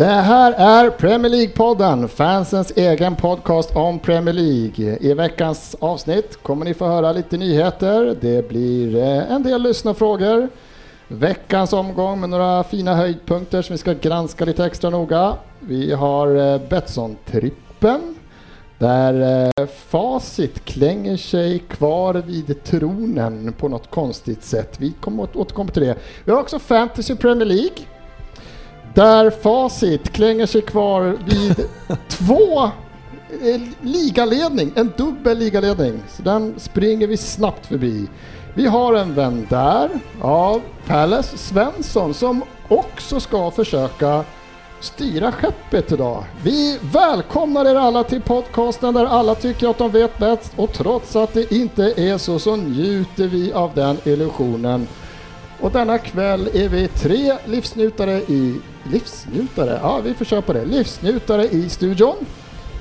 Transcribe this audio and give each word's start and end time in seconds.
Det 0.00 0.06
här 0.06 0.52
är 0.52 0.90
Premier 0.90 1.32
League-podden, 1.32 2.08
fansens 2.08 2.72
egen 2.76 3.16
podcast 3.16 3.76
om 3.76 3.98
Premier 3.98 4.32
League. 4.32 4.98
I 5.00 5.14
veckans 5.14 5.76
avsnitt 5.80 6.42
kommer 6.42 6.64
ni 6.64 6.74
få 6.74 6.86
höra 6.86 7.12
lite 7.12 7.36
nyheter. 7.36 8.16
Det 8.20 8.48
blir 8.48 8.96
eh, 8.96 9.32
en 9.32 9.42
del 9.42 9.62
lyssnarfrågor. 9.62 10.48
Veckans 11.08 11.72
omgång 11.72 12.20
med 12.20 12.30
några 12.30 12.64
fina 12.64 12.94
höjdpunkter 12.94 13.62
som 13.62 13.74
vi 13.74 13.78
ska 13.78 13.92
granska 13.92 14.44
lite 14.44 14.64
extra 14.64 14.90
noga. 14.90 15.36
Vi 15.60 15.92
har 15.92 16.36
eh, 16.36 16.60
Betsson-trippen 16.68 18.14
där 18.78 19.48
eh, 19.58 19.66
facit 19.66 20.64
klänger 20.64 21.16
sig 21.16 21.58
kvar 21.58 22.14
vid 22.14 22.64
tronen 22.64 23.52
på 23.52 23.68
något 23.68 23.90
konstigt 23.90 24.44
sätt. 24.44 24.76
Vi 24.78 24.92
kommer 25.00 25.24
att 25.24 25.36
återkomma 25.36 25.70
till 25.70 25.82
det. 25.82 25.96
Vi 26.24 26.32
har 26.32 26.40
också 26.40 26.58
Fantasy 26.58 27.16
Premier 27.16 27.46
League 27.46 27.76
där 28.94 29.30
facit 29.30 30.12
klänger 30.12 30.46
sig 30.46 30.62
kvar 30.62 31.16
vid 31.24 31.66
två 32.08 32.62
eh, 32.62 33.60
ligaledning, 33.80 34.72
en 34.74 34.92
dubbel 34.96 35.38
ligaledning. 35.38 36.02
Så 36.08 36.22
den 36.22 36.54
springer 36.58 37.06
vi 37.06 37.16
snabbt 37.16 37.66
förbi. 37.66 38.08
Vi 38.54 38.66
har 38.66 38.94
en 38.94 39.14
vän 39.14 39.46
där 39.50 39.90
av 40.20 40.62
Palace 40.86 41.38
Svensson 41.38 42.14
som 42.14 42.42
också 42.68 43.20
ska 43.20 43.50
försöka 43.50 44.24
styra 44.80 45.32
skeppet 45.32 45.92
idag. 45.92 46.24
Vi 46.42 46.78
välkomnar 46.92 47.64
er 47.64 47.74
alla 47.74 48.04
till 48.04 48.22
podcasten 48.22 48.94
där 48.94 49.04
alla 49.04 49.34
tycker 49.34 49.68
att 49.68 49.78
de 49.78 49.90
vet 49.90 50.18
bäst 50.18 50.52
och 50.56 50.72
trots 50.72 51.16
att 51.16 51.34
det 51.34 51.52
inte 51.52 51.82
är 51.96 52.18
så 52.18 52.38
så 52.38 52.56
njuter 52.56 53.26
vi 53.26 53.52
av 53.52 53.70
den 53.74 53.96
illusionen. 54.04 54.88
Och 55.60 55.70
denna 55.70 55.98
kväll 55.98 56.48
är 56.54 56.68
vi 56.68 56.88
tre 56.88 57.32
livsnjutare 57.46 58.12
i... 58.12 58.60
Livsnjutare? 58.92 59.78
Ja, 59.82 60.00
vi 60.04 60.14
får 60.14 60.24
köra 60.24 60.42
på 60.42 60.52
det. 60.52 60.64
Livsnjutare 60.64 61.44
i 61.44 61.68
studion. 61.68 62.14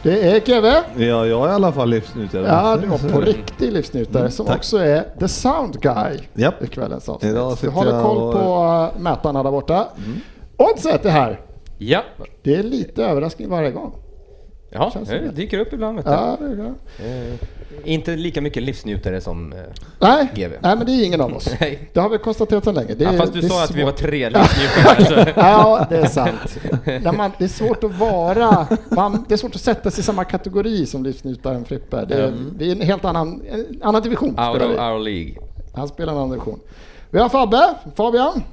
Det 0.03 0.21
är 0.31 0.39
GW. 0.39 0.67
Ja, 1.05 1.25
jag 1.25 1.45
är 1.47 1.49
i 1.51 1.53
alla 1.53 1.71
fall 1.71 1.89
livsnjutare. 1.89 2.45
Ja, 2.47 2.77
du 2.81 2.87
var 2.87 2.97
på 2.97 3.21
riktig 3.25 3.71
livsnjutare 3.73 4.31
som 4.31 4.45
tack. 4.45 4.57
också 4.57 4.77
är 4.77 5.03
the 5.19 5.27
sound 5.27 5.81
guy 5.81 6.17
Japp. 6.33 6.63
i 6.63 6.67
kvällens 6.67 7.09
avsnitt. 7.09 7.31
Idag 7.31 7.57
Du 7.61 7.69
håller 7.69 7.91
jag 7.93 8.03
koll 8.03 8.17
och- 8.17 8.33
på 8.33 8.91
uh, 8.95 9.01
mätarna 9.01 9.43
där 9.43 9.51
borta. 9.51 9.87
Oddset 10.57 11.05
är 11.05 11.09
här. 11.09 11.39
Ja, 11.77 12.03
Det 12.43 12.55
är 12.55 12.63
lite 12.63 13.03
överraskning 13.05 13.49
varje 13.49 13.71
gång. 13.71 13.93
ja 14.71 14.91
det 15.05 15.19
det. 15.19 15.31
dyker 15.31 15.59
upp 15.59 15.73
ibland. 15.73 15.95
Vet 15.95 16.05
du. 16.05 16.11
Ja, 16.11 16.37
det 16.39 16.45
är 16.45 16.55
bra. 16.55 16.65
Eh, 17.05 17.33
inte 17.83 18.15
lika 18.15 18.41
mycket 18.41 18.63
livsnjutare 18.63 19.21
som... 19.21 19.53
Eh, 19.53 19.59
Nej, 19.99 20.27
GW. 20.35 20.53
nej, 20.61 20.75
men 20.75 20.85
det 20.85 20.91
är 20.91 21.05
ingen 21.05 21.21
av 21.21 21.33
oss. 21.35 21.49
Nej. 21.59 21.89
Det 21.93 21.99
har 21.99 22.09
vi 22.09 22.17
konstaterat 22.17 22.63
sedan 22.63 22.73
länge. 22.75 22.93
Det 22.93 23.03
ja, 23.03 23.11
är- 23.13 23.17
fast 23.17 23.33
du 23.33 23.41
sa 23.41 23.63
att 23.63 23.75
vi 23.75 23.83
var 23.83 23.91
tre 23.91 24.29
livsnjutare. 24.29 25.33
Ja, 25.37 25.85
det 25.89 25.97
är 25.97 26.05
sant. 26.05 26.57
När 26.85 27.11
man, 27.11 27.31
det 27.37 27.43
är 27.43 27.47
svårt 27.47 27.83
att 27.83 27.95
vara, 27.99 28.67
man, 28.89 29.25
det 29.27 29.33
är 29.35 29.37
svårt 29.37 29.55
att 29.55 29.61
sätta 29.61 29.91
sig 29.91 29.99
i 30.01 30.03
samma 30.03 30.23
kategori 30.23 30.85
som 30.85 31.03
livsnjutaren 31.03 31.65
Frippe. 31.65 32.05
Det 32.05 32.15
är, 32.15 32.33
vi 32.57 32.67
är 32.71 32.75
en 32.75 32.81
helt 32.81 33.05
annan, 33.05 33.41
en 33.51 33.79
annan 33.83 34.01
division. 34.01 34.29
Out 34.29 34.61
of 34.61 34.79
our 34.79 34.99
League. 34.99 35.35
Han 35.73 35.87
spelar 35.87 36.13
en 36.13 36.17
annan 36.19 36.29
division. 36.29 36.59
Vi 37.09 37.19
har 37.19 37.29
Fabbe, 37.29 37.73
Fabian. 37.95 38.43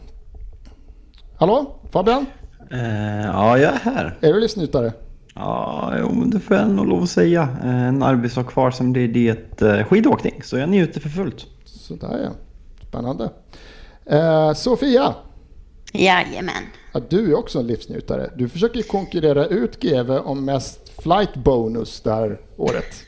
Hallå, 1.39 1.77
Fabian? 1.93 2.27
Eh, 2.71 3.27
ja, 3.27 3.59
jag 3.59 3.73
är 3.75 3.79
här. 3.83 4.19
Är 4.21 4.33
du 4.33 4.41
livsnjutare? 4.41 4.93
Ja, 5.37 5.95
jo, 5.99 6.13
men 6.15 6.31
det 6.31 6.41
får 6.41 6.57
jag 6.57 6.71
nog 6.71 6.87
lov 6.87 7.03
att 7.03 7.11
säga. 7.11 7.49
Eh, 7.63 7.83
en 7.83 8.03
arbetsdag 8.03 8.45
kvar 8.45 8.71
som 8.71 8.93
blir 8.93 9.09
det 9.09 9.63
eh, 9.63 9.85
skidåkning, 9.87 10.43
så 10.45 10.57
jag 10.59 10.69
njuter 10.69 11.01
för 11.01 11.09
fullt. 11.09 11.47
Sådär 11.65 12.21
ja. 12.25 12.31
Spännande. 12.89 13.31
Eh, 14.07 14.53
Sofia, 14.53 15.15
Jajamän. 15.93 16.63
ja, 16.93 17.01
du 17.09 17.31
är 17.33 17.39
också 17.39 17.59
en 17.59 17.67
livsnjutare. 17.67 18.31
Du 18.37 18.49
försöker 18.49 18.83
konkurrera 18.83 19.47
ut 19.47 19.81
GV 19.81 20.11
om 20.11 20.45
mest 20.45 21.03
flight 21.03 21.35
bonus 21.35 22.01
det 22.01 22.13
här 22.15 22.41
året. 22.57 23.05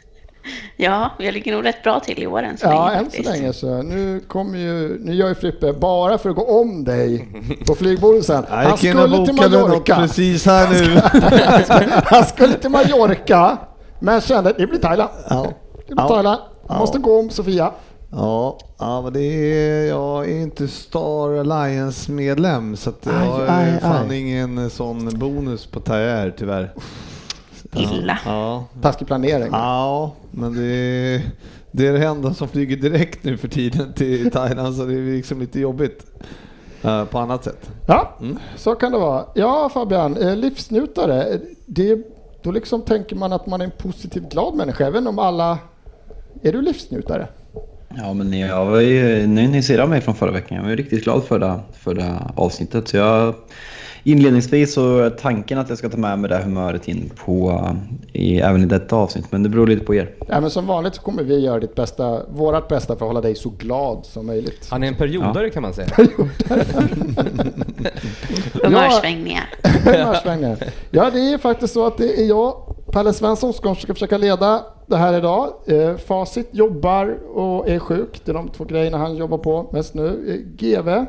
Ja, 0.77 1.11
jag 1.19 1.35
ligger 1.35 1.53
nog 1.53 1.65
rätt 1.65 1.83
bra 1.83 2.01
till 2.01 2.23
i 2.23 2.27
år 2.27 2.43
än 2.43 2.59
så 2.59 2.67
Ja, 2.67 2.87
länge 2.89 2.99
än 2.99 3.11
så 3.25 3.31
länge 3.31 3.53
så. 3.53 3.83
Nu 3.83 4.21
kommer 4.21 4.59
ju, 4.59 4.99
nu 5.05 5.15
gör 5.15 5.29
ju 5.29 5.35
Frippe 5.35 5.73
bara 5.73 6.19
för 6.19 6.31
att 6.31 6.37
gå 6.37 6.61
om 6.61 6.85
dig 6.85 7.29
på 7.67 7.75
flygbonusen. 7.75 8.45
Han 8.49 8.71
gick 8.71 8.85
in 8.85 8.99
och 8.99 9.09
skulle 9.11 9.27
till 9.27 9.35
Mallorca. 9.35 9.95
precis 9.97 10.47
här 10.47 10.69
nu. 10.71 11.01
Han 12.05 12.25
skulle 12.25 12.55
till 12.55 12.71
Mallorca, 12.71 13.59
men 13.99 14.21
kände 14.21 14.53
det 14.59 14.67
blir 14.67 14.79
Thailand. 14.79 15.11
Ja. 15.31 15.47
Det 15.89 15.95
blir 15.95 16.05
Ja. 16.05 16.09
Thailand. 16.09 16.41
Ja. 16.69 16.79
Måste 16.79 16.99
gå 16.99 17.19
om 17.21 17.31
Sofia. 17.31 17.71
Ja, 18.11 18.59
ja, 18.79 19.03
men 19.03 19.13
det 19.13 19.21
är, 19.23 19.87
jag 19.89 20.31
är 20.31 20.37
inte 20.43 20.69
Star 20.69 21.39
Alliance 21.41 22.13
medlem 22.13 22.77
så 22.77 22.91
att 22.91 23.07
jag 23.07 23.15
Aj, 23.15 23.27
har 23.29 23.47
aj, 23.49 23.81
fan 23.81 24.11
aj. 24.11 24.21
ingen 24.21 24.71
sån 24.71 25.19
bonus 25.19 25.67
på 25.67 25.81
Tajer 25.81 26.35
tyvärr. 26.39 26.73
Illa. 27.77 28.19
Ja, 28.25 28.65
Taskig 28.83 29.07
planering. 29.07 29.49
ja 29.53 30.13
men 30.31 30.55
det 30.55 30.65
är, 30.65 31.21
det 31.71 31.87
är 31.87 31.93
det 31.93 32.07
enda 32.07 32.35
som 32.35 32.49
flyger 32.49 32.77
direkt 32.77 33.25
nu 33.25 33.37
för 33.37 33.49
tiden 33.49 33.93
till 33.93 34.31
Thailand 34.31 34.77
så 34.77 34.85
det 34.85 34.95
är 34.95 35.13
liksom 35.17 35.41
lite 35.41 35.61
jobbigt 35.61 36.07
eh, 36.83 37.05
på 37.05 37.19
annat 37.19 37.45
sätt. 37.45 37.71
Ja, 37.87 38.15
Mm. 38.21 38.39
så 38.57 38.75
kan 38.75 38.93
det 38.93 38.99
vara. 38.99 39.25
Ja, 39.35 39.71
Fabian, 39.75 40.17
eh, 40.17 40.37
livsnjutare. 40.37 41.39
Det, 41.67 41.99
då 42.43 42.51
liksom 42.51 42.83
tänker 42.83 43.17
man 43.17 43.33
att 43.33 43.47
man 43.47 43.61
är 43.61 43.65
en 43.65 43.71
positiv, 43.79 44.29
glad 44.29 44.55
människa, 44.55 44.87
även 44.87 45.07
om 45.07 45.19
alla... 45.19 45.59
Är 46.43 46.53
du 46.53 46.63
livsnjutare? 46.63 47.29
Ja, 47.97 48.15
men 48.15 48.33
jag 48.39 48.67
var 48.67 48.81
ju, 48.81 49.27
nu 49.27 49.49
ni 49.49 49.63
ser 49.63 49.79
av 49.79 49.89
mig 49.89 50.01
från 50.01 50.15
förra 50.15 50.31
veckan. 50.31 50.57
Jag 50.57 50.63
var 50.63 50.71
ju 50.71 50.77
riktigt 50.77 51.05
glad 51.05 51.25
för 51.25 51.39
det, 51.39 51.61
för 51.73 51.95
det 51.95 52.15
avsnittet. 52.37 52.89
Så 52.89 52.97
jag, 52.97 53.35
inledningsvis 54.03 54.75
så 54.75 54.99
är 54.99 55.11
tanken 55.11 55.59
att 55.59 55.69
jag 55.69 55.79
ska 55.79 55.89
ta 55.89 55.97
med 55.97 56.19
mig 56.19 56.29
det 56.29 56.37
här 56.37 56.43
humöret 56.43 56.89
in 56.89 57.11
på, 57.25 57.67
i, 58.13 58.41
även 58.41 58.63
i 58.63 58.67
detta 58.67 58.97
avsnitt. 58.97 59.33
Men 59.33 59.43
det 59.43 59.49
beror 59.49 59.67
lite 59.67 59.85
på 59.85 59.95
er. 59.95 60.11
Ja, 60.29 60.41
men 60.41 60.51
som 60.51 60.67
vanligt 60.67 60.95
så 60.95 61.03
kommer 61.03 61.23
vi 61.23 61.39
göra 61.39 61.61
ditt 61.61 61.75
bästa, 61.75 62.27
vårat 62.29 62.69
bästa 62.69 62.87
för 62.97 63.05
att 63.05 63.09
hålla 63.09 63.21
dig 63.21 63.35
så 63.35 63.51
glad 63.59 64.07
som 64.07 64.27
möjligt. 64.27 64.67
Han 64.71 64.83
är 64.83 64.89
en 64.89 64.97
periodare 64.97 65.51
kan 65.51 65.63
man 65.63 65.75
säga. 65.75 65.89
Humörsvängningar. 68.65 69.49
Humörsvängningar. 69.85 70.59
Ja, 70.91 71.11
det 71.11 71.33
är 71.33 71.39
faktiskt 71.39 71.75
så 71.75 71.87
att 71.87 71.99
det 71.99 72.21
är 72.21 72.25
jag, 72.25 72.77
Palle 72.93 73.13
Svensson, 73.13 73.53
som 73.53 73.77
ska 73.77 73.95
försöka 73.95 74.19
leda 74.19 74.65
det 74.87 74.97
här 74.97 75.19
idag. 75.19 75.53
Eh, 75.67 75.97
Facit 75.97 76.49
jobbar 76.51 77.19
och 77.35 77.69
är 77.69 77.79
sjuk. 77.79 78.21
Det 78.25 78.33
är 78.33 78.35
de 78.35 78.49
två 78.49 78.65
grejerna 78.65 78.99
han 78.99 79.17
jobbar 79.17 79.39
på 79.39 79.71
mest 79.73 79.95
nu. 79.95 80.07
Eh, 80.07 80.35
GV 80.57 81.07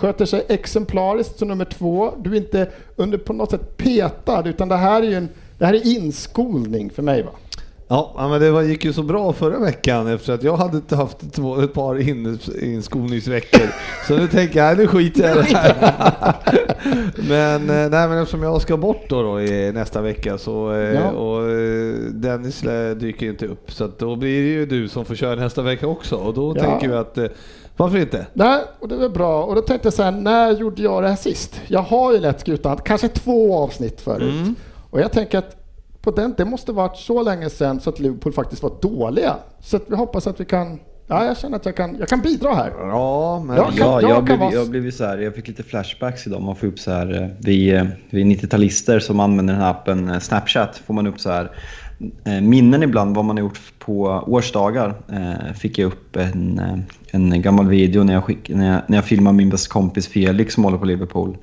sköter 0.00 0.24
sig 0.26 0.44
exemplariskt 0.48 1.38
som 1.38 1.48
nummer 1.48 1.64
två. 1.64 2.12
Du 2.18 2.32
är 2.32 2.36
inte 2.36 2.68
under 2.96 3.18
på 3.18 3.32
något 3.32 3.50
sätt 3.50 3.76
petad, 3.76 4.42
utan 4.48 4.68
det 4.68 4.76
här 4.76 5.02
är 5.02 5.06
ju 5.06 5.14
en 5.14 5.28
det 5.58 5.66
här 5.66 5.74
är 5.74 5.86
inskolning 5.96 6.90
för 6.90 7.02
mig. 7.02 7.22
Va? 7.22 7.30
Ja, 7.88 8.28
men 8.30 8.40
det 8.40 8.50
var, 8.50 8.62
gick 8.62 8.84
ju 8.84 8.92
så 8.92 9.02
bra 9.02 9.32
förra 9.32 9.58
veckan 9.58 10.06
efter 10.06 10.32
att 10.32 10.42
jag 10.42 10.56
hade 10.56 10.96
haft 10.96 11.32
två, 11.32 11.60
ett 11.60 11.72
par 11.74 12.08
in, 12.08 12.38
inskolningsveckor. 12.62 13.68
Så 14.08 14.16
nu 14.16 14.28
tänker 14.28 14.64
jag, 14.64 14.78
nu 14.78 14.86
skiter 14.86 15.28
jag 15.28 15.48
i 15.48 15.52
det 15.52 15.56
här. 15.58 16.34
men, 17.28 17.60
eh, 17.70 17.90
nej, 17.90 18.08
men 18.08 18.18
eftersom 18.18 18.42
jag 18.42 18.62
ska 18.62 18.76
bort 18.76 19.04
då, 19.08 19.22
då 19.22 19.40
i 19.40 19.72
nästa 19.72 20.00
vecka 20.02 20.38
så, 20.38 20.72
eh, 20.72 20.94
Ja. 20.94 21.10
och 21.10 21.50
eh, 21.50 21.94
Dennis 22.10 22.64
dyker 22.96 23.26
inte 23.26 23.46
upp 23.46 23.72
så 23.72 23.90
då 23.98 24.16
blir 24.16 24.42
det 24.42 24.48
ju 24.48 24.66
du 24.66 24.88
som 24.88 25.04
får 25.04 25.14
köra 25.14 25.34
nästa 25.34 25.62
vecka 25.62 25.86
också 25.86 26.16
och 26.16 26.34
då 26.34 26.54
Ja. 26.56 26.62
tänker 26.64 26.88
vi 26.88 26.94
att 26.94 27.18
varför 27.80 27.98
inte? 27.98 28.26
Nej, 28.32 28.60
och 28.80 28.88
det 28.88 28.96
var 28.96 29.08
bra. 29.08 29.42
Och 29.44 29.54
då 29.54 29.60
tänkte 29.60 29.86
jag 29.86 29.92
så 29.94 30.02
här, 30.02 30.10
när 30.10 30.50
gjorde 30.50 30.82
jag 30.82 31.02
det 31.02 31.08
här 31.08 31.16
sist? 31.16 31.60
Jag 31.68 31.80
har 31.82 32.12
ju 32.12 32.20
lett 32.20 32.40
skutan, 32.40 32.78
kanske 32.84 33.08
två 33.08 33.58
avsnitt 33.58 34.00
förut. 34.00 34.34
Mm. 34.40 34.54
Och 34.90 35.00
jag 35.00 35.12
tänker 35.12 35.38
att 35.38 35.56
på 36.02 36.10
den, 36.10 36.34
det 36.36 36.44
måste 36.44 36.72
varit 36.72 36.96
så 36.96 37.22
länge 37.22 37.50
sedan 37.50 37.80
så 37.80 37.90
att 37.90 38.00
Liverpool 38.00 38.32
faktiskt 38.32 38.62
var 38.62 38.72
dåliga. 38.82 39.36
Så 39.60 39.76
att 39.76 39.82
vi 39.86 39.96
hoppas 39.96 40.26
att 40.26 40.40
vi 40.40 40.44
kan, 40.44 40.78
ja 41.06 41.24
jag 41.24 41.38
känner 41.38 41.56
att 41.56 41.66
jag 41.66 41.76
kan, 41.76 41.96
jag 41.98 42.08
kan 42.08 42.20
bidra 42.20 42.54
här. 42.54 42.72
Ja, 42.78 43.42
men 43.46 43.56
Jag 43.56 43.66
kan- 43.66 43.76
Ja, 43.78 44.00
jag 44.00 44.10
jag, 44.10 44.16
kan 44.16 44.24
blev, 44.24 44.38
vara- 44.38 44.52
jag, 44.54 44.70
blev 44.70 44.90
så 44.90 45.04
här, 45.04 45.18
jag 45.18 45.34
fick 45.34 45.48
lite 45.48 45.62
flashbacks 45.62 46.26
idag. 46.26 46.42
Man 46.42 46.56
får 46.56 46.66
upp 46.66 46.78
så 46.78 46.90
här, 46.90 47.22
eh, 47.22 47.28
vi, 47.38 47.70
eh, 47.74 47.84
vi 48.10 48.24
90-talister 48.24 48.98
som 48.98 49.20
använder 49.20 49.54
den 49.54 49.62
här 49.62 49.70
appen 49.70 50.10
eh, 50.10 50.18
Snapchat 50.18 50.76
får 50.86 50.94
man 50.94 51.06
upp 51.06 51.20
så 51.20 51.30
här 51.30 51.50
minnen 52.42 52.82
ibland 52.82 53.16
vad 53.16 53.24
man 53.24 53.36
har 53.36 53.44
gjort 53.44 53.60
på 53.78 54.24
årsdagar. 54.26 54.94
Eh, 55.12 55.54
fick 55.54 55.78
jag 55.78 55.86
upp 55.86 56.16
en, 56.16 56.58
eh, 56.58 56.78
en 57.10 57.42
gammal 57.42 57.68
video 57.68 58.04
när 58.04 58.12
jag, 58.12 58.24
skick, 58.24 58.48
när 58.48 58.72
jag, 58.72 58.82
när 58.86 58.96
jag 58.96 59.04
filmade 59.04 59.36
min 59.36 59.50
bästa 59.50 59.72
kompis 59.72 60.08
Felix 60.08 60.54
som 60.54 60.64
håller 60.64 60.78
på 60.78 60.84
Liverpool. 60.84 61.36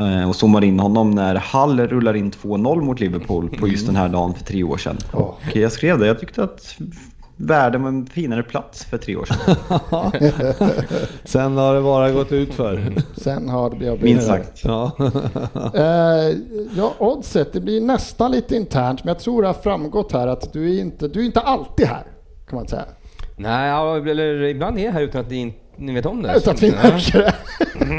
eh, 0.00 0.28
och 0.28 0.36
zoomar 0.36 0.64
in 0.64 0.80
honom 0.80 1.10
när 1.10 1.34
Hall 1.34 1.80
rullar 1.80 2.14
in 2.14 2.30
2-0 2.30 2.80
mot 2.80 3.00
Liverpool 3.00 3.48
på 3.48 3.68
just 3.68 3.86
den 3.86 3.96
här 3.96 4.08
dagen 4.08 4.34
för 4.34 4.44
tre 4.44 4.62
år 4.64 4.76
sedan. 4.76 4.96
Och 5.12 5.40
jag 5.54 5.72
skrev 5.72 5.98
det, 5.98 6.06
jag 6.06 6.20
tyckte 6.20 6.42
att 6.44 6.76
världen 7.42 7.82
var 7.82 7.88
en 7.88 8.06
finare 8.06 8.42
plats 8.42 8.84
för 8.84 8.98
tre 8.98 9.16
år 9.16 9.24
sedan. 9.24 9.56
Sen 11.24 11.56
har 11.56 11.74
det 11.74 11.82
bara 11.82 12.10
gått 12.10 12.32
ut 12.32 12.54
för. 12.54 12.92
Sen 13.16 13.48
har 13.48 13.70
det 13.70 13.76
blivit... 13.76 14.02
Minst 14.02 14.26
sagt. 14.26 14.64
Ja. 14.64 14.90
Eh, 15.74 16.36
ja, 16.76 16.94
oddset, 16.98 17.52
det 17.52 17.60
blir 17.60 17.80
nästan 17.80 18.30
lite 18.30 18.56
internt, 18.56 19.04
men 19.04 19.08
jag 19.14 19.18
tror 19.18 19.42
det 19.42 19.48
har 19.48 19.54
framgått 19.54 20.12
här 20.12 20.26
att 20.26 20.52
du 20.52 20.76
är 20.76 20.80
inte, 20.80 21.08
du 21.08 21.20
är 21.20 21.24
inte 21.24 21.40
alltid 21.40 21.86
här, 21.86 22.02
kan 22.48 22.56
man 22.58 22.68
säga. 22.68 22.84
Nej, 23.36 23.70
eller 24.10 24.42
ibland 24.42 24.78
är 24.78 24.84
jag 24.84 24.92
här 24.92 25.02
utan 25.02 25.20
att 25.20 25.32
in- 25.32 25.52
ni 25.76 25.92
vet 25.92 26.06
om 26.06 26.22
det. 26.22 26.34
Utan 26.36 26.54
att 26.54 26.62
vi 26.62 26.70
märker 26.70 27.18
det. 27.18 27.34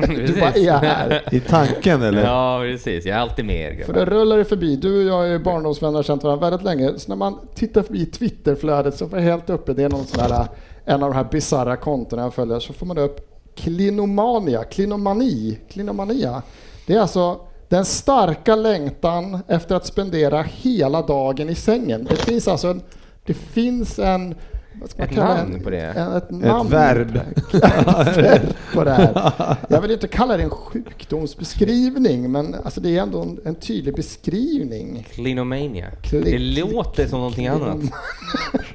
Du 0.08 0.16
Precis. 0.18 0.40
bara 0.40 0.52
är 0.54 0.72
här. 0.88 1.22
I 1.32 1.40
tanken 1.40 2.02
eller? 2.02 2.24
Ja, 2.26 2.60
precis. 2.62 3.06
Jag 3.06 3.16
är 3.18 3.22
alltid 3.22 3.46
med 3.46 3.56
er 3.56 3.86
För 3.86 3.94
grabbar. 3.94 4.06
det 4.06 4.12
rullar 4.12 4.38
ju 4.38 4.44
förbi. 4.44 4.76
Du 4.76 4.98
och 4.98 5.20
jag 5.20 5.36
är 5.36 5.40
barndomsvänner 5.40 5.92
och 5.92 5.96
har 5.98 6.04
känt 6.04 6.24
varandra 6.24 6.50
väldigt 6.50 6.66
länge. 6.66 7.00
Så 7.00 7.10
när 7.10 7.16
man 7.16 7.40
tittar 7.56 7.82
förbi 7.84 8.06
Twitterflödet 8.06 8.96
så 8.98 9.10
får 9.10 9.20
jag 9.20 9.26
helt 9.26 9.50
uppe, 9.50 9.74
det 9.74 9.84
är 9.84 9.90
någon 9.90 10.06
sån 10.06 10.20
här, 10.20 10.48
en 10.86 11.04
av 11.04 11.10
de 11.10 11.16
här 11.16 11.28
bisarra 11.32 11.76
kontona 11.76 12.22
jag 12.22 12.34
följer, 12.34 12.60
så 12.60 12.74
får 12.74 12.86
man 12.86 12.98
upp 12.98 13.30
klinomania, 13.56 14.64
klinomani, 14.64 15.60
klinomania. 15.70 16.42
Det 16.88 16.96
är 16.96 17.00
alltså 17.00 17.40
den 17.70 17.86
starka 17.86 18.56
längtan 18.56 19.40
efter 19.48 19.76
att 19.76 19.86
spendera 19.86 20.42
hela 20.42 21.02
dagen 21.02 21.50
i 21.50 21.56
sängen. 21.56 22.08
Det 22.10 22.16
finns 22.16 22.48
alltså 22.48 22.68
en, 22.68 22.82
det 23.26 23.34
finns 23.34 24.00
en, 24.00 24.36
vad 24.84 24.90
ska 24.92 25.02
man 25.02 25.10
Ett 25.10 25.16
kalla 25.16 25.36
namn 25.36 25.54
en, 25.56 25.64
på 25.64 25.70
det? 25.70 25.82
En, 25.82 26.14
ett, 26.16 26.32
namn 26.32 26.70
verb. 26.70 27.16
ett 27.54 28.18
verb 28.18 28.42
på 28.74 28.84
det 28.84 28.92
här. 28.92 29.56
Jag 29.68 29.82
vill 29.82 29.92
inte 29.92 30.08
kalla 30.08 30.38
det 30.38 30.44
en 30.44 30.50
sjukdomsbeskrivning, 30.50 32.32
men 32.32 32.56
alltså 32.64 32.82
det 32.82 32.98
är 32.98 33.02
ändå 33.02 33.22
en, 33.22 33.40
en 33.46 33.56
tydlig 33.56 33.96
beskrivning. 33.96 35.08
Clinomania. 35.12 35.86
Kli- 36.04 36.24
Det 36.24 36.40
låter 36.40 37.08
som 37.08 37.20
någonting 37.20 37.48
annat. 37.48 37.78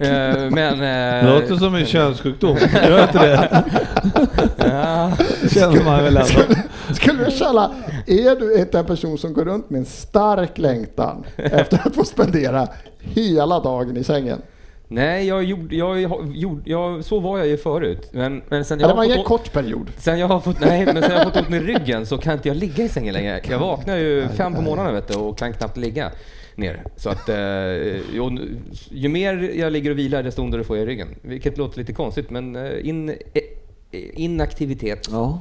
Eh, 0.00 0.50
Men... 0.50 0.78
Det 0.78 1.20
eh, 1.24 1.34
låter 1.34 1.56
som 1.56 1.74
en 1.74 1.86
könssjukdom. 1.86 2.56
Gör 2.74 3.02
inte 3.02 3.18
det? 3.18 3.64
ja, 4.56 5.12
känner 5.50 5.84
man 5.84 6.04
väl 6.04 6.16
ändå. 6.16 6.54
Skulle 6.94 7.24
du 7.24 7.30
känna, 7.30 7.70
är 8.06 8.40
du 8.40 8.58
inte 8.58 8.78
en 8.78 8.84
person 8.84 9.18
som 9.18 9.32
går 9.32 9.44
runt 9.44 9.70
med 9.70 9.78
en 9.78 9.84
stark 9.84 10.58
längtan 10.58 11.24
efter 11.36 11.80
att 11.86 11.94
få 11.94 12.04
spendera 12.04 12.68
hela 12.98 13.60
dagen 13.60 13.96
i 13.96 14.04
sängen? 14.04 14.42
Nej, 14.90 15.26
jag 15.26 15.44
gjorde, 15.44 15.76
jag, 15.76 16.00
gjorde, 16.34 16.70
jag, 16.70 17.04
så 17.04 17.20
var 17.20 17.38
jag 17.38 17.46
ju 17.46 17.56
förut. 17.56 18.08
Men, 18.12 18.42
men 18.48 18.64
sen 18.64 18.80
Ja, 18.80 18.88
jag 18.88 18.96
det 18.96 19.08
var 19.08 19.16
fått, 19.16 19.26
kort 19.26 19.52
period. 19.52 19.90
sen 19.96 20.18
jag 20.18 20.26
har 20.28 20.40
fått, 20.40 20.60
nej, 20.60 20.84
men 20.86 21.02
sen 21.02 21.10
jag 21.12 21.18
har 21.18 21.24
fått 21.24 21.36
ont 21.36 21.48
med 21.48 21.66
ryggen 21.66 22.06
så 22.06 22.18
kan 22.18 22.32
inte 22.32 22.48
jag 22.48 22.56
ligga 22.56 22.84
i 22.84 22.88
sängen 22.88 23.14
längre. 23.14 23.40
Jag 23.50 23.58
vaknar 23.58 23.96
ju 23.96 24.28
fem 24.28 24.54
på 24.54 24.60
morgonen 24.60 24.94
vet 24.94 25.08
du, 25.08 25.14
och 25.18 25.38
kan 25.38 25.52
knappt 25.52 25.76
ligga 25.76 26.10
ner. 26.54 26.82
Så 26.96 27.08
att, 27.10 27.28
eh, 27.28 27.36
nu- 27.36 28.56
ju 28.90 29.08
mer 29.08 29.52
jag 29.58 29.72
ligger 29.72 29.90
och 29.90 29.98
vilar 29.98 30.22
desto 30.22 30.42
ondare 30.42 30.64
får 30.64 30.76
jag 30.76 30.84
i 30.84 30.86
ryggen. 30.86 31.08
Vilket 31.22 31.58
låter 31.58 31.78
lite 31.78 31.92
konstigt 31.92 32.30
men 32.30 32.56
eh, 32.56 32.88
in, 32.88 33.08
eh, 33.08 33.14
inaktivitet 34.14 35.08
Ja. 35.12 35.40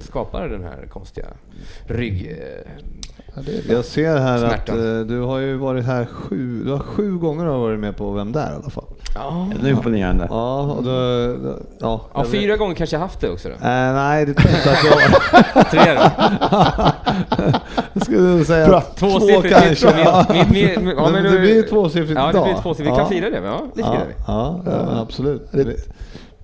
Skapar 0.00 0.48
den 0.48 0.62
här 0.64 0.86
konstiga 0.92 1.26
rygg... 1.86 2.26
eh, 2.30 2.72
Ja. 3.34 3.42
Jag 3.68 3.84
ser 3.84 4.16
här 4.18 4.34
att 4.34 4.40
Smärtan. 4.52 4.98
eh, 5.00 5.06
du 5.06 5.20
har 5.20 5.38
ju 5.38 5.56
varit 5.56 5.84
här 5.84 6.04
sju, 6.04 6.62
du 6.64 6.70
har 6.70 6.78
sju 6.78 7.18
gånger 7.18 7.44
har 7.44 7.58
varit 7.58 7.78
med 7.80 7.96
på 7.96 8.10
Vem 8.12 8.32
där 8.32 8.52
i 8.52 8.54
alla 8.54 8.70
fall. 8.70 8.84
Ja, 9.14 9.48
Det 9.62 9.68
är 9.68 9.70
imponerande. 9.72 10.26
Ja, 10.30 10.60
och 10.62 10.82
då, 10.84 10.90
då, 11.42 11.58
ja, 11.80 12.00
ja 12.14 12.22
vet- 12.22 12.30
fyra 12.30 12.56
gånger 12.56 12.74
kanske 12.74 12.96
jag 12.96 13.00
haft 13.00 13.20
det 13.20 13.30
också 13.30 13.48
då. 13.48 13.54
Eh, 13.54 13.60
nej, 13.94 14.26
det 14.26 14.34
tror 14.34 14.50
jag 14.50 14.58
inte 14.60 14.70
att 14.72 14.84
jag 14.84 14.92
har. 14.92 15.64
Tre 15.70 15.94
då. 17.94 18.00
Skulle 18.00 18.44
säga 18.44 18.66
Bra. 18.68 18.80
två 18.80 19.06
Tvåsiffrigt. 19.06 19.54
kanske. 19.58 20.00
Ja, 20.00 20.26
Men 20.28 21.12
men 21.12 21.22
det 21.24 21.30
nu- 21.30 21.40
blir 21.40 21.62
tvåsiffrigt 21.62 22.18
Ja, 22.20 22.24
det 22.24 22.30
idag. 22.30 22.44
blir 22.44 22.62
tvåsiffrigt. 22.62 22.92
Vi 22.92 22.96
kan 23.00 23.08
fira 23.08 23.30
det, 23.30 23.36
ja, 23.46 23.62
det 23.74 23.80
Ja, 23.80 23.92
firar 23.92 24.06
vi. 24.08 24.14
ja, 24.26 24.62
absolut. 25.02 25.48
Vi, 25.50 25.76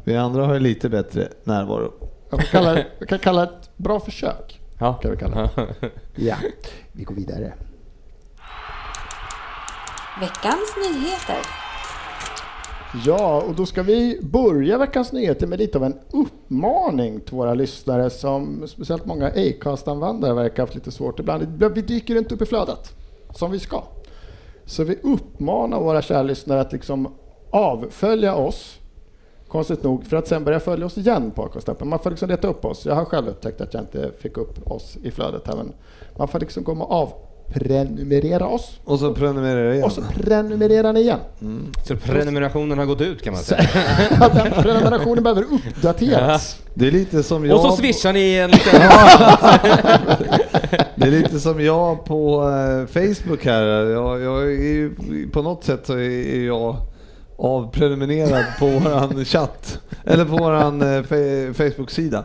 vi 0.05 0.17
andra 0.17 0.47
har 0.47 0.55
ju 0.55 0.61
lite 0.61 0.89
bättre 0.89 1.29
närvaro. 1.45 1.93
Jag 2.31 2.41
kan 2.41 2.49
kalla, 2.49 2.75
det- 2.75 2.87
jag 2.99 3.09
kan 3.09 3.19
kalla 3.19 3.41
det 3.41 3.47
ett 3.53 3.71
bra 3.77 4.01
försök. 4.01 4.61
Ja. 4.79 4.95
Kan 4.95 5.11
vi 5.11 5.17
kalla 5.17 5.37
det. 5.57 5.67
Ja, 6.15 6.37
vi 6.93 7.03
går 7.05 7.15
vidare. 7.15 7.53
Veckans 10.21 10.75
nyheter. 10.77 11.37
Ja, 13.07 13.43
och 13.43 13.55
då 13.55 13.67
ska 13.67 13.83
vi 13.83 14.19
börja 14.23 14.79
veckans 14.79 15.13
nyheter 15.13 15.47
med 15.47 15.59
lite 15.59 15.79
av 15.79 15.85
en 15.85 15.99
uppmaning 16.11 17.21
till 17.21 17.35
våra 17.37 17.55
lyssnare 17.55 18.11
som 18.11 18.65
speciellt 18.69 19.05
många 19.07 19.27
Acast-användare 19.29 20.35
verkar 20.35 20.57
ha 20.57 20.63
haft 20.63 20.75
lite 20.75 20.91
svårt 20.91 21.21
ibland. 21.21 21.63
Vi 21.75 21.83
dyker 21.83 22.17
inte 22.19 22.35
upp 22.35 22.43
i 22.43 22.47
flödet 22.47 22.95
som 23.35 23.51
vi 23.51 23.59
ska. 23.59 23.83
Så 24.65 24.85
vi 24.85 24.99
uppmanar 25.03 25.81
våra 25.81 26.03
kära 26.03 26.23
lyssnare 26.23 26.61
att 26.61 26.73
liksom 26.73 27.15
avfölja 27.51 28.35
oss, 28.35 28.78
konstigt 29.49 29.83
nog, 29.83 30.07
för 30.07 30.17
att 30.17 30.29
sen 30.29 30.45
börja 30.45 30.61
följa 30.61 30.87
oss 30.87 30.99
igen 30.99 31.31
på 31.31 31.43
Acast-appen. 31.43 31.85
Man 31.85 31.99
får 31.99 32.11
liksom 32.11 32.29
leta 32.29 32.49
upp 32.49 32.65
oss. 32.65 32.87
Jag 32.87 32.95
har 32.95 33.05
själv 33.05 33.29
upptäckt 33.29 33.61
att 33.61 33.75
jag 33.75 33.83
inte 33.83 34.11
fick 34.21 34.37
upp 34.37 34.71
oss 34.71 34.97
i 35.03 35.11
flödet 35.11 35.47
här, 35.47 35.57
men 35.57 35.73
man 36.17 36.29
får 36.29 36.41
liksom 36.41 36.65
komma 36.65 36.85
och 36.85 36.93
avprenumerera 37.49 38.47
oss 38.47 38.81
Och 38.85 38.99
så 38.99 39.15
prenumererar 39.15 39.65
jag 39.65 39.75
igen. 39.75 39.85
och 39.85 39.93
så 39.93 40.03
prenumererar 40.23 40.93
ni 40.93 41.01
igen. 41.01 41.19
Så 41.85 41.97
prenumerationen 41.97 42.79
har 42.79 42.87
gått 42.87 43.01
ut 43.01 43.23
kan 43.23 43.33
man 43.33 43.43
säga. 43.43 43.69
Den 44.35 44.63
prenumerationen 44.63 45.23
behöver 45.23 45.43
uppdateras. 45.43 46.59
Det 46.75 46.87
är 46.87 46.91
lite 46.91 47.23
som 47.23 47.47
jag... 47.47 47.57
Och 47.57 47.63
så 47.63 47.77
swishar 47.77 48.13
ni 48.13 48.35
en 48.35 48.51
liten... 48.51 48.81
Det 50.97 51.07
är 51.07 51.11
lite 51.11 51.41
som 51.41 51.65
jag 51.65 52.05
på 52.05 52.43
eh, 52.43 52.87
Facebook 52.87 53.45
här. 53.45 53.65
Jag, 53.65 54.21
jag 54.21 54.43
är 54.43 54.51
ju, 54.51 54.95
på 55.33 55.43
något 55.43 55.65
sätt 55.65 55.87
så 55.87 55.93
är 55.93 56.47
jag 56.47 56.77
avprenumererad 57.39 58.45
på 58.59 58.67
våran 58.67 59.25
chatt. 59.25 59.81
Eller 60.05 60.25
på 60.25 60.37
våran 60.37 60.83
eh, 60.83 61.03
Facebook-sida. 61.53 62.25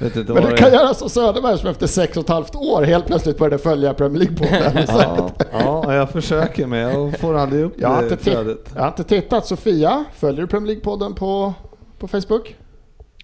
Inte 0.00 0.32
Men 0.32 0.42
det 0.42 0.56
kan 0.56 0.72
göra 0.72 0.94
som 0.94 1.08
Söderberg 1.08 1.58
som 1.58 1.68
efter 1.68 1.86
sex 1.86 2.16
och 2.16 2.22
ett 2.22 2.28
halvt 2.28 2.54
år 2.54 2.82
helt 2.82 3.06
plötsligt 3.06 3.38
började 3.38 3.58
följa 3.58 3.94
Premier 3.94 4.24
League-podden. 4.24 4.84
Ja, 4.88 5.30
ja, 5.52 5.94
jag 5.94 6.10
försöker 6.10 6.66
men 6.66 6.78
jag 6.78 7.18
får 7.18 7.34
aldrig 7.34 7.64
upp 7.64 7.74
Jag 7.76 7.88
har, 7.88 8.02
det 8.02 8.10
inte 8.10 8.30
jag 8.74 8.82
har 8.82 8.88
inte 8.88 9.04
tittat. 9.04 9.46
Sofia, 9.46 10.04
följer 10.14 10.40
du 10.40 10.46
Premier 10.46 10.74
League-podden 10.74 11.14
på, 11.14 11.54
på 11.98 12.08
Facebook? 12.08 12.56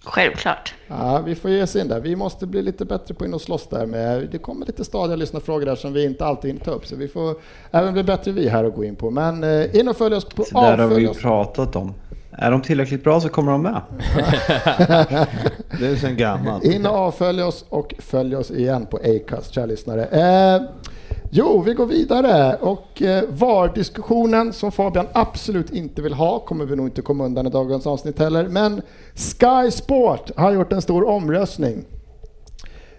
Självklart. 0.04 0.74
Ja, 0.88 1.22
vi 1.26 1.34
får 1.34 1.50
ge 1.50 1.62
oss 1.62 1.76
in 1.76 1.88
där. 1.88 2.00
Vi 2.00 2.16
måste 2.16 2.46
bli 2.46 2.62
lite 2.62 2.84
bättre 2.84 3.14
på 3.14 3.24
in 3.24 3.34
och 3.34 3.40
slåss 3.40 3.68
där 3.68 3.86
med. 3.86 4.28
Det 4.32 4.38
kommer 4.38 4.66
lite 4.66 4.84
stadiga 4.84 5.16
lyssnarfrågor 5.16 5.66
där 5.66 5.74
som 5.76 5.92
vi 5.92 6.04
inte 6.04 6.24
alltid 6.24 6.50
hinner 6.50 6.64
ta 6.64 6.70
upp. 6.70 6.86
Så 6.86 6.96
vi 6.96 7.08
får 7.08 7.34
även 7.70 7.92
bli 7.92 8.02
bättre 8.02 8.32
vi 8.32 8.48
här 8.48 8.64
och 8.64 8.74
gå 8.74 8.84
in 8.84 8.96
på. 8.96 9.10
Men 9.10 9.44
eh, 9.44 9.76
in 9.76 9.88
och 9.88 9.96
följ 9.96 10.14
oss 10.14 10.24
på 10.24 10.44
Så 10.44 10.60
där 10.60 10.78
har 10.78 10.88
vi 10.88 11.00
ju 11.00 11.08
oss. 11.08 11.18
pratat 11.18 11.76
om. 11.76 11.94
Är 12.38 12.50
de 12.50 12.62
tillräckligt 12.62 13.04
bra 13.04 13.20
så 13.20 13.28
kommer 13.28 13.52
de 13.52 13.62
med. 13.62 13.80
Det 15.80 15.86
är 15.86 15.96
sen 15.96 16.16
gammalt. 16.16 16.64
In 16.64 16.86
och 16.86 16.92
avfölj 16.96 17.42
oss 17.42 17.64
och 17.68 17.94
följ 17.98 18.36
oss 18.36 18.50
igen 18.50 18.86
på 18.86 18.96
Acast, 18.96 19.54
kära 19.54 19.66
lyssnare. 19.66 20.04
Eh, 20.06 20.62
jo, 21.34 21.62
vi 21.62 21.74
går 21.74 21.86
vidare 21.86 22.56
och 22.56 23.02
eh, 23.02 23.24
VAR-diskussionen 23.28 24.52
som 24.52 24.72
Fabian 24.72 25.06
absolut 25.12 25.70
inte 25.70 26.02
vill 26.02 26.14
ha 26.14 26.38
kommer 26.38 26.64
vi 26.64 26.76
nog 26.76 26.86
inte 26.86 27.02
komma 27.02 27.24
undan 27.24 27.46
i 27.46 27.50
dagens 27.50 27.86
avsnitt 27.86 28.18
heller. 28.18 28.48
Men 28.48 28.82
Sky 29.14 29.70
Sport 29.70 30.30
har 30.36 30.52
gjort 30.52 30.72
en 30.72 30.82
stor 30.82 31.08
omröstning. 31.08 31.84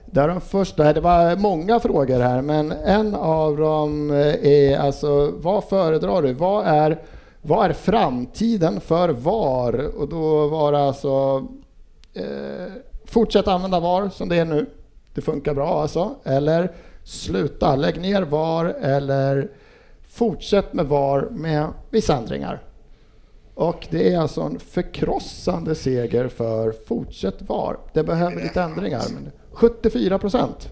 Där 0.05 0.27
de 0.27 0.41
första, 0.41 0.93
det 0.93 1.01
var 1.01 1.35
många 1.35 1.79
frågor 1.79 2.19
här, 2.19 2.41
men 2.41 2.71
en 2.71 3.15
av 3.15 3.57
dem 3.57 4.11
eh, 4.11 4.47
är 4.47 4.77
alltså 4.77 5.31
vad 5.35 5.63
föredrar 5.63 6.21
du? 6.21 6.33
Vad 6.33 6.67
är, 6.67 7.01
vad 7.41 7.69
är 7.69 7.73
framtiden 7.73 8.81
för 8.81 9.09
VAR? 9.09 9.91
Och 9.97 10.09
då 10.09 10.47
var 10.47 10.71
det 10.71 10.79
alltså 10.79 11.47
eh, 12.13 12.73
fortsätt 13.05 13.47
använda 13.47 13.79
VAR 13.79 14.09
som 14.09 14.29
det 14.29 14.35
är 14.35 14.45
nu. 14.45 14.65
Det 15.13 15.21
funkar 15.21 15.53
bra 15.53 15.81
alltså. 15.81 16.15
Eller 16.23 16.71
sluta, 17.03 17.75
lägg 17.75 18.01
ner 18.01 18.21
VAR 18.21 18.65
eller 18.65 19.47
fortsätt 20.07 20.73
med 20.73 20.85
VAR 20.85 21.27
med 21.31 21.67
vissa 21.89 22.15
ändringar. 22.17 22.61
Och 23.55 23.87
det 23.89 24.13
är 24.13 24.19
alltså 24.19 24.41
en 24.41 24.59
förkrossande 24.59 25.75
seger 25.75 26.27
för 26.27 26.73
fortsätt 26.87 27.35
VAR. 27.41 27.77
Det 27.93 28.03
behöver 28.03 28.43
lite 28.43 28.61
ändringar, 28.61 29.01
men 29.13 29.31
74 29.51 30.19
procent. 30.19 30.69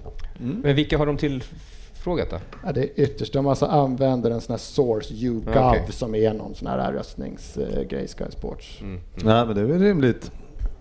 Men 0.64 0.76
vilka 0.76 0.98
har 0.98 1.06
de 1.06 1.18
tillfrågat 1.18 2.30
då? 2.30 2.38
Ja, 2.66 2.72
det 2.72 2.82
är 2.84 2.90
ytterst. 3.04 3.34
De 3.34 3.48
alltså 3.48 3.66
använder 3.66 4.32
en 4.32 4.42
sån 4.42 4.54
här 4.54 4.58
source 4.58 5.14
YouGov 5.14 5.68
okej. 5.70 5.86
som 5.90 6.16
är 6.16 6.34
någon 6.34 6.56
sån 6.56 6.68
här 6.68 6.94
röstningsgrej, 6.94 8.08
Sky 8.08 8.24
Sports. 8.30 8.80
Nej 9.16 9.46
men 9.46 9.56
det 9.56 9.62
är 9.62 9.66
väl 9.66 9.80
rimligt. 9.80 10.32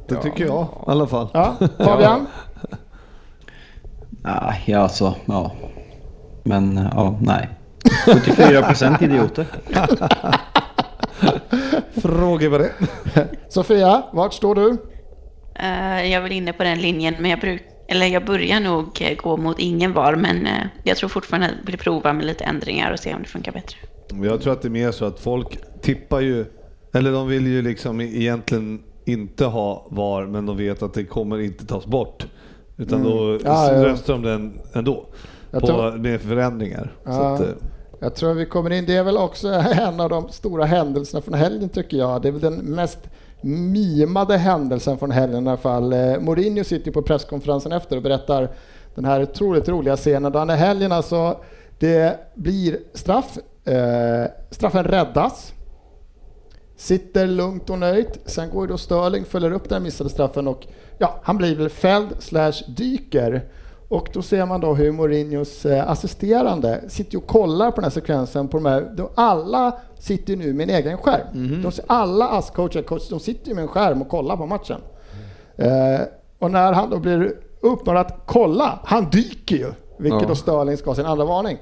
Det 0.09 0.15
Ja. 0.15 0.23
tycker 0.23 0.47
jag 0.47 0.63
i 0.65 0.91
alla 0.91 1.07
fall. 1.07 1.29
Ja, 1.33 1.57
Fabian? 1.79 2.27
Ah, 4.23 4.55
ja, 4.67 4.79
alltså, 4.79 5.15
ja. 5.27 5.53
Men 6.45 6.89
ja, 6.93 7.19
nej. 7.23 7.49
74 8.05 8.63
procent 8.63 9.03
idioter. 9.03 9.47
Fråga 12.03 12.51
på 12.51 12.59
det. 12.59 12.73
Sofia, 13.49 14.03
vart 14.13 14.35
står 14.35 14.55
du? 14.55 14.77
Eh, 15.55 16.11
jag 16.11 16.13
är 16.13 16.21
väl 16.21 16.33
inne 16.33 16.53
på 16.53 16.63
den 16.63 16.79
linjen, 16.79 17.15
men 17.19 17.31
jag, 17.31 17.41
bruk, 17.41 17.63
eller 17.89 18.07
jag 18.07 18.25
börjar 18.25 18.61
nog 18.61 18.99
eh, 19.01 19.17
gå 19.17 19.37
mot 19.37 19.59
ingen 19.59 19.93
VAR, 19.93 20.17
men 20.17 20.47
eh, 20.47 20.67
jag 20.83 20.97
tror 20.97 21.09
fortfarande 21.09 21.47
att 21.47 21.53
jag 21.59 21.67
vill 21.67 21.79
prova 21.79 22.13
med 22.13 22.27
lite 22.27 22.45
ändringar 22.45 22.93
och 22.93 22.99
se 22.99 23.15
om 23.15 23.23
det 23.23 23.29
funkar 23.29 23.53
bättre. 23.53 23.77
Jag 24.23 24.43
tror 24.43 24.53
att 24.53 24.63
det 24.63 24.69
är 24.69 24.71
mer 24.71 24.93
så 24.93 25.05
att 25.05 25.21
folk 25.21 25.59
tippar 25.83 26.21
ju, 26.21 26.45
eller 26.95 27.13
de 27.13 27.29
vill 27.29 27.47
ju 27.47 27.63
liksom 27.63 28.01
egentligen 28.01 28.83
inte 29.05 29.45
ha 29.45 29.87
VAR, 29.91 30.27
men 30.27 30.47
de 30.47 30.57
vet 30.57 30.83
att 30.83 30.95
det 30.95 31.05
kommer 31.05 31.41
inte 31.41 31.67
tas 31.67 31.87
bort. 31.87 32.27
Utan 32.81 33.03
då 33.03 33.25
Mm. 33.25 33.41
Ja, 33.45 33.73
ja. 33.73 33.85
röstar 33.85 34.13
de 34.13 34.23
den 34.23 34.61
ändå. 34.73 35.07
Jag 35.51 35.61
På, 35.61 35.67
tror- 35.67 35.93
med 35.93 36.21
förändringar. 36.21 36.93
Ja. 37.05 37.35
att, 37.35 37.41
eh, 37.41 37.47
Jag 38.01 38.15
tror 38.15 38.35
vi 38.35 38.47
kommer 38.47 38.71
in, 38.71 38.87
det 38.87 38.97
är 38.97 39.03
väl 39.05 39.17
också 39.17 39.49
en 39.73 40.01
av 40.01 40.09
de 40.11 40.29
stora 40.29 40.65
händelserna 40.65 41.21
från 41.23 41.35
helgen 41.35 41.69
tycker 41.69 41.97
jag. 41.97 42.23
Det 42.23 42.29
är 42.29 42.33
väl 42.33 42.41
den 42.41 42.55
mest 42.57 42.99
mimade 43.43 44.37
händelsen 44.37 44.99
från 44.99 45.11
helgen 45.11 45.47
i 45.47 45.49
alla 45.49 45.57
fall. 45.59 45.93
Eh, 45.93 46.21
Mourinho 46.21 46.65
sitter 46.65 46.91
på 46.91 47.03
presskonferensen 47.03 47.73
efter 47.73 47.97
och 47.97 48.03
berättar 48.03 48.49
den 48.95 49.05
här 49.05 49.23
otroligt 49.23 49.69
roliga 49.69 49.97
scenen. 49.97 50.33
Den 50.33 50.51
här 50.51 50.57
helgen 50.57 50.93
alltså, 50.93 51.37
det 51.79 52.19
blir 52.35 52.79
straff. 52.95 53.39
Eh, 53.65 54.31
straffen 54.51 54.85
räddas. 54.85 55.53
Sitter 56.81 57.27
lugnt 57.27 57.71
och 57.71 57.79
nöjt. 57.79 58.19
Sen 58.27 58.51
går 58.51 58.63
ju 58.63 58.69
då 58.69 58.79
Sterling, 58.79 59.25
följer 59.25 59.53
upp 59.53 59.69
den 59.69 59.83
missade 59.83 60.11
straffen 60.11 60.49
och 60.49 60.67
ja, 60.99 61.15
han 61.23 61.37
blir 61.37 61.57
väl 61.57 61.69
fälld 61.69 62.09
slash 62.19 62.53
dyker. 62.77 63.43
Och 63.89 64.09
då 64.13 64.23
ser 64.23 64.47
man 64.47 64.61
då 64.61 64.75
hur 64.75 64.93
Mourinhos 64.93 65.67
eh, 65.67 65.91
assisterande 65.91 66.81
sitter 66.89 67.19
och 67.19 67.27
kollar 67.27 67.71
på 67.71 67.77
den 67.77 67.85
här 67.85 67.91
sekvensen. 67.91 68.49
På 68.49 68.57
de 68.57 68.67
här, 68.67 68.93
de, 68.97 69.09
alla 69.15 69.73
sitter 69.99 70.33
ju 70.33 70.39
nu 70.39 70.53
med 70.53 70.71
en 70.71 70.77
egen 70.77 70.99
skärm. 70.99 71.63
De, 71.63 71.73
ser- 71.73 71.85
alla 71.89 72.29
ASS-coacher 72.29 72.83
coach, 72.83 73.09
de 73.09 73.21
sitter 73.21 73.55
med 73.55 73.63
en 73.63 73.69
skärm 73.69 74.03
och 74.03 74.09
kollar 74.09 74.37
på 74.37 74.47
matchen. 74.47 74.81
Eh, 75.57 76.01
och 76.39 76.51
när 76.51 76.73
han 76.73 76.91
då 76.91 76.99
blir 76.99 77.33
uppmanad 77.61 78.07
att 78.07 78.23
kolla, 78.27 78.79
han 78.85 79.11
dyker 79.11 79.57
ju, 79.57 79.73
vilket 79.99 80.23
Ja. 80.23 80.29
då 80.29 80.35
Sterling 80.35 80.77
ska 80.77 80.91
ha 80.91 80.95
sin 80.95 81.07
andra 81.07 81.25
varning. 81.25 81.59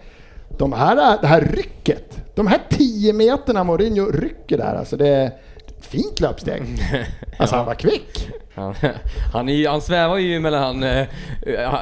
De 0.59 0.73
här, 0.73 1.19
det 1.21 1.27
här 1.27 1.41
rycket, 1.41 2.19
de 2.35 2.47
här 2.47 2.61
10 2.69 3.12
meterna 3.12 3.65
Mourinho 3.65 4.11
rycker 4.11 4.59
där, 4.59 4.75
alltså 4.75 4.97
det 4.97 5.09
är 5.09 5.27
ett 5.27 5.75
fint 5.81 6.21
löpsteg. 6.21 6.62
Alltså 7.38 7.57
han 7.57 7.67
var 7.67 7.75
kvick. 7.75 8.29
Han, 8.59 8.75
han, 9.33 9.49
är, 9.49 9.53
ju- 9.53 9.69
han 9.69 9.81
svävar 9.81 10.17
ju 10.17 10.41
mellan... 10.41 10.83
eh, 10.83 11.05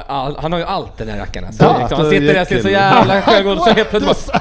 Han, 0.07 0.35
han 0.37 0.51
har 0.51 0.59
ju 0.59 0.65
allt 0.65 0.97
den 0.97 1.09
här 1.09 1.19
rackaren. 1.19 1.53
Så 1.53 1.63
Ja, 1.63 1.77
liksom, 1.79 1.97
han 2.01 2.09
sitter 2.09 2.33
där 2.33 2.41
och 2.41 2.47
ser 2.47 2.61
så 2.61 2.69
jävla 2.69 3.21
skön 3.21 3.47
ut 3.47 3.59
så 3.59 3.69
helt 3.69 3.89
plötsligt 3.89 4.31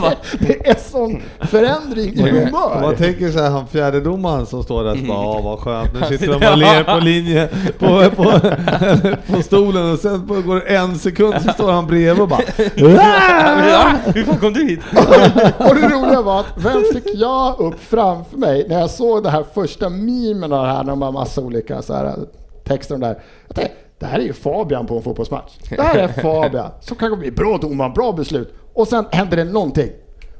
bara... 0.00 0.12
Det 0.38 0.68
är 0.68 0.90
sån 0.90 1.22
förändring 1.40 2.14
i 2.14 2.22
Om 2.22 2.50
man 2.52 2.72
humör. 2.72 2.94
tänker 2.96 3.30
så 3.30 3.38
här, 3.42 3.50
han 3.50 3.66
fjärdedomaren 3.66 4.46
som 4.46 4.62
står 4.62 4.84
där 4.84 4.90
och 4.92 4.98
bara, 4.98 5.18
ja 5.18 5.40
vad 5.44 5.58
skönt, 5.58 5.92
nu 6.10 6.18
sitter 6.18 6.38
de 6.40 6.46
och 6.52 6.58
ler 6.58 6.84
på 6.84 6.98
linje 7.04 7.48
på, 7.78 8.10
på, 8.16 8.32
på 9.36 9.42
stolen 9.42 9.92
och 9.92 9.98
sen 9.98 10.26
på- 10.28 10.34
går 10.42 10.56
det 10.56 10.76
en 10.76 10.98
sekund 10.98 11.34
så 11.46 11.52
står 11.52 11.72
han 11.72 11.86
bredvid 11.86 12.22
och 12.22 12.28
bara 12.28 12.40
Hur 14.14 14.24
fan 14.24 14.36
kom 14.38 14.52
du 14.52 14.64
hit? 14.68 14.80
Och 15.58 15.74
det 15.74 15.88
roliga 15.88 16.22
var 16.22 16.40
att 16.40 16.46
vem 16.56 16.82
fick 16.94 17.14
jag 17.14 17.60
upp 17.60 17.74
framför 17.90 18.36
mig 18.36 18.66
när 18.68 18.80
jag 18.80 18.90
såg 18.90 19.22
det 19.22 19.30
här 19.30 19.44
första 19.54 19.88
memen 19.88 20.52
här, 20.52 20.82
när 20.84 20.90
de 20.90 21.02
har 21.02 21.12
massa 21.18 21.40
olika 21.40 21.82
så 21.82 21.94
här, 21.94 22.16
texter 22.64 22.94
om 22.94 23.00
det 23.00 23.06
här. 23.06 23.22
Jag 23.46 23.56
tänkte, 23.56 23.74
det 23.98 24.06
här 24.06 24.18
är 24.18 24.22
ju 24.22 24.32
Fabian 24.32 24.86
på 24.86 24.96
en 24.96 25.02
fotbollsmatch. 25.02 25.52
Det 25.68 25.82
här 25.82 25.98
är 25.98 26.08
Fabian 26.22 26.70
som 26.80 26.96
kanske 26.96 27.16
blir 27.16 27.32
bra 27.32 27.58
domare, 27.58 27.90
bra 27.90 28.12
beslut. 28.12 28.54
Och 28.74 28.88
sen 28.88 29.04
händer 29.10 29.36
det 29.36 29.44
någonting. 29.44 29.90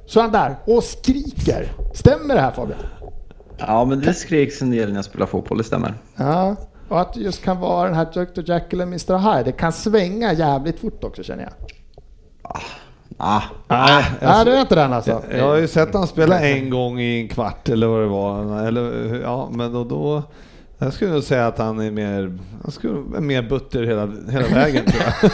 Så 0.06 0.18
är 0.18 0.22
han 0.22 0.32
där 0.32 0.56
och 0.64 0.84
skriker. 0.84 1.72
Stämmer 1.94 2.34
det 2.34 2.40
här 2.40 2.50
Fabian? 2.50 2.78
Ja, 3.58 3.84
men 3.84 4.00
det 4.00 4.14
skreks 4.14 4.62
en 4.62 4.70
del 4.70 4.88
när 4.88 4.96
jag 4.96 5.04
spelade 5.04 5.30
fotboll, 5.30 5.58
det 5.58 5.64
stämmer. 5.64 5.94
Ja. 6.16 6.56
Och 6.88 7.00
att 7.00 7.12
det 7.14 7.20
just 7.20 7.44
kan 7.44 7.60
vara 7.60 7.86
den 7.86 7.94
här 7.94 8.04
Dr. 8.04 8.50
Jekyll 8.50 8.80
och 8.80 8.86
Mr. 8.86 9.18
Hyde. 9.18 9.42
Det 9.42 9.52
kan 9.52 9.72
svänga 9.72 10.32
jävligt 10.32 10.80
fort 10.80 11.04
också 11.04 11.22
känner 11.22 11.42
jag. 11.42 11.52
Ah, 13.20 13.42
Nej, 13.68 14.04
Nej, 14.20 14.44
det 14.44 14.56
är 14.56 14.60
inte 14.60 14.74
den 14.74 14.92
alltså. 14.92 15.22
Jag 15.30 15.44
har 15.44 15.56
ju 15.56 15.68
sett 15.68 15.94
han 15.94 16.06
spela 16.06 16.40
en 16.40 16.70
gång 16.70 17.00
i 17.00 17.20
en 17.20 17.28
kvart 17.28 17.68
eller 17.68 17.86
vad 17.86 18.00
det 18.00 18.06
var. 18.06 18.66
Eller, 18.66 19.14
ja, 19.22 19.48
men 19.52 19.72
då, 19.72 19.84
då 19.84 20.22
jag 20.78 20.92
skulle 20.92 21.10
nog 21.12 21.22
säga 21.22 21.46
att 21.46 21.58
han 21.58 21.80
är 21.80 21.90
mer, 21.90 22.38
han 22.62 22.72
skulle 22.72 22.92
vara 22.92 23.20
mer 23.20 23.42
butter 23.42 23.82
hela, 23.82 24.08
hela 24.30 24.48
vägen 24.54 24.84
tror 24.84 25.02
jag. 25.02 25.30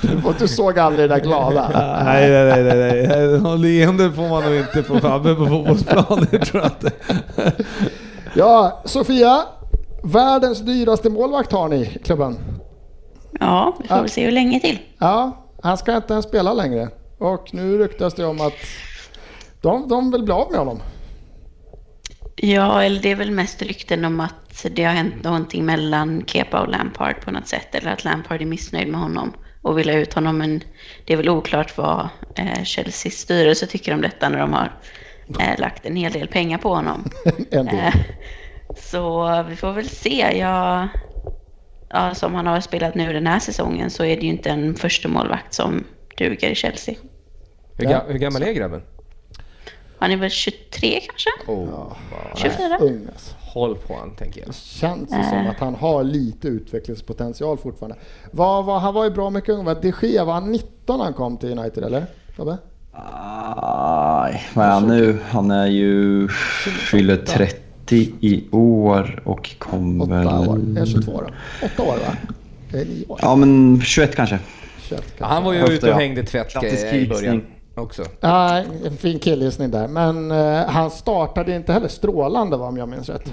Du, 0.00 0.34
du 0.38 0.48
såg 0.48 0.78
aldrig 0.78 1.10
det 1.10 1.14
där 1.14 1.22
glada. 1.22 1.70
nej, 2.04 2.30
nej, 2.30 2.44
nej, 2.44 2.64
nej, 2.64 3.06
nej. 3.08 3.40
Någon 3.40 3.62
leende 3.62 4.12
får 4.12 4.28
man 4.28 4.42
nog 4.42 4.54
inte 4.54 4.82
få 4.82 4.98
fram 5.00 5.22
på 5.22 5.46
fotbollsplanen 5.46 6.26
tror 6.26 6.62
jag 6.62 6.66
inte. 6.66 6.90
Ja, 8.34 8.82
Sofia. 8.84 9.42
Världens 10.02 10.60
dyraste 10.60 11.10
målvakt 11.10 11.52
har 11.52 11.68
ni 11.68 11.76
i 11.76 11.98
klubben. 12.04 12.36
Ja, 13.40 13.76
vi 13.82 13.88
får 13.88 13.96
väl 13.96 14.08
se 14.08 14.24
hur 14.24 14.32
länge 14.32 14.60
till. 14.60 14.78
Ja, 14.98 15.46
han 15.62 15.78
ska 15.78 15.96
inte 15.96 16.12
ens 16.12 16.26
spela 16.26 16.52
längre. 16.52 16.88
Och 17.18 17.54
nu 17.54 17.78
ryktas 17.78 18.14
det 18.14 18.24
om 18.24 18.40
att 18.40 18.52
de, 19.60 19.88
de 19.88 20.10
vill 20.10 20.22
bli 20.22 20.32
av 20.32 20.50
med 20.50 20.58
honom. 20.58 20.80
Ja, 22.36 22.82
eller 22.82 23.00
det 23.02 23.10
är 23.10 23.16
väl 23.16 23.30
mest 23.30 23.62
rykten 23.62 24.04
om 24.04 24.20
att 24.20 24.66
det 24.70 24.84
har 24.84 24.92
hänt 24.92 25.24
någonting 25.24 25.64
mellan 25.66 26.24
Kepa 26.26 26.60
och 26.60 26.68
Lampard 26.68 27.20
på 27.20 27.30
något 27.30 27.48
sätt. 27.48 27.74
Eller 27.74 27.90
att 27.92 28.04
Lampard 28.04 28.42
är 28.42 28.46
missnöjd 28.46 28.88
med 28.88 29.00
honom 29.00 29.32
och 29.62 29.78
vill 29.78 29.88
ha 29.88 29.96
ut 29.96 30.14
honom. 30.14 30.38
Men 30.38 30.62
det 31.04 31.12
är 31.12 31.16
väl 31.16 31.28
oklart 31.28 31.76
vad 31.78 32.08
eh, 32.36 32.62
Chelseas 32.64 33.14
styrelse 33.14 33.66
tycker 33.66 33.94
om 33.94 34.00
detta 34.00 34.28
när 34.28 34.38
de 34.38 34.52
har 34.52 34.72
eh, 35.40 35.58
lagt 35.60 35.86
en 35.86 35.96
hel 35.96 36.12
del 36.12 36.28
pengar 36.28 36.58
på 36.58 36.74
honom. 36.74 37.10
En 37.50 37.66
del. 37.66 37.74
Eh, 37.74 37.94
Så 38.76 39.42
vi 39.48 39.56
får 39.56 39.72
väl 39.72 39.88
se. 39.88 40.38
Jag, 40.38 40.88
ja, 41.88 42.14
som 42.14 42.34
han 42.34 42.46
har 42.46 42.60
spelat 42.60 42.94
nu 42.94 43.12
den 43.12 43.26
här 43.26 43.38
säsongen 43.38 43.90
så 43.90 44.04
är 44.04 44.16
det 44.16 44.22
ju 44.22 44.28
inte 44.28 44.50
en 44.50 44.74
första 44.74 45.08
målvakt 45.08 45.54
som 45.54 45.84
duger 46.18 46.50
i 46.50 46.54
Chelsea. 46.54 46.94
Hur, 47.76 47.86
ga, 47.88 48.04
hur 48.08 48.18
gammal 48.18 48.42
är 48.42 48.52
grabben? 48.52 48.82
Han 49.98 50.10
är 50.10 50.16
väl 50.16 50.30
23 50.30 51.00
kanske? 51.00 51.30
Oh, 51.46 51.92
24? 52.36 52.78
Ung 52.80 53.06
alltså. 53.12 53.34
håll 53.40 53.76
på 53.76 53.96
han, 53.96 54.16
tänker 54.16 54.40
jag. 54.40 54.54
Känns 54.54 55.10
det 55.10 55.24
som 55.24 55.46
att 55.46 55.58
han 55.58 55.74
har 55.74 56.04
lite 56.04 56.48
utvecklingspotential 56.48 57.58
fortfarande. 57.58 57.96
Vad, 58.30 58.64
vad, 58.64 58.80
han 58.80 58.94
var 58.94 59.04
ju 59.04 59.10
bra 59.10 59.30
mycket 59.30 59.50
ung. 59.50 59.64
De 59.64 59.92
Gea, 60.02 60.24
var 60.24 60.32
han 60.32 60.52
19 60.52 60.98
när 60.98 61.04
han 61.04 61.14
kom 61.14 61.36
till 61.36 61.58
United 61.58 61.84
eller? 61.84 62.06
Vad 64.54 64.64
är 64.64 64.70
han 64.70 64.86
nu? 64.88 65.18
Han 65.28 65.50
är 65.50 65.66
ju... 65.66 66.28
Fyller 66.90 67.16
30 67.16 68.12
i 68.20 68.44
år 68.50 69.22
och 69.24 69.58
kom 69.58 70.00
Åtta 70.00 70.10
väl... 70.10 70.26
år. 70.26 70.58
Det 70.58 70.80
är 70.80 70.86
22 70.86 71.12
då. 71.12 71.28
Åtta 71.66 71.82
år 71.82 71.96
va? 71.96 72.16
Det 72.70 72.84
nio 72.84 73.06
år. 73.06 73.18
Ja, 73.22 73.36
men 73.36 73.80
21 73.80 74.16
kanske. 74.16 74.38
21 74.88 74.90
Ja, 74.90 74.96
kanske. 75.18 75.34
han 75.34 75.44
var 75.44 75.52
ju 75.52 75.60
ute 75.60 75.86
och 75.86 75.92
ja. 75.92 75.96
hängde 75.96 76.22
tvätt 76.22 76.64
i 76.92 77.08
början. 77.08 77.42
Också. 77.76 78.02
Ja, 78.20 78.58
en 78.84 78.96
fin 78.96 79.18
killgissning 79.18 79.70
där. 79.70 79.88
Men 79.88 80.30
eh, 80.30 80.66
han 80.68 80.90
startade 80.90 81.56
inte 81.56 81.72
heller 81.72 81.88
strålande 81.88 82.56
va, 82.56 82.66
om 82.66 82.76
jag 82.76 82.88
minns 82.88 83.08
rätt. 83.08 83.32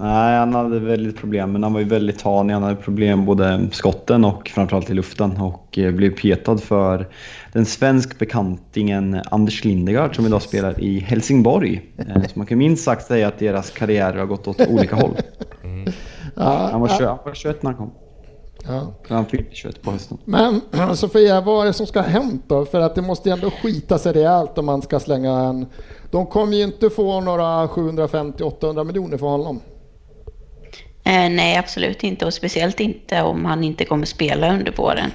Nej, 0.00 0.38
han 0.38 0.54
hade 0.54 0.78
väldigt 0.80 1.16
problem, 1.16 1.52
men 1.52 1.62
han 1.62 1.72
var 1.72 1.80
ju 1.80 1.86
väldigt 1.86 2.18
tanig. 2.18 2.54
Han 2.54 2.62
hade 2.62 2.76
problem 2.76 3.26
både 3.26 3.68
skotten 3.72 4.24
och 4.24 4.48
framförallt 4.48 4.90
i 4.90 4.94
luften 4.94 5.36
och 5.40 5.78
eh, 5.78 5.92
blev 5.92 6.10
petad 6.16 6.58
för 6.58 7.08
den 7.52 7.66
svensk 7.66 8.18
bekantingen 8.18 9.20
Anders 9.30 9.64
Lindegard 9.64 10.16
som 10.16 10.26
idag 10.26 10.42
spelar 10.42 10.80
i 10.80 10.98
Helsingborg. 10.98 11.82
Eh, 11.98 12.22
Så 12.22 12.38
man 12.38 12.46
kan 12.46 12.58
minst 12.58 12.84
sagt 12.84 13.06
säga 13.06 13.28
att 13.28 13.38
deras 13.38 13.70
karriärer 13.70 14.18
har 14.18 14.26
gått 14.26 14.48
åt 14.48 14.60
olika 14.68 14.96
håll. 14.96 15.16
Ja, 16.36 16.68
Han 16.72 16.80
var, 16.80 16.88
ja, 16.88 16.94
21, 16.98 17.08
han 17.08 17.18
var 17.24 17.34
21 17.34 17.62
när 17.62 17.70
han 17.70 17.78
kom. 17.78 17.90
Ja. 18.64 18.94
Han 19.08 19.26
fyllde 19.26 19.48
21 19.52 19.82
på 19.82 19.90
hösten. 19.90 20.18
Men 20.24 20.60
Sofia, 20.96 21.40
vad 21.40 21.62
är 21.62 21.66
det 21.66 21.72
som 21.72 21.86
ska 21.86 22.00
ha 22.00 22.08
hänt 22.08 22.44
då? 22.48 22.64
För 22.64 22.80
att 22.80 22.94
det 22.94 23.02
måste 23.02 23.28
ju 23.28 23.32
ändå 23.32 23.50
skita 23.50 23.98
sig 23.98 24.12
rejält 24.12 24.58
om 24.58 24.66
man 24.66 24.82
ska 24.82 25.00
slänga 25.00 25.40
en... 25.40 25.66
De 26.10 26.26
kommer 26.26 26.56
ju 26.56 26.62
inte 26.62 26.90
få 26.90 27.20
några 27.20 27.66
750-800 27.66 28.84
miljoner 28.84 29.18
för 29.18 29.26
honom. 29.26 29.60
Eh, 31.04 31.30
nej, 31.30 31.56
absolut 31.56 32.04
inte. 32.04 32.26
Och 32.26 32.34
speciellt 32.34 32.80
inte 32.80 33.22
om 33.22 33.44
han 33.44 33.64
inte 33.64 33.84
kommer 33.84 34.06
spela 34.06 34.54
under 34.54 34.72
våren. 34.72 35.10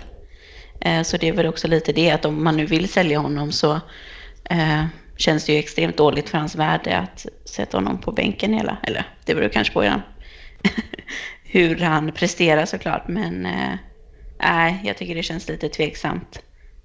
Eh, 0.82 1.02
så 1.02 1.18
det 1.18 1.28
är 1.28 1.34
väl 1.34 1.48
också 1.48 1.68
lite 1.68 1.94
det 1.94 2.12
att 2.12 2.26
om 2.26 2.44
man 2.44 2.58
nu 2.58 2.66
vill 2.66 2.90
sälja 2.90 3.20
honom 3.20 3.52
så 3.52 3.72
eh, 4.50 4.86
känns 5.18 5.46
det 5.46 5.54
ju 5.54 5.60
extremt 5.60 5.98
dåligt 5.98 6.30
för 6.30 6.38
hans 6.38 6.56
värde 6.56 6.98
att 6.98 7.26
sätta 7.46 7.78
honom 7.78 8.02
på 8.02 8.12
bänken 8.12 8.54
hela. 8.54 8.78
Eller 8.84 9.06
det 9.26 9.36
beror 9.36 9.50
kanske 9.50 9.74
på 9.74 9.82
hur 9.82 9.92
hur 11.54 11.76
han 11.80 12.12
presterar 12.12 12.66
såklart. 12.66 13.08
Men 13.08 13.46
eh, 13.46 13.76
nej, 14.40 14.82
jag 14.84 14.98
tycker 14.98 15.16
det 15.16 15.24
känns 15.24 15.48
lite 15.50 15.70
tveksamt. 15.70 16.40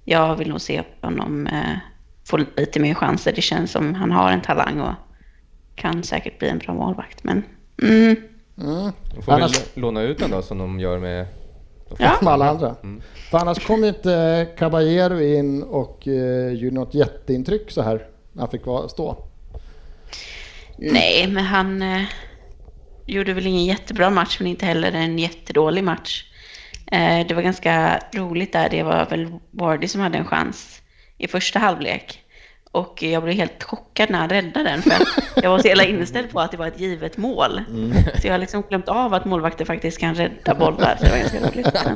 Jag 0.05 0.35
vill 0.35 0.49
nog 0.49 0.61
se 0.61 0.83
honom 1.01 1.47
eh, 1.47 1.77
få 2.25 2.37
lite 2.57 2.79
mer 2.79 2.93
chanser. 2.93 3.31
Det 3.35 3.41
känns 3.41 3.71
som 3.71 3.93
han 3.93 4.11
har 4.11 4.31
en 4.31 4.41
talang 4.41 4.79
och 4.81 4.93
kan 5.75 6.03
säkert 6.03 6.39
bli 6.39 6.49
en 6.49 6.57
bra 6.57 6.73
målvakt. 6.73 7.23
Men 7.23 7.43
mm, 7.81 8.15
Mm. 8.61 8.91
De 9.15 9.21
får 9.21 9.31
väl 9.31 9.41
Annars- 9.41 9.65
låna 9.75 10.01
ut 10.01 10.17
den 10.19 10.31
då 10.31 10.41
som 10.41 10.57
de 10.57 10.79
gör 10.79 10.99
med... 10.99 11.25
Ja. 11.97 12.15
Som 12.19 12.27
alla 12.27 12.49
andra. 12.49 12.75
För 13.31 13.37
annars 13.37 13.65
kom 13.67 13.83
inte 13.83 14.47
Caballero 14.57 15.21
in 15.21 15.63
och 15.63 16.07
eh, 16.07 16.51
gjorde 16.53 16.75
något 16.75 16.93
jätteintryck 16.93 17.71
så 17.71 17.81
här 17.81 18.07
när 18.33 18.41
han 18.41 18.49
fick 18.51 18.65
vara- 18.65 18.89
stå. 18.89 19.17
Nej, 20.77 21.27
men 21.27 21.43
han... 21.45 21.83
gjorde 23.13 23.33
väl 23.33 23.47
ingen 23.47 23.65
jättebra 23.65 24.09
match, 24.09 24.37
men 24.39 24.47
inte 24.47 24.65
heller 24.65 24.91
en 24.91 25.19
jättedålig 25.19 25.83
match. 25.83 26.23
Eh, 26.91 27.27
det 27.27 27.33
var 27.33 27.41
ganska 27.41 27.99
roligt 28.13 28.53
där. 28.53 28.69
Det 28.69 28.83
var 28.83 29.05
väl 29.05 29.27
Vardy 29.51 29.87
som 29.87 30.01
hade 30.01 30.17
en 30.17 30.25
chans 30.25 30.81
i 31.17 31.27
första 31.27 31.59
halvlek. 31.59 32.23
Och 32.71 33.03
jag 33.03 33.23
blev 33.23 33.35
helt 33.35 33.63
chockad 33.63 34.09
när 34.09 34.19
han 34.19 34.29
räddade 34.29 34.69
den, 34.69 34.81
för 34.81 34.93
jag 35.43 35.49
var 35.49 35.59
så 35.59 35.67
jävla 35.67 35.83
inställd 35.83 36.31
på 36.31 36.39
att 36.39 36.51
det 36.51 36.57
var 36.57 36.67
ett 36.67 36.79
givet 36.79 37.17
mål. 37.17 37.61
Så 38.21 38.27
jag 38.27 38.33
har 38.33 38.37
liksom 38.37 38.63
glömt 38.69 38.89
av 38.89 39.13
att 39.13 39.25
målvakter 39.25 39.65
faktiskt 39.65 39.97
kan 39.97 40.15
rädda 40.15 40.55
bollar, 40.55 40.95
så 40.99 41.05
det 41.05 41.11
var 41.11 41.17
ganska 41.17 41.39
roligt. 41.39 41.67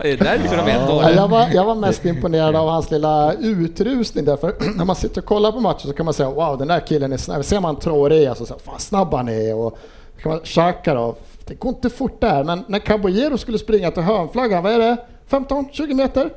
det 0.00 0.12
är 0.12 0.16
därför 0.16 0.56
de 0.56 0.70
är 0.70 1.14
jag, 1.14 1.28
var, 1.28 1.48
jag 1.52 1.64
var 1.64 1.74
mest 1.74 2.04
imponerad 2.04 2.56
av 2.56 2.68
hans 2.68 2.90
lilla 2.90 3.32
utrustning 3.32 4.24
där, 4.24 4.36
för 4.36 4.54
när 4.76 4.84
man 4.84 4.96
sitter 4.96 5.20
och 5.20 5.26
kollar 5.26 5.52
på 5.52 5.60
matchen 5.60 5.88
så 5.88 5.92
kan 5.92 6.04
man 6.04 6.14
säga 6.14 6.30
wow 6.30 6.58
den 6.58 6.68
där 6.68 6.80
killen 6.86 7.12
är 7.12 7.16
snabb. 7.16 7.44
Ser 7.44 7.60
man 7.60 7.78
Traoré 7.78 8.26
alltså, 8.26 8.46
så 8.46 8.58
fan 8.58 8.80
snabb 8.80 9.14
han 9.14 9.28
är 9.28 9.54
och 9.54 9.78
kan 10.24 10.32
man 10.32 10.40
Xhaka 10.44 10.94
då, 10.94 11.16
det 11.46 11.54
går 11.54 11.68
inte 11.74 11.90
fort 11.90 12.20
där 12.20 12.44
men 12.44 12.64
när 12.68 12.78
Caballero 12.78 13.38
skulle 13.38 13.58
springa 13.58 13.90
till 13.90 14.02
hörnflaggan, 14.02 14.62
vad 14.62 14.72
är 14.72 14.78
det? 14.78 14.96
15-20 15.30 15.94
meter? 15.94 16.30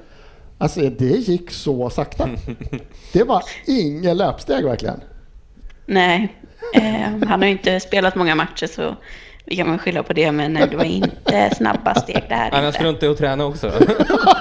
Alltså 0.57 0.79
det 0.79 1.05
gick 1.05 1.51
så 1.51 1.89
sakta. 1.89 2.29
Det 3.13 3.23
var 3.23 3.43
ingen 3.65 4.17
löpsteg 4.17 4.65
verkligen. 4.65 5.01
nej, 5.85 6.35
eh, 6.73 7.27
han 7.27 7.41
har 7.41 7.45
ju 7.45 7.51
inte 7.51 7.79
spelat 7.79 8.15
många 8.15 8.35
matcher, 8.35 8.67
så 8.67 8.95
vi 9.45 9.55
kan 9.55 9.71
väl 9.71 9.79
skylla 9.79 10.03
på 10.03 10.13
det, 10.13 10.31
men 10.31 10.57
eh, 10.57 10.69
det 10.69 10.77
var 10.77 10.83
inte 10.83 11.55
snabba 11.55 11.95
steg 11.95 12.23
där. 12.29 12.51
Han 12.51 12.65
inte. 12.65 12.77
struntar 12.77 13.07
i 13.07 13.09
att 13.09 13.17
träna 13.17 13.45
också. 13.45 13.71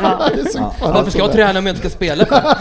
Ja. 0.02 0.74
Fan 0.78 0.92
Varför 0.94 1.10
ska 1.10 1.18
jag 1.18 1.32
träna 1.32 1.58
om 1.58 1.66
jag 1.66 1.76
inte 1.76 1.88
ska 1.88 1.96
spela? 1.96 2.26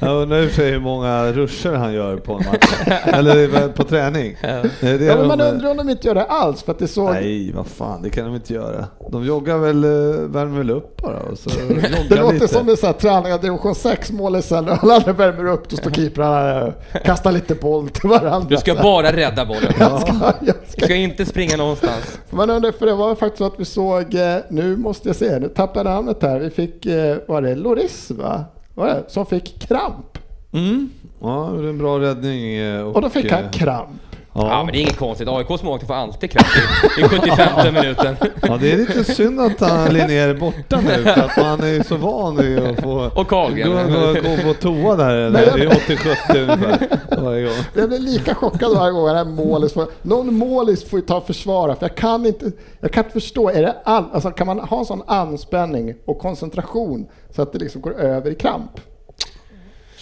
Jag 0.00 0.22
undrar 0.22 0.38
i 0.42 0.46
och 0.46 0.50
för 0.50 0.56
sig 0.56 0.70
hur 0.70 0.80
många 0.80 1.32
ruscher 1.32 1.72
han 1.72 1.92
gör 1.94 2.16
på 2.16 2.32
en 2.32 2.38
match. 2.38 2.98
Eller 3.04 3.68
på 3.68 3.84
träning. 3.84 4.36
Det 4.80 4.88
är 4.88 4.98
det 4.98 5.04
Ja, 5.04 5.16
men 5.16 5.26
man 5.28 5.38
de- 5.38 5.44
undrar 5.44 5.70
om 5.70 5.76
de 5.76 5.90
inte 5.90 6.06
gör 6.08 6.14
det 6.14 6.24
alls 6.24 6.62
för 6.62 6.72
att 6.72 6.78
det 6.78 6.88
såg 6.88 7.10
Nej, 7.10 7.52
vad 7.52 7.66
fan, 7.66 8.02
det 8.02 8.10
kan 8.10 8.24
de 8.24 8.34
inte 8.34 8.54
göra. 8.54 8.84
De 9.12 9.24
joggar 9.24 9.58
väl, 9.58 9.84
eh, 9.84 9.90
värmer 10.20 10.58
väl 10.58 10.70
upp 10.70 11.02
bara 11.02 11.18
och 11.20 11.38
så 11.38 11.50
Det 12.08 12.16
låter 12.16 12.32
lite. 12.32 12.48
som 12.48 12.68
en 12.68 12.76
sån 12.76 12.86
här 12.86 12.94
träning 12.94 13.32
av 13.32 13.40
division 13.40 13.74
6 13.74 14.10
mål 14.12 14.42
sen 14.42 14.68
alla 14.68 14.94
andra 14.94 15.12
värmer 15.12 15.46
upp, 15.46 15.68
då 15.68 15.76
står 15.76 15.90
keeprarna 15.90 16.64
och 16.64 16.72
kastar 17.04 17.32
lite 17.32 17.54
boll 17.54 17.88
till 17.88 18.08
varandra. 18.08 18.46
Du 18.48 18.56
ska 18.56 18.74
bara 18.74 19.12
rädda 19.12 19.44
bollen. 19.46 19.72
Jag 19.78 20.00
ska, 20.00 20.12
jag 20.22 20.34
Du 20.40 20.52
ska. 20.72 20.84
ska 20.86 20.94
inte 20.94 21.26
springa 21.26 21.56
någonstans. 21.56 22.18
Man 22.30 22.50
undrar, 22.50 22.72
för 22.72 22.86
det 22.86 22.94
var 22.94 23.14
faktiskt 23.14 23.38
så 23.38 23.44
att 23.46 23.54
vi 23.60 23.64
såg, 23.64 24.14
eh, 24.14 24.36
nu 24.50 24.76
måste 24.76 25.08
jag 25.08 25.16
se, 25.16 25.38
nu 25.38 25.48
tappade 25.48 25.90
jag 25.90 25.94
namnet 25.96 26.22
här, 26.22 26.38
vi 26.40 26.50
fick, 26.50 26.86
eh, 26.86 27.16
var 27.28 27.42
det 27.42 27.54
Loris 27.54 28.10
va? 28.10 28.44
Det? 28.84 29.04
Som 29.08 29.26
fick 29.26 29.58
kramp. 29.68 30.18
Mm. 30.52 30.90
Ja, 31.20 31.50
det 31.58 31.64
är 31.64 31.68
en 31.68 31.78
bra 31.78 32.00
räddning. 32.00 32.54
eh, 32.56 32.80
Och, 32.82 32.96
Och 32.96 33.02
då 33.02 33.08
fick 33.08 33.32
han 33.32 33.44
eh, 33.44 33.50
kramp. 33.50 34.15
Ja, 34.38 34.62
men 34.64 34.72
det 34.72 34.78
är 34.78 34.80
inget 34.82 34.96
konstigt. 34.96 35.28
AIKs 35.28 35.62
målvakter 35.62 35.86
får 35.86 35.94
alltid 35.94 36.30
kraft 36.30 36.56
i, 36.98 37.00
i 37.00 37.04
75 37.08 37.74
minuten. 37.74 38.16
Ja, 38.42 38.56
det 38.60 38.72
är 38.72 38.76
lite 38.76 39.04
synd 39.04 39.40
att 39.40 39.60
han 39.60 39.92
Linnér 39.94 40.28
är 40.28 40.34
borta 40.34 40.80
nu 40.80 41.02
för 41.02 41.20
att 41.20 41.36
man 41.36 41.60
är 41.60 41.82
så 41.82 41.96
van 41.96 42.36
vid 42.36 42.58
att 42.58 42.80
få 42.82 43.10
Och 43.14 43.28
Carlgren. 43.28 43.92
gå, 43.92 43.98
gå, 44.12 44.12
gå 44.36 44.42
på 44.52 44.60
toa 44.60 44.96
där. 44.96 45.30
Nej, 45.30 45.46
Det 45.56 45.62
är 45.64 45.68
80-70 45.68 46.42
ungefär 46.42 46.88
varje 47.22 47.44
gång. 47.46 47.54
Jag 47.74 47.88
blir 47.88 47.98
lika 47.98 48.34
chockad 48.34 48.74
varje 48.74 48.92
gång 48.92 49.06
det 49.06 49.14
här 49.14 49.24
målis 49.24 49.72
får, 49.72 49.86
någon 50.02 50.34
målis 50.34 50.84
får 50.90 50.98
ju 50.98 51.06
ta 51.06 51.16
och 51.16 51.26
försvara 51.26 51.74
för 51.76 51.84
jag 51.88 51.96
kan 51.96 52.26
inte, 52.26 52.52
jag 52.80 52.92
kan 52.92 53.04
inte 53.04 53.12
förstå, 53.12 53.48
är 53.50 53.62
det 53.62 53.74
all, 53.84 54.04
alltså 54.12 54.30
kan 54.30 54.46
man 54.46 54.58
ha 54.58 54.78
en 54.78 54.84
sån 54.86 55.02
anspänning 55.06 55.94
och 56.06 56.18
koncentration 56.18 57.06
så 57.30 57.42
att 57.42 57.52
det 57.52 57.58
liksom 57.58 57.80
går 57.80 58.00
över 58.00 58.30
i 58.30 58.34
kramp? 58.34 58.70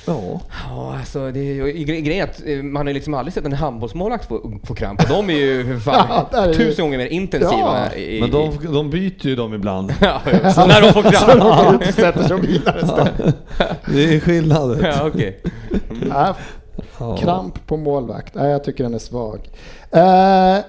Ja. 0.06 0.40
Ja, 0.70 0.96
alltså 0.98 1.30
det 1.30 1.40
är 1.40 1.54
ju 1.54 1.64
gre- 1.72 2.00
grejen 2.00 2.28
är 2.28 2.30
att 2.30 2.42
eh, 2.46 2.62
man 2.62 2.86
har 2.86 2.90
ju 2.90 2.94
liksom 2.94 3.14
aldrig 3.14 3.34
sett 3.34 3.44
en 3.44 3.52
handbollsmålvakt 3.52 4.28
få, 4.28 4.52
få 4.64 4.74
kramp. 4.74 5.02
Och 5.02 5.08
de 5.08 5.30
är 5.30 5.34
ju 5.34 5.80
fan 5.80 6.06
Ja, 6.32 6.38
är 6.38 6.54
tusen 6.54 6.84
gånger 6.84 6.98
mer 6.98 7.06
intensiva. 7.06 7.88
Ja. 7.90 7.94
i, 7.96 8.20
Men 8.20 8.30
de, 8.30 8.72
de 8.74 8.90
byter 8.90 9.26
ju 9.26 9.36
dem 9.36 9.54
ibland. 9.54 9.94
Ja, 10.00 10.20
så 10.54 10.66
när 10.66 10.80
de 10.80 10.92
får 10.92 11.02
Så 11.12 11.26
de 11.26 11.38
kramp. 11.38 11.64
går 11.64 11.74
ut 11.82 11.88
och 11.88 11.94
sätter 11.94 12.22
sig 12.22 12.34
och 12.36 12.44
vilar 12.44 12.78
istället. 12.84 13.34
Det 13.86 14.14
är 14.14 14.20
skillnaden. 14.20 14.78
Ja. 14.84 15.10
Nej, 15.14 16.32
Ja. 16.98 17.16
Kramp 17.16 17.66
på 17.66 17.76
målvakt. 17.76 18.34
Nej, 18.34 18.50
jag 18.50 18.64
tycker 18.64 18.84
den 18.84 18.94
är 18.94 18.98
svag. 18.98 19.38
Uh, 19.96 20.64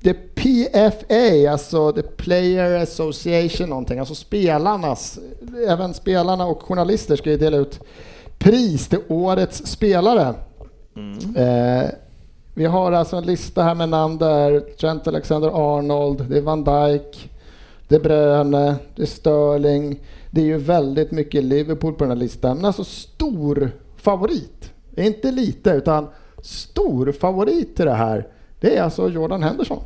det 0.00 0.14
PFA, 0.34 1.50
alltså 1.52 1.92
The 1.92 2.02
Player 2.02 2.82
Association 2.82 3.68
någonting, 3.68 3.98
alltså 3.98 4.14
spelarnas, 4.14 5.18
även 5.68 5.94
spelarna 5.94 6.46
och 6.46 6.62
journalister 6.62 7.16
ska 7.16 7.30
ju 7.30 7.36
dela 7.36 7.56
ut 7.56 7.80
pris 8.38 8.88
till 8.88 8.98
årets 9.08 9.66
spelare. 9.66 10.34
Eh, 11.36 11.90
vi 12.54 12.64
har 12.64 12.92
alltså 12.92 13.16
en 13.16 13.26
lista 13.26 13.62
här 13.62 13.74
med 13.74 13.88
namn 13.88 14.18
där 14.18 14.60
Trent 14.60 15.06
Alexander-Arnold, 15.06 16.28
det 16.28 16.36
är 16.36 16.40
Van 16.40 16.64
Dijk, 16.64 17.30
De 17.88 17.98
Bruyne, 17.98 18.76
det 18.94 19.02
är 19.02 19.06
Sterling. 19.06 20.00
Det 20.30 20.40
är 20.40 20.44
ju 20.44 20.58
väldigt 20.58 21.10
mycket 21.10 21.44
Liverpool 21.44 21.92
på 21.92 22.04
den 22.04 22.10
här 22.10 22.18
listan. 22.18 22.56
Men 22.56 22.64
alltså 22.64 22.84
stor 22.84 23.70
favorit, 23.96 24.72
inte 24.96 25.30
lite 25.30 25.70
utan 25.70 26.08
stor 26.42 27.12
favorit 27.12 27.76
till 27.76 27.86
det 27.86 27.94
här. 27.94 28.26
Det 28.60 28.76
är 28.76 28.82
alltså 28.82 29.08
Jordan 29.08 29.42
Henderson. 29.42 29.82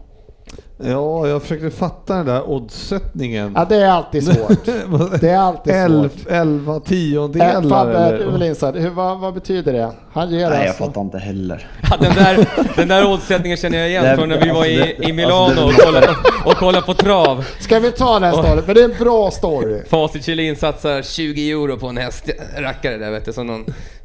Ja, 0.85 1.29
jag 1.29 1.43
försökte 1.43 1.71
fatta 1.71 2.15
den 2.17 2.27
där 2.27 2.51
oddsättningen. 2.51 3.53
Ja, 3.57 3.67
det 3.69 3.77
är 3.77 3.91
alltid 3.91 4.25
svårt. 4.25 4.65
Det 5.21 5.29
är 5.31 5.39
alltid 5.39 5.75
Elf, 5.75 6.13
svårt. 6.23 6.33
elva 6.33 6.81
tiondelar 6.81 7.63
Fabbe, 7.69 7.93
du 7.93 7.99
är 7.99 8.13
väl 8.27 8.35
eller? 8.35 8.47
insatt. 8.47 8.75
Hur, 8.75 8.91
vad, 8.91 9.19
vad 9.21 9.35
betyder 9.35 9.73
det? 9.73 9.93
Han 10.13 10.31
ger 10.31 10.51
Nej, 10.51 10.59
jag 10.59 10.69
alltså... 10.69 10.85
fattar 10.85 11.01
inte 11.01 11.19
heller. 11.19 11.67
Ja, 11.91 11.97
den, 12.01 12.15
där, 12.15 12.47
den 12.77 12.89
där 12.89 13.13
oddsättningen 13.13 13.57
känner 13.59 13.79
jag 13.79 13.89
igen 13.89 14.17
från 14.17 14.29
när 14.29 14.41
vi 14.45 14.51
var 14.51 14.67
i, 14.67 14.83
alltså 14.83 15.03
i 15.03 15.13
Milano 15.13 15.35
alltså 15.35 15.65
och 15.65 15.73
det- 15.73 15.85
kollade, 15.85 16.09
och 16.45 16.53
kollade 16.57 16.87
på 16.87 16.95
trav. 16.95 17.45
Ska 17.61 17.79
vi 17.79 17.93
ta 17.93 18.15
den 18.15 18.23
här 18.23 18.43
storyn? 18.43 18.63
För 18.63 18.75
det 18.75 18.81
är 18.81 18.85
en 18.85 18.95
bra 18.99 19.31
story. 19.31 19.83
Facit 19.89 20.25
Kjellin 20.25 20.57
satsar 20.57 21.03
20 21.03 21.51
euro 21.51 21.77
på 21.77 21.87
en 21.87 21.97
hästrackare 21.97 22.97
där 22.97 23.11
vet 23.11 23.25
du, 23.25 23.33
som 23.33 23.47
någon 23.47 23.65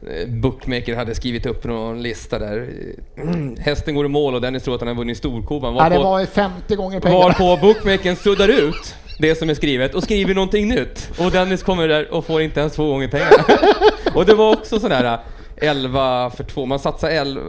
eh, 0.10 0.30
bookmaker 0.30 0.96
hade 0.96 1.16
skrivit 1.16 1.46
upp 1.46 1.62
på 1.62 1.68
någon 1.68 2.02
lista 2.02 2.40
där. 2.40 2.70
Mm, 3.18 3.56
Hästen 3.60 3.96
går 3.96 4.06
i 4.06 4.10
mål 4.10 4.36
och 4.36 4.42
Dennis 4.42 4.64
tror 4.64 4.76
att 4.76 4.82
han 4.82 4.88
har 4.88 4.96
vunnit 4.96 5.18
storkovan. 5.18 5.76
Ja, 5.76 5.90
det 5.90 5.98
var 5.98 6.20
ju 6.20 6.26
50 6.26 6.65
gånger 6.74 7.00
pengarna. 7.00 7.24
Varpå 7.24 7.58
bookmakern 7.62 8.16
suddar 8.16 8.48
ut 8.48 8.96
det 9.20 9.36
som 9.36 9.50
är 9.50 9.54
skrivet 9.54 9.96
och 9.96 10.04
skriver 10.04 10.34
någonting 10.34 10.68
nytt. 10.68 11.10
Och 11.18 11.32
Dennis 11.32 11.64
kommer 11.64 11.88
där 11.88 12.14
och 12.14 12.26
får 12.26 12.42
inte 12.42 12.60
ens 12.60 12.74
två 12.74 12.88
gånger 12.88 13.08
pengarna. 13.08 13.46
Och 14.14 14.26
det 14.26 14.34
var 14.34 14.54
också 14.54 14.80
sådär 14.80 15.20
11 15.58 16.30
för 16.30 16.44
två, 16.44 16.66
man 16.66 16.80
satsar 16.80 17.10
11, 17.10 17.42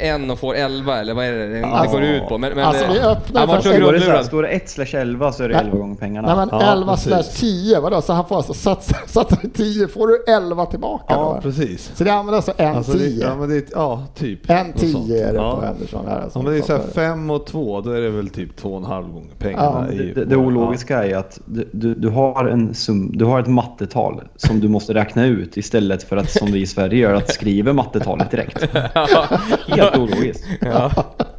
en 0.00 0.30
och 0.30 0.38
får 0.38 0.54
11 0.54 0.98
eller 0.98 1.14
vad 1.14 1.24
är 1.24 1.32
det 1.32 1.46
det 1.60 1.64
Alltså- 1.66 1.96
går 1.96 2.02
ut 2.06 2.28
på? 2.28 2.38
Men, 2.38 2.52
men 2.54 2.64
alltså, 2.64 2.84
vi 2.92 3.00
öppnar 3.00 3.46
var 3.46 3.54
för- 3.54 3.56
det, 3.56 3.62
så 3.62 3.70
här, 3.70 3.78
grundlurad. 3.78 4.24
står 4.26 4.42
det 4.42 4.48
1 4.48 4.68
slash 4.70 4.94
11 5.00 5.32
så 5.32 5.42
är 5.44 5.48
det 5.48 5.54
Nej. 5.54 5.64
11 5.64 5.78
gånger 5.78 5.94
pengarna. 5.94 6.28
Nej 6.36 6.36
men 6.36 6.60
Ja, 6.60 6.72
11 6.72 6.92
precis. 6.92 7.08
slash 7.08 7.22
10, 7.40 7.80
vadå? 7.80 8.02
Så 8.02 8.12
han 8.12 8.24
får 8.28 8.36
alltså 8.36 8.54
satsa, 8.54 8.96
satsa 9.06 9.36
10, 9.54 9.88
får 9.88 10.06
du 10.08 10.24
11 10.32 10.66
tillbaka 10.66 11.04
Ja, 11.08 11.32
då? 11.34 11.40
precis. 11.42 11.92
Så 11.94 12.04
det 12.04 12.10
använder 12.12 12.36
alltså 12.36 12.52
en 12.56 12.76
Alltså 12.76 12.92
det, 12.92 12.98
10. 12.98 13.22
ja, 13.26 13.34
men 13.36 13.48
det, 13.48 13.64
ja, 13.72 14.02
typ. 14.14 14.50
En 14.50 14.66
Något 14.66 14.80
sånt. 14.80 15.06
10 15.06 15.28
är 15.28 15.32
det 15.32 15.38
ja. 15.38 15.56
på 15.60 15.66
Henderson 15.66 16.06
här 16.08 16.20
alltså. 16.20 16.38
Ja, 16.38 16.42
men 16.42 16.52
det 16.52 16.58
är 16.58 16.62
så 16.62 16.72
här 16.72 16.82
fem 16.94 17.30
och 17.30 17.46
två, 17.46 17.80
då 17.80 17.90
är 17.90 18.00
det 18.00 18.10
väl 18.10 18.28
typ 18.28 18.56
två 18.56 18.70
och 18.70 18.78
en 18.78 18.84
halv 18.84 19.06
gånger 19.12 19.30
pengarna. 19.38 19.86
Ja, 19.88 19.92
i, 19.94 20.12
Det, 20.14 20.24
det 20.24 20.36
ologiska 20.36 21.04
är 21.04 21.16
att 21.16 21.40
du, 21.44 21.68
du, 21.72 21.94
du, 21.94 22.08
har 22.08 22.44
en 22.44 22.74
sum, 22.74 23.10
du 23.14 23.24
har 23.24 23.40
ett 23.40 23.46
mattetal 23.46 24.22
som 24.36 24.60
du 24.60 24.68
måste 24.68 24.94
räkna 24.94 25.26
ut 25.26 25.56
istället 25.56 26.02
för 26.02 26.16
att 26.16 26.30
som 26.30 26.52
vi 26.52 26.60
i 26.60 26.66
Sverige 26.66 26.98
gör, 27.00 27.14
att 27.14 27.30
skriva 27.34 27.53
mattetalet 27.62 28.30
direkt. 28.30 28.68
Helt 29.68 29.96
ologiskt. 29.98 30.44
Ja, 30.60 30.92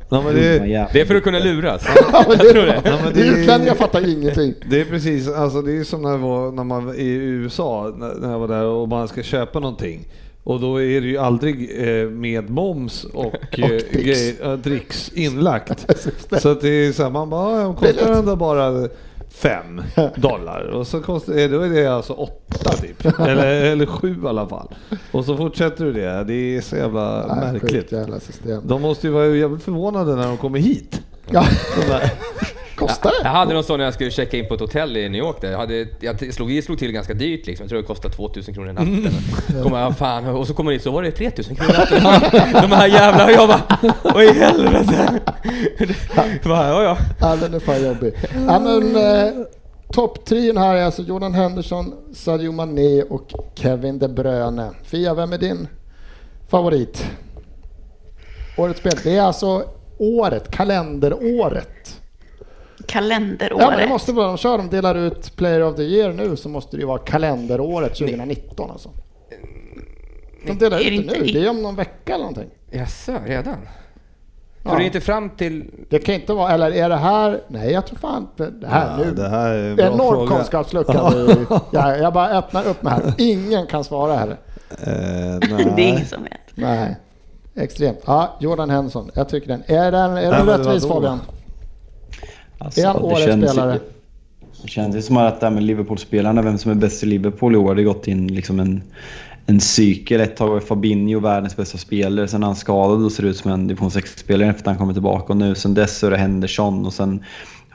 Ja, 0.10 0.22
det, 0.34 0.60
det 0.94 1.02
är 1.02 1.06
för 1.06 1.16
att 1.16 1.24
kunna 1.24 1.40
luras. 1.40 1.86
Ja, 2.12 2.26
det. 2.38 2.82
det. 3.14 3.22
Utlänningar 3.22 3.76
fattar 3.76 4.10
ingenting. 4.10 4.54
det 4.70 4.82
är 4.82 4.86
precis, 4.86 5.28
alltså 5.30 5.62
det 5.62 5.78
är 5.78 5.84
som 5.84 6.02
när, 6.02 6.18
var, 6.18 6.52
när 6.52 6.64
man 6.64 6.86
var 6.86 6.94
i 6.94 7.08
USA, 7.14 7.94
när 7.98 8.32
jag 8.32 8.40
var 8.40 8.48
där 8.48 8.64
och 8.66 8.88
man 8.90 9.08
ska 9.08 9.24
köpa 9.24 9.60
någonting. 9.60 10.08
Och 10.44 10.60
då 10.60 10.82
är 10.82 11.02
det 11.02 11.08
ju 11.08 11.18
aldrig 11.18 11.72
eh, 11.88 12.10
med 12.10 12.50
moms 12.50 13.04
och, 13.04 13.36
eh, 13.60 13.68
dricks. 13.68 13.92
grej- 13.92 14.36
ja, 14.44 14.56
dricks 14.56 15.12
inlagt. 15.14 15.86
Så 16.42 16.50
att 16.50 16.62
det 16.62 16.70
är 16.70 16.92
så 16.92 17.04
här, 17.04 17.10
man 17.10 17.30
bara, 17.30 17.62
ja, 17.62 17.74
kostar 17.74 18.14
den 18.14 18.26
där 18.26 18.36
bara 18.36 18.88
fem 19.36 19.82
dollar 20.16 20.62
och 20.62 20.88
så 20.88 21.02
kostar, 21.02 21.50
då 21.50 21.62
är 21.62 21.70
det 21.70 21.88
alltså 21.88 22.14
åtta 22.14 22.70
typ. 22.72 23.06
Eller, 23.20 23.66
eller 23.66 23.86
sju 23.86 24.16
i 24.24 24.28
alla 24.28 24.48
fall. 24.48 24.76
Och 25.12 25.26
så 25.26 25.38
fortsätter 25.38 25.86
du 25.86 25.94
det. 25.94 26.24
Det 26.24 26.34
är 26.58 26.62
så 26.62 26.76
jävla 26.76 27.26
Nej, 27.28 27.52
märkligt. 27.52 27.72
sjukt 27.72 27.92
jävla 27.92 28.20
system. 28.20 28.62
De 28.68 28.82
måste 28.82 29.08
ju 29.08 29.14
vara 29.14 29.28
jävligt 29.28 29.64
förvånade 29.64 30.16
när 30.16 30.28
de 30.28 30.38
kommer 30.38 30.60
hit. 30.60 31.02
Ja, 31.32 31.46
kostar 32.76 33.12
Jag 33.18 33.24
det? 33.26 33.30
hade 33.30 33.54
någon 33.54 33.64
sån 33.64 33.78
när 33.78 33.86
jag 33.86 33.94
skulle 33.94 34.12
checka 34.12 34.38
in 34.38 34.48
på 34.48 34.54
ett 34.54 34.60
hotell 34.60 34.98
i 34.98 35.10
New 35.10 35.20
York 35.22 35.42
där. 35.42 35.52
Jag, 35.52 35.58
hade, 35.58 35.88
jag 36.00 36.34
slog, 36.34 36.48
vi 36.48 36.62
slog 36.62 36.80
till 36.80 36.92
ganska 36.92 37.14
dyrt 37.14 37.46
liksom. 37.48 37.64
Jag 37.64 37.70
tror 37.70 37.82
det 37.82 37.88
kostade 37.88 38.14
2000 38.16 38.54
kronor 38.54 38.70
i 38.70 38.74
natten. 38.74 39.14
Kommer 39.64 39.80
jag, 39.82 39.98
fan, 39.98 40.28
och 40.28 40.48
så 40.48 40.54
kommer 40.54 40.72
jag 40.72 40.80
dit 40.80 40.84
så 40.84 40.92
var 40.92 41.04
det 41.04 41.12
3000 41.12 41.56
kronor 41.56 41.72
i 41.72 42.02
natten. 42.02 42.54
De 42.54 42.72
här 42.72 42.88
jävla 42.88 43.32
jag 43.32 43.48
bara, 43.48 43.62
vad 44.04 44.24
i 44.24 44.34
helvete? 44.34 45.20
Bara, 46.44 46.68
ja, 46.68 46.84
ja. 46.84 46.98
Ja, 47.20 47.36
den 47.36 47.54
är 47.54 47.60
fan 47.60 47.84
jobbig. 47.86 48.14
Ja, 48.48 48.60
men, 48.60 48.96
eh, 48.96 49.34
Topptrion 49.92 50.58
här 50.58 50.76
är 50.76 50.84
alltså 50.84 51.02
Jordan 51.02 51.34
Henderson, 51.34 51.94
Sadio 52.14 52.52
Mané 52.52 53.02
och 53.04 53.30
Kevin 53.56 54.00
De 54.00 54.08
Bruyne. 54.08 54.70
Fia, 54.84 55.14
vem 55.14 55.34
är 55.34 55.38
din 55.38 55.68
favorit? 56.50 57.06
Årets 58.58 58.80
spel. 58.80 58.94
Det 59.04 59.16
är 59.18 59.22
alltså 59.22 59.64
året, 59.98 60.52
kalenderåret. 60.52 62.02
Kalenderåret. 62.88 63.62
Ja, 63.64 63.70
men 63.70 63.80
det 63.80 63.88
måste 63.88 64.12
vara, 64.14 64.28
de 64.28 64.38
kör, 64.38 64.58
de 64.58 64.70
delar 64.70 64.96
ut 64.96 65.36
Player 65.36 65.64
of 65.64 65.76
the 65.76 65.82
Year 65.84 66.14
nu 66.14 66.36
så 66.36 66.50
måste 66.50 66.78
det 66.78 66.82
ju 66.82 66.88
vara 66.88 66.98
kalenderåret 67.00 67.96
2019 67.98 68.72
alltså. 68.72 68.90
De 70.48 70.58
delar 70.58 70.78
Är 70.78 70.82
ut 70.82 70.88
det 70.88 70.96
inte 70.96 71.20
nu, 71.20 71.26
det 71.26 71.46
är 71.46 71.50
om 71.50 71.62
någon 71.62 71.76
vecka 71.76 72.14
eller 72.14 72.24
någonting. 72.26 72.50
Jaså, 72.72 73.12
redan? 73.26 73.58
Ja. 74.64 74.70
För 74.70 74.78
det 74.78 74.84
är 74.84 74.86
inte 74.86 75.02
fram 75.02 75.30
till... 75.30 75.72
Det 75.90 76.00
kan 76.00 76.16
inte 76.16 76.34
vara, 76.34 76.52
eller 76.52 76.72
är 76.72 76.90
det 76.90 76.96
här, 76.96 77.42
nej 77.48 77.72
jag 77.72 77.88
tror 77.88 77.98
fan 78.00 78.28
det 78.38 78.68
här 78.68 79.00
Ja, 79.00 79.06
nu. 79.06 79.12
det 79.12 79.30
här 79.30 79.50
är 79.50 79.72
en 79.72 79.94
Enorm 79.94 80.28
kunskapslucka. 80.28 81.14
jag, 81.72 82.00
jag 82.00 82.14
bara 82.14 82.30
öppnar 82.30 82.68
upp 82.68 82.84
mig 82.84 82.94
här. 82.94 83.14
Ingen 83.18 83.68
kan 83.68 83.84
svara 83.84 84.14
här. 84.16 84.28
Eh, 84.70 85.40
Det 85.76 85.82
är 85.84 85.88
ingen 85.88 86.06
som 86.06 86.24
vet. 86.24 86.32
Nej. 86.56 86.96
Extremt. 87.56 88.00
Ja, 88.06 88.38
Jordan 88.40 88.70
Henson. 88.70 89.10
Jag 89.14 89.30
tycker 89.30 89.48
den. 89.48 89.64
Är 89.68 89.92
den, 89.92 90.18
är 90.18 90.32
den 90.32 90.46
rättvis. 90.48 90.88
Fabian? 90.88 91.20
Alltså, 92.58 92.82
Är 92.82 92.86
han 92.88 92.96
årets 92.98 93.24
känns- 93.24 93.52
spelare? 93.52 93.80
Det 94.62 94.68
känns 94.68 94.96
ju 94.96 95.02
som 95.02 95.18
att 95.18 95.40
det 95.40 95.46
här 95.46 95.54
med 95.54 95.64
Liverpool-spelarna, 95.64 96.42
vem 96.42 96.58
som 96.58 96.72
är 96.72 96.76
bäst 96.76 97.04
i 97.04 97.06
Liverpool 97.06 97.54
i 97.54 97.58
år, 97.58 97.76
det 97.76 97.82
har 97.82 97.94
gått 97.94 98.08
in 98.08 98.28
liksom 98.28 98.60
en, 98.60 98.84
en 99.46 99.62
cykel. 99.62 100.22
Ett 100.22 100.38
tag 100.38 100.48
var 100.50 100.60
Fabinho 100.60 101.20
världens 101.20 101.56
bästa 101.56 101.78
spelare, 101.78 102.28
sen 102.28 102.44
är 102.44 102.48
han 102.48 102.56
skadad 102.56 103.06
och 103.06 103.12
ser 103.12 103.24
ut 103.26 103.38
som 103.38 103.52
en 103.52 103.68
division 103.68 103.90
6-spelare 103.90 104.50
efter 104.50 104.62
att 104.62 104.68
han 104.68 104.78
kommer 104.78 104.94
tillbaka. 104.94 105.34
Och 105.34 105.38
nu 105.38 105.56
sen 105.56 105.74
dess 105.74 105.98
så 105.98 106.08
är 106.08 106.12
det 106.12 106.18
Henderson 106.18 106.86
och 106.86 106.94
sen 106.94 107.24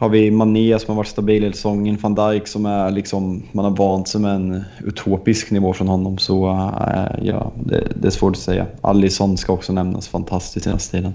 har 0.00 0.08
vi 0.08 0.30
Mané 0.30 0.78
som 0.78 0.88
har 0.88 0.96
varit 0.96 1.08
stabil 1.08 1.42
hela 1.42 1.52
säsongen, 1.52 1.98
van 2.00 2.14
Dijk 2.14 2.46
som 2.46 2.66
är 2.66 2.90
liksom, 2.90 3.42
man 3.52 3.64
har 3.64 3.76
vant 3.76 4.08
sig 4.08 4.20
med 4.20 4.34
en 4.34 4.64
utopisk 4.84 5.50
nivå 5.50 5.72
från 5.72 5.88
honom. 5.88 6.18
Så 6.18 6.50
äh, 6.50 7.26
ja, 7.26 7.52
det, 7.64 7.88
det 7.94 8.06
är 8.08 8.10
svårt 8.10 8.32
att 8.32 8.42
säga. 8.42 8.66
Alisson 8.80 9.36
ska 9.36 9.52
också 9.52 9.72
nämnas, 9.72 10.08
fantastiskt 10.08 10.64
senaste 10.64 10.96
tiden. 10.96 11.12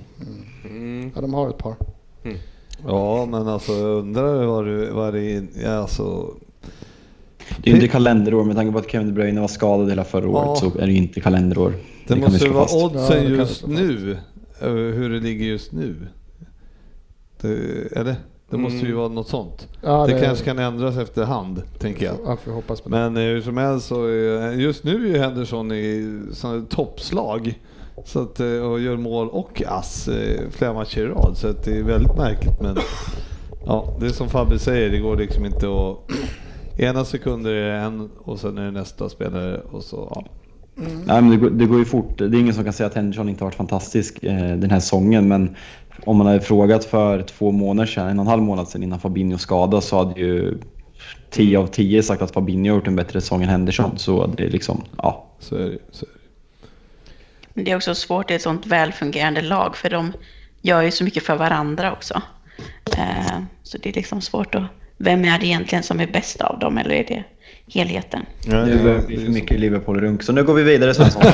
Ja, 1.15 1.21
de 1.21 1.34
har 1.34 1.50
ett 1.50 1.58
par. 1.58 1.76
Ja, 2.88 3.26
men 3.26 3.48
alltså 3.48 3.71
jag 3.71 3.98
undrar 3.98 4.45
vad 4.45 4.65
det, 4.65 4.91
vad 4.91 5.13
det 5.13 5.32
är, 5.32 5.43
ja, 5.63 5.71
alltså, 5.71 6.34
Det 7.58 7.69
är 7.69 7.76
ju 7.76 7.76
inte 7.76 7.88
kalenderår, 7.88 8.43
med 8.43 8.56
tanke 8.56 8.71
på 8.71 8.80
att 8.80 8.91
Kevin 8.91 9.08
De 9.08 9.13
Bruyne 9.13 9.41
var 9.41 9.48
skadad 9.48 9.89
hela 9.89 10.04
förra 10.04 10.30
året 10.30 10.45
Ja. 10.45 10.56
så 10.56 10.80
är 10.80 10.86
det 10.86 10.91
ju 10.91 10.98
inte 10.98 11.21
kalenderår. 11.21 11.74
det, 12.08 12.15
vi 12.15 12.21
måste 12.21 12.45
ju 12.45 12.52
vara 12.52 12.63
fast. 12.63 12.76
Ja, 12.76 12.86
oddsen 12.86 13.24
det 13.24 13.30
vi 13.30 13.38
just 13.38 13.67
nu, 13.67 14.17
över 14.62 14.91
hur 14.91 15.10
det 15.10 15.19
ligger 15.19 15.45
just 15.45 15.71
nu. 15.71 15.95
Det, 17.41 17.58
eller? 17.95 18.15
Det 18.49 18.58
måste 18.58 18.77
ju 18.77 18.86
Mm. 18.86 18.97
vara 18.97 19.08
något 19.08 19.27
sånt. 19.27 19.67
Ja, 19.81 20.05
det, 20.08 20.21
kanske 20.21 20.45
kan 20.45 20.60
ändras 20.60 20.97
efterhand, 20.97 21.62
tänker 21.79 22.05
jag. 22.05 22.15
Ja, 22.25 22.51
hoppas 22.51 22.81
på 22.81 22.89
det. 22.89 22.95
Men 22.95 23.17
eh, 23.17 23.23
hur 23.23 23.41
som 23.41 23.58
helst 23.58 23.88
så 23.88 24.05
är, 24.05 24.51
just 24.51 24.84
nu 24.84 25.15
är 25.15 25.19
Henderson 25.19 25.71
i 25.71 26.19
toppslag. 26.69 27.60
Så 28.05 28.21
att, 28.21 28.39
eh, 28.39 28.47
och 28.47 28.79
gör 28.79 28.97
mål 28.97 29.29
och 29.29 29.63
ass 29.67 30.08
eh, 30.08 30.41
flera 30.51 30.73
matcher 30.73 30.99
i 31.01 31.05
rad. 31.05 31.38
Så 31.38 31.53
det 31.65 31.77
är 31.77 31.84
väldigt 31.84 32.17
märkligt. 32.17 32.62
Men 32.62 32.77
ja, 33.65 33.97
det 33.99 34.05
är 34.05 34.10
som 34.10 34.29
Fabbe 34.29 34.60
säger, 34.60 34.89
det 34.89 34.99
går 34.99 35.15
liksom 35.17 35.45
inte 35.45 35.67
att... 35.67 35.97
Ena 36.79 37.05
sekunder 37.05 37.51
är 37.53 37.69
det 37.71 37.77
en 37.79 38.10
och 38.17 38.39
sen 38.39 38.58
är 38.58 38.65
det 38.65 38.71
nästa 38.71 39.10
spelare 39.10 39.62
och 39.71 39.84
så... 39.84 40.12
Ja. 40.15 40.25
Nej, 40.76 41.22
men 41.22 41.30
det, 41.30 41.38
går, 41.38 41.50
det 41.50 41.66
går 41.66 41.80
ju 41.80 41.86
fort. 41.86 42.18
Det 42.18 42.26
är 42.26 42.36
ingen 42.36 42.54
som 42.54 42.64
kan 42.64 42.74
säga 42.74 42.88
att 42.88 42.94
Henderson 42.96 43.30
inte 43.30 43.44
har 43.44 43.48
varit 43.48 43.56
fantastisk 43.58 44.24
eh, 44.24 44.58
den 44.58 44.72
här 44.72 44.80
säsongen. 44.80 45.28
Men 45.28 45.56
om 46.06 46.18
man 46.18 46.28
hade 46.28 46.42
frågat 46.42 46.86
för 46.86 47.22
två 47.22 47.52
månader 47.52 47.88
sedan, 47.88 48.08
en 48.08 48.20
och 48.20 48.26
en 48.26 48.30
halv 48.30 48.44
månad 48.44 48.68
sedan 48.68 48.84
innan 48.84 49.00
Fabinho 49.00 49.38
skadades 49.38 49.86
så 49.86 49.98
hade 49.98 50.20
ju 50.20 50.58
10 51.30 51.60
av 51.60 51.68
10 51.68 52.04
sagt 52.04 52.22
att 52.22 52.32
Fabinho 52.32 52.72
har 52.72 52.76
gjort 52.78 52.88
en 52.88 52.96
bättre 52.96 53.22
säsong 53.22 53.44
än 53.44 53.50
Henderson. 53.50 53.98
Så 53.98 54.28
det 54.28 54.44
är 54.44 54.50
liksom, 54.50 54.84
ja. 54.98 55.26
Så 55.40 55.56
är 55.56 55.60
det, 55.60 55.78
så 55.92 56.06
är 56.06 56.10
det. 56.10 56.20
Men 57.54 57.66
det 57.66 57.72
är 57.72 57.76
också 57.76 57.96
svårt 57.96 58.32
i 58.32 58.34
ett 58.34 58.42
sånt 58.42 58.66
välfungerande 58.66 59.42
lag 59.42 59.76
för 59.76 59.90
de 59.90 60.14
gör 60.62 60.82
ju 60.82 60.92
så 60.92 61.04
mycket 61.04 61.24
för 61.24 61.36
varandra 61.36 61.92
också. 61.94 62.22
Eh, 62.98 63.40
Så 63.64 63.78
det 63.78 63.90
är 63.90 63.94
liksom 63.94 64.22
svårt 64.22 64.56
att... 64.56 64.64
Vem 64.98 65.26
är 65.26 65.40
det 65.40 65.46
egentligen 65.46 65.84
som 65.84 66.00
är 66.00 66.08
bäst 66.08 66.42
av 66.42 66.60
dem 66.60 66.78
eller 66.78 66.96
är 66.96 67.04
det 67.04 67.24
helheten? 67.67 68.25
Ja, 68.45 68.56
Det 68.58 68.71
är 68.71 69.30
mycket 69.30 69.60
Liverpool-runk. 69.60 70.23
Så 70.23 70.32
nu 70.32 70.43
går 70.43 70.54
vi 70.54 70.63
vidare 70.63 70.93
Svensson. 70.93 71.21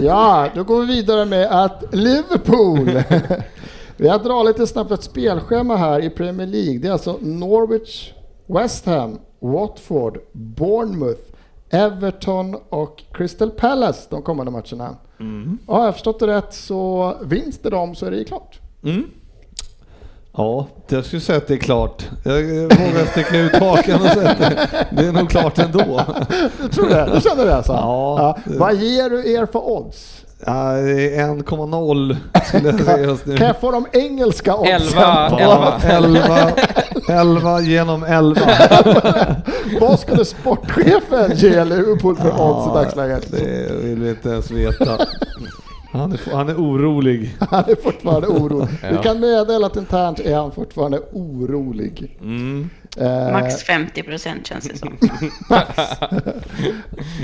ja, 0.00 0.48
då 0.54 0.64
går 0.64 0.80
vi 0.80 0.86
vidare 0.86 1.24
med 1.24 1.64
att 1.64 1.84
Liverpool. 1.92 3.02
vi 3.96 4.08
har 4.08 4.18
dragit 4.18 4.58
lite 4.58 4.66
snabbt 4.66 4.90
ett 4.90 5.02
spelschema 5.02 5.76
här 5.76 6.04
i 6.04 6.10
Premier 6.10 6.46
League. 6.46 6.78
Det 6.78 6.88
är 6.88 6.92
alltså 6.92 7.18
Norwich, 7.20 8.12
West 8.46 8.86
Ham, 8.86 9.18
Watford, 9.40 10.18
Bournemouth, 10.32 11.20
Everton 11.70 12.56
och 12.68 13.02
Crystal 13.12 13.50
Palace 13.50 14.06
de 14.10 14.22
kommande 14.22 14.52
matcherna. 14.52 14.96
Ja, 15.66 15.74
har 15.74 15.84
jag 15.84 15.94
förstått 15.94 16.18
det 16.18 16.26
rätt 16.26 16.54
så 16.54 17.14
vinns 17.22 17.58
det 17.58 17.70
dem 17.70 17.94
så 17.94 18.06
är 18.06 18.10
det 18.10 18.24
klart. 18.24 18.60
Mm. 18.84 19.04
Ja, 20.36 20.66
jag 20.88 21.04
skulle 21.04 21.20
säga 21.20 21.38
att 21.38 21.46
det 21.46 21.54
är 21.54 21.58
klart. 21.58 22.08
Jag 22.24 22.32
vågar 22.42 23.06
sticka 23.12 23.38
ut 23.38 23.56
hakan 23.56 24.00
och 24.02 24.08
säga 24.08 24.30
att 24.30 24.38
det, 24.38 24.68
det 24.90 25.06
är 25.06 25.12
nog 25.12 25.30
klart 25.30 25.58
ändå. 25.58 26.00
Du 26.62 26.68
tror 26.68 26.88
det? 26.88 27.10
Du 27.14 27.20
känner 27.20 27.44
det 27.44 27.56
alltså? 27.56 27.72
Ja. 27.72 28.38
Vad 28.44 28.74
ger 28.76 29.10
du 29.10 29.32
er 29.32 29.46
för 29.46 29.68
odds? 29.68 30.16
Ja, 30.46 30.72
det 30.72 31.16
är 31.16 31.28
1,0 31.28 32.16
skulle 32.46 32.68
jag 32.70 32.80
säga 32.80 32.98
just 32.98 33.26
nu. 33.26 33.36
Kan 33.36 33.46
jag 33.46 33.60
få 33.60 33.70
de 33.70 33.86
engelska 33.92 34.56
oddsen? 34.56 34.74
Elva, 34.74 35.30
på- 35.30 35.38
elva. 35.38 35.80
11, 35.82 36.50
11 37.08 37.60
genom 37.70 38.04
11. 38.04 38.40
Vad 39.80 40.00
skulle 40.00 40.24
sportchefen 40.24 41.32
ge 41.34 41.64
Liverpool 41.64 42.16
för 42.16 42.40
odds 42.40 42.66
i 42.66 42.70
dagsläget? 42.74 43.30
Det 43.30 43.72
vill 43.82 43.98
vi 44.02 44.10
inte 44.10 44.28
ens 44.28 44.50
veta. 44.50 44.98
Han 45.92 46.12
är, 46.12 46.20
han 46.32 46.48
är 46.48 46.54
orolig. 46.54 47.36
Han 47.50 47.64
är 47.70 47.82
fortfarande 47.82 48.28
orolig. 48.28 48.68
Vi 48.82 48.94
Ja. 48.94 49.02
kan 49.02 49.20
meddela 49.20 49.66
att 49.66 49.76
internt 49.76 50.20
är 50.20 50.36
han 50.36 50.52
fortfarande 50.52 51.00
orolig. 51.12 52.18
Mm. 52.22 52.70
Eh, 52.96 53.32
Max 53.32 53.62
50 53.62 54.02
procent 54.02 54.46
känns 54.46 54.68
det 54.68 54.78
som. 54.78 54.96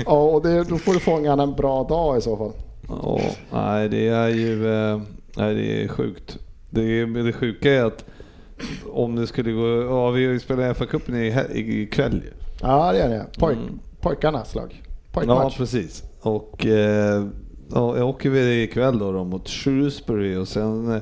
ja, 0.05 0.11
och 0.23 0.41
det, 0.43 0.63
då 0.63 0.77
får 0.77 0.93
du 0.93 0.99
fånga 0.99 1.29
han 1.29 1.39
en 1.39 1.55
bra 1.55 1.83
dag 1.83 2.17
i 2.17 2.21
så 2.21 2.37
fall. 2.37 2.51
Ja, 2.87 3.21
nej 3.51 3.89
det 3.89 4.07
är 4.07 4.27
ju 4.27 4.73
eh, 4.73 5.01
nej, 5.37 5.55
det 5.55 5.83
är 5.83 5.87
sjukt. 5.87 6.37
Det, 6.69 7.05
det 7.05 7.33
sjuka 7.33 7.73
är 7.73 7.83
att 7.85 8.05
om 8.91 9.15
det 9.15 9.27
skulle 9.27 9.51
gå, 9.51 9.81
ja 9.83 10.09
vi 10.09 10.39
spelar 10.39 10.73
FA-cupen 10.73 11.15
ikväll. 11.55 12.23
Ja, 12.61 12.91
det 12.91 12.99
är 13.01 13.09
det. 13.09 13.25
Pojk, 13.39 13.57
Mm. 13.57 13.79
Pojkarnas 14.01 14.55
lag. 14.55 14.83
Ja 14.83 15.19
Pojkmatch. 15.21 15.57
precis. 15.57 16.03
Och 16.21 16.65
eh, 16.65 17.25
ja, 17.73 17.97
jag 17.97 18.09
åker 18.09 18.29
väl 18.29 18.47
ikväll 18.47 18.99
då, 18.99 19.11
då 19.11 19.23
mot 19.23 19.47
Shrewsbury 19.47 20.35
och 20.35 20.47
sen 20.47 20.91
eh, 20.95 21.01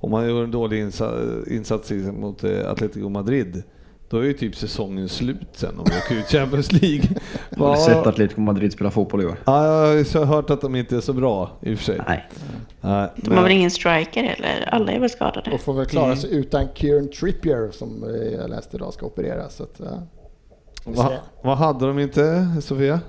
om 0.00 0.10
man 0.10 0.28
gör 0.28 0.44
en 0.44 0.50
dålig 0.50 0.84
insa- 0.84 1.48
insats 1.52 1.92
i- 1.92 2.12
mot 2.12 2.44
eh, 2.44 2.70
Atletico 2.70 3.08
Madrid 3.08 3.62
då 4.08 4.18
är 4.18 4.22
ju 4.24 4.32
typ 4.32 4.56
säsongen 4.56 5.08
slut 5.08 5.48
sen 5.52 5.78
om 5.78 5.84
vi 5.90 5.96
åker 5.98 6.14
ut 6.14 6.26
Champions 6.30 6.72
League. 6.72 7.02
Har 7.58 7.74
du 7.76 7.80
sett 7.80 8.06
Atletico 8.06 8.40
Madrid 8.40 8.72
spela 8.72 8.90
fotboll 8.90 9.22
i 9.22 9.26
år? 9.26 9.36
Ja, 9.44 9.66
jag 9.92 10.04
har 10.20 10.24
hört 10.24 10.50
att 10.50 10.60
de 10.60 10.74
inte 10.76 10.96
är 10.96 11.00
så 11.00 11.12
bra 11.12 11.50
i 11.62 11.74
och 11.74 11.78
för 11.78 11.84
sig. 11.84 12.00
Nej. 12.08 12.28
Nej, 12.80 13.10
De 13.16 13.28
har 13.28 13.34
men- 13.34 13.42
väl 13.44 13.52
ingen 13.52 13.70
striker 13.70 14.24
eller? 14.38 14.68
Alla 14.72 14.92
är 14.92 15.00
väl 15.00 15.10
skadade? 15.10 15.50
Och 15.50 15.60
får 15.60 15.72
väl 15.74 15.86
klara 15.86 16.16
sig 16.16 16.34
utan 16.34 16.68
Kieran 16.74 17.08
Trippier 17.08 17.70
som 17.70 18.04
eh, 18.04 18.10
jag 18.40 18.50
läste 18.50 18.76
idag 18.76 18.92
ska 18.94 19.06
opereras. 19.06 19.56
Så 19.56 19.62
att, 19.62 19.80
ja. 19.84 20.02
Vi 20.86 20.92
Va, 20.92 21.12
vad 21.42 21.56
hade 21.58 21.86
de 21.86 21.98
inte, 21.98 22.46
Sofia? 22.62 23.00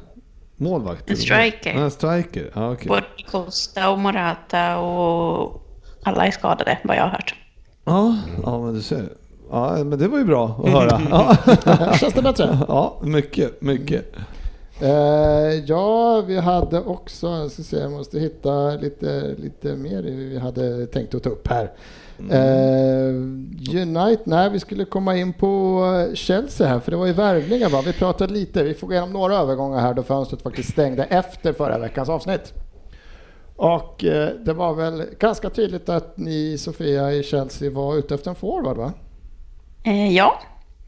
Målvakt? 0.57 1.09
En 1.09 1.17
striker. 1.17 1.73
En 1.73 1.91
striker, 1.91 2.51
ja 2.55 2.71
okej. 2.71 2.87
Både 2.87 3.03
Costa 3.31 3.89
och 3.89 3.99
Morata 3.99 4.77
och 4.77 5.61
alla 6.03 6.27
är 6.27 6.31
skadade 6.31 6.77
vad 6.83 6.97
jag 6.97 7.03
har 7.03 7.09
hört. 7.09 7.35
Ja, 7.85 8.17
ja, 8.43 8.59
men 8.61 8.73
du 8.73 8.81
ser. 8.81 9.09
Ja, 9.51 9.83
men 9.83 9.99
det 9.99 10.07
var 10.07 10.17
ju 10.17 10.23
bra 10.25 10.61
att 10.63 10.71
höra. 10.71 11.01
Ja, 11.65 11.93
Känns 11.93 12.13
det 12.13 12.21
bättre? 12.21 12.57
ja 12.67 12.99
mycket, 13.03 13.61
mycket. 13.61 14.05
Eh, 14.81 14.89
ja, 15.65 16.21
vi 16.21 16.39
hade 16.39 16.81
också, 16.81 17.27
jag 17.27 17.51
ska 17.51 17.63
se, 17.63 17.77
jag 17.77 17.91
måste 17.91 18.19
hitta 18.19 18.69
lite, 18.71 19.35
lite 19.37 19.75
mer 19.75 20.01
vi 20.01 20.39
hade 20.39 20.87
tänkt 20.87 21.15
att 21.15 21.23
ta 21.23 21.29
upp 21.29 21.47
här. 21.47 21.71
Eh, 22.19 23.07
United, 23.81 24.19
nej 24.25 24.49
vi 24.49 24.59
skulle 24.59 24.85
komma 24.85 25.17
in 25.17 25.33
på 25.33 26.11
Chelsea 26.13 26.67
här 26.67 26.79
för 26.79 26.91
det 26.91 26.97
var 26.97 27.05
ju 27.05 27.13
värvningar 27.13 27.69
va? 27.69 27.81
Vi 27.85 27.93
pratade 27.93 28.33
lite, 28.33 28.63
vi 28.63 28.73
får 28.73 28.87
gå 28.87 28.93
igenom 28.93 29.13
några 29.13 29.35
övergångar 29.35 29.79
här 29.79 29.93
då 29.93 30.03
fönstret 30.03 30.41
faktiskt 30.41 30.69
stängde 30.71 31.03
efter 31.03 31.53
förra 31.53 31.77
veckans 31.77 32.09
avsnitt. 32.09 32.53
Och 33.55 34.03
eh, 34.05 34.29
det 34.45 34.53
var 34.53 34.73
väl 34.73 35.03
ganska 35.19 35.49
tydligt 35.49 35.89
att 35.89 36.17
ni 36.17 36.57
Sofia 36.57 37.13
i 37.13 37.23
Chelsea 37.23 37.71
var 37.71 37.95
ute 37.97 38.15
efter 38.15 38.29
en 38.29 38.35
forward 38.35 38.77
va? 38.77 38.93
Eh, 39.83 40.13
ja, 40.15 40.39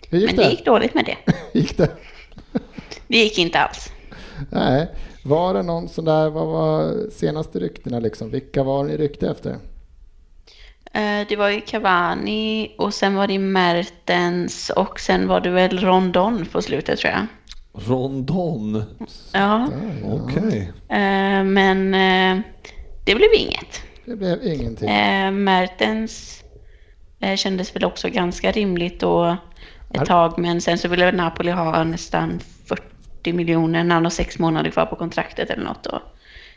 Hur 0.10 0.20
gick 0.20 0.28
men 0.30 0.36
det? 0.38 0.44
det 0.44 0.50
gick 0.50 0.66
dåligt 0.66 0.94
med 0.94 1.06
det. 1.06 1.34
gick 1.60 1.78
det? 1.78 1.90
Det 3.08 3.18
gick 3.18 3.38
inte 3.38 3.60
alls. 3.60 3.92
Nej, 4.50 4.88
var 5.24 5.54
det 5.54 5.64
någon 5.64 5.88
sån 5.90 6.06
där, 6.06 6.30
vad 6.30 6.48
var 6.48 6.94
senaste 7.12 7.60
ryktena 7.60 8.00
liksom? 8.00 8.30
Vilka 8.30 8.64
var 8.64 8.84
ni 8.84 8.98
ryckte 8.98 9.30
efter? 9.30 9.56
Eh, 10.98 11.28
Det 11.30 11.36
var 11.36 11.50
ju 11.50 11.62
Cavani 11.62 12.76
och 12.78 12.94
sen 12.94 13.16
var 13.16 13.28
det 13.28 13.40
Mertens 13.40 14.70
och 14.70 15.00
sen 15.00 15.28
var 15.28 15.40
det 15.42 15.50
väl 15.50 15.80
Rondon 15.80 16.46
på 16.46 16.62
slutet 16.62 17.00
tror 17.00 17.14
jag. 17.14 17.26
Rondon, 17.88 18.84
Ja, 19.34 19.68
okej. 20.06 20.72
eh, 20.90 21.44
men 21.44 21.94
eh, 21.94 22.44
det 23.06 23.16
blev 23.16 23.30
inget. 23.38 23.82
Det 24.06 24.16
blev 24.16 24.44
ingenting. 24.44 24.90
Mertens 25.44 26.44
kändes 27.36 27.76
väl 27.76 27.86
också 27.86 28.10
ganska 28.10 28.52
rimligt 28.52 29.00
då 29.00 29.38
ett 29.94 30.06
tag, 30.06 30.34
men 30.40 30.62
sen 30.62 30.78
så 30.78 30.88
ville 30.88 31.12
Napoli 31.12 31.52
ha 31.52 31.84
nästan 31.84 32.40
40 32.66 33.34
miljoner 33.34 33.84
när 33.84 33.96
han 33.96 34.06
har 34.06 34.10
sex 34.10 34.40
månader 34.40 34.70
kvar 34.72 34.86
på 34.86 34.96
kontraktet 34.96 35.50
eller 35.50 35.64
något 35.64 35.86
och 35.86 36.00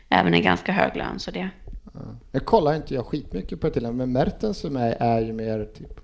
även 0.09 0.33
en 0.33 0.41
ganska 0.41 0.71
hög 0.71 0.95
lön 0.95 1.19
så 1.19 1.31
det. 1.31 1.49
Nu 2.31 2.39
kollar 2.39 2.73
inte 2.75 2.93
jag 2.93 3.05
skitmycket 3.05 3.61
på 3.61 3.67
det 3.67 3.73
till 3.73 3.91
men 3.91 4.11
Mertens 4.11 4.61
för 4.61 4.69
mig 4.69 4.97
är 4.99 5.19
ju 5.21 5.33
mer 5.33 5.67
typ 5.77 5.99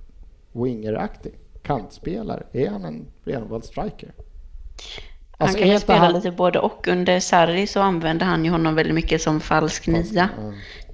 wingeraktig. 0.52 1.34
Kantspelare. 1.64 2.44
Är 2.54 2.70
han 2.70 2.86
en 2.86 3.06
renodlad 3.26 3.64
striker? 3.66 4.14
Han 4.18 5.48
Alltså, 5.48 5.58
kan 5.58 5.68
inte 5.68 5.80
spela 5.82 6.00
han- 6.00 6.14
lite 6.14 6.32
både 6.32 6.60
och. 6.60 6.88
Under 6.88 7.20
Sarri 7.20 7.68
så 7.68 7.80
använde 7.80 8.26
han 8.26 8.46
ju 8.46 8.52
honom 8.52 8.76
väldigt 8.76 8.96
mycket 8.96 9.22
som 9.22 9.40
falsk 9.40 9.88
nia. 9.88 10.30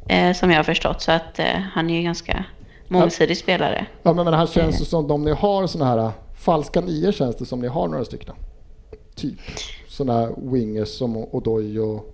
Eh, 0.09 0.33
som 0.33 0.49
jag 0.49 0.57
har 0.57 0.63
förstått. 0.63 1.01
Så 1.01 1.11
att 1.11 1.39
eh, 1.39 1.45
han 1.73 1.89
är 1.89 1.95
ju 1.95 2.01
ganska 2.01 2.45
mångsidig 2.87 3.37
spelare. 3.37 3.85
Ja 4.03 4.13
men, 4.13 4.25
men 4.25 4.33
han 4.33 4.47
känns 4.47 4.81
ju 4.81 4.85
som 4.85 5.07
de 5.07 5.23
ni 5.23 5.31
har 5.31 5.67
såna 5.67 5.85
här 5.85 6.11
falska 6.35 6.81
nior 6.81 7.11
känns 7.11 7.35
det 7.35 7.45
som 7.45 7.59
ni 7.59 7.67
har 7.67 7.87
några 7.87 8.05
stycken. 8.05 8.35
Typ 9.15 9.39
såna 9.87 10.29
wingers 10.37 10.89
som 10.89 11.17
Odoi 11.17 11.79
och 11.79 12.12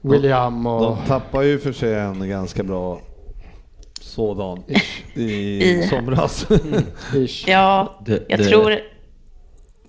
William 0.00 0.66
och... 0.66 0.80
De 0.80 0.96
tappar 1.06 1.42
ju 1.42 1.58
för 1.58 1.72
sig 1.72 1.94
en 1.94 2.28
ganska 2.28 2.62
bra 2.62 3.00
sådan 4.00 4.62
i 5.14 5.22
I- 5.24 5.86
somras. 5.90 6.46
Ish. 7.14 7.48
Ja, 7.48 7.98
Det- 8.06 8.24
jag 8.28 8.38
det- 8.38 8.44
tror... 8.44 8.74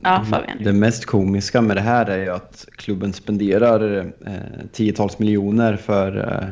Ja, 0.04 0.24
Fabian. 0.32 0.58
Det 0.64 0.74
mest 0.74 1.06
komiska 1.06 1.62
med 1.62 1.78
det 1.78 1.82
här 1.82 2.06
är 2.06 2.18
ju 2.24 2.30
att 2.30 2.66
klubben 2.78 3.14
spenderar 3.14 3.98
eh, 4.28 4.34
tiotals 4.74 5.20
miljoner 5.20 5.76
för, 5.76 6.18
eh, 6.18 6.48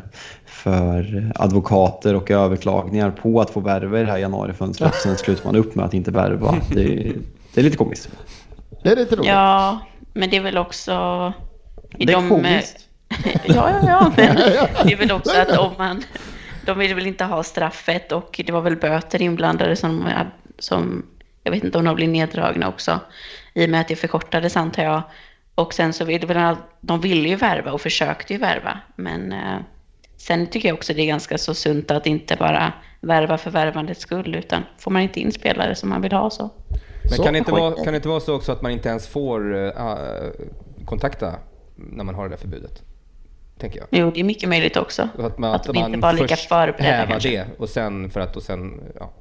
för 0.45 1.31
advokater 1.35 2.15
och 2.15 2.31
överklagningar 2.31 3.11
på 3.11 3.41
att 3.41 3.49
få 3.49 3.59
värva 3.59 3.99
i 3.99 4.03
det 4.03 4.11
här 4.11 4.17
januarifönstret. 4.17 4.95
Sen 4.95 5.17
slutar 5.17 5.45
man 5.45 5.55
upp 5.55 5.75
med 5.75 5.85
att 5.85 5.93
inte 5.93 6.11
värva. 6.11 6.55
Det, 6.73 6.83
är- 6.83 7.13
det 7.53 7.61
är 7.61 7.63
lite 7.63 7.77
komiskt. 7.77 8.09
Det 8.83 8.89
är 8.91 8.95
lite 8.95 9.15
roligt. 9.15 9.27
Ja, 9.27 9.79
men 10.13 10.29
det 10.29 10.37
är 10.37 10.41
väl 10.43 10.57
också... 10.57 10.91
i 11.97 12.05
Det 12.05 12.13
är 12.13 12.17
de- 12.17 12.29
komiskt. 12.29 12.86
ja, 13.45 13.69
ja, 13.71 13.79
ja, 13.87 14.11
men 14.17 14.35
det 14.35 14.93
är 14.93 14.97
väl 14.97 15.11
också 15.11 15.37
att 15.37 15.57
om 15.57 15.73
man... 15.77 16.03
De 16.65 16.79
vill 16.79 16.95
väl 16.95 17.07
inte 17.07 17.23
ha 17.23 17.43
straffet 17.43 18.11
och 18.11 18.41
det 18.45 18.51
var 18.51 18.61
väl 18.61 18.75
böter 18.75 19.21
inblandade 19.21 19.75
som, 19.75 20.09
som 20.59 21.05
jag 21.43 21.51
vet 21.51 21.63
inte 21.63 21.77
om 21.77 21.85
de 21.85 21.95
blir 21.95 22.07
neddragna 22.07 22.69
också. 22.69 22.99
I 23.53 23.65
och 23.65 23.69
med 23.69 23.81
att 23.81 23.87
det 23.87 23.95
förkortades 23.95 24.57
antar 24.57 24.83
jag. 24.83 25.01
Och 25.55 25.73
sen 25.73 25.93
så 25.93 26.05
vill 26.05 26.21
det 26.21 26.27
väl, 26.27 26.55
de 26.81 27.01
ville 27.01 27.29
ju 27.29 27.35
värva 27.35 27.71
och 27.71 27.81
försökte 27.81 28.33
ju 28.33 28.39
värva. 28.39 28.79
Men 28.95 29.31
eh, 29.31 29.57
sen 30.17 30.47
tycker 30.47 30.69
jag 30.69 30.75
också 30.75 30.93
det 30.93 31.01
är 31.01 31.07
ganska 31.07 31.37
så 31.37 31.53
sunt 31.53 31.91
att 31.91 32.07
inte 32.07 32.35
bara 32.35 32.73
värva 33.01 33.37
för 33.37 33.51
värvandets 33.51 34.01
skull. 34.01 34.35
Utan 34.35 34.63
får 34.77 34.91
man 34.91 35.01
inte 35.01 35.19
in 35.19 35.31
spelare 35.31 35.75
som 35.75 35.89
man 35.89 36.01
vill 36.01 36.11
ha 36.11 36.29
så. 36.29 36.49
Men 37.09 37.23
kan 37.23 37.33
det, 37.33 37.39
inte 37.39 37.51
vara, 37.51 37.75
kan 37.75 37.85
det 37.85 37.95
inte 37.95 38.09
vara 38.09 38.19
så 38.19 38.35
också 38.35 38.51
att 38.51 38.61
man 38.61 38.71
inte 38.71 38.89
ens 38.89 39.07
får 39.07 39.53
uh, 39.53 39.71
kontakta 40.85 41.35
när 41.75 42.03
man 42.03 42.15
har 42.15 42.23
det 42.23 42.29
där 42.29 42.37
förbudet? 42.37 42.81
Tänker 43.59 43.79
jag. 43.79 43.87
Jo, 43.91 44.11
det 44.13 44.19
är 44.19 44.23
mycket 44.23 44.49
möjligt 44.49 44.77
också. 44.77 45.09
Att 45.17 45.37
man, 45.37 45.55
Att 45.55 45.63
de 45.63 45.77
inte 45.77 45.97
var 45.97 46.13
lika 46.13 46.27
först 46.27 46.49
förberedda 46.49 47.19
det 47.19 47.45
och 47.57 47.69
sen 47.69 48.09
för 48.09 48.19
att 48.19 48.35
och 48.35 48.43
sen, 48.43 48.81
ja. 48.99 49.13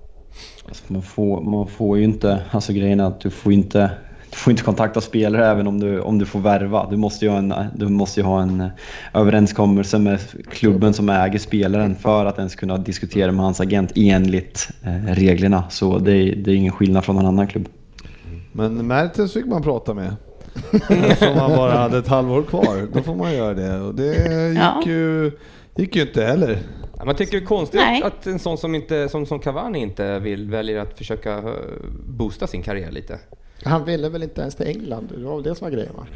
Alltså, 0.68 0.84
man, 0.92 1.02
får, 1.02 1.40
man 1.40 1.66
får 1.66 1.98
ju 1.98 2.04
inte, 2.04 2.42
alltså 2.50 2.72
grejen 2.72 3.00
är 3.00 3.04
att 3.04 3.20
du 3.20 3.30
får 3.30 3.52
inte, 3.52 3.90
du 4.30 4.36
får 4.36 4.50
inte 4.50 4.62
kontakta 4.62 5.00
spelare 5.00 5.46
även 5.46 5.66
om 5.66 5.80
du, 5.80 6.00
om 6.00 6.18
du 6.18 6.26
får 6.26 6.40
värva. 6.40 6.90
Du 6.90 6.96
måste 6.96 7.24
ju 7.24 7.30
ha 7.30 7.38
en, 7.38 7.54
du 7.74 7.88
måste 7.88 8.20
ju 8.20 8.26
ha 8.26 8.42
en 8.42 8.70
överenskommelse 9.14 9.98
med 9.98 10.20
klubben 10.50 10.94
som 10.94 11.08
äger 11.08 11.38
spelaren 11.38 11.96
för 11.96 12.26
att 12.26 12.38
ens 12.38 12.54
kunna 12.54 12.76
diskutera 12.76 13.32
med 13.32 13.44
hans 13.44 13.60
agent 13.60 13.92
enligt 13.96 14.68
eh, 14.82 15.14
reglerna. 15.14 15.64
Så 15.70 15.98
det 15.98 16.12
är, 16.12 16.36
det 16.36 16.50
är 16.50 16.54
ingen 16.54 16.72
skillnad 16.72 17.04
från 17.04 17.16
någon 17.16 17.26
annan 17.26 17.46
klubb. 17.46 17.68
Men 18.52 18.86
Mertens 18.86 19.32
fick 19.32 19.46
man 19.46 19.62
prata 19.62 19.94
med. 19.94 20.16
Som 21.18 21.36
man 21.36 21.50
bara 21.56 21.72
hade 21.72 21.98
ett 21.98 22.08
halvår 22.08 22.42
kvar. 22.42 22.88
Då 22.92 23.02
får 23.02 23.14
man 23.14 23.34
göra 23.34 23.54
det. 23.54 23.80
Och 23.80 23.94
det 23.94 24.06
gick, 24.48 24.58
Ja. 24.58 24.82
ju, 24.86 25.32
gick 25.76 25.96
ju 25.96 26.02
inte 26.02 26.22
heller. 26.24 26.58
Man 27.04 27.14
tycker 27.14 27.38
det 27.38 27.44
är 27.44 27.46
konstigt 27.46 27.80
Nej. 27.80 28.02
att, 28.02 28.12
att 28.12 28.26
en 28.26 28.38
sån 28.38 28.58
som, 28.58 28.74
inte, 28.74 29.08
som, 29.08 29.26
som 29.26 29.38
Cavani 29.38 29.78
inte 29.78 30.18
vill, 30.18 30.50
väljer 30.50 30.78
att 30.80 30.98
försöka 30.98 31.38
eh, 31.38 31.44
boosta 32.06 32.46
sin 32.46 32.62
karriär 32.62 32.90
lite. 32.90 33.18
Han 33.64 33.84
ville 33.84 34.08
väl 34.08 34.22
inte 34.22 34.40
ens 34.40 34.54
till 34.54 34.66
England? 34.66 35.12
Det 35.18 35.24
var 35.24 35.34
väl 35.34 35.42
det 35.42 35.54
som 35.54 35.64
var 35.64 35.72
grejen 35.76 35.92
va? 35.96 36.06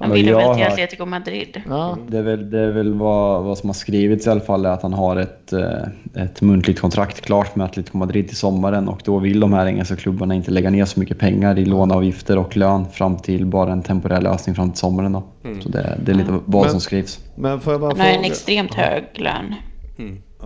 Han 0.00 0.10
ville 0.12 0.30
jag 0.30 0.38
väl 0.48 0.56
till 0.56 0.66
Atletico 0.66 1.04
Madrid. 1.06 1.62
Ja. 1.68 1.96
Det 2.08 2.18
är 2.18 2.22
väl, 2.22 2.50
det 2.50 2.60
är 2.60 2.70
väl 2.72 2.94
vad, 2.94 3.44
vad 3.44 3.58
som 3.58 3.68
har 3.68 3.74
skrivits 3.74 4.26
i 4.26 4.30
alla 4.30 4.40
fall, 4.40 4.66
är 4.66 4.70
att 4.70 4.82
han 4.82 4.92
har 4.92 5.16
ett, 5.16 5.52
eh, 5.52 6.22
ett 6.22 6.40
muntligt 6.42 6.80
kontrakt 6.80 7.20
klart 7.20 7.56
med 7.56 7.64
Atletico 7.64 7.96
Madrid 7.98 8.28
till 8.28 8.36
sommaren 8.36 8.88
och 8.88 9.00
då 9.04 9.18
vill 9.18 9.40
de 9.40 9.52
här 9.52 9.66
engelska 9.66 9.96
klubbarna 9.96 10.34
inte 10.34 10.50
lägga 10.50 10.70
ner 10.70 10.84
så 10.84 11.00
mycket 11.00 11.18
pengar 11.18 11.58
i 11.58 11.64
låneavgifter 11.64 12.38
och 12.38 12.56
lön 12.56 12.86
fram 12.92 13.16
till 13.16 13.46
bara 13.46 13.72
en 13.72 13.82
temporär 13.82 14.20
lösning 14.20 14.54
fram 14.54 14.70
till 14.70 14.78
sommaren. 14.80 15.12
Då. 15.12 15.22
Så 15.62 15.68
det, 15.68 15.98
det 16.04 16.12
är 16.12 16.16
lite 16.16 16.38
vad 16.44 16.62
Men- 16.62 16.70
som 16.70 16.80
skrivs. 16.80 17.18
Men 17.34 17.60
får 17.60 17.72
jag 17.72 17.80
bara 17.80 17.90
Han 17.90 18.00
har 18.00 18.06
en 18.06 18.24
extremt 18.24 18.74
hög 18.74 19.04
lön 19.14 19.54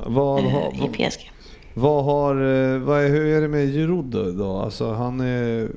Vad, 0.07 0.39
eh, 0.45 0.51
har, 0.51 0.61
i 0.75 0.81
vad, 0.81 0.93
PSG. 0.93 1.31
vad 1.75 2.05
har, 2.05 2.35
eh, 2.35 2.79
vad 2.79 3.05
är, 3.05 3.09
hur 3.09 3.27
är 3.37 3.41
det 3.41 3.49
med 3.49 3.73
Giroud 3.73 4.37
då? 4.39 4.57
Alltså 4.59 4.93
han 4.93 5.21
är, 5.21 5.69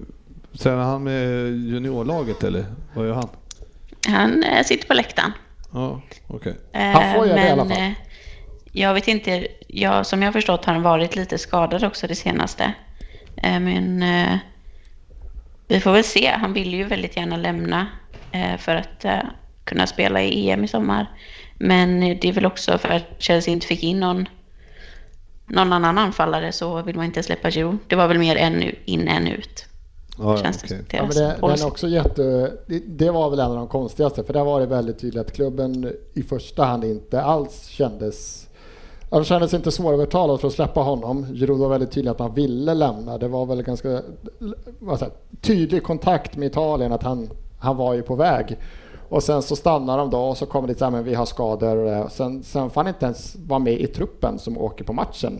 tränar 0.59 0.83
han 0.83 1.03
med 1.03 1.47
juniorlaget 1.51 2.43
eller 2.43 2.65
vad 2.95 3.07
gör 3.07 3.13
han? 3.13 3.29
Han 4.07 4.43
eh, 4.43 4.63
sitter 4.63 4.87
på 4.87 4.93
läktaren. 4.93 5.31
Ja, 5.73 6.01
okej. 6.27 6.55
Eh, 6.73 6.81
Han 6.81 7.15
får 7.15 7.27
göra 7.27 7.35
det 7.41 7.47
i 7.47 7.51
alla 7.51 7.65
fall. 7.65 7.77
eh, 7.77 7.91
Jag 8.71 8.93
vet 8.93 9.07
inte, 9.07 9.47
jag, 9.67 10.05
som 10.05 10.21
jag 10.21 10.27
har 10.27 10.33
förstått 10.33 10.65
har 10.65 10.73
han 10.73 10.83
varit 10.83 11.15
lite 11.15 11.37
skadad 11.37 11.83
också 11.83 12.07
det 12.07 12.15
senaste. 12.15 12.73
Men 13.43 14.03
vi 15.67 15.79
får 15.79 15.91
väl 15.91 16.03
se. 16.03 16.27
Han 16.31 16.53
vill 16.53 16.73
ju 16.73 16.83
väldigt 16.83 17.17
gärna 17.17 17.37
lämna 17.37 17.87
för 18.57 18.75
att 18.75 19.05
kunna 19.63 19.87
spela 19.87 20.21
i 20.21 20.49
EM 20.49 20.63
i 20.63 20.67
sommar. 20.67 21.07
Men 21.59 21.99
det 21.99 22.25
är 22.25 22.31
väl 22.33 22.45
också 22.45 22.77
för 22.77 22.89
att 22.89 23.03
Chelsea 23.17 23.51
inte 23.53 23.67
fick 23.67 23.83
in 23.83 23.99
någon, 23.99 24.29
någon 25.45 25.73
annan 25.73 25.97
anfallare 25.97 26.51
så 26.51 26.81
vill 26.81 26.95
man 26.95 27.05
inte 27.05 27.23
släppa 27.23 27.51
Giroud. 27.51 27.77
Det 27.87 27.95
var 27.95 28.07
väl 28.07 28.19
mer 28.19 28.35
en 28.35 28.63
in, 28.85 29.07
en 29.07 29.27
ut. 29.27 29.65
Ja, 30.19 30.37
känns 30.37 30.61
det 30.61 30.75
Ja, 30.75 30.83
men 30.91 31.01
deras 31.01 31.15
det, 31.15 31.23
den 31.23 31.39
policy. 31.39 31.63
är 31.63 31.67
också 31.67 31.87
jätte, 31.87 32.51
det, 32.65 32.79
det 32.87 33.11
var 33.11 33.29
väl 33.29 33.39
en 33.39 33.51
av 33.51 33.55
de 33.55 33.67
konstigaste 33.67 34.23
för 34.23 34.33
där 34.33 34.43
var 34.43 34.59
det 34.59 34.65
väldigt 34.65 34.99
tydligt 34.99 35.21
att 35.21 35.31
klubben 35.31 35.93
i 36.13 36.23
första 36.23 36.63
hand 36.63 36.83
inte 36.83 37.21
alls 37.21 37.65
kändes 37.65 38.47
det 39.09 39.23
kändes 39.23 39.53
inte 39.53 39.71
svårövertalad 39.71 40.39
för 40.39 40.47
att 40.47 40.53
släppa 40.53 40.81
honom. 40.81 41.25
Giroud 41.33 41.59
var 41.59 41.69
väldigt 41.69 41.91
tydlig 41.91 42.11
att 42.11 42.19
han 42.19 42.33
ville 42.33 42.73
lämna. 42.73 43.17
Det 43.17 43.27
var 43.27 43.45
väl 43.45 43.63
ganska 43.63 44.01
vad 44.79 44.99
säger, 44.99 45.13
jag, 45.31 45.41
tydlig 45.41 45.83
kontakt 45.83 46.37
med 46.37 46.47
Italien 46.47 46.91
att 46.91 47.03
han, 47.03 47.29
han 47.59 47.77
var 47.77 47.93
ju 47.93 48.01
på 48.01 48.15
väg. 48.15 48.57
Och 49.09 49.23
sen 49.23 49.41
så 49.41 49.55
stannar 49.55 49.97
de 49.97 50.09
då 50.09 50.19
och 50.19 50.37
så 50.37 50.45
kommer 50.45 50.67
det 50.67 50.77
så 50.77 50.85
här, 50.85 50.91
men 50.91 51.03
vi 51.03 51.13
har 51.13 51.25
skador. 51.25 51.77
och 51.77 51.85
det. 51.85 52.09
Sen, 52.09 52.43
sen 52.43 52.69
får 52.69 52.81
han 52.81 52.87
inte 52.87 53.05
ens 53.05 53.35
vara 53.35 53.59
med 53.59 53.73
i 53.73 53.87
truppen 53.87 54.39
som 54.39 54.57
åker 54.57 54.83
på 54.83 54.93
matchen. 54.93 55.39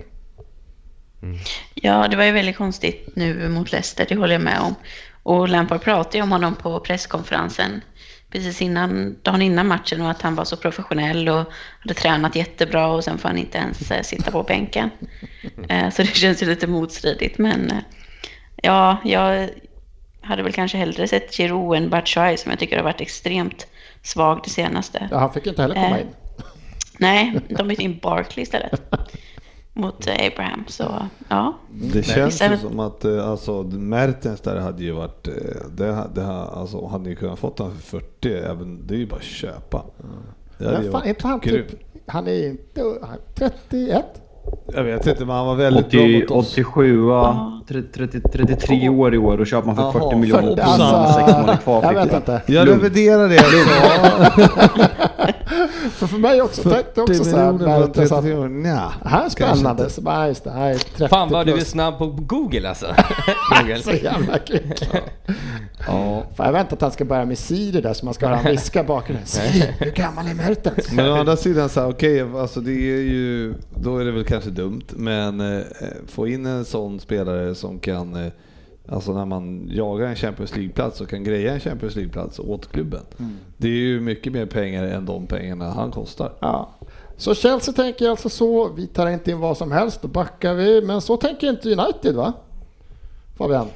Ja, 1.73 2.08
det 2.08 2.17
var 2.17 2.23
ju 2.23 2.32
väldigt 2.32 2.58
konstigt 2.58 3.10
nu 3.15 3.49
mot 3.49 3.71
Leicester, 3.71 4.06
det 4.10 4.15
håller 4.15 4.34
jag 4.34 4.41
med 4.41 4.60
om. 4.60 4.75
Och 5.23 5.49
Lampard 5.49 5.82
pratade 5.82 6.17
ju 6.17 6.23
om 6.23 6.32
honom 6.32 6.56
på 6.56 6.80
presskonferensen 6.80 7.82
precis 8.32 8.62
innan, 8.62 9.15
dagen 9.23 9.41
innan 9.41 9.67
matchen 9.67 10.01
och 10.01 10.12
att 10.12 10.21
han 10.21 10.36
var 10.36 10.45
så 10.45 10.58
professionell 10.58 11.30
och 11.30 11.45
hade 11.80 11.93
tränat 11.93 12.36
jättebra 12.36 12.88
och 12.88 13.03
sen 13.03 13.17
får 13.17 13.30
han 13.30 13.38
inte 13.38 13.58
ens 13.58 13.91
eh, 13.91 14.01
sitta 14.01 14.32
på 14.32 14.43
bänken. 14.43 14.89
Eh, 15.69 15.89
Så 15.89 16.01
det 16.01 16.15
känns 16.15 16.43
ju 16.43 16.45
lite 16.45 16.67
motstridigt 16.67 17.38
men 17.38 17.71
eh, 17.71 17.77
ja, 18.56 18.97
jag 19.03 19.49
hade 20.21 20.43
väl 20.43 20.53
kanske 20.53 20.77
hellre 20.77 21.08
sett 21.08 21.36
Giroud 21.36 21.77
än 21.77 21.89
Batshuayi 21.89 22.38
som 22.38 22.49
jag 22.49 22.60
tycker 22.60 22.77
har 22.77 22.84
varit 22.84 23.01
extremt 23.01 23.67
svag 24.03 24.41
det 24.43 24.49
senaste. 24.49 25.08
Ja, 25.12 25.17
han 25.17 25.34
fick 25.34 25.47
inte 25.47 25.62
heller 25.62 25.75
komma 25.75 25.99
in. 25.99 26.08
Nej, 26.97 27.39
de 27.49 27.67
bytte 27.67 27.84
in 27.84 27.99
Barkley 28.01 28.43
istället 28.43 28.82
mot 29.77 30.07
eh, 30.07 30.13
Abraham 30.27 30.63
så 30.67 30.83
ja. 31.29 31.53
Det 31.69 32.03
känns 32.03 32.41
ju 32.41 32.57
som 32.57 32.79
att 32.79 33.05
eh, 33.05 33.29
alltså, 33.29 33.63
Mertens 33.63 34.41
där 34.41 34.55
hade 34.55 34.83
ju 34.83 34.91
varit, 34.91 35.27
eh, 35.27 35.33
det, 35.71 36.03
det, 36.15 36.25
alltså, 36.27 36.85
hade 36.87 37.09
ju 37.09 37.15
kunnat 37.15 37.39
fått 37.39 37.59
han 37.59 37.71
för 37.71 37.99
40, 37.99 38.33
även, 38.33 38.87
det 38.87 38.93
är 38.93 38.97
ju 38.97 39.07
bara 39.07 39.15
att 39.15 39.23
köpa. 39.23 39.83
Det 40.57 40.65
hade 40.65 40.77
ju 40.77 40.83
Men 40.83 40.91
fan, 40.91 41.07
inte 41.07 41.27
han 41.27 41.39
typ, 41.39 41.65
han 42.05 42.27
är 42.27 42.47
inte, 42.49 42.81
han 43.01 43.13
är 43.13 43.49
31? 43.49 44.05
Jag 44.73 44.83
vet 44.83 45.07
inte, 45.07 45.25
men 45.25 45.35
han 45.35 45.47
var 45.47 45.55
väldigt 45.55 45.91
bra 45.91 46.01
80, 46.01 46.19
mot 46.21 46.31
oss. 46.31 46.51
87, 46.57 47.09
30, 47.67 47.87
30, 47.93 48.21
33 48.31 48.89
år 48.89 49.15
i 49.15 49.17
år 49.17 49.39
och 49.39 49.47
köper 49.47 49.67
man 49.67 49.75
för 49.75 49.83
Jaha, 49.83 49.91
40 49.91 50.15
miljoner 50.15 50.41
40, 50.41 50.61
och 50.61 50.67
Alltså, 50.67 51.19
sex 51.19 51.31
månader 51.37 51.57
kvar. 51.57 51.83
jag 51.83 51.93
vet 51.93 52.11
det. 52.11 52.17
inte. 52.17 52.41
Jag 52.47 52.67
reviderar 52.67 53.29
det. 53.29 53.39
För, 55.91 56.07
för 56.07 56.17
mig 56.17 56.41
också, 56.41 56.69
tänkte 56.69 57.01
också 57.01 57.23
så 57.23 57.38
här, 57.38 57.51
miljoner 57.51 57.81
att 57.83 57.93
30 57.93 58.15
år? 58.33 58.47
Nja, 58.47 58.93
det 59.03 59.10
här 59.10 59.25
är 59.25 59.29
spännande. 59.29 59.89
Så 59.89 60.01
bara, 60.01 60.27
just 60.27 60.43
det, 60.43 60.51
här 60.51 60.69
är 60.69 60.77
30 60.77 61.07
Fan 61.07 61.29
vad 61.29 61.45
du 61.45 61.53
är 61.53 61.60
snabb 61.60 61.97
på 61.97 62.07
Google 62.07 62.69
alltså. 62.69 62.86
Så 63.83 63.91
jävla 63.91 64.38
kvick. 64.38 64.89
Ja. 65.88 66.23
Fan, 66.36 66.45
jag 66.45 66.53
väntar 66.53 66.75
att 66.75 66.81
han 66.81 66.91
ska 66.91 67.05
börja 67.05 67.25
med 67.25 67.38
Siri 67.38 67.81
där 67.81 67.93
så 67.93 68.05
man 68.05 68.13
ska 68.13 68.27
höra 68.27 68.38
han 68.38 68.51
viska 68.51 68.83
bakom. 68.83 69.15
Siri, 69.25 69.73
hur 69.79 69.91
gammal 69.91 70.27
är 70.27 70.33
Mertens? 70.33 70.91
Men 70.91 71.12
å 71.12 71.15
andra 71.15 71.38
sidan 71.38 71.69
så 71.69 71.79
här, 71.79 71.89
okej, 71.89 72.21
alltså 72.21 72.60
det 72.60 72.71
är 72.71 73.01
ju, 73.01 73.53
då 73.75 73.97
är 73.97 74.05
det 74.05 74.12
väl 74.12 74.25
kanske 74.25 74.49
dumt, 74.49 74.86
men 74.89 75.57
eh, 75.57 75.63
få 76.07 76.27
in 76.27 76.45
en 76.45 76.65
sån 76.65 76.99
spelare 76.99 77.55
som 77.55 77.79
kan, 77.79 78.15
eh, 78.25 78.31
alltså 78.89 79.13
när 79.13 79.26
man 79.26 79.67
jagar 79.71 80.08
en 80.08 80.15
Champions 80.15 80.56
League-plats 80.56 81.02
och 81.02 81.10
kan 81.10 81.23
greja 81.23 81.54
en 81.54 81.60
Champions 81.60 81.95
League-plats 81.95 82.39
åt 82.39 82.71
klubben. 82.71 83.02
Det 83.58 83.67
är 83.67 83.71
ju 83.71 84.00
mycket 84.00 84.34
mer 84.34 84.45
pengar 84.45 84.84
än 84.84 85.06
de 85.06 85.28
pengarna 85.28 85.69
han 85.71 85.91
kostar. 85.91 86.34
Ja. 86.39 86.69
Så 87.17 87.36
Chelsea 87.36 87.73
tänker 87.73 88.10
alltså 88.10 88.30
så, 88.30 88.69
vi 88.73 88.88
tar 88.88 89.08
inte 89.10 89.32
in 89.32 89.39
vad 89.39 89.58
som 89.58 89.71
helst, 89.71 90.02
då 90.02 90.08
backar 90.08 90.54
vi. 90.54 90.82
Men 90.82 91.02
så 91.02 91.17
tänker 91.17 91.50
inte 91.50 91.69
United 91.76 92.15
va? 92.15 92.34
Fabian? 93.38 93.67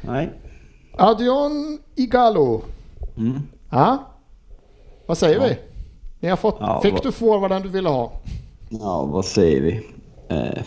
Nej. 0.00 0.30
Adrian 0.96 1.78
Igalo. 1.94 2.62
Mm. 3.16 3.38
Ja? 3.70 3.98
Vad 5.06 5.18
säger 5.18 5.40
vi? 5.40 5.56
Ni 6.20 6.28
har 6.28 6.36
fått, 6.36 6.56
Ja, 6.60 6.80
fick 6.82 6.92
vad- 6.92 7.02
du 7.02 7.12
forwarden 7.12 7.62
du 7.62 7.68
ville 7.68 7.88
ha? 7.88 8.12
Ja, 8.68 9.04
vad 9.04 9.24
säger 9.24 9.60
vi? 9.60 9.86
Eh, 10.28 10.62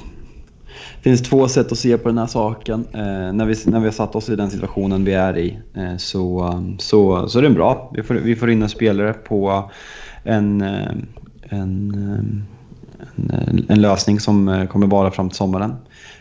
det 0.97 1.09
finns 1.09 1.21
två 1.21 1.47
sätt 1.47 1.71
att 1.71 1.77
se 1.77 1.97
på 1.97 2.09
den 2.09 2.17
här 2.17 2.27
saken. 2.27 2.85
Eh, 2.93 3.33
när, 3.33 3.45
vi, 3.45 3.55
när 3.65 3.79
vi 3.79 3.85
har 3.85 3.91
satt 3.91 4.15
oss 4.15 4.29
i 4.29 4.35
den 4.35 4.49
situationen 4.49 5.05
vi 5.05 5.13
är 5.13 5.37
i 5.37 5.59
eh, 5.73 5.97
så, 5.97 6.55
så, 6.79 7.29
så 7.29 7.39
är 7.39 7.43
den 7.43 7.53
bra. 7.53 7.91
Vi 7.95 8.03
får, 8.03 8.15
vi 8.15 8.35
får 8.35 8.49
in 8.49 8.61
en 8.61 8.69
spelare 8.69 9.13
på 9.13 9.69
en, 10.23 10.61
eh, 10.61 10.91
en, 11.49 11.91
eh, 11.93 12.19
en, 13.47 13.65
en 13.69 13.81
lösning 13.81 14.19
som 14.19 14.47
eh, 14.47 14.65
kommer 14.65 14.87
vara 14.87 15.11
fram 15.11 15.29
till 15.29 15.37
sommaren. 15.37 15.75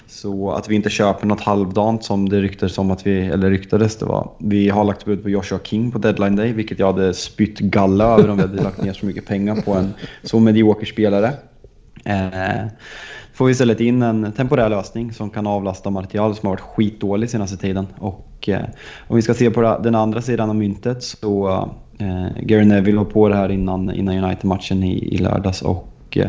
Så 0.06 0.50
att 0.50 0.68
vi 0.68 0.74
inte 0.74 0.90
köper 0.90 1.26
något 1.26 1.40
halvdant 1.40 2.04
som 2.04 2.28
det 2.28 2.40
ryktades 2.40 2.78
om 2.78 2.90
att 2.90 3.06
vi, 3.06 3.26
eller 3.26 3.50
ryktades 3.50 3.96
det 3.96 4.04
var. 4.04 4.30
Vi 4.38 4.68
har 4.68 4.84
lagt 4.84 5.04
bud 5.04 5.22
på 5.22 5.30
Joshua 5.30 5.58
King 5.64 5.90
på 5.90 5.98
deadline 5.98 6.36
day, 6.36 6.52
vilket 6.52 6.78
jag 6.78 6.86
hade 6.92 7.14
spytt 7.14 7.58
galla 7.58 8.04
över 8.04 8.30
om 8.30 8.36
vi 8.36 8.42
hade 8.42 8.62
lagt 8.62 8.82
ner 8.82 8.92
så 8.92 9.06
mycket 9.06 9.26
pengar 9.26 9.56
på 9.56 9.72
en 9.72 9.94
så 10.22 10.40
medioker 10.40 10.86
spelare. 10.86 11.32
Eh, 12.04 12.66
får 13.40 13.46
vi 13.46 13.52
istället 13.52 13.80
in 13.80 14.02
en 14.02 14.32
temporär 14.32 14.68
lösning 14.68 15.12
som 15.12 15.30
kan 15.30 15.46
avlasta 15.46 15.90
Martial 15.90 16.36
som 16.36 16.46
har 16.46 16.52
varit 16.52 16.60
skitdålig 16.60 17.30
senaste 17.30 17.56
tiden. 17.56 17.86
Och 17.98 18.48
eh, 18.48 18.64
om 19.08 19.16
vi 19.16 19.22
ska 19.22 19.34
se 19.34 19.50
på 19.50 19.78
den 19.82 19.94
andra 19.94 20.22
sidan 20.22 20.50
av 20.50 20.56
myntet 20.56 21.02
så 21.02 21.48
eh, 21.98 22.42
Gary 22.42 22.64
Neville 22.64 22.98
var 22.98 23.04
på 23.04 23.28
det 23.28 23.34
här 23.34 23.48
innan, 23.48 23.94
innan 23.94 24.24
United-matchen 24.24 24.82
i, 24.82 25.14
i 25.14 25.18
lördags 25.18 25.62
och 25.62 26.18
eh, 26.18 26.28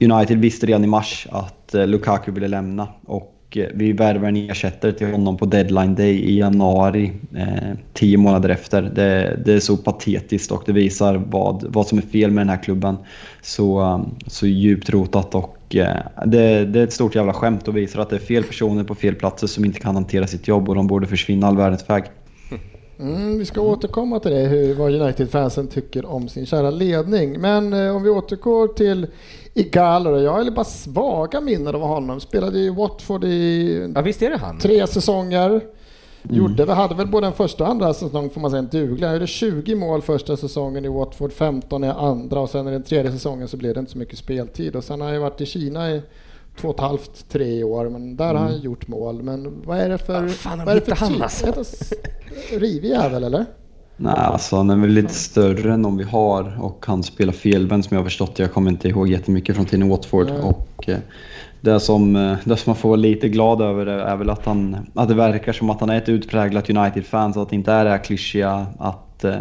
United 0.00 0.38
visste 0.38 0.66
redan 0.66 0.84
i 0.84 0.86
mars 0.86 1.26
att 1.30 1.74
eh, 1.74 1.86
Lukaku 1.86 2.32
ville 2.32 2.48
lämna 2.48 2.88
och 3.06 3.56
eh, 3.56 3.66
vi 3.74 3.92
värvar 3.92 4.28
en 4.28 4.36
ersättare 4.36 4.92
till 4.92 5.10
honom 5.10 5.36
på 5.36 5.46
deadline 5.46 5.94
day 5.94 6.12
i 6.12 6.38
januari, 6.38 7.12
eh, 7.36 7.78
tio 7.92 8.16
månader 8.18 8.48
efter. 8.48 8.82
Det, 8.82 9.40
det 9.44 9.52
är 9.52 9.60
så 9.60 9.76
patetiskt 9.76 10.50
och 10.50 10.62
det 10.66 10.72
visar 10.72 11.14
vad, 11.14 11.64
vad 11.68 11.86
som 11.86 11.98
är 11.98 12.02
fel 12.02 12.30
med 12.30 12.40
den 12.40 12.50
här 12.50 12.62
klubben. 12.62 12.96
Så, 13.42 13.80
eh, 13.80 14.00
så 14.26 14.46
djupt 14.46 14.90
rotat 14.90 15.34
och 15.34 15.55
eh, 15.74 15.96
det, 16.26 16.64
det 16.64 16.80
är 16.80 16.84
ett 16.84 16.92
stort 16.92 17.14
jävla 17.14 17.32
skämt 17.32 17.68
och 17.68 17.76
visar 17.76 18.00
att 18.00 18.10
det 18.10 18.16
är 18.16 18.20
fel 18.20 18.44
personer 18.44 18.84
på 18.84 18.94
fel 18.94 19.14
platser 19.14 19.46
som 19.46 19.64
inte 19.64 19.80
kan 19.80 19.94
hantera 19.94 20.26
sitt 20.26 20.48
jobb 20.48 20.68
och 20.68 20.74
de 20.74 20.86
borde 20.86 21.06
försvinna 21.06 21.46
all 21.46 21.56
världens 21.56 21.90
väg. 21.90 22.04
Mm, 22.98 23.38
vi 23.38 23.44
ska 23.44 23.60
återkomma 23.60 24.20
till 24.20 24.30
det, 24.30 24.38
hur, 24.46 24.74
vad 24.74 24.94
United-fansen 24.94 25.66
tycker 25.66 26.06
om 26.06 26.28
sin 26.28 26.46
kära 26.46 26.70
ledning. 26.70 27.40
Men 27.40 27.72
eh, 27.72 27.96
om 27.96 28.02
vi 28.02 28.10
återgår 28.10 28.68
till 28.68 29.06
Igalo, 29.54 30.18
jag 30.18 30.32
har 30.32 30.50
bara 30.50 30.64
svaga 30.64 31.40
minnen 31.40 31.74
av 31.74 31.80
honom. 31.80 32.20
Spelade 32.20 32.58
i 32.58 32.70
Watford 32.70 33.24
i 33.24 33.92
Ja 33.94 34.00
visst 34.00 34.22
är 34.22 34.30
det 34.30 34.36
han? 34.36 34.58
tre 34.58 34.86
säsonger. 34.86 35.60
Gjorde, 36.30 36.64
vi 36.64 36.72
hade 36.72 36.94
väl 36.94 37.06
både 37.06 37.26
den 37.26 37.32
första 37.32 37.64
och 37.64 37.70
andra 37.70 37.94
säsongen 37.94 38.30
får 38.30 38.40
man 38.40 38.50
säga 38.50 38.58
en 38.58 38.68
duglig. 38.68 39.06
Han 39.06 39.14
gjorde 39.14 39.26
20 39.26 39.74
mål 39.74 40.02
första 40.02 40.36
säsongen 40.36 40.84
i 40.84 40.88
Watford, 40.88 41.32
15 41.32 41.84
i 41.84 41.88
andra 41.88 42.40
och 42.40 42.50
sen 42.50 42.68
i 42.68 42.70
den 42.70 42.82
tredje 42.82 43.12
säsongen 43.12 43.48
så 43.48 43.56
blev 43.56 43.74
det 43.74 43.80
inte 43.80 43.92
så 43.92 43.98
mycket 43.98 44.18
speltid. 44.18 44.76
Och 44.76 44.84
sen 44.84 45.00
har 45.00 45.08
han 45.08 45.14
ju 45.14 45.20
varit 45.20 45.40
i 45.40 45.46
Kina 45.46 45.90
i 45.90 46.02
två 46.60 46.68
och 46.68 46.74
ett 46.74 46.80
halvt, 46.80 47.28
tre 47.28 47.64
år, 47.64 47.88
men 47.88 48.16
där 48.16 48.34
har 48.34 48.44
han 48.44 48.60
gjort 48.60 48.88
mål. 48.88 49.22
Men 49.22 49.62
vad 49.64 49.78
är 49.78 49.88
det 49.88 49.98
för... 49.98 50.22
Vad 50.22 50.30
fan 50.30 50.58
vad 50.58 50.68
är 50.68 50.74
det 50.74 50.80
för 50.80 50.96
han 50.96 51.12
typ? 51.12 51.22
alltså? 51.22 51.94
Rivig 52.50 52.90
jävel 52.90 53.24
eller? 53.24 53.46
Nej, 53.96 54.14
alltså 54.16 54.56
han 54.56 54.70
är 54.70 54.76
väl 54.76 54.90
lite 54.90 55.14
större 55.14 55.72
än 55.72 55.82
de 55.82 55.96
vi 55.96 56.04
har 56.04 56.58
och 56.60 56.86
han 56.86 57.02
spelar 57.02 57.32
felvänd 57.32 57.84
som 57.84 57.94
jag 57.94 58.02
har 58.02 58.04
förstått. 58.04 58.38
Jag 58.38 58.52
kommer 58.52 58.70
inte 58.70 58.88
ihåg 58.88 59.08
jättemycket 59.08 59.56
från 59.56 59.64
tiden 59.64 59.86
i 59.86 59.90
Watford. 59.90 60.26
Nej. 60.26 60.40
Och, 60.40 60.88
eh, 60.88 60.98
det, 61.66 61.80
som, 61.80 62.16
eh, 62.16 62.36
det 62.44 62.56
som 62.56 62.70
man 62.70 62.76
får 62.76 62.88
vara 62.88 62.96
lite 62.96 63.28
glad 63.28 63.62
över 63.62 63.86
är 63.86 64.16
väl 64.16 64.30
att, 64.30 64.46
han, 64.46 64.76
att 64.94 65.08
det 65.08 65.14
verkar 65.14 65.52
som 65.52 65.70
att 65.70 65.80
han 65.80 65.90
är 65.90 65.98
ett 65.98 66.08
utpräglat 66.08 66.70
United-fan 66.70 67.34
så 67.34 67.42
att 67.42 67.50
det 67.50 67.56
inte 67.56 67.72
är 67.72 67.84
det 67.84 67.90
här 67.90 68.04
klyschiga 68.04 68.66
att, 68.78 69.24
eh, 69.24 69.34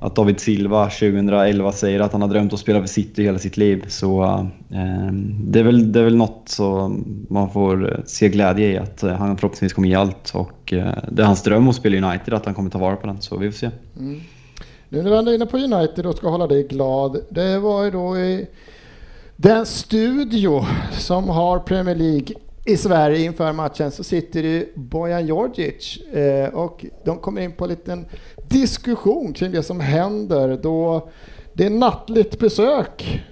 att 0.00 0.16
David 0.16 0.40
Silva 0.40 0.84
2011 0.84 1.72
säger 1.72 2.00
att 2.00 2.12
han 2.12 2.22
har 2.22 2.28
drömt 2.28 2.52
att 2.52 2.58
spela 2.58 2.80
för 2.80 2.86
City 2.86 3.22
hela 3.22 3.38
sitt 3.38 3.56
liv. 3.56 3.84
Så 3.88 4.24
eh, 4.70 5.12
det, 5.40 5.58
är 5.58 5.64
väl, 5.64 5.92
det 5.92 6.00
är 6.00 6.04
väl 6.04 6.16
något 6.16 6.48
som 6.48 7.04
man 7.30 7.50
får 7.50 7.92
eh, 7.92 7.98
se 8.04 8.28
glädje 8.28 8.68
i 8.68 8.78
att 8.78 9.02
han 9.02 9.36
förhoppningsvis 9.36 9.72
kommer 9.72 9.88
ge 9.88 9.94
allt 9.94 10.30
och 10.34 10.72
eh, 10.72 10.92
det 11.12 11.22
är 11.22 11.26
hans 11.26 11.42
dröm 11.42 11.68
att 11.68 11.76
spela 11.76 12.08
United 12.08 12.34
att 12.34 12.44
han 12.44 12.54
kommer 12.54 12.70
ta 12.70 12.78
vara 12.78 12.96
på 12.96 13.06
den 13.06 13.20
så 13.20 13.36
vi 13.36 13.50
får 13.50 13.58
se. 13.58 13.70
Mm. 13.98 14.20
Nu 14.88 15.02
när 15.02 15.10
vi 15.10 15.16
ändå 15.16 15.30
är 15.30 15.34
inne 15.34 15.46
på 15.46 15.56
United 15.56 16.06
och 16.06 16.16
ska 16.16 16.28
hålla 16.28 16.46
dig 16.46 16.66
glad. 16.66 17.16
Det 17.30 17.58
var 17.58 17.84
ju 17.84 17.90
då 17.90 18.18
i 18.18 18.46
den 19.40 19.66
studio 19.66 20.64
som 20.92 21.28
har 21.28 21.58
Premier 21.58 21.94
League 21.94 22.26
i 22.66 22.76
Sverige 22.76 23.24
inför 23.24 23.52
matchen 23.52 23.90
så 23.90 24.04
sitter 24.04 24.42
det 24.42 24.76
Bojan 24.76 25.26
Djordjic 25.26 25.98
eh, 26.12 26.48
och 26.48 26.86
de 27.04 27.18
kommer 27.18 27.40
in 27.40 27.52
på 27.52 27.64
en 27.64 27.70
liten 27.70 28.06
diskussion 28.48 29.32
kring 29.32 29.52
det 29.52 29.62
som 29.62 29.80
händer 29.80 30.58
då 30.62 31.08
det 31.52 31.66
är 31.66 31.70
nattligt 31.70 32.38
besök 32.38 33.24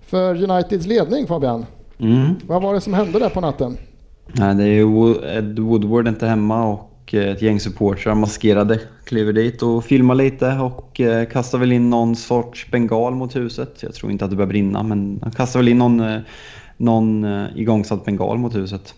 för 0.00 0.50
Uniteds 0.50 0.86
ledning 0.86 1.26
Fabian. 1.26 1.66
Mm. 1.98 2.34
Vad 2.46 2.62
var 2.62 2.74
det 2.74 2.80
som 2.80 2.94
hände 2.94 3.18
där 3.18 3.30
på 3.30 3.40
natten? 3.40 3.76
Nej, 4.26 4.54
det 4.54 4.64
är 4.64 4.66
ju 4.66 5.14
Ed 5.38 5.58
Woodward 5.58 6.08
inte 6.08 6.26
hemma 6.26 6.66
och 6.66 6.95
eh, 7.14 7.28
ett 7.28 7.42
gäng 7.42 7.60
supportrar 7.60 8.14
maskerade 8.14 8.80
kliver 9.04 9.32
dit 9.32 9.62
och 9.62 9.84
filmar 9.84 10.14
lite 10.14 10.52
och 10.52 11.00
eh, 11.00 11.28
kastar 11.28 11.58
väl 11.58 11.72
in 11.72 11.90
någon 11.90 12.16
sorts 12.16 12.70
bengal 12.70 13.14
mot 13.14 13.36
huset. 13.36 13.82
Jag 13.82 13.94
tror 13.94 14.12
inte 14.12 14.24
att 14.24 14.30
det 14.30 14.36
börjar 14.36 14.48
brinna 14.48 14.82
men 14.82 15.20
han 15.22 15.32
kastar 15.32 15.60
väl 15.60 15.68
in 15.68 15.78
någon, 15.78 16.00
eh, 16.00 16.20
någon 16.76 17.24
igångsatt 17.54 18.04
bengal 18.04 18.38
mot 18.38 18.54
huset. 18.54 18.94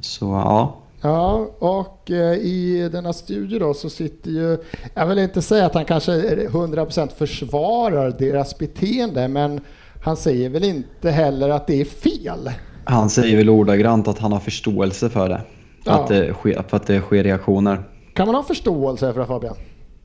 Så 0.00 0.26
ja, 0.26 0.82
Ja, 1.04 1.50
och 1.58 2.10
i 2.40 2.88
denna 2.92 3.12
studie 3.12 3.58
då 3.58 3.74
så 3.74 3.90
sitter 3.90 4.30
ju, 4.30 4.58
jag 4.94 5.06
vill 5.06 5.18
inte 5.18 5.42
säga 5.42 5.66
att 5.66 5.74
han 5.74 5.84
kanske 5.84 6.12
är 6.12 6.48
100% 6.48 7.08
försvarar 7.18 8.14
deras 8.18 8.58
beteende, 8.58 9.28
men 9.28 9.60
han 10.02 10.16
säger 10.16 10.48
väl 10.48 10.64
inte 10.64 11.10
heller 11.10 11.48
att 11.48 11.66
det 11.66 11.80
är 11.80 11.84
fel. 11.84 12.50
han 12.84 13.10
säger 13.10 13.36
väl 13.36 13.50
ordagrant 13.50 14.08
att 14.08 14.18
han 14.18 14.32
har 14.32 14.40
förståelse 14.40 15.10
för 15.10 15.28
det. 15.28 15.40
Ja. 15.84 15.92
Att, 15.92 16.08
det 16.08 16.34
sker, 16.34 16.64
för 16.68 16.76
att 16.76 16.86
det 16.86 17.00
sker 17.00 17.24
reaktioner. 17.24 17.82
Kan 18.14 18.26
man 18.26 18.34
ha 18.34 18.42
förståelse 18.42 19.12
för 19.12 19.20
det 19.20 19.26
Fabian? 19.26 19.56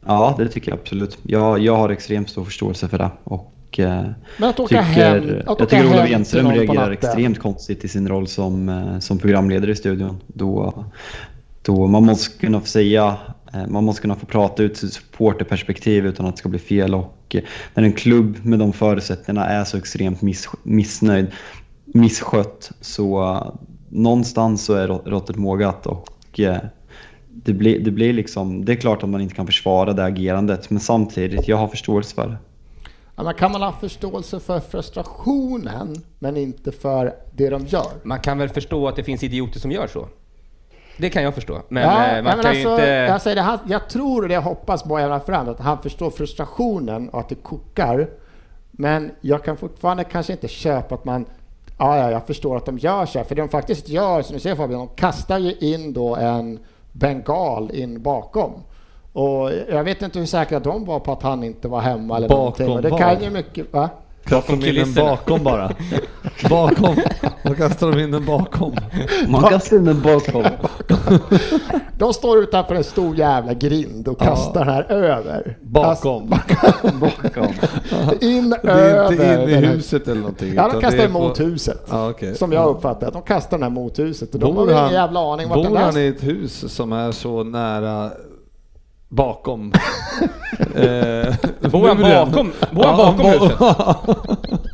Ja, 0.06 0.36
det 0.38 0.48
tycker 0.48 0.72
jag 0.72 0.80
absolut. 0.80 1.18
Jag, 1.24 1.60
jag 1.60 1.76
har 1.76 1.90
extremt 1.90 2.30
stor 2.30 2.46
förståelse 2.46 2.88
för 2.88 2.98
det. 2.98 3.10
Och, 3.24 3.80
eh, 3.80 4.06
Men 4.38 4.50
att 4.50 4.60
åka 4.60 4.68
tycker, 4.68 4.82
hem, 4.82 5.24
att 5.24 5.30
jag 5.46 5.52
åka 5.52 5.66
tycker 5.66 5.84
hem 5.84 5.94
Olof 5.94 6.06
till 6.06 6.16
Enström 6.16 6.44
någon 6.44 6.54
på 6.54 6.60
reagerar 6.60 6.92
extremt 6.92 7.40
konstigt 7.40 7.84
i 7.84 7.88
sin 7.88 8.08
roll 8.08 8.28
som, 8.28 8.70
eh, 8.70 9.00
som 9.00 9.18
programledare 9.18 9.72
i 9.72 9.76
studion. 9.76 10.22
Då, 10.28 10.74
då 11.62 11.88
man 11.88 12.06
måste 12.06 12.40
kunna 12.40 12.60
få 12.60 12.66
säga, 12.66 13.16
eh, 13.54 13.68
man 13.68 13.84
måste 13.84 14.02
kunna 14.02 14.16
få 14.16 14.26
prata 14.26 14.64
ut 14.64 14.78
sitt 14.78 14.94
supporterperspektiv 14.94 16.06
utan 16.06 16.26
att 16.26 16.36
det 16.36 16.40
ska 16.40 16.50
bli 16.50 16.60
fel. 16.60 16.96
Och 16.96 17.36
när 17.74 17.84
en 17.84 17.94
klubb 17.94 18.38
med 18.46 18.60
de 18.60 18.74
förutsättningarna 18.74 19.48
är 19.48 19.64
så 19.64 19.78
extremt 19.78 20.22
miss, 20.22 20.50
missnöjd, 20.64 21.28
misskött, 21.86 22.72
så 22.82 23.38
någonstans 23.90 24.66
så 24.66 24.74
är 24.74 24.88
råttet 24.88 25.36
mågat. 25.36 25.88
Och, 25.88 26.40
eh, 26.40 26.58
det 27.28 27.54
blir, 27.54 27.80
det 27.80 27.92
blir 27.92 28.14
liksom, 28.14 28.66
det 28.66 28.72
är 28.72 28.76
klart 28.76 29.04
att 29.04 29.10
man 29.10 29.22
inte 29.22 29.36
kan 29.36 29.46
försvara 29.46 29.94
det 29.94 30.04
agerandet, 30.04 30.70
men 30.70 30.80
samtidigt, 30.80 31.48
jag 31.48 31.58
har 31.58 31.68
förståelse 31.68 32.16
för 32.16 32.28
det. 32.28 32.38
Ja, 33.16 33.24
men 33.24 33.34
kan 33.34 33.52
man 33.52 33.62
ha 33.62 33.72
förståelse 33.72 34.40
för 34.40 34.60
frustrationen, 34.60 35.96
men 36.20 36.38
inte 36.38 36.72
för 36.72 37.14
det 37.36 37.50
de 37.50 37.66
gör? 37.66 37.92
Man 38.04 38.20
kan 38.20 38.38
väl 38.38 38.50
förstå 38.50 38.88
att 38.88 38.96
det 38.96 39.04
finns 39.04 39.24
idioter 39.24 39.60
som 39.60 39.72
gör 39.72 39.88
så? 39.88 40.08
Det 40.98 41.10
kan 41.10 41.24
jag 41.24 41.36
förstå. 41.36 41.62
Men 41.70 41.84
Ja, 41.84 42.08
eh, 42.08 42.14
man 42.14 42.24
men 42.24 42.44
kan 42.44 42.46
alltså, 42.46 42.54
ju 42.54 42.72
inte... 42.72 42.88
jag, 42.88 43.22
säger 43.22 43.36
det, 43.36 43.42
han, 43.42 43.60
jag 43.68 43.90
tror 43.90 44.26
och 44.26 44.32
jag 44.32 44.42
hoppas 44.42 44.86
alla 44.86 45.20
fall 45.20 45.50
att 45.50 45.60
han 45.60 45.82
förstår 45.82 46.10
frustrationen 46.10 47.10
och 47.10 47.20
att 47.20 47.30
det 47.30 47.36
kokar. 47.36 48.10
Men 48.72 49.12
jag 49.22 49.44
kan 49.44 49.58
fortfarande 49.58 50.04
kanske 50.04 50.34
inte 50.34 50.48
köpa 50.48 50.96
att 50.96 51.06
man 51.06 51.26
Ja, 51.78 51.98
ja, 51.98 52.12
jag 52.12 52.28
förstår 52.28 52.58
att 52.58 52.66
de 52.66 52.78
gör 52.78 53.06
så 53.06 53.20
här, 53.20 53.26
för 53.26 53.36
de 53.36 53.50
faktiskt 53.50 53.90
gör, 53.90 54.22
som 54.22 54.34
du 54.34 54.40
ser 54.40 54.56
Fabian, 54.56 54.80
de 54.80 54.88
kastar 54.96 55.38
ju 55.38 55.54
in 55.54 55.94
då 55.94 56.16
en 56.16 56.60
bengal 56.92 57.72
in 57.74 58.02
bakom. 58.02 58.54
Och 59.14 59.52
jag 59.70 59.84
vet 59.84 60.02
inte 60.02 60.20
hur 60.20 60.26
säkra 60.26 60.60
de 60.60 60.86
var 60.86 61.00
på 61.00 61.12
att 61.12 61.24
han 61.24 61.44
inte 61.44 61.68
var 61.68 61.80
hemma 61.82 62.18
eller 62.18 62.30
Bakom 62.30 62.66
någonting. 62.66 62.70
Och 62.70 62.82
det 62.82 63.04
kan 63.04 63.24
ju 63.24 63.30
mycket, 63.30 63.74
va? 63.74 63.90
Kastar 64.28 64.56
de 64.56 64.68
in 64.70 64.76
den 64.76 64.94
bakom 64.94 65.44
bara. 65.44 65.72
Bakom. 66.50 66.96
Då 67.44 67.54
kastar 67.54 67.92
de 67.92 68.00
in 68.00 68.12
den 68.12 68.26
bakom. 68.26 68.76
Man 69.28 69.44
kastar 69.44 69.78
in 69.78 69.86
den 69.86 70.02
bakom. 70.02 70.44
De 71.98 72.14
står 72.14 72.38
utanför 72.38 72.76
en 72.76 72.84
stor 72.84 73.16
jävla 73.16 73.54
grind 73.54 74.08
och 74.08 74.20
kastar 74.20 74.66
den 74.66 74.74
här 74.74 74.92
över. 74.92 75.58
Bakom. 75.62 76.30
bakom. 77.00 77.48
In 78.22 78.50
Det 78.50 78.70
är 78.70 78.96
över. 78.96 79.12
inte 79.12 79.44
in 79.44 79.50
i 79.50 79.68
huset 79.68 80.08
eller 80.08 80.22
någonting. 80.22 80.54
Ja, 80.56 80.70
de 80.74 80.82
kastar 80.82 81.04
emot 81.06 81.38
på- 81.38 81.44
huset. 81.44 81.86
Ja, 81.90 82.10
okej. 82.10 82.36
Som 82.36 82.52
jag 82.52 82.70
uppfattar 82.70 83.12
De 83.12 83.22
kastar 83.22 83.58
den 83.58 83.64
här 83.64 83.70
mot 83.70 84.00
huset. 84.00 84.34
Och 84.34 84.40
de 84.40 84.58
har 84.58 84.66
Bor 84.66 84.72
ingen 84.74 84.92
jävla 84.94 85.34
aning 85.34 85.50
vart 85.50 85.64
den 85.64 85.72
bor 85.72 85.80
han 85.80 85.98
i 85.98 86.08
ett 86.08 86.24
hus 86.24 86.74
som 86.74 86.92
är 86.94 87.12
så 87.12 87.44
nära 87.44 88.12
bakom. 89.10 89.72
Eh, 90.76 91.36
Bor 91.72 91.88
han 91.88 92.02
bakom, 92.02 92.52
bor 92.72 92.84
han 92.86 92.98
bakom 92.98 93.18
bo- 93.18 94.58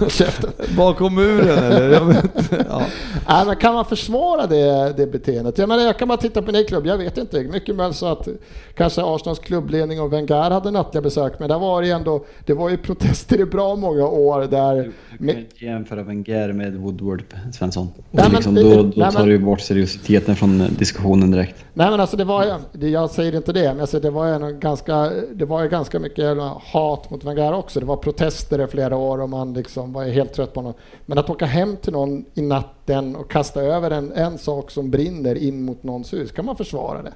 huset? 0.00 0.44
bakom 0.76 1.14
muren 1.14 1.58
eller? 1.64 1.90
Jag 1.90 2.04
vet, 2.04 2.24
inte. 2.24 2.64
ja. 2.68 2.82
Nej, 3.28 3.46
men 3.46 3.56
kan 3.56 3.74
man 3.74 3.84
försvara 3.84 4.46
det, 4.46 4.92
det 4.96 5.06
beteendet? 5.06 5.58
Jag, 5.58 5.68
menar, 5.68 5.82
jag 5.84 5.98
kan 5.98 6.08
bara 6.08 6.18
titta 6.18 6.42
på 6.42 6.50
din 6.52 6.66
klubb, 6.66 6.86
jag 6.86 6.98
vet 6.98 7.18
inte. 7.18 7.40
Mycket 7.42 7.76
möjligt 7.76 7.96
så 7.96 8.06
att 8.06 8.28
kanske 8.76 9.02
Arsenals 9.04 9.38
klubbledning 9.38 10.00
och 10.00 10.12
Wenger 10.12 10.50
hade 10.50 10.70
nattliga 10.70 11.02
besök, 11.02 11.32
men 11.38 11.48
där 11.48 11.58
var 11.58 11.82
det 11.82 11.90
ändå, 11.90 12.24
det 12.46 12.54
var 12.54 12.68
ju 12.70 12.76
protester 12.76 13.40
i 13.40 13.44
bra 13.44 13.76
många 13.76 14.06
år 14.06 14.40
där... 14.40 14.74
Du 14.76 14.82
kan 15.16 15.26
med- 15.26 15.38
inte 15.38 15.64
jämföra 15.64 16.02
Wenger 16.02 16.52
med 16.52 16.76
Woodward, 16.76 17.24
Svensson. 17.52 17.88
Nej, 18.10 18.24
men- 18.24 18.34
liksom, 18.34 18.54
då 18.54 18.60
nej, 18.62 18.92
då 18.96 19.02
tar 19.10 19.12
men- 19.18 19.28
du 19.28 19.38
bort 19.38 19.60
seriositeten 19.60 20.36
från 20.36 20.58
diskussionen 20.78 21.30
direkt. 21.30 21.64
Nej 21.74 21.90
men 21.90 22.00
alltså 22.00 22.16
det 22.16 22.24
var 22.24 22.44
ju, 22.80 22.88
jag 22.88 23.10
säger 23.10 23.36
inte 23.36 23.52
det, 23.52 23.68
men 23.72 23.80
alltså 23.80 24.00
det 24.00 24.10
var 24.10 24.26
ju 24.26 24.34
en 24.34 24.60
ganska, 24.60 25.10
det 25.34 25.44
var 25.44 25.62
ju 25.62 25.68
ganska 25.68 25.98
mycket 25.98 26.36
hat 26.72 27.10
mot 27.10 27.24
Wenger 27.24 27.52
också. 27.54 27.80
Det 27.80 27.86
var 27.86 27.96
protester 27.96 28.64
i 28.64 28.66
flera 28.66 28.96
år 28.96 29.20
och 29.20 29.28
man 29.46 29.54
liksom 29.54 29.92
var 29.92 30.04
helt 30.04 30.32
trött 30.32 30.54
på 30.54 30.60
honom. 30.60 30.74
Men 31.06 31.18
att 31.18 31.30
åka 31.30 31.46
hem 31.46 31.76
till 31.76 31.92
någon 31.92 32.24
i 32.34 32.42
natten 32.42 33.16
och 33.16 33.30
kasta 33.30 33.62
över 33.62 33.90
en, 33.90 34.12
en 34.12 34.38
sak 34.38 34.70
som 34.70 34.90
brinner 34.90 35.34
in 35.34 35.62
mot 35.64 35.82
någons 35.82 36.12
hus, 36.12 36.32
kan 36.32 36.44
man 36.44 36.56
försvara 36.56 37.02
det? 37.02 37.12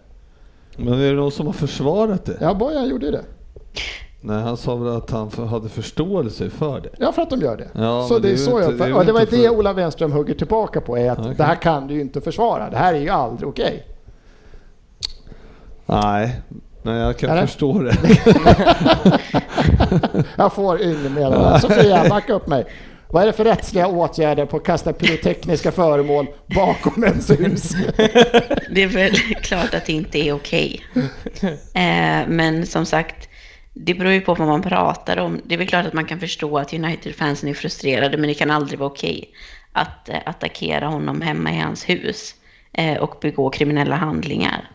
Men 0.76 0.92
är 1.00 1.10
det 1.10 1.12
någon 1.16 1.30
som 1.32 1.46
har 1.46 1.52
försvarat 1.52 2.24
det? 2.24 2.38
Ja, 2.40 2.54
Bojan 2.54 2.88
gjorde 2.88 3.10
det. 3.10 3.24
Nej, 4.20 4.42
han 4.42 4.56
sa 4.56 4.76
väl 4.76 4.96
att 4.96 5.10
han 5.10 5.30
för- 5.30 5.44
hade 5.44 5.68
förståelse 5.68 6.50
för 6.50 6.80
det. 6.80 6.88
Ja, 6.98 7.12
för 7.12 7.22
att 7.22 7.30
de 7.30 7.40
gör 7.40 7.56
det. 7.56 7.68
Ja, 7.74 8.06
så 8.08 8.18
det 8.18 8.30
är 8.30 8.36
så 8.36 8.50
ju 8.50 8.64
jag 8.64 8.72
inte- 8.72 8.86
det 8.86 8.94
och 8.94 9.04
det 9.06 9.12
var 9.12 9.20
inte 9.20 9.36
det 9.36 9.42
för- 9.48 9.56
Ola 9.56 9.72
Wenström 9.72 10.12
hugger 10.12 10.34
tillbaka 10.34 10.80
på, 10.80 10.98
är 10.98 11.10
att 11.10 11.18
Okej. 11.18 11.34
det 11.36 11.42
här 11.44 11.54
kan 11.54 11.86
du 11.86 11.94
ju 11.94 12.00
inte 12.00 12.20
försvara. 12.20 12.70
Det 12.70 12.76
här 12.76 12.94
är 12.94 12.98
ju 13.00 13.08
aldrig 13.08 13.48
okej. 13.48 13.86
Nej, 15.86 16.40
men 16.82 16.96
jag 16.96 17.16
kan 17.18 17.46
förstå 17.46 17.78
det. 17.82 17.96
Jag 20.36 20.52
får 20.52 20.82
ingen 20.82 21.14
meddelande. 21.14 21.60
Sofia, 21.60 22.08
backa 22.08 22.32
upp 22.32 22.46
mig. 22.46 22.66
Vad 23.08 23.22
är 23.22 23.26
det 23.26 23.32
för 23.32 23.44
rättsliga 23.44 23.86
åtgärder 23.86 24.46
på 24.46 24.56
att 24.56 24.64
kasta 24.64 24.92
pyrotekniska 24.92 25.72
föremål 25.72 26.26
bakom 26.46 27.04
ens 27.04 27.30
hus? 27.30 27.72
Det 28.70 28.82
är 28.82 28.86
väl 28.86 29.14
klart 29.42 29.74
att 29.74 29.86
det 29.86 29.92
inte 29.92 30.18
är 30.18 30.32
okej. 30.32 30.82
Eh, 31.74 32.28
men 32.28 32.66
som 32.66 32.86
sagt, 32.86 33.28
det 33.74 33.94
beror 33.94 34.12
ju 34.12 34.20
på 34.20 34.34
vad 34.34 34.48
man 34.48 34.62
pratar 34.62 35.16
om. 35.16 35.40
Det 35.44 35.54
är 35.54 35.58
väl 35.58 35.66
klart 35.66 35.86
att 35.86 35.92
man 35.92 36.04
kan 36.04 36.20
förstå 36.20 36.58
att 36.58 36.72
United-fansen 36.72 37.48
är 37.48 37.54
frustrerade, 37.54 38.16
men 38.16 38.28
det 38.28 38.34
kan 38.34 38.50
aldrig 38.50 38.78
vara 38.78 38.90
okej 38.90 39.30
att 39.72 40.08
eh, 40.08 40.16
attackera 40.24 40.86
honom 40.86 41.20
hemma 41.20 41.52
i 41.52 41.58
hans 41.58 41.88
hus 41.88 42.34
eh, 42.72 42.96
och 42.96 43.16
begå 43.20 43.50
kriminella 43.50 43.96
handlingar 43.96 44.70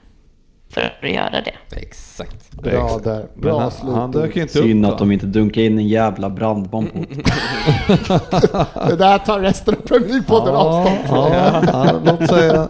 för 0.73 0.81
att 1.01 1.09
göra 1.11 1.29
det. 1.41 1.77
Exakt. 1.77 2.51
Bra 2.51 2.99
där. 3.03 3.25
Men 3.33 3.41
Bra 3.41 3.59
han, 3.59 3.71
slut. 3.71 3.93
han 3.93 4.11
dök 4.11 4.35
inte 4.37 4.53
Synd 4.53 4.85
upp 4.85 4.91
att 4.91 4.97
de 4.99 5.11
inte 5.11 5.25
dunkade 5.25 5.65
in 5.65 5.77
en 5.77 5.87
jävla 5.87 6.29
brandbomb 6.29 6.91
på 6.93 6.99
Det 8.89 8.95
där 8.95 9.17
tar 9.17 9.39
resten 9.39 9.75
av 9.75 9.81
Premier 9.81 10.09
League-podden 10.09 10.49
avstånd 10.55 10.99
från. 11.07 11.31
Ja, 11.31 11.63
ja, 11.73 11.93
låt 12.05 12.29
säga. 12.29 12.67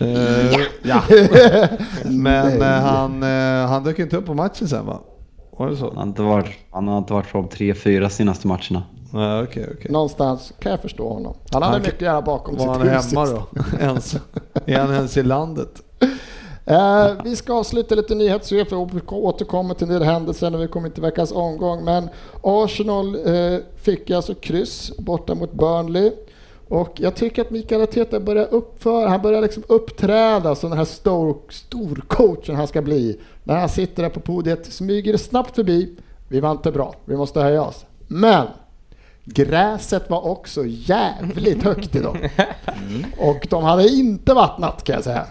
Eh, 0.00 0.60
ja. 0.82 1.02
Men 2.04 2.62
eh, 2.62 2.68
han, 2.68 3.22
eh, 3.22 3.68
han 3.68 3.84
dök 3.84 3.98
inte 3.98 4.16
upp 4.16 4.26
på 4.26 4.34
matchen 4.34 4.68
sen 4.68 4.86
va? 4.86 5.00
Var 5.58 5.68
det 5.68 5.76
så? 5.76 5.86
Han 5.88 5.96
har 5.96 6.06
inte 6.06 6.22
varit, 6.22 6.46
han 6.70 6.88
har 6.88 6.98
inte 6.98 7.12
varit 7.12 7.50
tre, 7.50 7.74
fyra 7.74 8.08
senaste 8.10 8.46
matcherna. 8.48 8.82
Nej, 9.12 9.42
okej, 9.42 9.68
okej. 9.78 9.90
Någonstans 9.90 10.52
kan 10.60 10.70
jag 10.72 10.80
förstå 10.80 11.12
honom. 11.12 11.34
Han 11.52 11.62
hade 11.62 11.74
Han- 11.74 11.82
mycket 11.82 12.00
göra 12.00 12.22
bakom 12.22 12.56
Var 12.56 12.60
sitt 12.60 12.68
han 12.68 12.80
hus. 12.94 13.12
hemma 13.12 13.26
sist. 13.26 13.38
då? 13.52 13.78
Ens, 13.80 14.16
är 14.66 14.78
han 14.78 14.94
ens 14.94 15.16
i 15.16 15.22
landet? 15.22 15.68
Eh, 16.70 17.12
vi 17.24 17.36
ska 17.36 17.52
avsluta 17.52 17.94
lite 17.94 18.14
nyhetssvep, 18.14 18.72
vi 18.72 19.00
återkommer 19.06 19.74
till 19.74 19.86
en 19.86 19.92
del 19.92 20.02
händelser 20.02 20.50
när 20.50 20.58
vi 20.58 20.68
kommer 20.68 20.88
till 20.88 21.02
veckans 21.02 21.32
omgång. 21.32 21.84
Men 21.84 22.08
Arsenal 22.42 23.14
eh, 23.14 23.58
fick 23.76 24.10
alltså 24.10 24.34
kryss 24.34 24.92
borta 24.98 25.34
mot 25.34 25.52
Burnley. 25.52 26.12
Och 26.68 26.92
jag 26.96 27.14
tycker 27.14 27.42
att 27.42 27.50
Mikael 27.50 27.82
Arteta 27.82 28.20
börjar 28.20 28.46
uppföra, 28.50 29.08
han 29.08 29.22
börjar 29.22 29.42
liksom 29.42 29.62
uppträda 29.66 30.54
som 30.54 30.70
den 30.70 30.78
här 30.78 30.84
stor, 30.84 31.38
storcoachen 31.48 32.56
han 32.56 32.66
ska 32.66 32.82
bli. 32.82 33.20
När 33.44 33.56
han 33.56 33.68
sitter 33.68 34.02
där 34.02 34.10
på 34.10 34.20
podiet, 34.20 34.72
smyger 34.72 35.16
snabbt 35.16 35.56
förbi. 35.56 35.96
Vi 36.28 36.40
var 36.40 36.50
inte 36.50 36.72
bra, 36.72 36.94
vi 37.04 37.16
måste 37.16 37.40
höja 37.40 37.62
oss. 37.62 37.84
Men 38.06 38.46
gräset 39.24 40.10
var 40.10 40.26
också 40.26 40.64
jävligt 40.66 41.62
högt 41.62 41.94
idag. 41.94 42.30
Och 43.18 43.46
de 43.50 43.64
hade 43.64 43.88
inte 43.88 44.34
vattnat 44.34 44.84
kan 44.84 44.94
jag 44.94 45.04
säga. 45.04 45.26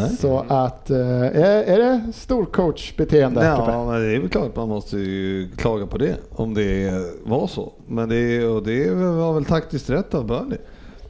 Nej. 0.00 0.16
Så 0.20 0.44
att, 0.48 0.90
eh, 0.90 0.98
är, 1.22 1.62
är 1.62 1.78
det 1.78 2.12
storcoachbeteende? 2.14 3.44
Ja, 3.44 3.84
men 3.90 4.00
det 4.00 4.14
är 4.16 4.18
väl 4.20 4.28
klart 4.28 4.56
man 4.56 4.68
måste 4.68 4.96
ju 4.96 5.48
klaga 5.56 5.86
på 5.86 5.98
det 5.98 6.14
om 6.30 6.54
det 6.54 6.92
var 7.24 7.46
så. 7.46 7.72
Men 7.86 8.08
det, 8.08 8.16
är- 8.16 8.48
och 8.48 8.62
det 8.62 8.90
var 8.94 9.32
väl 9.32 9.44
taktiskt 9.44 9.90
rätt 9.90 10.14
av 10.14 10.26
Burnley. 10.26 10.58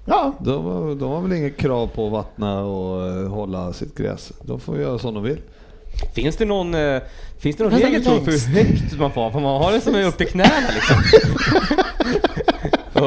ja. 0.07 0.33
De, 0.41 0.65
har- 0.65 0.95
de 0.95 1.09
har 1.11 1.21
väl 1.21 1.33
inget 1.33 1.57
krav 1.57 1.87
på 1.87 2.07
att 2.07 2.13
vattna 2.13 2.61
och 2.65 3.07
eh, 3.09 3.29
hålla 3.29 3.73
sitt 3.73 3.97
gräs. 3.99 4.33
De 4.43 4.61
får 4.61 4.79
göra 4.81 4.99
som 4.99 5.15
de 5.15 5.23
vill. 5.23 5.41
Finns 6.15 6.37
det 6.37 6.45
någon, 6.45 6.75
eh, 6.75 7.03
finns 7.39 7.57
det 7.57 7.65
någon 7.65 7.73
regel 7.73 8.03
för 8.03 8.11
hur 8.11 8.39
högt 8.55 8.99
man 8.99 9.11
får? 9.13 9.31
Får 9.31 9.41
man 9.41 9.63
ha 9.63 9.71
det 9.71 9.81
som 9.81 9.95
är 9.95 10.07
upp 10.07 10.17
till 10.19 10.27
knäna 10.29 10.51
liksom? 10.75 10.97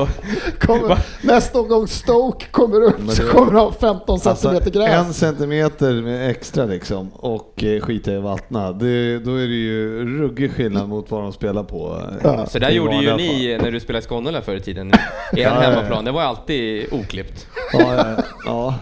Och- 0.02 0.10
Kommer, 0.60 0.98
nästa 1.24 1.62
gång 1.62 1.88
Stoke 1.88 2.46
kommer 2.52 2.82
upp 2.84 2.96
Men 3.00 3.16
så 3.16 3.24
det- 3.24 3.30
kommer 3.30 3.52
de 3.52 3.58
ha 3.60 3.72
15 3.72 4.20
centimeter 4.20 4.72
gräs. 4.72 4.90
Alltså, 4.90 5.08
en 5.08 5.14
centimeter 5.14 5.94
med 5.94 6.30
extra 6.30 6.66
liksom 6.66 7.10
och 7.14 7.64
eh, 7.64 7.82
skita 7.82 8.12
i 8.12 8.18
vattna. 8.18 8.72
Det, 8.72 9.20
då 9.20 9.36
är 9.36 9.48
det 9.48 9.54
ju 9.56 10.06
ruggig 10.20 10.52
skillnad 10.52 10.90
mot 10.90 11.12
vad 11.12 11.22
de 11.24 11.34
spelar 11.34 11.64
på. 11.64 12.02
eh, 12.12 12.18
Ja. 12.24 12.46
Så 12.46 12.60
där 12.60 12.70
gjorde 12.70 12.96
ju 12.96 13.16
ni 13.16 13.28
fall. 13.58 13.66
när 13.66 13.72
du 13.72 13.80
spelade 13.80 14.00
i 14.00 14.04
Skåne 14.06 14.42
förr 14.42 14.56
i 14.56 14.62
tiden. 14.62 14.88
Er 14.94 15.00
Ja, 15.34 15.40
ja, 15.42 15.64
ja. 15.64 15.70
hemmaplan, 15.70 16.06
det 16.06 16.12
var 16.12 16.22
alltid 16.22 16.86
oklippt. 16.94 17.48
Ja, 17.74 17.96
ja, 17.96 18.24
ja. 18.46 18.76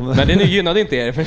Men 0.00 0.16
det 0.26 0.44
gynnade 0.44 0.80
inte 0.80 0.96
er 0.96 1.12
så 1.12 1.18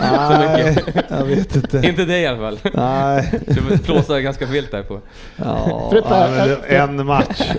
Nej, 0.00 0.74
mycket. 0.76 1.04
jag 1.10 1.24
vet 1.24 1.56
inte. 1.56 1.80
Inte 1.88 2.04
dig 2.04 2.22
i 2.22 2.26
alla 2.26 2.38
fall. 2.38 2.58
Nej. 2.74 3.40
Du 3.46 3.78
plåsade 3.78 4.22
ganska 4.22 4.46
vilt 4.46 4.70
där 4.70 4.82
på. 4.82 5.00
Ja, 5.36 5.90
det- 5.92 6.76
en 6.76 7.06
match. 7.06 7.40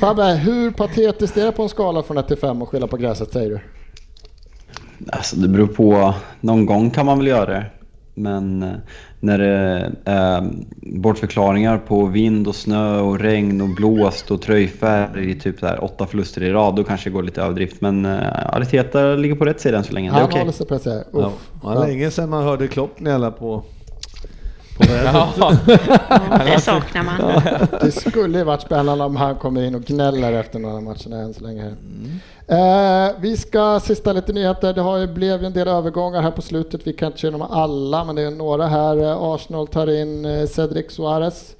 Fabbe, 0.00 0.24
hur 0.24 0.70
patetiskt 0.70 1.36
är 1.36 1.44
det 1.44 1.52
på 1.52 1.62
en 1.62 1.68
skala 1.68 2.02
från 2.02 2.18
1 2.18 2.28
till 2.28 2.36
5 2.36 2.62
att 2.62 2.68
skylla 2.68 2.86
på 2.86 2.96
gräset 2.96 3.32
säger 3.32 3.50
du? 3.50 3.60
Alltså 5.12 5.36
det 5.36 5.48
beror 5.48 5.66
på. 5.66 6.14
Någon 6.40 6.66
gång 6.66 6.90
kan 6.90 7.06
man 7.06 7.18
väl 7.18 7.26
göra 7.26 7.46
det. 7.46 7.66
Men 8.14 8.62
eh, 8.62 8.70
när 9.24 9.38
det 9.38 9.92
är 10.04 10.50
bortförklaringar 10.82 11.78
på 11.78 12.06
vind 12.06 12.48
och 12.48 12.54
snö 12.54 13.00
och 13.00 13.18
regn 13.20 13.60
och 13.60 13.68
blåst 13.68 14.30
och 14.30 14.42
tröjfärg 14.42 15.30
i 15.30 15.34
typ 15.34 15.60
så 15.60 15.66
här 15.66 15.84
åtta 15.84 16.06
förluster 16.06 16.42
i 16.42 16.50
rad, 16.50 16.76
då 16.76 16.84
kanske 16.84 17.10
det 17.10 17.14
går 17.14 17.22
lite 17.22 17.42
överdrift. 17.42 17.80
Men 17.80 18.04
eh, 18.04 18.54
Arteta 18.56 19.14
ligger 19.14 19.34
på 19.34 19.44
rätt 19.44 19.60
sida 19.60 19.78
än 19.78 19.84
så 19.84 19.92
länge. 19.92 20.10
Det 20.10 20.16
är 20.16 20.20
Han 20.20 20.28
okej. 20.28 20.38
håller 20.38 20.52
sig 20.52 20.66
på 20.66 20.74
att 20.74 20.82
säga. 20.82 21.04
Ja, 21.12 21.32
var 21.62 21.86
länge 21.86 22.10
sedan 22.10 22.30
man 22.30 22.44
hörde 22.44 22.68
Klopp 22.68 22.98
gnälla 22.98 23.30
på, 23.30 23.62
på 24.76 24.92
vädret. 24.92 25.14
Ja. 25.38 25.52
Det 26.44 26.60
saknar 26.60 27.02
man. 27.02 27.42
Det 27.80 27.92
skulle 27.92 28.38
ju 28.38 28.44
varit 28.44 28.62
spännande 28.62 29.04
om 29.04 29.16
han 29.16 29.34
kommer 29.34 29.62
in 29.62 29.74
och 29.74 29.82
gnäller 29.82 30.32
efter 30.32 30.58
några 30.58 30.80
matcherna 30.80 31.16
än 31.16 31.34
så 31.34 31.44
länge. 31.44 31.62
Här. 31.62 31.74
Eh, 32.46 33.10
vi 33.20 33.36
ska 33.36 33.80
sista 33.80 34.12
lite 34.12 34.32
nyheter. 34.32 34.72
Det 34.72 34.80
har 34.80 34.96
ju 34.96 35.06
blev 35.06 35.44
en 35.44 35.52
del 35.52 35.68
övergångar 35.68 36.22
här 36.22 36.30
på 36.30 36.42
slutet. 36.42 36.86
Vi 36.86 36.92
kan 36.92 37.06
inte 37.06 37.18
se 37.18 37.30
dem 37.30 37.42
alla, 37.42 38.04
men 38.04 38.16
det 38.16 38.22
är 38.22 38.30
några 38.30 38.66
här. 38.66 38.96
Eh, 38.96 39.22
Arsenal 39.22 39.66
tar 39.66 39.90
in 39.90 40.24
eh, 40.24 40.46
Cedric 40.46 40.92
Suarez 40.92 41.56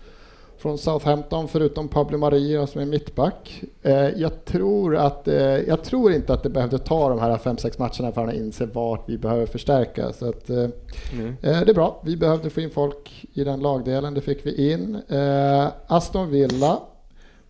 från 0.65 0.79
Southampton, 0.79 1.49
förutom 1.49 1.89
Pablo 1.89 2.19
Maria 2.19 2.67
som 2.67 2.81
är 2.81 2.85
mittback. 2.87 3.63
Eh, 3.83 4.09
jag, 4.09 4.45
tror 4.45 4.97
att, 4.97 5.29
eh, 5.29 5.37
jag 5.37 5.85
tror 5.85 6.13
inte 6.13 6.33
att 6.33 6.43
det 6.43 6.51
behövde 6.51 6.79
ta 6.79 7.09
de 7.09 7.19
här 7.19 7.39
5-6 7.39 7.79
matcherna 7.79 8.13
för 8.13 8.27
att 8.27 8.35
inse 8.35 8.67
vart 8.67 9.09
vi 9.09 9.19
behöver 9.19 9.47
förstärka. 9.47 10.13
Så 10.13 10.29
att, 10.29 10.51
eh, 10.51 10.67
Mm. 11.13 11.37
Det 11.41 11.49
är 11.49 11.75
bra. 11.75 12.03
Vi 12.05 12.17
behövde 12.17 12.51
få 12.51 12.61
in 12.61 12.71
folk 12.71 13.27
i 13.33 13.45
den 13.45 13.61
lagdelen. 13.61 14.15
Det 14.15 14.21
fick 14.21 14.47
vi 14.47 14.73
in. 14.73 15.03
Aston 15.87 16.31
Villa 16.31 16.79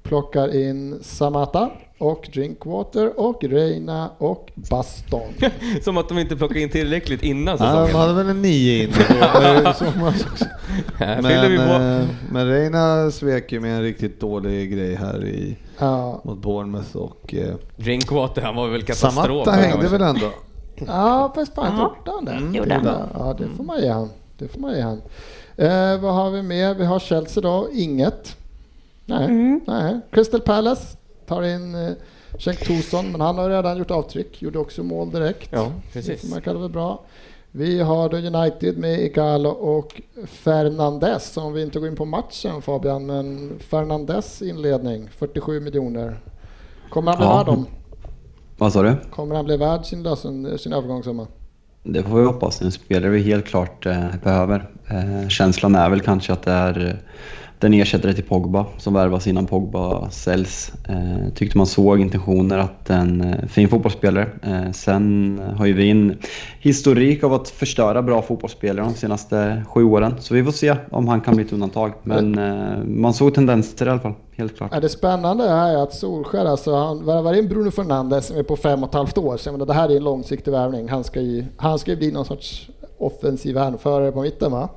plockar 0.03 0.57
in 0.57 0.99
Samata 1.03 1.71
och 1.99 2.28
Drinkwater 2.32 3.20
och 3.20 3.45
Reina 3.45 4.11
och 4.18 4.51
Baston. 4.70 5.32
Som 5.82 5.97
att 5.99 6.09
de 6.09 6.18
inte 6.18 6.36
plockade 6.36 6.61
in 6.61 6.70
tillräckligt 6.70 7.22
innan 7.22 7.57
Ja, 7.61 7.64
de 7.66 7.86
säsongen. 7.86 7.97
hade 7.97 8.12
väl 8.14 8.28
en 8.28 8.42
nio 8.42 8.82
in 8.84 8.90
Men, 10.99 11.24
eh, 11.59 12.07
men 12.30 12.47
Reina 12.49 13.11
svek 13.11 13.53
ju 13.53 13.61
med 13.61 13.76
en 13.76 13.82
riktigt 13.82 14.20
dålig 14.20 14.72
grej 14.72 14.95
här 14.95 15.24
i, 15.24 15.57
Ja, 15.78 16.20
mot 16.24 16.38
Bournemouth 16.38 16.97
och 16.97 17.34
eh, 17.34 17.55
Drinkwater, 17.76 18.42
han 18.42 18.57
var 18.57 18.68
väl 18.68 18.82
katastrof. 18.82 19.24
Samatta 19.26 19.51
hängde 19.51 19.88
väl 19.88 20.03
ändå? 20.03 20.30
ja 20.86 21.32
fast 21.34 21.55
fan 21.55 21.76
Ja. 21.78 21.95
gjorde 21.99 22.11
han 22.16 22.24
det? 22.24 22.32
Mm, 22.32 22.55
gjorde 22.55 22.74
han. 22.74 23.09
Ja, 23.14 23.34
det 23.38 23.49
får 23.57 23.64
man 23.64 23.80
ge 23.80 23.88
han. 23.88 24.09
Det 24.38 24.49
får 24.49 24.61
man 24.61 24.74
ge 24.74 24.80
han. 24.82 25.03
Eh, 25.57 26.01
vad 26.01 26.14
har 26.14 26.30
vi 26.30 26.42
mer? 26.42 26.74
Vi 26.74 26.84
har 26.84 26.99
Chelsea 26.99 27.42
då, 27.42 27.68
inget. 27.72 28.36
Nej, 29.07 29.24
Mm. 29.24 29.61
nej. 29.66 30.01
Crystal 30.12 30.40
Palace 30.40 30.97
tar 31.27 31.43
in 31.43 31.75
eh, 31.75 31.91
Cenk 32.39 32.59
Torsson, 32.59 33.12
men 33.12 33.20
han 33.20 33.39
har 33.39 33.51
redan 33.51 33.79
gjort 33.79 33.91
avtryck. 33.91 34.43
Gjorde 34.43 34.59
också 34.59 34.83
mål 34.83 35.11
direkt. 35.11 35.49
Ja, 35.53 35.62
Det 35.64 35.93
precis. 35.93 36.20
får 36.20 36.29
man 36.29 36.41
kalla 36.41 36.61
det 36.61 36.68
bra. 36.68 37.01
Vi 37.51 37.81
har 37.81 38.09
då 38.09 38.16
United 38.16 38.79
med 38.79 39.01
Igalo 39.01 39.49
och 39.49 40.01
Fernandes. 40.27 41.37
Om 41.37 41.53
vi 41.53 41.62
inte 41.62 41.79
går 41.79 41.89
in 41.89 41.97
på 41.97 42.05
matchen 42.05 42.62
Fabian, 42.62 43.07
men 43.07 43.53
Fernandes 43.59 44.43
inledning, 44.43 45.09
47 45.18 45.61
miljoner. 45.61 46.20
Kommer 46.91 47.11
han 47.12 47.18
bli 47.18 47.27
Ja. 47.27 47.37
värd 47.37 47.47
dem? 47.47 47.66
Vad 48.59 48.72
sa 48.72 48.83
du? 48.83 48.97
Kommer 49.11 49.35
han 49.35 49.45
bli 49.45 49.57
värd 49.57 49.85
sin, 49.85 50.03
lösen, 50.03 50.59
sin 50.59 50.72
övergångssumma? 50.72 51.27
Det 51.83 52.03
får 52.03 52.18
vi 52.20 52.25
hoppas. 52.27 52.62
En 52.62 52.72
spelare 52.72 53.11
vi 53.11 53.22
helt 53.22 53.47
klart 53.47 53.87
eh, 53.87 54.05
behöver. 54.25 54.70
Eh, 54.89 55.29
känslan 55.29 55.75
är 55.75 55.91
väl 55.91 56.01
kanske 56.01 56.33
att 56.33 56.43
det 56.43 56.51
är 56.53 56.87
eh, 56.87 56.95
den 57.59 57.75
ersättare 57.75 58.13
till 58.13 58.25
Pogba 58.25 58.67
som 58.79 58.95
värvas 58.95 59.27
innan 59.27 59.47
Pogba 59.47 60.11
säljs. 60.11 60.73
Eh, 60.89 61.33
tyckte 61.35 61.59
man 61.59 61.67
såg 61.67 62.01
intentioner 62.01 62.59
att 62.59 62.91
en 62.91 63.21
eh, 63.21 63.47
fin 63.47 63.69
fotbollsspelare. 63.69 64.29
Eh, 64.43 64.73
sen 64.73 65.41
har 65.59 65.67
ju 65.67 65.73
vi 65.73 65.91
en 65.91 66.17
historik 66.61 67.25
av 67.25 67.33
att 67.33 67.49
förstöra 67.49 68.03
bra 68.03 68.23
fotbollsspelare 68.23 68.87
de 68.87 68.95
senaste 68.95 69.65
sju 69.69 69.85
åren. 69.85 70.15
Så 70.19 70.35
vi 70.35 70.45
får 70.45 70.53
se 70.53 70.77
om 70.91 71.09
han 71.09 71.21
kan 71.21 71.37
bli 71.37 71.45
ett 71.45 71.53
undantag. 71.53 71.93
Men 72.03 72.39
eh, 72.39 72.85
man 72.85 73.15
såg 73.15 73.35
tendenser 73.35 73.87
i 73.87 73.91
alla 73.91 74.01
fall, 74.01 74.15
helt 74.37 74.57
klart. 74.57 74.71
Ja, 74.75 74.81
det 74.81 74.89
spännande 74.89 75.45
är 75.45 75.77
att 75.77 75.95
Solskär, 75.95 76.45
alltså, 76.45 76.75
han 76.75 77.07
värvar 77.07 77.35
in 77.35 77.49
Bruno 77.49 77.71
Fernandes 77.71 78.27
som 78.27 78.37
är 78.37 78.43
på 78.43 78.57
fem 78.57 78.83
och 78.83 78.89
ett 78.89 78.95
halvt 78.95 79.19
år. 79.19 79.37
Så 79.37 79.49
jag 79.49 79.53
menar, 79.53 79.67
det 79.67 79.75
här 79.75 79.89
är 79.89 79.97
en 79.97 80.05
långsiktig 80.05 80.51
värvning. 80.51 80.89
Han 80.89 81.05
ska 81.05 81.21
ju, 81.21 81.45
han 81.57 81.79
ska 81.79 81.91
ju 81.91 81.97
bli 81.97 82.13
någon 82.13 82.25
sorts 82.25 82.69
offensiv 82.99 83.57
hänförare 83.57 84.13
på 84.13 84.23
mitten 84.23 84.53
va? 84.53 84.69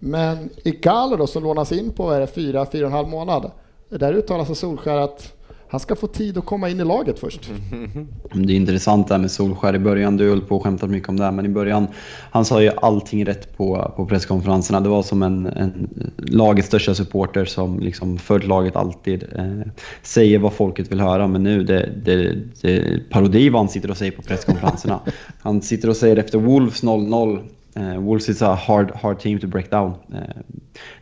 Men 0.00 0.50
Igalo 0.64 1.16
då 1.16 1.26
som 1.26 1.42
lånas 1.42 1.72
in 1.72 1.92
på 1.92 2.10
är 2.10 2.20
det, 2.20 2.26
fyra, 2.26 2.66
fyra 2.72 2.84
och 2.86 2.90
en 2.90 2.96
halv 2.96 3.08
månad. 3.08 3.50
Där 3.88 4.12
uttalar 4.12 4.44
sig 4.44 4.54
Solskär 4.54 4.96
att 4.96 5.36
han 5.70 5.80
ska 5.80 5.96
få 5.96 6.06
tid 6.06 6.38
att 6.38 6.44
komma 6.44 6.68
in 6.68 6.80
i 6.80 6.84
laget 6.84 7.18
först. 7.18 7.50
Det 8.32 8.52
är 8.52 8.56
intressant 8.56 9.08
det 9.08 9.14
här 9.14 9.20
med 9.20 9.30
Solskär 9.30 9.74
i 9.74 9.78
början. 9.78 10.16
Du 10.16 10.28
höll 10.28 10.40
på 10.40 10.56
och 10.56 10.62
skämtat 10.62 10.90
mycket 10.90 11.08
om 11.08 11.16
det 11.16 11.24
här, 11.24 11.32
men 11.32 11.46
i 11.46 11.48
början, 11.48 11.86
han 12.30 12.44
sa 12.44 12.62
ju 12.62 12.70
allting 12.76 13.26
rätt 13.26 13.56
på, 13.56 13.92
på 13.96 14.06
presskonferenserna. 14.06 14.80
Det 14.80 14.88
var 14.88 15.02
som 15.02 15.22
en, 15.22 15.46
en 15.46 15.88
lagets 16.16 16.68
största 16.68 16.94
supporter 16.94 17.44
som 17.44 17.80
liksom 17.80 18.18
följt 18.18 18.46
laget 18.46 18.76
alltid. 18.76 19.24
Eh, 19.36 19.72
säger 20.02 20.38
vad 20.38 20.52
folket 20.52 20.92
vill 20.92 21.00
höra, 21.00 21.26
men 21.26 21.42
nu 21.42 21.64
det, 21.64 21.88
det, 22.04 22.36
det 22.62 23.00
parodi 23.10 23.48
vad 23.48 23.60
han 23.60 23.68
sitter 23.68 23.90
och 23.90 23.96
säger 23.96 24.12
på 24.12 24.22
presskonferenserna. 24.22 25.00
Han 25.42 25.62
sitter 25.62 25.88
och 25.88 25.96
säger 25.96 26.16
efter 26.16 26.38
Wolves 26.38 26.82
0-0 26.82 27.42
Eh, 27.76 27.96
Wolves 28.00 28.28
is 28.28 28.42
a 28.42 28.54
hard, 28.66 28.90
hard 28.94 29.18
team 29.18 29.38
to 29.38 29.46
break 29.46 29.70
down. 29.70 29.92
Eh, 30.12 30.18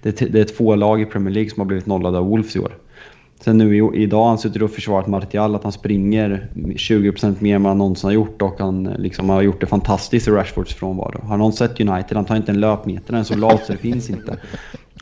det, 0.03 0.23
är- 0.23 0.29
det 0.29 0.41
är 0.41 0.45
två 0.45 0.75
lag 0.75 1.01
i 1.01 1.05
Premier 1.05 1.35
League 1.35 1.51
som 1.51 1.61
har 1.61 1.67
blivit 1.67 1.87
nollade 1.87 2.19
av 2.19 2.27
Wolves 2.29 2.57
i 2.57 2.59
år. 2.59 2.77
Sen 3.41 3.59
nu 3.59 3.77
i, 3.77 4.03
idag 4.03 4.19
har 4.19 4.29
han 4.29 4.39
suttit 4.39 4.63
och 4.63 4.71
försvarat 4.71 5.07
Martial 5.07 5.55
att 5.55 5.63
han 5.63 5.73
springer 5.73 6.49
20% 6.55 7.37
mer 7.39 7.55
än 7.57 7.63
vad 7.63 7.71
han 7.71 7.79
någonsin 7.79 8.09
har 8.09 8.15
gjort 8.15 8.43
och 8.43 8.55
han 8.59 8.85
liksom 8.85 9.29
har 9.31 9.43
gjort 9.43 9.61
det 9.61 9.67
fantastiskt 9.67 10.29
i 10.29 10.31
Rashfords 10.31 10.75
frånvaro. 10.75 11.21
Har 11.25 11.37
någon 11.37 11.53
sett 11.53 11.81
United? 11.81 12.17
Han 12.17 12.25
tar 12.25 12.37
inte 12.37 12.53
en 12.53 12.61
löpmeter, 12.61 13.13
den 13.13 13.21
är 13.21 13.25
så 13.25 13.37
lat 13.37 13.65
så 13.67 13.73
det 13.73 13.79
finns 13.79 14.11
inte. 14.11 14.37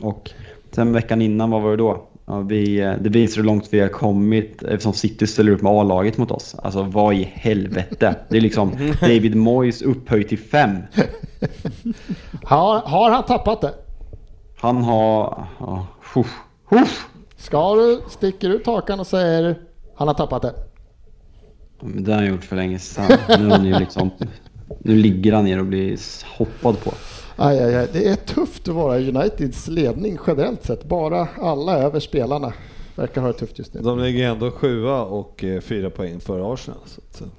Och 0.01 0.29
sen 0.71 0.93
veckan 0.93 1.21
innan, 1.21 1.49
vad 1.51 1.61
var 1.61 1.71
det 1.71 1.77
då? 1.77 2.03
Ja, 2.25 2.39
vi, 2.39 2.79
eh, 2.81 2.93
det 3.01 3.09
visar 3.09 3.37
hur 3.37 3.43
långt 3.43 3.67
vi 3.71 3.79
har 3.79 3.87
kommit 3.87 4.63
eftersom 4.63 4.93
City 4.93 5.27
ställer 5.27 5.51
upp 5.51 5.61
med 5.61 5.71
A-laget 5.71 6.17
mot 6.17 6.31
oss. 6.31 6.55
Alltså 6.63 6.83
vad 6.83 7.13
i 7.15 7.23
helvete? 7.33 8.15
Det 8.29 8.37
är 8.37 8.41
liksom 8.41 8.71
David 9.01 9.35
Moyes 9.35 9.81
upphöjt 9.81 10.29
till 10.29 10.37
fem. 10.39 10.77
Har, 12.43 12.79
har 12.79 13.11
han 13.11 13.23
tappat 13.23 13.61
det? 13.61 13.73
Han 14.57 14.83
har... 14.83 15.45
Ja, 15.59 15.87
huff, 16.13 16.39
huff. 16.65 17.07
Ska 17.37 17.75
du 17.75 18.01
sticker 18.09 18.49
ut 18.49 18.65
hakan 18.65 18.99
och 18.99 19.07
säger 19.07 19.59
han 19.95 20.07
har 20.07 20.15
tappat 20.15 20.41
det? 20.41 20.53
Men 21.79 22.03
det 22.03 22.11
har 22.11 22.19
han 22.19 22.29
gjort 22.29 22.43
för 22.43 22.55
länge 22.55 22.79
sedan. 22.79 23.17
Nu, 23.27 23.33
är 23.33 23.49
han 23.49 23.65
ju 23.65 23.79
liksom, 23.79 24.09
nu 24.79 24.95
ligger 24.95 25.33
han 25.33 25.45
ner 25.45 25.59
och 25.59 25.65
blir 25.65 25.99
hoppad 26.37 26.83
på. 26.83 26.93
Aj, 27.35 27.59
aj, 27.59 27.75
aj. 27.75 27.87
Det 27.93 28.07
är 28.07 28.15
tufft 28.15 28.67
att 28.67 28.75
vara 28.75 28.97
Uniteds 28.97 29.67
ledning 29.67 30.17
generellt 30.27 30.65
sett. 30.65 30.85
Bara 30.85 31.27
alla 31.41 31.77
över 31.77 31.99
spelarna 31.99 32.53
verkar 32.95 33.21
ha 33.21 33.27
det 33.27 33.33
tufft 33.33 33.59
just 33.59 33.73
nu. 33.73 33.81
De 33.81 33.99
ligger 33.99 34.29
ändå 34.29 34.51
sjua 34.51 35.01
och 35.03 35.43
eh, 35.43 35.61
fyra 35.61 35.89
poäng 35.89 36.19
före 36.19 36.53
Arsenal. 36.53 36.79
Så 36.85 37.01
att, 37.01 37.31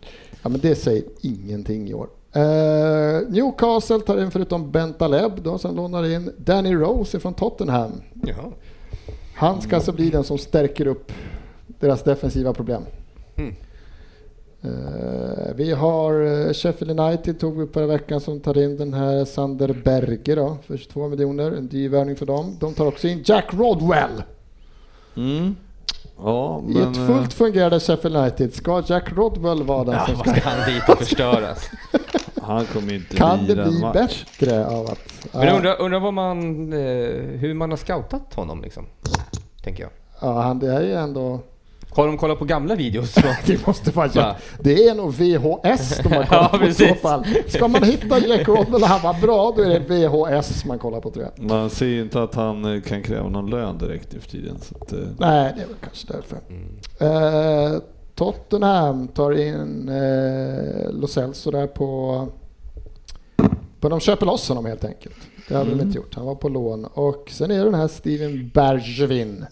Ja, 0.42 0.48
men 0.48 0.60
det 0.60 0.74
säger 0.74 1.04
ingenting 1.20 1.88
i 1.88 1.94
år. 1.94 2.08
Eh, 2.32 3.28
Newcastle 3.28 4.00
tar 4.00 4.22
in 4.22 4.30
förutom 4.30 4.70
Bentaleb 4.70 5.42
då, 5.42 5.58
som 5.58 5.76
lånar 5.76 6.06
in 6.06 6.32
Danny 6.38 6.74
Rose 6.74 7.20
från 7.20 7.34
Tottenham. 7.34 7.92
Jaha. 8.22 8.52
Han 9.34 9.60
ska 9.60 9.76
alltså 9.76 9.92
bli 9.92 10.10
den 10.10 10.24
som 10.24 10.38
stärker 10.38 10.86
upp 10.86 11.12
deras 11.66 12.02
defensiva 12.02 12.52
problem. 12.52 12.82
Mm. 13.36 13.54
Eh, 14.62 15.54
vi 15.54 15.72
har 15.72 16.22
eh, 16.46 16.52
Sheffield 16.52 17.00
United 17.00 17.40
tog 17.40 17.56
vi 17.56 17.62
upp 17.62 17.74
förra 17.74 17.86
veckan 17.86 18.20
som 18.20 18.40
tar 18.40 18.58
in 18.58 18.76
den 18.76 18.94
här 18.94 19.24
Sander 19.24 19.80
Berge 19.84 20.34
då 20.34 20.56
för 20.66 20.76
22 20.76 21.08
miljoner. 21.08 21.52
En 21.52 21.68
dyr 21.68 21.88
värvning 21.88 22.16
för 22.16 22.26
dem. 22.26 22.56
De 22.60 22.74
tar 22.74 22.86
också 22.86 23.08
in 23.08 23.22
Jack 23.24 23.44
Rodwell. 23.50 24.22
Mm. 25.16 25.56
Ja, 26.18 26.62
I 26.68 26.74
men... 26.74 26.90
ett 26.92 26.98
eh, 26.98 27.06
fullt 27.06 27.32
fungerande 27.32 27.80
Sheffield 27.80 28.16
United 28.16 28.54
ska 28.54 28.82
Jack 28.86 29.12
Rodwell 29.16 29.62
vara 29.62 29.84
den 29.84 29.94
Ja, 29.94 30.06
som 30.06 30.14
vad 30.14 30.28
ska... 30.28 30.40
ska 30.40 30.50
han 30.50 30.74
dit 30.74 30.88
och 30.88 30.98
förstöras? 30.98 31.70
Han 32.48 32.64
kommer 32.66 32.94
inte 32.94 33.16
Kan 33.16 33.46
det 33.46 33.54
bli 33.54 33.80
match. 33.80 34.24
bättre 34.38 34.66
av 34.66 34.86
att... 34.86 34.98
Men 35.32 35.42
jag 35.42 35.50
Ja, 35.52 35.56
undrar, 35.56 35.80
undrar 35.80 36.00
vad 36.00 36.14
man, 36.14 36.38
eh, 36.72 36.78
hur 37.38 37.54
man 37.54 37.70
har 37.70 37.76
scoutat 37.76 38.34
honom 38.34 38.62
liksom. 38.62 38.86
Tänker 39.64 39.82
jag. 39.82 39.90
ja, 40.20 40.40
han, 40.40 40.58
det 40.58 40.72
är 40.72 40.80
ju 40.80 40.92
ändå... 40.94 41.40
Har 41.90 42.06
de 42.06 42.18
kollat 42.18 42.38
på 42.38 42.44
gamla 42.44 42.74
videos? 42.74 43.12
Så? 43.14 43.20
Det 43.46 43.66
måste 43.66 43.90
vara 43.90 44.08
Va? 44.08 44.36
Det 44.60 44.88
är 44.88 44.94
nog 44.94 45.12
VHS 45.14 45.98
de 46.02 46.08
har 46.08 46.24
kollat 46.26 46.50
Ja, 46.52 46.58
på 46.58 46.64
i 46.64 46.74
så 46.74 46.94
fall. 46.94 47.24
Ska 47.46 47.68
man 47.68 47.82
hitta 47.82 48.18
Jack 48.26 48.48
Rodwell 48.48 48.82
och 48.82 48.88
han 48.88 49.02
var 49.02 49.20
bra, 49.26 49.52
då 49.56 49.62
är 49.62 49.68
det 49.68 49.78
VHS 50.40 50.64
man 50.64 50.78
kollar 50.78 51.00
på 51.00 51.10
tror 51.10 51.24
jag. 51.36 51.48
Man 51.50 51.70
ser 51.70 51.86
ju 51.86 52.02
inte 52.02 52.22
att 52.22 52.34
han 52.34 52.74
eh, 52.76 52.82
kan 52.82 53.02
kräva 53.02 53.28
någon 53.28 53.50
lön 53.50 53.78
direkt 53.78 54.12
för 54.22 54.30
tiden. 54.30 54.56
Så 54.60 54.74
att, 54.80 54.92
eh, 54.92 54.98
Nej, 55.18 55.52
det 55.56 55.62
är 55.62 55.66
väl 55.66 55.76
kanske 55.84 56.12
därför. 56.12 56.38
Mm. 56.48 57.72
Eh, 57.74 57.80
Tottenham 58.18 59.08
tar 59.08 59.32
in 59.32 59.88
eh, 59.88 60.92
Lo 60.92 61.06
Celso 61.06 61.50
där 61.50 61.66
på... 61.66 62.28
på 63.80 63.88
de 63.88 64.00
köper 64.00 64.26
loss 64.26 64.48
honom 64.48 64.66
helt 64.66 64.84
enkelt. 64.84 65.16
Det 65.48 65.54
hade 65.54 65.70
de 65.70 65.80
inte 65.80 65.96
gjort. 65.96 66.14
Han 66.14 66.26
var 66.26 66.34
på 66.34 66.48
lån. 66.48 66.84
Och 66.84 67.30
sen 67.30 67.50
är 67.50 67.58
det 67.58 67.64
den 67.64 67.74
här 67.74 67.88
Steven 67.88 68.50
Bergevin. 68.54 69.46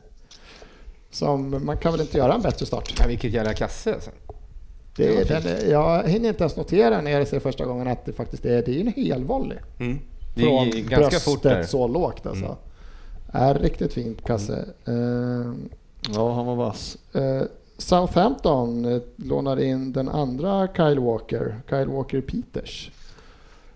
Som 1.10 1.66
man 1.66 1.76
kan 1.76 1.92
väl 1.92 2.00
inte 2.00 2.18
göra 2.18 2.34
en 2.34 2.42
bättre 2.42 2.66
start. 2.66 2.94
Ja, 2.98 3.04
vilket 3.08 3.32
jävla 3.32 3.54
kasse 3.54 3.94
alltså. 3.94 4.10
Det 4.96 5.16
är, 5.16 5.24
den, 5.24 5.70
jag 5.70 6.08
hinner 6.08 6.28
inte 6.28 6.42
ens 6.42 6.56
notera 6.56 7.00
när 7.00 7.10
jag 7.10 7.28
ser 7.28 7.40
första 7.40 7.64
gången 7.64 7.88
att 7.88 8.04
det 8.04 8.12
faktiskt 8.12 8.44
är, 8.44 8.62
det 8.62 8.76
är 8.76 8.80
en 8.80 8.92
hel 8.96 9.24
volley. 9.24 9.58
Mm. 9.78 9.98
Det 10.34 10.42
Från 10.42 10.70
ganska 10.70 10.96
bröstet 10.96 11.22
fort 11.22 11.42
där. 11.42 11.62
så 11.62 11.88
lågt 11.88 12.26
alltså. 12.26 12.44
Mm. 12.44 12.56
Är 13.32 13.54
riktigt 13.54 13.92
fint 13.92 14.24
kasse. 14.24 14.64
Eh, 14.86 15.52
ja, 16.14 16.32
han 16.32 16.46
var 16.46 16.54
vass. 16.54 16.98
Eh, 17.12 17.42
Southampton 17.76 18.84
eh, 18.84 19.00
lånar 19.16 19.60
in 19.60 19.92
den 19.92 20.08
andra 20.08 20.68
Kyle 20.76 21.00
Walker, 21.00 21.60
Kyle 21.70 21.86
Walker 21.88 22.20
Peters. 22.20 22.90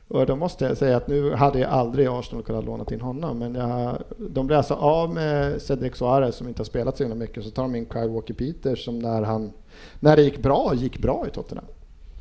Och 0.08 0.26
då 0.26 0.36
måste 0.36 0.64
jag 0.64 0.76
säga 0.76 0.96
att 0.96 1.08
nu 1.08 1.34
hade 1.34 1.58
jag 1.58 1.70
aldrig 1.70 2.06
Arsenal 2.08 2.42
kunnat 2.44 2.64
låna 2.64 2.84
in 2.90 3.00
honom, 3.00 3.38
men 3.38 3.54
jag, 3.54 4.02
de 4.18 4.46
blir 4.46 4.56
alltså 4.56 4.74
av 4.74 5.14
med 5.14 5.62
Cedric 5.62 5.96
Suarez 5.96 6.36
som 6.36 6.48
inte 6.48 6.60
har 6.60 6.64
spelat 6.64 6.96
så 6.96 7.02
himla 7.02 7.16
mycket, 7.16 7.44
så 7.44 7.50
tar 7.50 7.62
de 7.62 7.74
in 7.74 7.86
Kyle 7.92 8.08
Walker 8.08 8.34
Peters 8.34 8.84
som 8.84 8.98
när, 8.98 9.22
han, 9.22 9.52
när 10.00 10.16
det 10.16 10.22
gick 10.22 10.42
bra, 10.42 10.72
gick 10.74 10.98
bra 10.98 11.26
i 11.28 11.30
Tottenham. 11.30 11.64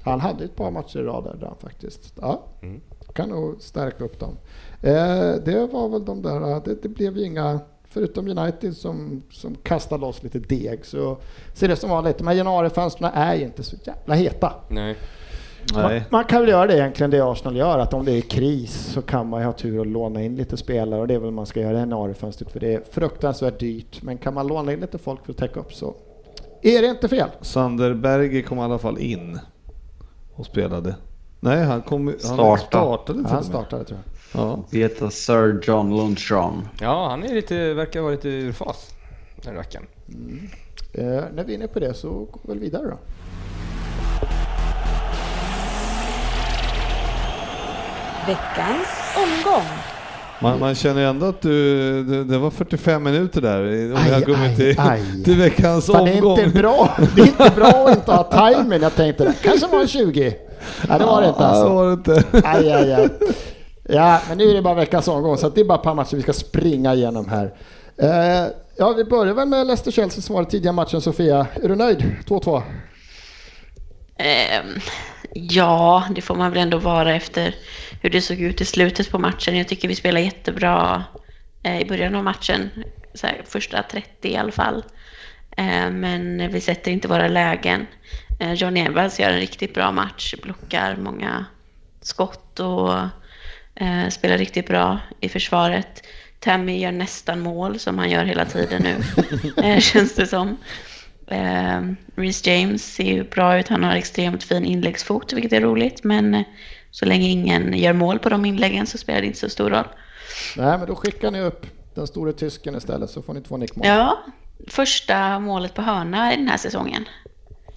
Han 0.03 0.19
hade 0.19 0.43
ett 0.43 0.55
par 0.55 0.71
matcher 0.71 0.99
i 0.99 1.03
rad 1.03 1.23
där 1.39 1.47
han 1.47 1.55
faktiskt. 1.59 2.13
Ja, 2.21 2.43
Mm. 2.61 2.81
kan 3.13 3.29
nog 3.29 3.61
stärka 3.61 4.03
upp 4.03 4.19
dem. 4.19 4.37
Eh, 4.81 5.33
det 5.45 5.69
var 5.71 5.89
väl 5.89 6.05
de 6.05 6.21
där, 6.21 6.61
det, 6.65 6.81
det 6.81 6.89
blev 6.89 7.17
ju 7.17 7.25
inga, 7.25 7.59
förutom 7.89 8.27
United 8.27 8.77
som, 8.77 9.23
som 9.31 9.55
kastar 9.55 9.97
loss 9.97 10.23
lite 10.23 10.39
deg 10.39 10.85
så 10.85 11.17
ser 11.53 11.67
det 11.67 11.75
som 11.75 11.89
vanligt. 11.89 12.17
De 12.17 12.27
här 12.27 12.35
januarifönstren 12.35 13.11
är 13.13 13.35
inte 13.35 13.63
så 13.63 13.75
jävla 13.83 14.15
heta. 14.15 14.53
Nej. 14.67 14.95
Man, 15.73 15.83
Nej. 15.83 16.03
man 16.09 16.23
kan 16.23 16.41
väl 16.41 16.49
göra 16.49 16.67
det 16.67 16.77
egentligen 16.77 17.11
det 17.11 17.21
Arsenal 17.21 17.55
gör, 17.57 17.79
att 17.79 17.93
om 17.93 18.05
det 18.05 18.11
är 18.11 18.21
kris 18.21 18.71
så 18.93 19.01
kan 19.01 19.29
man 19.29 19.39
ju 19.41 19.45
ha 19.45 19.53
tur 19.53 19.81
att 19.81 19.87
låna 19.87 20.23
in 20.23 20.35
lite 20.35 20.57
spelare 20.57 21.01
och 21.01 21.07
det 21.07 21.13
är 21.13 21.19
väl 21.19 21.31
man 21.31 21.45
ska 21.45 21.59
göra 21.61 21.77
i 21.77 21.79
januarifönstret 21.79 22.51
för 22.51 22.59
det 22.59 22.73
är 22.73 22.81
fruktansvärt 22.91 23.59
dyrt. 23.59 24.01
Men 24.01 24.17
kan 24.17 24.33
man 24.33 24.47
låna 24.47 24.73
in 24.73 24.79
lite 24.79 24.97
folk 24.97 25.25
för 25.25 25.31
att 25.31 25.37
täcka 25.37 25.59
upp 25.59 25.73
så 25.73 25.95
är 26.61 26.81
det 26.81 26.87
inte 26.87 27.07
fel. 27.07 27.29
Sander 27.41 27.93
Berger 27.93 28.41
kom 28.41 28.57
i 28.57 28.61
alla 28.61 28.77
fall 28.77 28.97
in 28.97 29.39
och 30.35 30.45
spelade. 30.45 30.95
Nej, 31.39 31.63
han, 31.63 31.81
kom, 31.81 32.07
han 32.07 32.19
Starta. 32.19 32.57
startade 32.65 33.19
till 33.19 33.27
Han 33.31 33.39
och 33.39 33.45
startade 33.45 33.83
tror 33.83 33.99
jag. 34.05 34.18
Ja. 34.33 34.63
Heter 34.71 35.09
Sir 35.09 35.59
John 35.63 35.89
Lundström. 35.97 36.67
Ja, 36.81 37.07
han 37.09 37.23
är 37.23 37.33
lite, 37.33 37.73
verkar 37.73 38.01
vara 38.01 38.11
lite 38.11 38.27
ur 38.29 38.51
fas, 38.51 38.89
den 39.43 39.55
rackaren. 39.55 39.85
Eh, 40.93 41.03
när 41.33 41.43
vi 41.43 41.53
är 41.53 41.57
inne 41.57 41.67
på 41.67 41.79
det 41.79 41.93
så 41.93 42.09
går 42.09 42.39
vi 42.43 42.49
väl 42.49 42.59
vidare 42.59 42.87
då. 42.87 42.97
Veckans 48.27 48.87
omgång. 49.15 49.65
Man, 50.41 50.59
man 50.59 50.75
känner 50.75 51.01
ju 51.01 51.07
ändå 51.07 51.25
att 51.25 51.41
du, 51.41 52.03
det, 52.03 52.23
det 52.23 52.37
var 52.37 52.49
45 52.51 53.03
minuter 53.03 53.41
där 53.41 53.59
om 53.91 53.97
Aj, 53.97 54.03
vi 54.07 54.13
har 54.13 54.21
kommit 54.21 54.39
aj, 54.49 54.55
till, 54.55 54.75
aj. 54.79 55.23
till 55.23 55.37
veckans 55.37 55.85
Fan, 55.85 56.05
det 56.05 56.11
är 56.11 56.15
omgång. 56.15 56.39
inte 56.39 56.59
bra. 56.59 56.97
Det 57.15 57.21
är 57.21 57.25
inte 57.27 57.51
bra 57.55 57.67
att 57.89 57.97
inte 57.97 58.11
ha 58.11 58.23
timing. 58.53 58.81
Jag 58.81 58.95
tänkte 58.95 59.23
det 59.23 59.33
kanske 59.43 59.67
var 59.67 59.87
20. 59.87 60.21
Nej, 60.89 60.99
det 60.99 61.05
var 61.05 61.21
det 61.21 61.27
inte 61.27 61.41
Ja, 61.43 61.47
det 61.47 61.55
alltså. 61.59 61.73
var 61.73 61.85
det 61.87 61.93
inte. 61.93 62.23
Aj, 62.47 62.71
aj, 62.71 62.93
aj. 62.93 63.09
Ja, 63.91 64.21
men 64.27 64.37
nu 64.37 64.49
är 64.49 64.53
det 64.53 64.61
bara 64.61 64.73
veckans 64.73 65.07
omgång 65.07 65.37
så 65.37 65.47
att 65.47 65.55
det 65.55 65.61
är 65.61 65.65
bara 65.65 65.77
ett 65.77 65.83
par 65.83 65.95
matcher 65.95 66.15
vi 66.15 66.21
ska 66.21 66.33
springa 66.33 66.93
igenom 66.93 67.29
här. 67.29 67.53
Eh, 67.97 68.51
ja, 68.77 68.93
vi 68.97 69.03
börjar 69.03 69.33
väl 69.33 69.47
med 69.47 69.67
Leicester-Chelsea 69.67 70.21
som 70.21 70.35
var 70.35 70.41
den 70.41 70.51
tidiga 70.51 70.71
matchen. 70.71 71.01
Sofia, 71.01 71.47
är 71.63 71.69
du 71.69 71.75
nöjd? 71.75 72.15
2-2? 72.25 72.61
Ehm, 74.17 74.79
ja, 75.33 76.03
det 76.15 76.21
får 76.21 76.35
man 76.35 76.51
väl 76.51 76.61
ändå 76.61 76.77
vara 76.77 77.15
efter 77.15 77.55
hur 78.01 78.09
det 78.09 78.21
såg 78.21 78.39
ut 78.39 78.61
i 78.61 78.65
slutet 78.65 79.11
på 79.11 79.19
matchen. 79.19 79.57
Jag 79.57 79.67
tycker 79.67 79.87
vi 79.87 79.95
spelar 79.95 80.21
jättebra 80.21 81.03
eh, 81.63 81.81
i 81.81 81.85
början 81.85 82.15
av 82.15 82.23
matchen, 82.23 82.69
så 83.13 83.27
här, 83.27 83.41
första 83.45 83.83
30 83.83 84.09
i 84.21 84.37
alla 84.37 84.51
fall. 84.51 84.83
Eh, 85.57 85.91
men 85.91 86.51
vi 86.51 86.61
sätter 86.61 86.91
inte 86.91 87.07
våra 87.07 87.27
lägen. 87.27 87.87
Eh, 88.39 88.53
Johnny 88.53 88.79
Evans 88.79 89.19
gör 89.19 89.29
en 89.29 89.39
riktigt 89.39 89.73
bra 89.73 89.91
match, 89.91 90.35
blockar 90.43 90.95
många 90.95 91.45
skott 92.01 92.59
och 92.59 92.93
eh, 93.79 94.09
spelar 94.09 94.37
riktigt 94.37 94.67
bra 94.67 94.99
i 95.19 95.29
försvaret. 95.29 96.03
Tammy 96.39 96.79
gör 96.79 96.91
nästan 96.91 97.39
mål 97.39 97.79
som 97.79 97.97
han 97.97 98.09
gör 98.09 98.23
hela 98.23 98.45
tiden 98.45 98.81
nu, 98.83 98.95
eh, 99.63 99.79
känns 99.79 100.15
det 100.15 100.27
som. 100.27 100.57
Eh, 101.27 101.81
Reece 102.15 102.47
James 102.47 102.93
ser 102.93 103.03
ju 103.03 103.23
bra 103.23 103.59
ut. 103.59 103.67
Han 103.67 103.83
har 103.83 103.95
extremt 103.95 104.43
fin 104.43 104.65
inläggsfot, 104.65 105.33
vilket 105.33 105.53
är 105.53 105.61
roligt. 105.61 106.03
Men 106.03 106.35
eh, 106.35 106.41
så 106.91 107.05
länge 107.05 107.27
ingen 107.27 107.77
gör 107.77 107.93
mål 107.93 108.19
på 108.19 108.29
de 108.29 108.45
inläggen 108.45 108.87
så 108.87 108.97
spelar 108.97 109.21
det 109.21 109.27
inte 109.27 109.39
så 109.39 109.49
stor 109.49 109.69
roll. 109.69 109.87
Nej, 110.57 110.77
men 110.77 110.87
då 110.87 110.95
skickar 110.95 111.31
ni 111.31 111.41
upp 111.41 111.65
den 111.95 112.07
store 112.07 112.33
tysken 112.33 112.75
istället 112.75 113.09
så 113.09 113.21
får 113.21 113.33
ni 113.33 113.41
två 113.41 113.57
nickmål. 113.57 113.87
Ja, 113.87 114.23
första 114.67 115.39
målet 115.39 115.73
på 115.73 115.81
hörna 115.81 116.33
i 116.33 116.35
den 116.35 116.47
här 116.47 116.57
säsongen. 116.57 117.05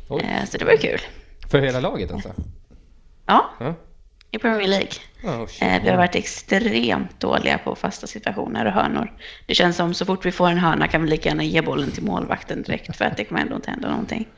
Oj. 0.08 0.22
Eh, 0.22 0.44
så 0.48 0.58
det 0.58 0.64
var 0.64 0.76
kul. 0.76 1.00
För 1.50 1.58
hela 1.60 1.80
laget 1.80 2.12
alltså? 2.12 2.32
Ja, 3.26 3.50
Ja. 3.60 3.74
I 4.32 4.38
Premier 4.38 4.68
League. 4.68 4.90
Oh, 5.22 5.46
vi 5.82 5.88
har 5.88 5.96
varit 5.96 6.14
extremt 6.14 7.20
dåliga 7.20 7.58
på 7.58 7.74
fasta 7.74 8.06
situationer 8.06 8.64
och 8.64 8.72
hörnor. 8.72 9.12
Det 9.46 9.54
känns 9.54 9.76
som 9.76 9.94
så 9.94 10.06
fort 10.06 10.26
vi 10.26 10.32
får 10.32 10.48
en 10.48 10.58
hörna 10.58 10.88
kan 10.88 11.02
vi 11.02 11.10
lika 11.10 11.28
gärna 11.28 11.44
ge 11.44 11.62
bollen 11.62 11.90
till 11.90 12.02
målvakten 12.02 12.62
direkt 12.62 12.96
för 12.96 13.04
att 13.04 13.16
det 13.16 13.24
kommer 13.24 13.40
ändå 13.40 13.56
inte 13.56 13.70
hända 13.70 13.90
någonting. 13.90 14.28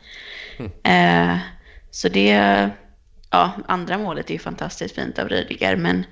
Eh, 0.83 1.37
så 1.91 2.09
det, 2.09 2.31
ja, 3.31 3.53
andra 3.67 3.99
målet 3.99 4.31
är 4.31 4.35
ju 4.35 4.39
fantastiskt 4.39 4.95
fint 4.95 5.19
av 5.19 5.29
Rydiger, 5.29 5.77
men 5.77 6.07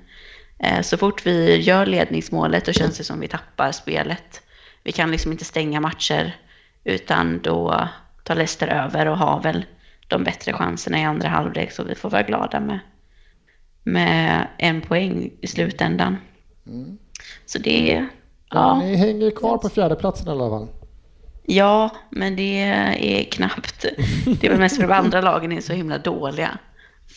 eh, 0.59 0.81
så 0.81 0.97
fort 0.97 1.25
vi 1.25 1.61
gör 1.61 1.85
ledningsmålet 1.85 2.65
då 2.65 2.73
känns 2.73 2.97
det 2.97 3.03
som 3.03 3.19
vi 3.19 3.27
tappar 3.27 3.71
spelet. 3.71 4.41
Vi 4.83 4.91
kan 4.91 5.11
liksom 5.11 5.31
inte 5.31 5.45
stänga 5.45 5.79
matcher 5.79 6.35
utan 6.83 7.41
då 7.41 7.87
tar 8.23 8.35
Leicester 8.35 8.67
över 8.67 9.05
och 9.05 9.17
har 9.17 9.41
väl 9.41 9.65
de 10.07 10.23
bättre 10.23 10.53
chanserna 10.53 10.99
i 10.99 11.03
andra 11.03 11.29
halvlek 11.29 11.71
så 11.71 11.83
vi 11.83 11.95
får 11.95 12.09
vara 12.09 12.23
glada 12.23 12.59
med 12.59 12.79
med 13.83 14.47
en 14.57 14.81
poäng 14.81 15.31
i 15.41 15.47
slutändan. 15.47 16.17
Så 17.45 17.59
det 17.59 17.91
är, 17.93 17.99
Ja. 17.99 18.07
ja, 18.49 18.79
Ni 18.79 18.95
hänger 18.95 19.31
kvar 19.31 19.57
på 19.57 19.69
fjärdeplatsen 19.69 20.27
i 20.27 20.31
alla 20.31 20.49
fall. 20.49 20.67
ja, 21.45 21.89
men 22.09 22.35
det 22.35 22.61
är 22.99 23.23
knappt. 23.23 23.85
Det 24.41 24.47
är 24.47 24.49
väl 24.51 24.59
mest 24.59 24.75
för 24.75 24.87
de 24.87 24.93
andra 24.93 25.21
lagen 25.21 25.51
är 25.51 25.61
så 25.61 25.73
himla 25.73 25.97
dåliga. 25.97 26.57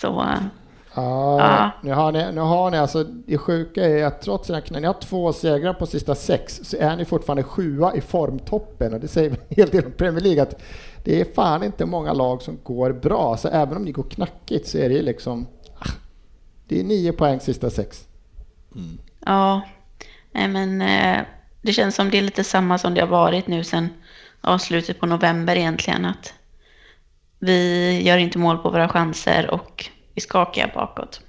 Så 0.00 0.06
Ja, 0.06 1.38
Ja. 1.38 1.70
Nu, 1.82 1.92
har 1.92 2.12
ni, 2.12 2.32
nu 2.32 2.40
har 2.40 2.70
ni 2.70 2.78
alltså, 2.78 3.04
det 3.04 3.38
sjuka 3.38 3.84
är 3.84 4.04
att 4.04 4.22
trots 4.22 4.50
att 4.50 4.70
ni 4.70 4.86
har 4.86 4.94
två 5.00 5.32
segrar 5.32 5.74
på 5.74 5.86
sista 5.86 6.14
sex 6.14 6.60
så 6.64 6.76
är 6.76 6.96
ni 6.96 7.04
fortfarande 7.04 7.42
sjua 7.42 7.94
i 7.94 8.00
formtoppen 8.00 8.94
och 8.94 9.00
det 9.00 9.08
säger 9.08 9.30
en 9.30 9.36
hel 9.48 9.68
del 9.68 9.84
om 9.84 9.92
Premier 9.92 10.20
League 10.20 10.42
att 10.42 10.62
det 11.04 11.20
är 11.20 11.24
fan 11.34 11.62
inte 11.62 11.86
många 11.86 12.12
lag 12.12 12.42
som 12.42 12.58
går 12.62 12.92
bra 12.92 13.36
så 13.36 13.48
även 13.48 13.76
om 13.76 13.84
ni 13.84 13.92
går 13.92 14.02
knackigt 14.02 14.68
så 14.68 14.78
är 14.78 14.88
det 14.88 15.02
liksom 15.02 15.46
det 16.68 16.80
är 16.80 16.84
nio 16.84 17.12
poäng 17.12 17.40
sista 17.40 17.70
sex. 17.70 18.04
ja, 19.26 19.60
nej 20.32 20.48
men 20.48 20.80
eh, 20.80 21.24
det 21.62 21.72
känns 21.72 21.94
som 21.94 22.10
det 22.10 22.18
är 22.18 22.22
lite 22.22 22.44
samma 22.44 22.78
som 22.78 22.94
det 22.94 23.00
har 23.00 23.08
varit 23.08 23.46
nu 23.46 23.64
sen 23.64 23.88
ja, 24.42 24.58
slutet 24.58 25.00
på 25.00 25.06
november 25.06 25.56
egentligen. 25.56 26.04
Att 26.04 26.34
vi 27.38 28.02
gör 28.02 28.18
inte 28.18 28.38
mål 28.38 28.58
på 28.58 28.70
våra 28.70 28.88
chanser 28.88 29.50
och 29.50 29.90
vi 30.14 30.20
skakar 30.20 30.72
bakåt. 30.74 31.20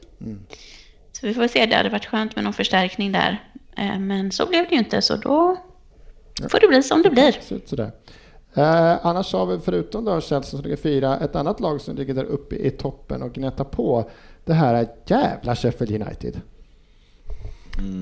Så 1.12 1.28
vi 1.28 1.34
får 1.34 1.48
se, 1.48 1.66
det 1.66 1.76
hade 1.76 1.90
varit 1.90 2.06
skönt 2.06 2.36
med 2.36 2.44
någon 2.44 2.54
förstärkning 2.54 3.12
där. 3.12 3.44
Eh, 3.78 4.00
Men 4.00 4.32
så 4.32 4.46
blev 4.46 4.66
det 4.70 4.72
ju 4.72 4.80
inte, 4.80 5.02
så 5.02 5.16
då 5.16 5.58
får 6.50 6.60
det 6.60 6.68
bli 6.68 6.84
som 6.84 7.02
det 7.02 7.10
blir. 7.10 7.36
Sådär. 7.66 7.92
Eh, 8.58 9.06
annars 9.06 9.34
har 9.34 9.46
vi 9.46 9.60
förutom 9.60 10.06
då 10.06 10.22
Chelsea 10.22 10.42
som 10.44 10.62
ligger 10.62 10.76
fyra, 10.78 11.18
ett 11.20 11.36
annat 11.36 11.60
lag 11.60 11.82
som 11.82 11.96
ligger 11.96 12.14
där 12.14 12.24
uppe 12.24 12.56
i 12.56 12.72
toppen 12.72 13.22
och 13.22 13.34
gnettar 13.34 13.64
på. 13.64 14.10
Det 14.46 14.54
här 14.54 14.74
är 14.74 14.88
jävla 15.06 15.56
Sheffield 15.56 16.02
United. 16.02 16.42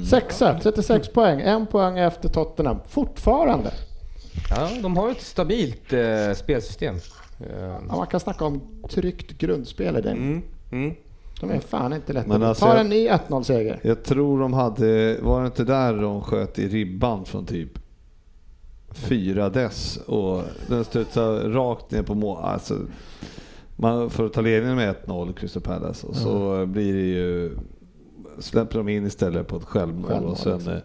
Sexa, 0.09 0.59
36 0.63 1.07
poäng, 1.07 1.41
en 1.41 1.65
poäng 1.67 1.97
efter 1.97 2.29
Tottenham. 2.29 2.77
Fortfarande. 2.87 3.71
Ja, 4.49 4.69
de 4.81 4.97
har 4.97 5.11
ett 5.11 5.21
stabilt 5.21 5.93
eh, 5.93 6.33
spelsystem. 6.35 6.95
Ja, 7.89 7.95
man 7.97 8.07
kan 8.07 8.19
snacka 8.19 8.45
om 8.45 8.61
tryggt 8.89 9.37
grundspel 9.37 9.97
i 9.97 10.01
den. 10.01 10.17
Mm, 10.17 10.41
mm. 10.71 10.95
De 11.41 11.49
är 11.51 11.59
fan 11.59 11.93
inte 11.93 12.13
lätta. 12.13 12.27
Men 12.27 12.43
alltså 12.43 12.65
Tar 12.65 12.71
jag- 12.71 12.79
en 12.81 12.89
ny 12.89 13.09
1-0-seger. 13.09 13.79
Jag 13.83 14.03
tror 14.03 14.39
de 14.39 14.53
hade, 14.53 15.17
var 15.21 15.41
det 15.41 15.45
inte 15.45 15.63
där 15.63 15.93
de 15.93 16.21
sköt 16.21 16.59
i 16.59 16.67
ribban 16.67 17.25
från 17.25 17.45
typ 17.45 17.71
fyra 18.95 19.49
dess 19.49 19.97
och 19.97 20.43
den 20.67 20.83
studsade 20.85 21.49
rakt 21.49 21.91
ner 21.91 22.03
på 22.03 22.15
mål. 22.15 22.43
Alltså, 22.43 22.79
man 23.75 24.09
får 24.09 24.29
ta 24.29 24.41
ledningen 24.41 24.75
med 24.75 24.95
1-0 25.05 25.33
Crystal 25.33 25.61
Palace 25.61 26.07
och 26.07 26.15
så 26.15 26.65
blir 26.65 26.93
det 26.93 27.01
ju 27.01 27.57
släpper 28.39 28.77
de 28.77 28.89
in 28.89 29.05
istället 29.05 29.47
på 29.47 29.57
ett 29.57 29.63
självmål, 29.63 30.09
Självmål, 30.11 30.31
och, 30.31 30.37
sen, 30.37 30.53
liksom. 30.53 30.73
eh, 30.73 30.79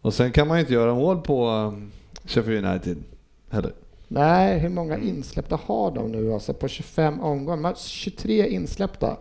och 0.00 0.14
sen 0.14 0.32
kan 0.32 0.48
man 0.48 0.56
ju 0.56 0.60
inte 0.60 0.74
göra 0.74 0.94
mål 0.94 1.20
på 1.20 1.48
um, 1.48 1.90
Sheffield 2.24 2.66
United 2.66 3.02
heller. 3.50 3.72
Nej, 4.08 4.58
hur 4.58 4.68
många 4.68 4.98
insläppta 4.98 5.60
har 5.66 5.90
de 5.90 6.12
nu 6.12 6.32
alltså 6.32 6.52
på 6.54 6.68
25 6.68 7.20
omgångar? 7.20 7.56
De 7.56 7.64
har 7.64 7.74
23 7.74 8.48
insläppta. 8.48 9.16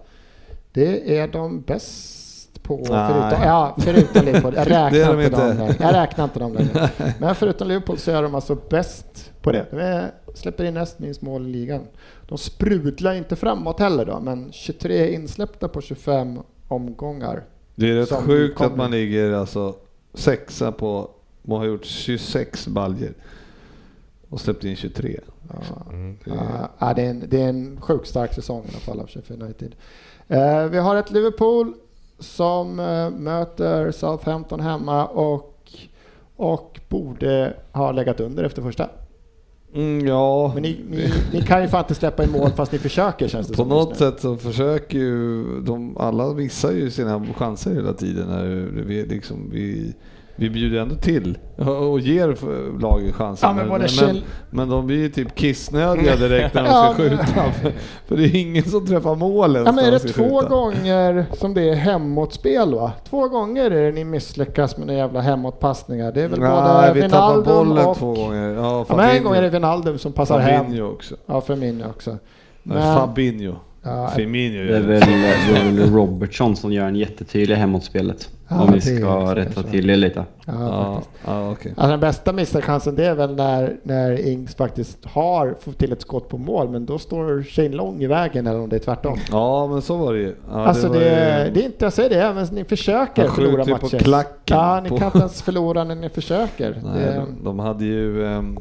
Det 0.72 1.18
är 1.18 1.28
de 1.28 1.61
bäst 1.61 2.14
på, 2.68 2.78
förutom, 2.86 3.41
ja, 3.43 3.76
förutom 3.80 4.26
Liverpool. 4.26 4.53
Jag 4.55 4.68
är 4.72 4.91
räknar 4.91 5.24
inte 5.24 5.30
dem 5.30 5.51
inte. 5.51 5.53
längre. 5.66 5.76
Jag 5.80 5.93
räknar 5.93 6.24
inte 6.24 6.39
dem 6.39 6.53
längre. 6.53 6.89
Men 7.20 7.36
förutom 7.36 7.68
Liverpool 7.68 7.97
så 7.97 8.11
är 8.11 8.22
de 8.24 8.36
alltså 8.36 8.57
bäst 8.70 9.32
på 9.41 9.51
det. 9.51 9.66
De 9.72 9.78
är, 9.80 10.11
släpper 10.34 10.63
in 10.63 10.74
näst 10.74 10.99
minst 10.99 11.22
mål 11.22 11.45
i 11.47 11.49
ligan. 11.49 11.82
De 12.28 12.38
sprudlar 12.38 13.13
inte 13.13 13.36
framåt 13.36 13.80
heller 13.80 14.05
då, 14.05 14.20
men 14.20 14.51
23 14.51 15.13
insläppta 15.13 15.68
på 15.68 15.82
25 15.82 16.39
omgångar. 16.68 17.43
Det 17.76 17.89
är 17.91 17.95
rätt 17.95 18.11
sjukt 18.13 18.57
kommer. 18.57 18.72
att 18.72 18.78
man 18.78 18.91
ligger 18.91 19.34
alltså 19.34 19.76
sexa 20.13 20.72
på, 20.72 21.09
man 21.41 21.57
har 21.59 21.66
gjort 21.66 21.86
26 21.86 22.68
baljer 22.68 23.13
och 24.30 24.41
släppt 24.41 24.63
in 24.63 24.76
23. 24.76 25.20
Ja, 25.49 25.55
Det- 25.91 26.32
ja, 26.32 26.70
ja, 26.80 26.93
det, 26.93 27.01
är 27.01 27.09
en, 27.09 27.24
det 27.30 27.41
är 27.41 27.49
en 27.49 27.82
sjukt 27.82 28.07
stark 28.07 28.34
säsong 28.34 28.63
i 28.66 28.70
alla 28.70 28.80
fall 28.80 28.99
av 28.99 29.07
Sheffield 29.07 29.43
United. 29.43 29.76
Eh, 30.28 30.63
vi 30.66 30.78
har 30.78 30.95
ett 30.95 31.11
Liverpool 31.11 31.74
som 32.20 32.80
eh, 32.80 33.09
möter 33.09 33.91
Southampton 33.91 34.59
hemma 34.59 35.05
och, 35.05 35.72
och 36.36 36.80
borde 36.89 37.53
ha 37.72 37.91
legat 37.91 38.20
under 38.20 38.43
efter 38.43 38.61
första. 38.61 38.89
Mm, 39.76 40.07
ja, 40.07 40.51
Men 40.53 40.63
ni, 40.63 40.80
ni, 40.89 41.13
ni 41.34 41.41
kan 41.41 41.61
ju 41.61 41.68
fan 41.68 41.80
inte 41.84 41.95
släppa 41.95 42.24
in 42.24 42.32
mål 42.32 42.51
fast 42.51 42.72
ni 42.72 42.80
försöker 42.80 43.28
känns 43.28 43.47
det 43.47 43.53
på 43.53 43.57
som 43.57 43.70
något 43.70 43.97
sätt 43.97 44.20
så 44.20 44.38
försöker 44.38 44.97
ju 44.97 45.43
de, 45.61 45.97
alla 45.97 46.34
missar 46.34 46.72
ju 46.72 46.91
sina 46.91 47.26
chanser 47.34 47.74
hela 47.74 47.93
tiden. 47.93 48.28
När 48.28 48.45
vi, 48.82 49.05
liksom, 49.05 49.49
vi, 49.51 49.93
vi 50.36 50.49
bjuder 50.49 50.79
ändå 50.79 50.95
till 50.95 51.38
och 51.89 51.99
ger 51.99 52.38
laget 52.81 53.15
chansen. 53.15 53.49
Ja, 53.49 53.53
men 53.55 53.67
men, 53.67 53.81
Kjell- 53.81 54.21
men 54.49 54.69
de 54.69 54.88
blir 54.88 54.97
ju 54.97 55.09
typ 55.09 55.36
kissnödiga 55.36 56.15
direkt 56.15 56.53
när 56.53 56.61
de 56.63 56.67
ska 56.69 56.77
Ja. 56.77 56.93
skjuta. 56.93 57.25
För, 57.25 57.71
för 58.07 58.17
det 58.17 58.23
är 58.23 58.36
ingen 58.36 58.63
som 58.63 58.88
träffar 58.88 59.15
målen. 59.15 59.63
Ja, 59.65 59.71
men 59.71 59.86
är 59.86 59.91
det 59.91 59.99
två 59.99 60.23
skjuta. 60.39 60.49
gånger 60.49 61.25
som 61.33 61.53
det 61.53 61.69
är 61.69 61.75
hemåtspel 61.75 62.75
va? 62.75 62.91
Två 63.09 63.27
gånger 63.27 63.71
är 63.71 63.86
det 63.86 63.91
ni 63.91 64.03
misslyckas 64.03 64.77
med 64.77 64.88
några 64.88 64.99
jävla 64.99 65.21
hemåtpassningar. 65.21 66.11
Det 66.11 66.21
är 66.21 66.27
väl 66.27 66.39
Nej, 66.39 66.49
både 66.49 66.91
vi 66.93 67.01
Wijnaldum 67.01 67.43
bollen 67.67 67.86
och... 67.86 67.97
två 67.97 68.13
gånger. 68.13 68.49
Ja, 68.53 68.86
Ja, 68.89 68.95
men 68.95 69.09
en 69.09 69.23
gång 69.23 69.36
är 69.36 69.41
det 69.41 69.49
Wijnaldum 69.49 69.97
som 69.97 70.11
passar 70.11 70.39
hem. 70.39 70.65
Fabinho 70.65 70.88
också. 70.91 71.15
Ja, 71.25 71.41
Firmino 71.41 71.86
också. 71.89 72.17
Men, 72.63 72.95
Fabinho. 72.97 73.55
Ja, 73.86 74.07
Firmino 74.15 74.65
Det 74.65 74.77
är 74.77 74.81
väl, 74.81 74.99
det 74.99 75.05
är 75.59 75.63
väl 75.71 75.93
Robertson 75.93 76.55
som 76.55 76.73
gör 76.73 76.86
en 76.86 76.95
jättetydlig 76.95 77.55
hemåtspelet. 77.55 78.29
Ja, 78.47 78.61
om 78.61 78.67
vi 78.67 78.73
det 78.79 78.81
ska 78.81 79.36
rätta 79.36 79.63
till 79.63 79.88
det 79.88 79.95
lite. 79.95 80.23
ja, 80.45 80.53
Ja, 80.53 80.93
faktiskt. 80.95 81.11
ja 81.27 81.51
okej. 81.51 81.73
Alltså 81.77 81.91
den 81.91 81.99
bästa 81.99 82.33
misschansen 82.33 82.95
det 82.95 83.05
är 83.05 83.15
väl 83.15 83.36
när, 83.36 83.75
när 83.83 84.27
Ings 84.27 84.55
faktiskt 84.55 85.05
har 85.05 85.55
fått 85.61 85.77
till 85.77 85.91
ett 85.91 86.01
skott 86.01 86.29
på 86.29 86.38
mål 86.38 86.69
men 86.69 86.86
då 86.86 86.99
står 86.99 87.43
Shane 87.43 87.69
Long 87.69 88.01
i 88.03 88.07
vägen 88.07 88.47
eller 88.47 88.59
om 88.59 88.69
det 88.69 88.75
är 88.75 88.79
tvärtom. 88.79 89.17
Ja, 89.31 89.67
men 89.67 89.81
så 89.81 89.97
var 89.97 90.13
det 90.13 90.19
ju. 90.19 90.36
Ja, 90.51 90.65
alltså 90.65 90.88
var 90.88 90.95
det, 90.95 91.45
ju- 91.45 91.51
det 91.53 91.61
är 91.61 91.65
inte, 91.65 91.86
jag 91.86 91.93
säger 91.93 92.09
det, 92.09 92.21
även 92.21 92.47
ni 92.51 92.63
försöker 92.63 93.27
förlora 93.27 93.63
ju 93.63 93.75
på 93.75 93.86
matcher. 93.86 93.97
klacken 93.99 94.57
Ja, 94.57 94.79
ni 94.83 94.89
på- 94.89 94.97
kan 94.97 95.05
inte 95.07 95.17
ens 95.19 95.41
förlora 95.41 95.83
när 95.83 95.95
ni 95.95 96.09
försöker. 96.09 96.71
Nej, 96.83 97.05
det, 97.05 97.13
de, 97.15 97.43
de 97.43 97.59
hade 97.59 97.86
ju... 97.86 98.25
ehm, 98.27 98.57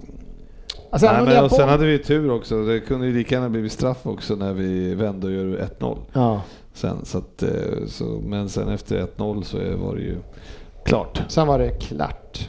alltså, 0.95 1.13
nej, 1.13 1.25
men, 1.35 1.45
och 1.45 1.51
sen 1.51 1.69
hade 1.69 1.87
vi 1.87 1.99
tur 1.99 2.31
också. 2.31 2.63
Det 2.65 2.81
kunde 2.81 3.07
ju 3.07 3.13
lika 3.13 3.35
gärna 3.35 3.49
blivit 3.49 3.73
straff 3.73 4.07
också 4.07 4.35
när 4.35 4.53
vi 4.53 4.95
vände 4.95 5.27
och 5.27 5.33
gör 5.33 5.69
1-0. 5.79 5.99
ja. 6.13 6.41
Sen, 6.77 7.05
så 7.05 7.19
att, 7.19 7.43
eh, 7.43 7.49
så, 7.87 8.05
men 8.05 8.49
sen 8.49 8.69
efter 8.69 9.07
1-0 9.17 9.43
så 9.43 9.59
var 9.77 9.95
det 9.95 10.01
ju 10.03 10.17
klart. 10.85 11.23
Sen 11.29 11.47
var 11.47 11.59
det 11.59 11.71
klart. 11.71 12.49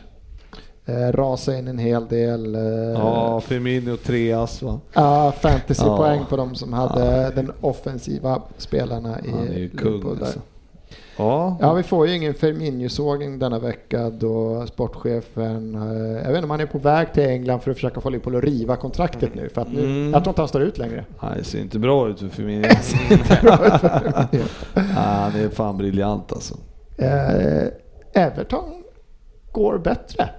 Eh, 0.85 1.11
rasa 1.11 1.57
in 1.57 1.67
en 1.67 1.77
hel 1.77 2.07
del. 2.07 2.55
Eh, 2.55 2.61
Ja, 2.93 3.41
Firmino 3.41 3.97
tre 3.97 4.33
ass 4.33 4.61
va? 4.61 4.79
Ja, 4.93 5.31
fantasypoäng 5.41 6.19
Ja. 6.19 6.25
på 6.29 6.37
de 6.37 6.55
som 6.55 6.73
hade 6.73 7.31
den 7.35 7.51
offensiva 7.61 8.41
spelarna 8.57 9.19
i 9.25 9.29
Han 9.31 9.47
är 9.47 9.57
ju 9.59 9.69
kung 9.69 10.09
alltså. 10.21 10.39
Ja, 11.18 11.57
Ja, 11.61 11.74
vi 11.74 11.84
får 11.84 12.07
ju 12.07 12.16
ingen 12.16 12.34
Firmino-sågning 12.34 13.39
denna 13.39 13.59
vecka 13.59 14.09
då 14.09 14.66
sportchefen, 14.68 15.76
eh, 15.76 16.11
jag 16.24 16.28
vet 16.28 16.36
inte 16.36 16.43
om 16.43 16.49
han 16.49 16.59
är 16.59 16.66
på 16.66 16.78
väg 16.78 17.13
till 17.13 17.24
England 17.24 17.59
för 17.59 17.72
att 17.72 17.78
försöka 17.78 18.01
få 18.01 18.09
Liverpool 18.09 18.36
att 18.36 18.43
riva 18.43 18.76
kontraktet 18.76 19.36
nu 19.36 19.49
för 19.49 19.61
att 19.61 19.72
nu, 19.72 19.80
Mm. 19.80 20.13
jag 20.13 20.24
tror 20.24 20.32
inte 20.32 20.41
han 20.41 20.47
står 20.49 20.61
ut 20.61 20.78
längre. 20.78 21.05
nej, 21.24 21.32
det 21.38 21.43
ser 21.43 21.59
inte 21.59 21.80
bra 21.80 22.09
ut 22.09 22.20
för 22.20 22.28
Firmino. 22.28 22.68
ja, 23.43 23.57
han 24.95 25.36
är 25.36 25.49
fan 25.49 25.78
briljant 25.78 26.32
alltså. 26.32 26.55
Eh, 26.97 27.68
Everton 28.24 28.84
går 29.51 29.78
bättre. 29.78 30.30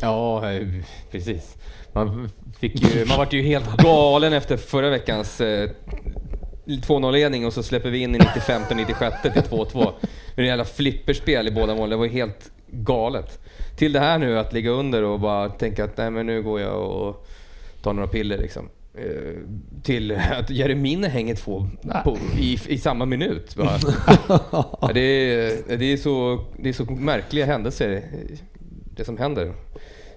Ja, 0.00 0.50
eh, 0.52 0.66
precis. 1.10 1.56
Man, 1.92 2.28
fick 2.58 2.94
ju, 2.94 3.04
man 3.06 3.18
vart 3.18 3.32
ju 3.32 3.42
helt 3.42 3.76
galen 3.76 4.32
efter 4.32 4.56
förra 4.56 4.90
veckans 4.90 5.40
eh, 5.40 5.70
2-0-ledning 6.66 7.46
och 7.46 7.52
så 7.52 7.62
släpper 7.62 7.90
vi 7.90 7.98
in 7.98 8.14
i 8.14 8.18
95 8.18 8.62
96 8.76 9.22
till 9.22 9.30
2-2. 9.30 9.92
Med 10.34 10.42
en 10.42 10.46
jävla 10.46 10.64
flipperspel 10.64 11.48
i 11.48 11.50
båda 11.50 11.74
målen. 11.74 11.90
Det 11.90 11.96
var 11.96 12.06
helt 12.06 12.50
galet. 12.66 13.38
Till 13.76 13.92
det 13.92 14.00
här 14.00 14.18
nu 14.18 14.38
att 14.38 14.52
ligga 14.52 14.70
under 14.70 15.02
och 15.02 15.20
bara 15.20 15.48
tänka 15.48 15.84
att 15.84 15.96
nej 15.96 16.10
men 16.10 16.26
nu 16.26 16.42
går 16.42 16.60
jag 16.60 16.90
och 16.90 17.26
tar 17.82 17.92
några 17.92 18.08
piller 18.08 18.38
liksom. 18.38 18.68
Eh, 18.94 19.32
Till 19.82 20.12
att 20.12 20.50
Jeremine 20.50 21.08
hänger 21.08 21.34
två 21.34 21.66
på, 22.04 22.18
i, 22.38 22.58
i 22.68 22.78
samma 22.78 23.04
minut. 23.04 23.56
Bara. 23.56 23.78
Ja, 24.80 24.90
det, 24.94 25.00
är, 25.00 25.76
det, 25.76 25.92
är 25.92 25.96
så, 25.96 26.44
det 26.56 26.68
är 26.68 26.72
så 26.72 26.84
märkliga 26.84 27.46
händelser, 27.46 28.02
det 28.96 29.04
som 29.04 29.18
händer. 29.18 29.52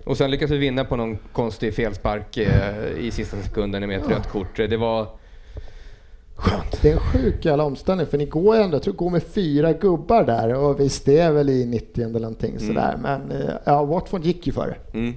Och 0.06 0.18
sen 0.18 0.32
lyckas 0.32 0.52
vi 0.52 0.58
vinna 0.58 0.86
på 0.86 0.96
någon 0.96 1.18
konstig 1.34 1.74
felspark 1.74 2.38
eh, 2.38 2.88
i 3.00 3.12
sista 3.12 3.38
sekunden 3.38 3.88
med 3.88 4.00
ett 4.00 4.10
rött 4.10 4.30
kort. 4.30 4.56
Det 4.56 4.78
var 4.78 5.08
skönt. 6.38 6.82
Det 6.82 6.90
är 6.90 6.94
en 6.94 7.00
sjuk 7.00 7.46
jävla 7.46 7.64
omställning 7.64 8.08
för 8.08 8.18
ni 8.18 8.26
går 8.26 8.56
ändå, 8.56 8.76
jag 8.76 8.84
tror 8.84 8.94
går 8.94 9.10
med 9.10 9.24
fyra 9.24 9.74
gubbar 9.74 10.24
där 10.24 10.54
och 10.54 10.80
visst 10.80 11.06
det 11.06 11.20
är 11.20 11.32
väl 11.32 11.50
i 11.50 11.66
90 11.66 12.04
eller 12.04 12.20
någonting 12.20 12.60
sådär 12.60 12.98
men 13.02 13.32
eh, 13.32 13.56
ja, 13.64 13.84
Watford 13.84 14.26
gick 14.26 14.48
ju 14.48 14.54
före. 14.54 14.76
Mm. 14.94 15.14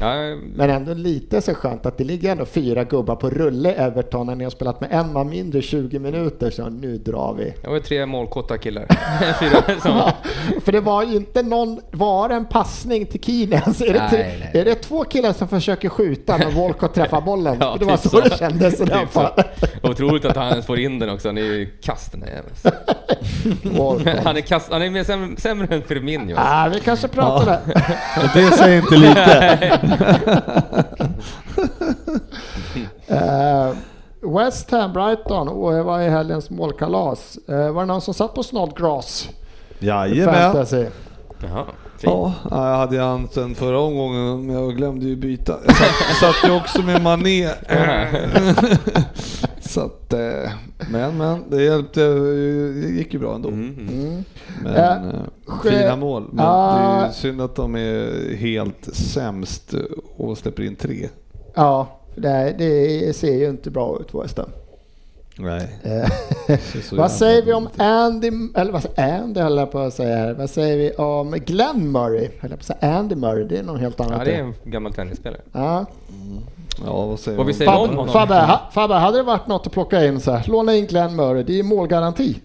Ja, 0.00 0.14
Men 0.54 0.70
ändå 0.70 0.94
lite 0.94 1.40
så 1.40 1.54
skönt 1.54 1.86
att 1.86 1.98
det 1.98 2.04
ligger 2.04 2.32
ändå 2.32 2.44
fyra 2.44 2.84
gubbar 2.84 3.16
på 3.16 3.30
rulle 3.30 3.72
Everton 3.72 4.26
när 4.26 4.34
ni 4.34 4.44
har 4.44 4.50
spelat 4.50 4.80
med 4.80 4.92
en 4.92 5.12
man 5.12 5.28
mindre 5.28 5.58
i 5.58 5.62
20 5.62 5.98
minuter 5.98 6.50
så 6.50 6.68
nu 6.68 6.98
drar 6.98 7.34
vi. 7.38 7.54
det 7.62 7.68
var 7.68 7.78
tre 7.78 8.06
målkåta 8.06 8.58
killar. 8.58 8.86
Fyra 9.40 9.80
som, 9.82 10.10
För 10.64 10.72
det 10.72 10.80
var 10.80 11.02
ju 11.02 11.16
inte 11.16 11.42
någon, 11.42 11.80
var 11.90 12.30
en 12.30 12.44
passning 12.44 13.06
till? 13.06 13.60
Alltså 13.66 13.84
är, 13.84 13.92
det 13.92 13.98
Nej, 13.98 14.10
tre, 14.10 14.24
nej. 14.40 14.60
är 14.60 14.64
det 14.64 14.74
två 14.74 15.04
killar 15.04 15.32
som 15.32 15.48
försöker 15.48 15.88
skjuta 15.88 16.36
när 16.36 16.50
Walcott 16.50 16.94
träffar 16.94 17.20
bollen? 17.26 17.56
Ja, 17.60 17.76
det 17.78 17.84
var 17.84 17.96
typ 17.96 18.02
så, 18.02 18.08
så. 18.08 18.20
det 18.20 18.38
kändes 18.38 18.80
i 18.80 18.84
det 18.84 18.94
här 18.94 19.00
Typ 19.00 19.10
fallet. 19.10 19.74
Otroligt 19.82 20.24
att 20.24 20.36
han 20.36 20.48
ens 20.50 20.66
får 20.66 20.78
in 20.78 20.98
den 20.98 21.10
också. 21.10 21.28
Han 21.28 21.38
är 21.38 21.42
ju 21.42 21.66
kast 21.82 22.12
den. 22.12 22.24
Walcott. 23.62 24.24
Han 24.24 24.36
är, 24.36 24.40
kast, 24.40 24.72
han 24.72 24.82
är 24.82 24.90
mer 24.90 25.04
sämre, 25.04 25.40
sämre 25.40 25.74
än 25.74 25.82
Firmino. 25.82 26.22
Alltså. 26.36 26.42
Ah, 26.54 26.68
vi 26.74 26.80
kanske 26.80 27.08
pratar 27.08 27.46
där. 27.46 27.60
Det 28.34 28.56
säger 28.56 28.76
inte 28.78 28.96
lite. 28.96 29.80
Eh, 33.06 33.72
West 34.20 34.70
Ham 34.70 34.92
Brighton, 34.92 35.48
och 35.48 35.84
vad 35.84 36.02
är 36.02 36.10
helgens 36.10 36.50
målkalas? 36.50 37.38
Eh, 37.48 37.70
var 37.72 37.80
det 37.82 37.86
någon 37.86 38.00
som 38.00 38.14
satt 38.14 38.34
på 38.34 38.42
Snodgrass? 38.42 39.28
Jajamän. 39.78 40.34
Fantasy? 40.34 40.86
Jaha, 41.42 41.64
fint. 41.98 42.02
Ja, 42.02 42.32
jag 42.50 42.76
hade 42.76 43.00
han 43.00 43.28
sen 43.28 43.54
förra 43.54 43.78
omgången, 43.78 44.46
men 44.46 44.56
jag 44.56 44.76
glömde 44.76 45.06
ju 45.06 45.16
byta. 45.16 45.56
Jag 45.66 45.76
satt, 45.76 46.16
satt 46.20 46.50
ju 46.50 46.56
också 46.56 46.82
med 46.82 47.02
Mané. 47.02 47.48
Så 49.74 49.80
att, 49.80 50.12
eh, 50.12 50.50
men, 50.90 51.16
men 51.18 51.44
det 51.50 51.62
hjälpte, 51.62 52.00
det 52.04 52.88
gick 52.88 53.14
ju 53.14 53.20
bra 53.20 53.34
ändå. 53.34 53.48
Mm, 53.48 53.74
mm. 53.78 54.04
Mm. 54.04 54.22
Men, 54.62 55.12
ske- 55.46 55.70
fina 55.70 55.96
mål. 55.96 56.24
Men 56.32 56.44
Ah. 56.48 56.76
det 56.98 57.02
är 57.04 57.06
ju 57.06 57.12
synd 57.12 57.40
att 57.40 57.54
de 57.56 57.76
är 57.76 58.34
helt 58.36 58.84
sämst 58.94 59.74
och 60.16 60.38
släpper 60.38 60.62
in 60.62 60.76
tre. 60.76 61.08
Ja, 61.54 62.00
det, 62.16 62.54
det 62.58 63.16
ser 63.16 63.32
ju 63.34 63.48
inte 63.48 63.70
bra 63.70 63.98
ut 64.00 64.22
West 64.24 64.38
Ham. 64.38 64.48
Nej. 65.38 65.68
Eh, 65.82 66.58
vad 66.92 67.10
säger 67.10 67.42
vi 67.42 67.52
om. 67.52 67.68
Andy, 67.76 68.30
eller 68.54 68.72
vad 68.72 68.82
säger 68.82 69.22
Andy 69.22 69.40
höll 69.40 69.56
jag 69.56 69.70
på 69.72 69.78
att 69.78 69.94
säga 69.94 70.16
här. 70.16 70.32
Vad 70.34 70.50
säger 70.50 70.76
vi 70.76 70.90
om 70.92 71.30
Glenn 71.30 71.92
Murray? 71.92 72.28
Höll 72.40 72.50
jag 72.50 72.58
på 72.60 72.72
att 72.72 72.80
säga 72.80 72.92
Andy 72.94 73.14
Murray, 73.14 73.44
det 73.44 73.58
är 73.58 73.62
någon 73.62 73.80
helt 73.80 74.00
annat. 74.00 74.18
Ja, 74.18 74.24
det 74.24 74.32
är 74.34 74.40
en 74.42 74.54
gammal 74.64 74.92
tennisspelare. 74.92 75.40
Ja. 75.52 75.86
Ja, 76.86 77.06
vad 77.06 77.20
säger 77.20 77.38
Vad 77.38 77.46
vi 77.46 77.54
säger 77.54 77.70
om 77.72 77.86
Fabbe, 77.86 77.96
honom. 77.96 78.12
Fabbe, 78.12 78.34
ha, 78.34 78.60
Fabbe, 78.72 78.94
hade 78.94 79.16
det 79.16 79.22
varit 79.22 79.46
något 79.46 79.66
att 79.66 79.72
plocka 79.72 80.04
in 80.06 80.20
så 80.20 80.32
här, 80.32 80.44
låna 80.48 80.74
in 80.74 80.86
Glenn 80.86 81.16
Murray, 81.16 81.42
det 81.42 81.58
är 81.58 81.62
målgaranti. 81.62 82.36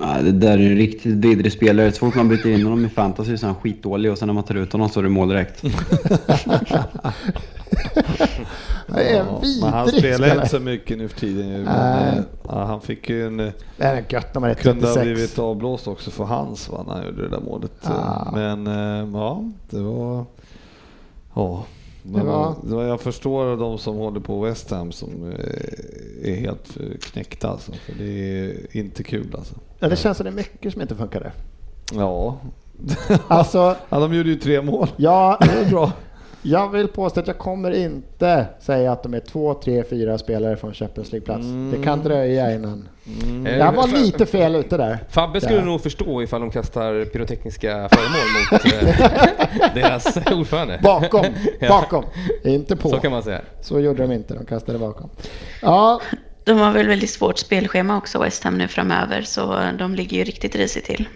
Ja, 0.00 0.22
det 0.22 0.32
där 0.32 0.58
är 0.58 0.70
en 0.70 0.76
riktigt 0.76 1.14
vidrig 1.24 1.52
spelare. 1.52 1.92
Så 1.92 1.98
fort 1.98 2.14
man 2.14 2.28
byter 2.28 2.46
in 2.46 2.62
honom 2.62 2.84
i 2.84 2.88
fantasy 2.88 3.36
så 3.36 3.46
är 3.46 3.48
han 3.50 3.56
skitdålig 3.60 4.12
och 4.12 4.18
sen 4.18 4.26
när 4.28 4.34
man 4.34 4.42
tar 4.44 4.54
ut 4.54 4.72
honom 4.72 4.88
så 4.88 5.00
är 5.00 5.04
det 5.04 5.08
mål 5.10 5.28
direkt. 5.28 5.62
Det 8.86 9.02
är 9.16 9.20
en 9.20 9.26
Ja, 9.26 9.38
vidrig 9.42 9.62
men 9.62 9.72
han 9.72 9.88
spelar 9.88 10.14
spelare. 10.16 10.34
inte 10.36 10.48
så 10.48 10.58
mycket 10.60 10.98
nu 10.98 11.08
för 11.08 11.20
tiden. 11.20 11.48
ju, 11.48 11.52
Nej. 11.64 11.64
Men, 11.64 12.18
eh, 12.18 12.24
ja, 12.48 12.64
han 12.64 12.80
fick 12.80 13.08
ju 13.10 13.26
en... 13.26 13.40
eh, 13.40 13.52
Det 13.76 13.84
är 13.84 14.04
gött 14.08 14.34
när 14.34 14.40
man 14.40 14.50
är 14.50 14.54
Kunde 14.54 14.86
ha 14.86 14.94
36. 14.94 15.14
blivit 15.16 15.38
avblåst 15.38 15.88
också 15.88 16.10
för 16.10 16.24
hans 16.24 16.68
va, 16.68 16.84
när 16.86 16.94
han 16.94 17.04
gjorde 17.06 17.22
det 17.22 17.28
där 17.28 17.40
målet. 17.40 17.72
Ah. 17.82 18.30
Men 18.32 18.66
eh, 18.66 19.08
ja, 19.20 19.44
det 19.70 19.80
var... 19.80 20.24
Ja. 21.34 21.64
Det 22.02 22.22
var, 22.22 22.84
jag 22.84 23.00
förstår 23.00 23.56
de 23.56 23.78
som 23.78 23.96
håller 23.96 24.20
på 24.20 24.40
West 24.40 24.70
Ham 24.70 24.92
som 24.92 25.10
eh, 25.30 26.30
är 26.30 26.34
helt 26.34 26.76
knäckta 27.00 27.48
alltså, 27.48 27.72
för 27.72 27.92
det 27.98 28.04
är 28.04 28.76
inte 28.76 29.02
kul 29.02 29.34
alltså. 29.38 29.54
Ja, 29.78 29.88
det 29.88 29.96
känns 29.96 30.16
som 30.16 30.24
det 30.24 30.30
är 30.30 30.34
mycket 30.34 30.72
som 30.72 30.82
inte 30.82 30.94
funkar 30.96 31.20
där. 31.20 31.32
Ja. 31.92 32.36
Alltså, 33.28 33.76
ja, 33.88 33.98
de 34.00 34.14
gjorde 34.14 34.28
ju 34.28 34.36
tre 34.36 34.62
mål. 34.62 34.88
jag, 34.96 35.36
Det 35.40 35.60
är 35.60 35.70
bra. 35.70 35.92
Jag 36.42 36.68
vill 36.68 36.88
påstå 36.88 37.20
att 37.20 37.26
jag 37.26 37.38
kommer 37.38 37.70
inte 37.70 38.46
säga 38.60 38.92
att 38.92 39.02
de 39.02 39.14
är 39.14 39.20
två, 39.20 39.54
tre, 39.54 39.84
fyra 39.90 40.18
spelare 40.18 40.56
från 40.56 40.74
Champions 40.74 41.12
League-plats. 41.12 41.46
Det 41.76 41.84
kan 41.84 42.02
dröja 42.02 42.54
innan. 42.54 42.88
Eh, 43.46 43.58
Jag 43.58 43.72
var 43.72 43.88
lite 43.88 44.26
fel 44.26 44.54
ute 44.56 44.76
där. 44.76 44.98
Fabbe 45.10 45.40
skulle 45.40 45.58
Ja. 45.58 45.64
nog 45.64 45.80
förstå 45.82 46.22
ifall 46.22 46.40
de 46.40 46.50
kastar 46.50 47.04
pyrotekniska 47.04 47.88
föremål 47.92 48.28
mot 48.52 48.64
eh, 48.64 49.74
deras 49.74 50.16
ordförande. 50.32 50.80
Bakom, 50.82 51.24
Ja. 51.60 51.68
bakom. 51.68 52.04
Inte 52.44 52.76
på. 52.76 52.88
Så 52.88 52.96
kan 52.98 53.10
man 53.12 53.22
säga. 53.22 53.40
Så 53.60 53.80
gjorde 53.80 54.02
de 54.02 54.12
inte, 54.12 54.34
de 54.34 54.44
kastade 54.46 54.78
bakom. 54.78 55.10
Ja, 55.62 56.00
De 56.44 56.52
har 56.58 56.72
väl 56.72 56.88
väldigt 56.88 57.10
svårt 57.10 57.38
spelschema 57.38 57.96
också 57.98 58.18
West 58.22 58.44
Ham 58.44 58.58
nu 58.58 58.68
framöver 58.68 59.22
så 59.22 59.58
de 59.78 59.94
ligger 59.94 60.16
ju 60.16 60.24
riktigt 60.24 60.56
risigt 60.56 60.86
till. 60.86 61.08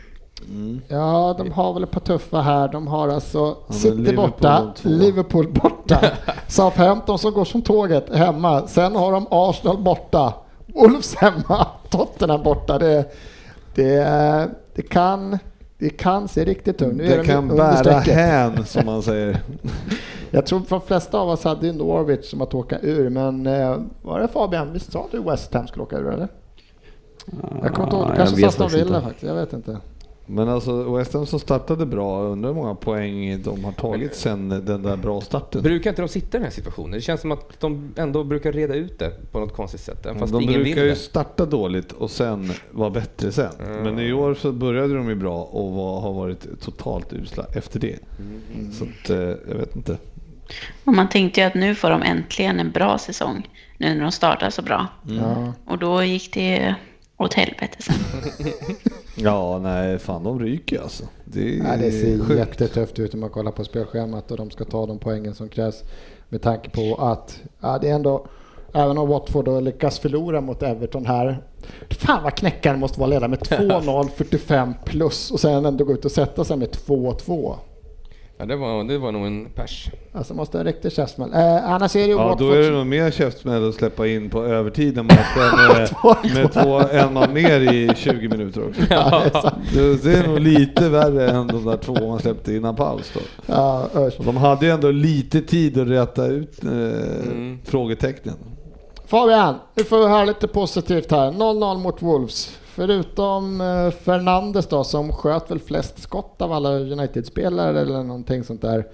Ja, 0.89 1.35
de 1.39 1.53
har 1.53 1.75
väl 1.75 1.83
ett 1.83 1.91
par 1.91 2.01
tuffa 2.01 2.41
här. 2.41 2.69
De 2.69 2.87
har 2.87 3.09
alltså 3.09 3.57
men 3.67 3.79
City 3.79 3.97
Liverpool 3.97 4.31
borta. 4.31 4.73
Liverpool 4.83 5.53
borta, 5.53 6.01
Southampton 6.49 7.19
som 7.19 7.33
går 7.33 7.45
som 7.45 7.63
tåget 7.63 8.15
hemma. 8.15 8.67
Sen 8.67 8.97
har 8.97 9.13
de 9.13 9.27
Arsenal 9.31 9.79
borta, 9.79 10.35
Wolves 10.67 11.15
hemma, 11.15 11.67
Tottenham 11.91 12.43
borta. 12.43 12.79
Det, 12.79 13.13
det, 13.75 14.51
det 14.75 14.83
kan 14.83 15.39
det 15.79 15.91
kan 15.91 16.29
se 16.29 16.45
riktigt 16.45 16.79
tungt. 16.79 17.01
Är 17.01 17.09
Det 17.09 17.17
de 17.17 17.25
kan 17.25 17.49
bära 17.49 17.93
hän 18.01 18.65
som 18.65 18.87
man 18.87 19.03
säger. 19.03 19.41
Jag 20.31 20.47
tror 20.47 20.63
de 20.69 20.81
flesta 20.81 21.19
av 21.19 21.29
oss 21.29 21.45
hade 21.45 21.67
ju 21.67 21.73
Norwich 21.73 22.31
som 22.31 22.43
att 22.43 22.55
åka 22.55 22.79
ur, 22.79 23.09
men 23.09 23.47
eh, 23.47 23.77
var 24.03 24.21
det 24.21 24.29
Fabian? 24.29 24.73
Visst 24.73 24.93
sa 24.93 25.07
du 25.11 25.23
West 25.23 25.55
Ham 25.55 25.67
skulle 25.67 25.83
åka 25.83 25.97
ur 25.99 26.13
eller? 26.13 26.29
Jag 27.63 27.75
kommer 27.75 27.87
inte 27.87 27.97
ihåg, 27.97 28.07
Ja, 28.09 28.15
kanske 28.17 28.47
Aston 28.47 28.69
Villa 28.69 29.01
faktiskt, 29.01 29.23
jag 29.23 29.35
vet 29.35 29.53
inte. 29.53 29.79
Men 30.27 30.49
alltså 30.49 30.97
West 30.97 31.13
Ham 31.15 31.27
som 31.27 31.41
startade 31.41 31.87
bra, 31.87 32.23
undrar 32.23 32.49
hur 32.49 32.57
många 32.57 32.75
poäng 32.75 33.43
de 33.43 33.65
har 33.65 33.73
tagit 33.73 34.15
sen 34.15 34.49
den 34.49 34.83
där 34.83 34.97
bra 34.97 35.21
starten. 35.21 35.63
Brukar 35.63 35.91
inte 35.91 36.03
de 36.03 36.09
sitta 36.09 36.27
i 36.27 36.31
den 36.31 36.43
här 36.43 36.51
situationen? 36.51 36.91
Det 36.91 37.01
känns 37.01 37.21
som 37.21 37.33
att 37.33 37.61
de 37.61 37.95
ändå 37.97 38.25
brukar 38.25 38.53
reda 38.53 38.75
ut 38.75 38.99
det 38.99 39.13
på 39.33 39.41
något 39.41 39.57
konstigt 39.57 39.81
sätt. 39.81 40.07
Även 40.07 40.19
fast 40.19 40.33
de 40.33 40.43
ingen 40.43 40.63
brukar 40.63 40.85
ju 40.85 40.95
starta 40.95 41.47
dåligt 41.47 41.93
och 41.93 42.11
sen 42.11 42.53
vara 42.71 42.91
bättre 42.91 43.33
sen. 43.33 43.53
Men 43.59 43.99
i 43.99 44.13
år 44.13 44.35
så 44.35 44.53
började 44.53 44.95
de 44.95 45.09
ju 45.09 45.15
bra 45.15 45.43
och 45.43 45.73
var, 45.73 46.01
har 46.01 46.13
varit 46.13 46.61
totalt 46.61 47.13
usla 47.13 47.47
efter 47.55 47.81
det. 47.81 47.99
Så 48.73 48.85
att, 48.85 49.11
eh, 49.11 49.17
jag 49.19 49.55
vet 49.59 49.77
inte. 49.77 49.99
Och 50.85 50.93
man 50.93 51.09
tänkte 51.09 51.41
ju 51.41 51.47
att 51.47 51.55
nu 51.55 51.75
får 51.75 51.91
de 51.91 52.03
äntligen 52.03 52.61
en 52.61 52.71
bra 52.71 52.99
säsong. 52.99 53.49
Nu 53.79 53.95
när 53.95 54.03
de 54.03 54.13
startar 54.13 54.51
så 54.51 54.63
bra. 54.63 54.87
Ja. 55.03 55.53
Och 55.67 55.79
då 55.79 56.03
gick 56.03 56.35
det 56.35 56.75
åt 57.19 57.35
helvete 57.35 57.77
sen. 57.83 57.95
Ja, 59.19 59.59
nej, 59.59 59.99
fan 59.99 60.25
de 60.25 60.41
ryker 60.41 60.81
alltså. 60.83 61.05
Det, 61.25 61.59
är 61.59 61.63
Nej, 61.63 61.79
det 61.79 61.91
ser 61.93 62.19
sjukt. 62.25 62.39
jättetufft 62.39 62.99
ut 62.99 63.15
om 63.15 63.21
man 63.21 63.31
kollar 63.31 63.53
på 63.53 63.65
spelschemat 63.65 64.31
och 64.31 64.37
de 64.37 64.51
ska 64.51 64.65
ta 64.65 64.87
de 64.87 64.99
poängen 64.99 65.35
som 65.35 65.49
krävs 65.49 65.83
med 66.29 66.43
tanke 66.43 66.71
på 66.71 66.95
att 66.95 67.41
ja, 67.61 67.79
det 67.79 67.89
är 67.89 67.95
ändå, 67.95 68.27
även 68.75 68.99
om 68.99 69.09
Watford 69.09 69.45
då 69.45 69.61
lyckas 69.61 69.99
förlora 69.99 70.41
mot 70.41 70.63
Everton 70.63 71.07
här, 71.07 71.43
fan 71.91 72.23
vad 72.23 72.35
knäckaren 72.35 72.81
måste 72.81 73.01
vara 73.01 73.11
leda 73.11 73.29
med 73.29 73.39
2-0, 73.43 74.09
45 74.17 74.75
plus 74.85 75.31
och 75.31 75.41
sen 75.41 75.65
ändå 75.67 75.85
gå 75.85 75.93
ut 75.93 76.05
och 76.05 76.13
sätta 76.13 76.45
sig 76.45 76.57
med 76.57 76.69
2-2. 76.69 77.55
Ja, 78.39 78.47
det, 78.47 78.57
var, 78.57 78.85
det 78.85 78.99
var 78.99 79.13
nog 79.13 79.27
en 79.27 79.49
pers. 79.55 79.91
Alltså 80.13 80.35
måste 80.35 80.59
en 80.59 80.65
riktig 80.65 80.93
käftsmäll. 80.93 81.33
Eh, 81.35 81.71
annars 81.71 81.97
är 81.97 82.01
det 82.01 82.07
ju 82.07 82.13
Ja, 82.13 82.37
då 82.39 82.51
är 82.51 82.63
det 82.63 82.71
nog 82.71 82.87
mer 82.87 83.11
käftsmäll 83.11 83.69
att 83.69 83.75
släppa 83.75 84.07
in 84.07 84.31
på 84.31 84.45
övertid 84.45 84.99
än 84.99 85.07
att 85.11 85.37
med, 85.57 85.91
med 86.35 86.53
två, 86.53 86.79
en 86.79 87.13
man 87.13 87.33
mer 87.33 87.61
i 87.73 87.93
20 87.97 88.29
minuter 88.29 88.69
också. 88.69 88.81
Ja, 88.91 89.23
det 89.75 89.81
är. 89.81 90.05
Det, 90.05 90.19
är 90.19 90.29
nog 90.29 90.41
lite 90.41 90.89
värre 90.89 91.31
än 91.31 91.47
de 91.47 91.65
där 91.65 91.77
två 91.77 92.09
man 92.09 92.19
släppte 92.19 92.55
innan 92.55 92.77
paus 92.77 93.13
då. 93.15 93.21
Ja, 93.47 93.89
de 94.25 94.37
hade 94.37 94.67
ju 94.67 94.73
ändå 94.73 94.91
lite 94.91 95.41
tid 95.41 95.79
att 95.79 95.89
rätta 95.89 96.27
ut 96.27 96.65
eh, 96.65 96.71
Mm. 96.71 97.59
frågetecknen. 97.65 98.35
Fabian, 99.07 99.55
nu 99.75 99.85
får 99.85 99.99
vi 99.99 100.07
höra 100.07 100.25
lite 100.25 100.49
positivt 100.49 101.11
här. 101.11 101.33
0-0 101.33 101.79
mot 101.79 102.03
Wolves. 102.03 102.59
Förutom 102.77 103.61
eh, 103.61 103.91
Fernandes 103.91 104.67
då 104.67 104.85
som 104.85 105.13
sköt 105.13 105.51
väl 105.51 105.59
flest 105.59 105.99
skott 105.99 106.43
av 106.43 106.53
alla 106.53 106.71
United-spelare 106.79 107.81
eller 107.81 108.03
någonting 108.03 108.45
sånt 108.45 108.63
där. 108.63 108.87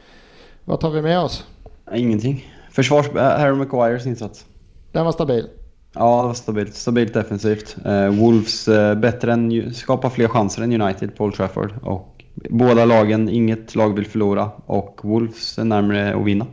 Vad 0.64 0.80
tar 0.80 0.90
vi 0.90 1.02
med 1.02 1.20
oss? 1.20 1.44
Ingenting. 1.94 2.46
Försvars... 2.70 3.08
äh, 3.08 3.22
Harry 3.22 3.54
Maguires 3.54 4.06
insats. 4.06 4.46
Den 4.92 5.04
var 5.04 5.12
stabil. 5.12 5.48
Ja, 5.94 6.20
det 6.20 6.26
var 6.26 6.34
stabilt. 6.34 6.74
Stabilt 6.74 7.14
defensivt. 7.14 7.76
Eh, 7.84 8.08
Wolves 8.08 8.68
eh, 8.68 8.94
bättre 8.94 9.32
än, 9.32 9.74
skapar 9.74 10.10
fler 10.10 10.28
chanser 10.28 10.62
än 10.62 10.82
United 10.82 11.16
på 11.16 11.24
Old 11.24 11.34
Trafford. 11.34 11.72
Och 11.82 12.24
båda 12.50 12.84
lagen, 12.84 13.28
inget 13.28 13.74
lag 13.74 13.96
vill 13.96 14.06
förlora. 14.06 14.50
Och 14.66 15.00
Wolves 15.02 15.58
är 15.58 15.64
närmare 15.64 16.14
att 16.14 16.24
vinna. 16.24 16.46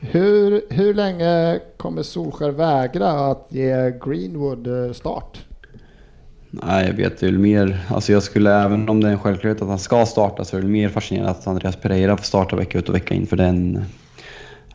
Hur, 0.00 0.62
hur 0.70 0.94
länge 0.94 1.60
kommer 1.76 2.02
Solskjaer 2.02 2.50
vägra 2.50 3.10
att 3.10 3.46
ge 3.48 3.90
Greenwood 3.90 4.66
eh, 4.66 4.92
start? 4.92 5.38
Nej, 6.50 6.86
jag 6.86 6.94
vet 6.94 7.22
ju 7.22 7.38
mer. 7.38 7.78
Alltså 7.88 8.12
jag 8.12 8.22
skulle, 8.22 8.54
även 8.54 8.88
om 8.88 9.00
det 9.00 9.08
är 9.08 9.12
en 9.12 9.18
självklarhet 9.18 9.62
att 9.62 9.68
han 9.68 9.78
ska 9.78 10.06
starta, 10.06 10.44
så 10.44 10.56
är 10.56 10.60
det 10.60 10.68
mer 10.68 10.88
fascinerande 10.88 11.30
att 11.30 11.46
Andreas 11.46 11.76
Pereira 11.76 12.16
får 12.16 12.24
starta 12.24 12.56
vecka 12.56 12.78
ut 12.78 12.88
och 12.88 12.94
vecka 12.94 13.14
in. 13.14 13.26
För 13.26 13.36
den, 13.36 13.84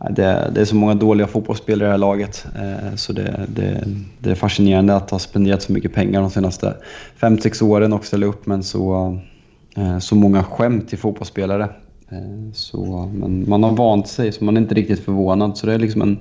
det, 0.09 0.51
det 0.55 0.61
är 0.61 0.65
så 0.65 0.75
många 0.75 0.93
dåliga 0.95 1.27
fotbollsspelare 1.27 1.85
i 1.85 1.87
det 1.87 1.91
här 1.91 1.97
laget. 1.97 2.45
Eh, 2.55 2.95
Så 2.95 3.13
det, 3.13 3.45
det, 3.47 3.83
det 4.19 4.31
är 4.31 4.35
fascinerande 4.35 4.95
att 4.95 5.11
ha 5.11 5.19
spenderat 5.19 5.61
så 5.61 5.71
mycket 5.71 5.93
pengar 5.93 6.21
de 6.21 6.29
senaste 6.29 6.75
5-6 7.19 7.63
åren 7.63 7.93
och 7.93 8.05
ställa 8.05 8.25
upp 8.25 8.45
med 8.45 8.65
så, 8.65 9.17
eh, 9.77 9.99
så 9.99 10.15
många 10.15 10.43
skämt 10.43 10.89
till 10.89 10.97
fotbollsspelare. 10.97 11.63
Eh, 12.11 12.51
Så, 12.53 13.11
men 13.13 13.49
man 13.49 13.63
har 13.63 13.71
vant 13.71 14.07
sig, 14.07 14.31
så 14.31 14.43
man 14.43 14.57
är 14.57 14.61
inte 14.61 14.75
riktigt 14.75 14.99
förvånad. 15.05 15.57
Så 15.57 15.67
det 15.67 15.73
är 15.73 15.79
liksom 15.79 16.01
en, 16.01 16.19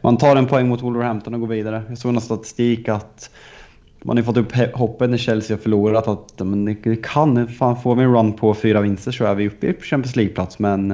man 0.00 0.16
tar 0.16 0.36
en 0.36 0.46
poäng 0.46 0.68
mot 0.68 0.82
Wolverhampton 0.82 1.34
och 1.34 1.40
går 1.40 1.48
vidare. 1.48 1.82
Jag 1.88 1.98
såg 1.98 2.14
en 2.14 2.20
statistik 2.20 2.88
att 2.88 3.30
man 4.02 4.16
har 4.16 4.22
ju 4.22 4.24
fått 4.24 4.36
upp 4.36 4.52
hoppet 4.74 5.10
när 5.10 5.16
Chelsea 5.18 5.56
har 5.56 5.62
förlorat. 5.62 6.08
Att, 6.08 6.46
men 6.46 6.64
det, 6.64 6.96
kan, 6.96 7.48
fan 7.48 7.76
får 7.76 7.94
vi 7.94 8.02
en 8.02 8.14
run 8.14 8.32
på 8.32 8.54
fyra 8.54 8.80
vinster 8.80 9.12
så 9.12 9.24
är 9.24 9.34
vi 9.34 9.48
uppe 9.48 9.66
i 9.66 9.74
Champions 9.80 10.16
League-plats. 10.16 10.58
Men 10.58 10.90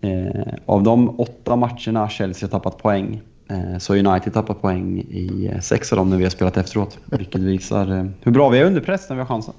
eh, 0.00 0.54
av 0.66 0.82
de 0.82 1.20
åtta 1.20 1.56
matcherna 1.56 2.08
Chelsea 2.08 2.46
har 2.46 2.50
tappat 2.58 2.78
poäng 2.82 3.20
eh, 3.48 3.78
så 3.78 3.92
har 3.96 3.98
United 4.06 4.32
tappat 4.32 4.62
poäng 4.62 4.98
i 4.98 5.50
eh, 5.52 5.60
sex 5.60 5.92
av 5.92 5.96
dem 5.98 6.10
när 6.10 6.16
vi 6.16 6.22
har 6.22 6.30
spelat 6.30 6.56
efteråt. 6.56 6.98
Vilket 7.04 7.40
visar 7.40 7.98
eh, 7.98 8.06
hur 8.22 8.32
bra 8.32 8.48
vi 8.48 8.58
är 8.58 8.64
under 8.64 8.80
press 8.80 9.08
när 9.08 9.16
vi 9.16 9.22
har 9.22 9.28
chansen. 9.28 9.54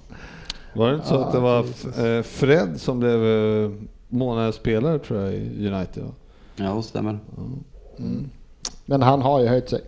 Var 0.73 0.89
det 0.89 0.95
inte 0.95 1.07
så 1.07 1.13
Ja, 1.15 1.25
att 1.25 1.31
det 1.33 1.39
var 1.39 1.63
Jesus. 1.63 1.97
eh, 1.97 2.23
Fred 2.23 2.69
som 2.81 2.99
blev 2.99 3.25
eh, 3.25 3.71
månadens 4.09 4.55
spelare 4.55 4.99
tror 4.99 5.21
jag 5.21 5.33
i 5.33 5.67
United? 5.67 6.03
Va? 6.03 6.09
Ja, 6.55 6.73
det 6.73 6.83
stämmer. 6.83 7.19
Men 8.85 9.01
han 9.01 9.21
har 9.21 9.39
ju 9.41 9.47
höjt 9.47 9.69
sig. 9.69 9.81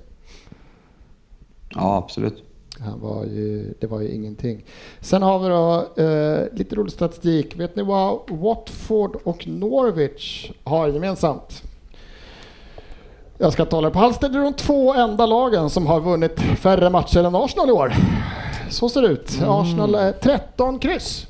Ja, 1.70 1.98
absolut. 1.98 2.44
Han 2.84 3.00
var 3.00 3.26
ju, 3.26 3.74
det 3.80 3.88
var 3.88 4.02
ju 4.02 4.08
ingenting. 4.08 4.64
Sen 5.02 5.22
har 5.22 5.40
vi 5.40 5.48
då 5.48 6.04
eh, 6.04 6.58
lite 6.58 6.76
rolig 6.76 6.94
statistik. 6.94 7.56
Vet 7.60 7.76
ni 7.76 7.84
vad 7.84 8.20
Watford 8.28 9.16
och 9.24 9.48
Norwich 9.48 10.52
har 10.64 10.88
gemensamt? 10.88 11.64
Jag 13.38 13.54
ska 13.54 13.66
tala 13.66 13.92
på 13.92 14.00
halsen. 14.00 14.32
Det 14.32 14.40
är 14.40 14.44
de 14.44 14.54
två 14.54 14.94
enda 14.94 15.26
lagen 15.26 15.70
som 15.70 15.88
har 15.88 16.02
vunnit 16.02 16.40
färre 16.40 16.90
matcher 16.90 17.24
än 17.24 17.36
Arsenal 17.36 17.70
i 17.70 17.72
år. 17.72 17.94
Så 18.70 18.90
ser 18.90 19.02
det 19.02 19.08
ut. 19.08 19.40
Arsenal 19.48 19.96
är 19.96 20.12
13 20.12 20.80
kryss. 20.80 21.28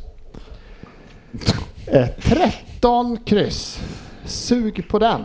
Eh, 1.88 2.08
13 2.22 3.18
kryss. 3.18 3.80
Sug 4.26 4.90
på 4.90 5.00
den. 5.00 5.22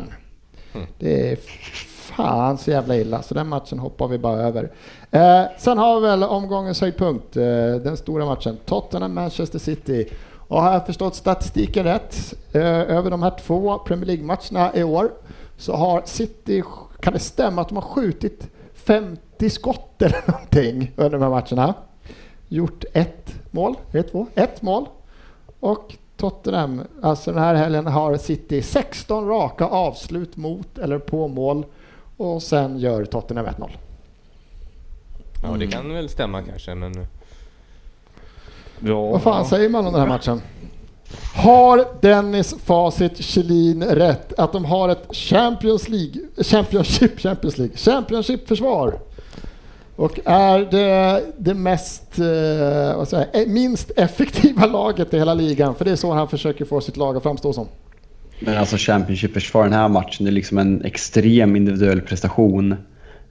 Det 0.98 1.32
är 1.32 1.38
fan 2.16 2.58
så 2.58 2.70
jävla 2.70 2.96
illa, 2.96 3.22
så 3.22 3.34
den 3.34 3.48
matchen 3.48 3.78
hoppar 3.78 4.08
vi 4.08 4.18
bara 4.18 4.40
över. 4.40 4.70
Eh, 5.10 5.42
sen 5.58 5.78
har 5.78 6.00
vi 6.00 6.06
väl 6.06 6.22
omgångens 6.22 6.80
höjdpunkt, 6.80 7.36
eh, 7.36 7.44
den 7.82 7.96
stora 7.96 8.24
matchen. 8.24 8.58
Tottenham-Manchester 8.66 9.58
City. 9.58 10.08
Och 10.48 10.62
har 10.62 10.72
jag 10.72 10.86
förstått 10.86 11.14
statistiken 11.14 11.84
rätt, 11.84 12.34
eh, 12.52 12.62
över 12.66 13.10
de 13.10 13.22
här 13.22 13.32
två 13.46 13.78
Premier 13.78 14.06
League-matcherna 14.06 14.70
i 14.74 14.82
år, 14.82 15.10
så 15.56 15.72
har 15.72 16.02
City, 16.04 16.62
kan 17.00 17.12
det 17.12 17.18
stämma 17.18 17.62
att 17.62 17.68
de 17.68 17.74
har 17.74 17.82
skjutit 17.82 18.48
50 18.74 19.50
skott 19.50 20.02
eller 20.02 20.22
någonting 20.26 20.92
under 20.96 21.18
de 21.18 21.22
här 21.22 21.30
matcherna? 21.30 21.74
Gjort 22.48 22.84
ett 22.92 23.34
mål, 23.50 23.74
är 23.90 23.96
det 23.96 24.02
två? 24.02 24.26
Ett 24.34 24.62
mål. 24.62 24.86
Och 25.60 25.94
Tottenham, 26.16 26.80
alltså 27.02 27.32
den 27.32 27.42
här 27.42 27.54
helgen 27.54 27.86
har 27.86 28.16
City 28.16 28.62
16 28.62 29.28
raka 29.28 29.66
avslut 29.66 30.36
mot 30.36 30.78
eller 30.78 30.98
på 30.98 31.28
mål 31.28 31.64
och 32.16 32.42
sen 32.42 32.78
gör 32.78 33.04
Tottenham 33.04 33.46
1-0. 33.46 33.70
Ja, 35.42 35.56
det 35.58 35.66
kan 35.66 35.94
väl 35.94 36.08
stämma 36.08 36.42
kanske, 36.42 36.74
men... 36.74 37.06
Ja, 38.80 39.00
Vad 39.10 39.22
fan 39.22 39.44
säger 39.44 39.68
man 39.68 39.86
om 39.86 39.92
den 39.92 40.00
här 40.00 40.08
matchen? 40.08 40.40
Har 41.34 41.86
Dennis 42.00 42.54
Facit 42.64 43.24
Kjellin 43.24 43.84
rätt 43.84 44.32
att 44.38 44.52
de 44.52 44.64
har 44.64 44.88
ett 44.88 45.16
Champions 45.16 45.88
League, 45.88 46.20
Championship, 46.36 47.20
Champions 47.20 47.58
League, 47.58 47.76
Championship-försvar? 47.76 48.98
Och 49.96 50.20
är 50.24 50.58
det 50.58 51.22
det 51.38 51.54
mest, 51.54 52.18
eh, 52.18 52.96
vad 52.96 53.08
säger, 53.08 53.28
jag, 53.32 53.42
eh, 53.42 53.48
minst 53.48 53.90
effektiva 53.96 54.66
laget 54.66 55.14
i 55.14 55.18
hela 55.18 55.34
ligan? 55.34 55.74
För 55.74 55.84
det 55.84 55.90
är 55.90 55.96
så 55.96 56.12
han 56.12 56.28
försöker 56.28 56.64
få 56.64 56.80
sitt 56.80 56.96
lag 56.96 57.16
att 57.16 57.22
framstå 57.22 57.52
som. 57.52 57.68
Men 58.44 58.58
alltså 58.58 58.76
Championship-försvar 58.78 59.64
den 59.64 59.72
här 59.72 59.88
matchen, 59.88 60.24
det 60.24 60.30
är 60.30 60.32
liksom 60.32 60.58
en 60.58 60.84
extrem 60.84 61.56
individuell 61.56 62.00
prestation. 62.00 62.76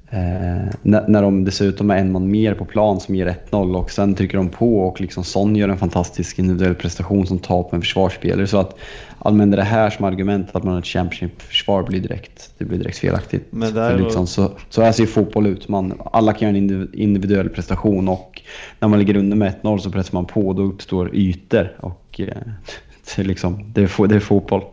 Eh, 0.10 0.74
när, 0.82 1.08
när 1.08 1.22
de 1.22 1.46
dessutom 1.46 1.92
är 1.92 1.98
en 1.98 2.12
man 2.12 2.32
mer 2.32 2.54
på 2.54 2.66
plan 2.66 3.00
som 3.00 3.16
ger 3.16 3.36
1-0 3.50 3.76
och 3.76 3.92
sen 3.92 4.16
trycker 4.16 4.38
de 4.38 4.50
på 4.50 4.80
och 4.80 5.02
liksom 5.02 5.24
Son 5.24 5.56
gör 5.56 5.70
en 5.70 5.78
fantastisk 5.78 6.40
individuell 6.40 6.76
prestation 6.76 7.28
som 7.28 7.40
tar 7.40 7.64
på 7.64 7.76
en 7.76 7.82
försvarsspelare. 7.82 8.48
Så 8.48 8.58
att 8.58 8.78
använda 9.20 9.58
det 9.58 9.64
här 9.64 9.90
som 9.90 10.06
argument 10.06 10.50
att 10.52 10.64
man 10.64 10.74
har 10.74 10.80
ett 10.80 10.86
Championship-försvar 10.86 11.84
blir 11.84 12.00
direkt, 12.00 12.52
det 12.58 12.66
blir 12.66 12.78
direkt 12.78 12.98
felaktigt. 12.98 13.48
Men 13.50 13.74
där 13.74 13.98
liksom, 13.98 14.28
så, 14.28 14.52
så 14.70 14.82
här 14.82 14.92
ser 14.92 15.04
ju 15.04 15.08
fotboll 15.08 15.48
ut. 15.48 15.68
Man, 15.68 16.02
alla 16.12 16.34
kan 16.34 16.48
göra 16.48 16.58
en 16.58 16.70
indiv- 16.70 16.96
individuell 16.96 17.50
prestation 17.50 18.08
och 18.08 18.42
när 18.80 18.88
man 18.88 19.00
ligger 19.00 19.18
under 19.18 19.38
med 19.38 19.54
1-0 19.62 19.78
så 19.78 19.92
pressar 19.92 20.14
man 20.14 20.26
på 20.26 20.48
och 20.48 20.56
då 20.56 20.64
uppstår 20.64 21.16
ytor. 21.16 21.78
Och, 21.80 22.20
eh, 22.20 22.28
det, 23.16 23.22
är 23.22 23.26
liksom, 23.26 23.74
det, 23.74 23.82
är, 23.82 24.08
det 24.08 24.16
är 24.16 24.20
fotboll. 24.20 24.64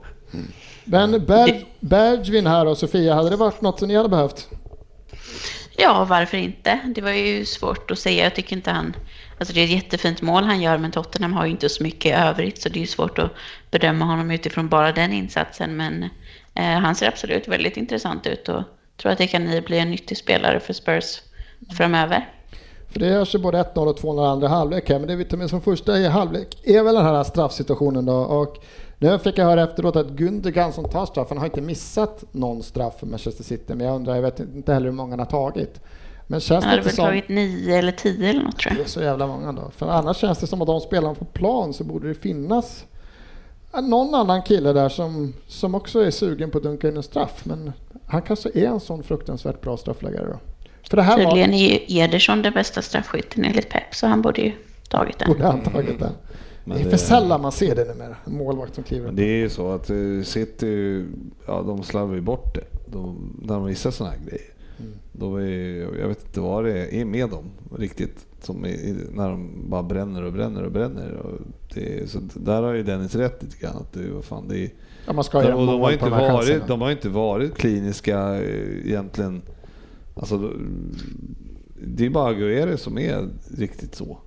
Men 0.85 1.27
Berg, 1.27 1.67
Bergvin 1.81 2.47
här 2.47 2.67
och 2.67 2.79
Sofia, 2.79 3.15
hade 3.15 3.31
det 3.31 3.37
varit 3.37 3.61
något 3.61 3.79
som 3.79 3.89
ni 3.89 3.97
hade 3.97 4.09
behövt? 4.09 4.49
Ja, 5.77 6.07
varför 6.09 6.37
inte? 6.37 6.81
Det 6.95 7.01
var 7.01 7.11
ju 7.11 7.45
svårt 7.45 7.91
att 7.91 7.99
säga. 7.99 8.25
Jag 8.25 8.35
tycker 8.35 8.57
inte 8.57 8.71
han... 8.71 8.97
Alltså 9.39 9.55
det 9.55 9.61
är 9.61 9.65
ett 9.65 9.71
jättefint 9.71 10.23
mål 10.23 10.45
han 10.45 10.63
gör, 10.63 10.79
men 10.79 10.91
Tottenham 10.91 11.33
har 11.33 11.45
ju 11.45 11.51
inte 11.51 11.69
så 11.69 11.83
mycket 11.83 12.07
i 12.07 12.15
övrigt, 12.15 12.63
så 12.63 12.69
det 12.69 12.79
är 12.79 12.81
ju 12.81 12.87
svårt 12.87 13.19
att 13.19 13.31
bedöma 13.71 14.05
honom 14.05 14.31
utifrån 14.31 14.69
bara 14.69 14.93
den 14.93 15.13
insatsen. 15.13 15.77
Men 15.77 16.03
eh, 16.55 16.65
han 16.65 16.95
ser 16.95 17.09
absolut 17.09 17.49
väldigt 17.49 17.77
intressant 17.77 18.27
ut 18.27 18.49
och 18.49 18.63
tror 18.97 19.13
att 19.13 19.19
det 19.19 19.27
kan 19.27 19.63
bli 19.67 19.79
en 19.79 19.91
nyttig 19.91 20.17
spelare 20.17 20.61
för 20.61 20.73
Spurs 20.73 21.21
framöver. 21.77 22.29
För 22.93 23.01
det 23.01 23.07
görs 23.07 23.35
ju 23.35 23.39
både 23.39 23.63
1-0 23.63 23.87
och 23.87 23.99
2-0 23.99 24.33
andra 24.33 24.49
halvlek 24.49 24.89
här, 24.89 24.99
men 24.99 25.09
det 25.09 25.17
vi 25.17 25.25
tar 25.25 25.37
med 25.37 25.51
som 25.51 25.61
första 25.61 25.99
i 25.99 26.09
halvlek 26.09 26.57
är 26.65 26.83
väl 26.83 26.95
den 26.95 27.05
här 27.05 27.25
straffsituationen 27.25 28.07
då. 28.07 28.17
Och 28.17 28.57
nu 29.01 29.19
fick 29.19 29.39
jag 29.39 29.45
höra 29.45 29.63
efteråt 29.63 29.97
att 29.97 30.09
Gundogan 30.11 30.73
som 30.73 30.89
tar 30.89 31.07
straffen 31.07 31.39
har 31.39 31.45
inte 31.45 31.61
missat 31.61 32.25
någon 32.33 32.63
straff 32.63 32.99
för 32.99 33.07
Manchester 33.07 33.45
City, 33.45 33.75
men 33.75 33.87
jag 33.87 33.97
undrar, 33.97 34.15
jag 34.15 34.23
vet 34.23 34.41
inte 34.41 34.73
heller 34.73 34.87
hur 34.87 34.93
många 34.93 35.13
han 35.13 35.19
har 35.19 35.27
tagit. 35.27 35.81
Men 36.27 36.41
känns 36.41 36.65
det 36.65 36.77
inte 36.77 36.91
som... 36.91 37.05
tagit 37.05 37.29
nio 37.29 37.77
eller 37.79 37.93
tio 37.93 38.31
eller 38.31 38.43
något 38.43 38.59
tror 38.59 38.71
Det 38.73 38.77
jag. 38.79 38.85
är 38.85 38.89
så 38.89 39.03
jävla 39.03 39.27
många 39.27 39.53
då. 39.53 39.71
För 39.77 39.89
annars 39.89 40.17
känns 40.17 40.39
det 40.39 40.47
som 40.47 40.61
att 40.63 40.67
de 40.67 40.81
spelarna 40.81 41.15
på 41.15 41.25
plan 41.25 41.75
så 41.75 41.85
borde 41.85 42.09
det 42.09 42.15
finnas 42.15 42.85
någon 43.83 44.15
annan 44.15 44.43
kille 44.43 44.73
där 44.73 44.89
som, 44.89 45.35
som 45.47 45.75
också 45.75 46.01
är 46.01 46.11
sugen 46.11 46.51
på 46.51 46.59
att 46.59 46.65
dunka 46.65 46.89
in 46.89 46.97
en 46.97 47.03
straff. 47.03 47.41
Men 47.45 47.73
han 48.07 48.23
kanske 48.23 48.49
är 48.55 48.67
en 48.67 48.81
sån 48.81 49.03
fruktansvärt 49.03 49.61
bra 49.61 49.77
straffläggare 49.77 50.27
då. 50.27 50.39
För 50.91 50.97
det 50.97 51.03
här 51.03 51.17
var, 51.25 51.31
Tydligen 51.31 51.55
är 51.55 51.69
ju 51.69 52.01
Ederson 52.01 52.43
den 52.43 52.53
bästa 52.53 52.83
straffskytten 52.83 53.45
enligt 53.45 53.69
Pep, 53.69 53.95
så 53.95 54.07
han 54.07 54.23
borde 54.23 54.41
ju 54.41 54.53
tagit 54.89 55.19
den. 55.19 55.29
borde 55.29 55.47
han 55.47 55.63
tagit 55.63 55.99
den. 55.99 56.13
Men 56.71 56.83
det 56.83 56.89
är 56.89 56.91
för 56.91 56.97
sällan 56.97 57.41
man 57.41 57.53
ser 57.53 57.75
det 57.75 57.85
numera. 57.85 58.17
En 58.27 58.37
målvakt 58.37 58.75
som 58.75 58.85
kliver 58.85 59.09
upp. 59.09 59.17
det 59.17 59.23
är 59.25 59.39
ju 59.39 59.49
så 59.49 59.73
att 59.73 59.91
eh, 59.91 60.23
City, 60.25 61.05
ja 61.47 61.63
de 61.63 61.83
slarvar 61.83 62.15
ju 62.15 62.21
bort 62.21 62.55
det. 62.55 62.65
De, 62.93 63.33
när 63.43 63.55
de 63.55 63.65
missar 63.65 63.91
sådana 63.91 64.15
här 64.17 64.25
grejer. 64.27 64.47
Då 65.13 65.37
är, 65.37 65.99
jag 66.01 66.09
vet 66.09 66.25
inte 66.27 66.41
vad 66.41 66.65
det 66.65 67.01
är 67.01 67.05
med 67.05 67.29
dem 67.31 67.45
riktigt. 67.79 68.27
Som 68.43 68.65
är, 68.65 68.77
när 69.13 69.29
de 69.29 69.51
bara 69.69 69.83
bränner 69.83 70.23
och 70.23 70.33
bränner 70.33 70.63
och 70.63 70.73
bränner. 70.73 71.13
Och 71.13 71.39
det, 71.75 72.11
så 72.11 72.19
där 72.35 72.63
har 72.63 72.73
ju 72.73 72.83
Dennis 72.83 73.15
rätt 73.15 73.43
lite 73.43 73.57
grann. 73.59 73.77
Att 73.77 73.93
det, 73.93 74.11
vad 74.11 74.25
fan, 74.25 74.49
det 74.49 74.59
är, 74.59 74.71
Ja, 75.07 75.13
man 75.13 75.25
ska 75.25 75.39
och 75.39 75.45
göra 75.45 75.57
de, 75.57 75.81
har 75.81 75.93
inte 75.93 76.05
de 76.05 76.13
här 76.13 76.33
varit, 76.33 76.47
chanserna. 76.49 76.67
de 76.67 76.81
har 76.81 76.91
inte 76.91 77.09
varit 77.09 77.55
kliniska 77.55 78.35
eh, 78.43 78.87
egentligen. 78.87 79.43
Alltså, 80.15 80.53
det 81.83 82.07
är 82.07 82.11
bara 82.11 82.29
Aguero 82.31 82.77
som 82.77 82.99
är 82.99 83.29
riktigt 83.57 83.95
så. 83.95 84.19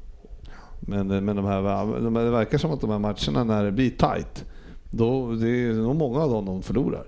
Men, 0.88 1.12
eh, 1.12 1.22
men 1.22 1.36
de 1.36 1.46
här, 1.46 2.02
de, 2.02 2.14
det 2.14 2.30
verkar 2.30 2.58
som 2.58 2.72
att 2.72 2.82
de 2.82 2.90
här 2.90 3.00
matcherna 3.00 3.44
när 3.44 3.64
det 3.64 3.72
blir 3.72 3.90
tight, 3.90 4.46
då, 4.92 5.32
det 5.32 5.50
är 5.50 5.74
nog 5.74 5.96
många 5.96 6.20
av 6.20 6.30
dem 6.30 6.46
de 6.46 6.62
förlorar. 6.62 7.06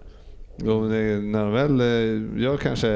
Det, 0.57 1.21
när 1.21 1.43
de 1.43 1.51
väl 1.51 1.82
eh, 1.82 2.43
gör 2.43 2.57
kanske 2.57 2.89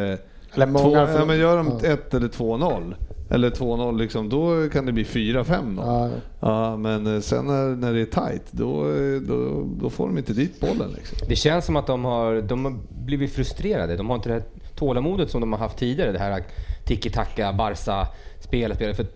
Eller 0.54 0.66
två, 0.66 0.72
många 0.72 1.14
ja, 1.14 1.26
men 1.26 1.40
gör 1.40 1.58
de 1.58 1.80
Ja. 1.84 1.90
1 1.90 2.14
eller 2.14 2.28
2-0, 2.28 2.94
eller 3.30 3.50
2-0 3.50 3.98
liksom, 3.98 4.30
då 4.30 4.70
kan 4.70 4.86
det 4.86 4.92
bli 4.92 5.04
4-5 5.04 5.76
då. 5.76 5.82
Ja, 5.82 6.10
Ja, 6.40 6.78
men 6.78 7.16
eh, 7.16 7.22
sen 7.22 7.46
när, 7.46 7.76
när 7.76 7.94
det 7.94 8.02
är 8.02 8.06
tight, 8.06 8.44
då, 8.52 8.84
då, 9.28 9.68
då 9.82 9.90
får 9.90 10.08
de 10.08 10.18
inte 10.18 10.34
dit 10.34 10.60
bollen. 10.60 10.92
Liksom. 10.96 11.18
Det 11.30 11.36
känns 11.36 11.66
som 11.66 11.76
att 11.76 11.88
de 11.88 12.06
har, 12.06 12.42
de 12.42 12.66
har 12.66 12.74
blivit 13.06 13.34
frustrerade. 13.34 13.98
De 13.98 14.10
har 14.10 14.16
inte 14.16 14.30
det 14.30 14.36
här 14.36 14.44
tålamodet 14.76 15.32
som 15.32 15.42
de 15.42 15.54
har 15.54 15.60
haft 15.60 15.78
tidigare. 15.78 16.12
Det 16.12 16.20
här 16.20 16.44
tiki-taka, 16.86 17.54
Barca 17.54 18.08
spelet. 18.50 18.78
spelet. 18.78 18.96
För, 18.96 19.04
eh, 19.04 19.10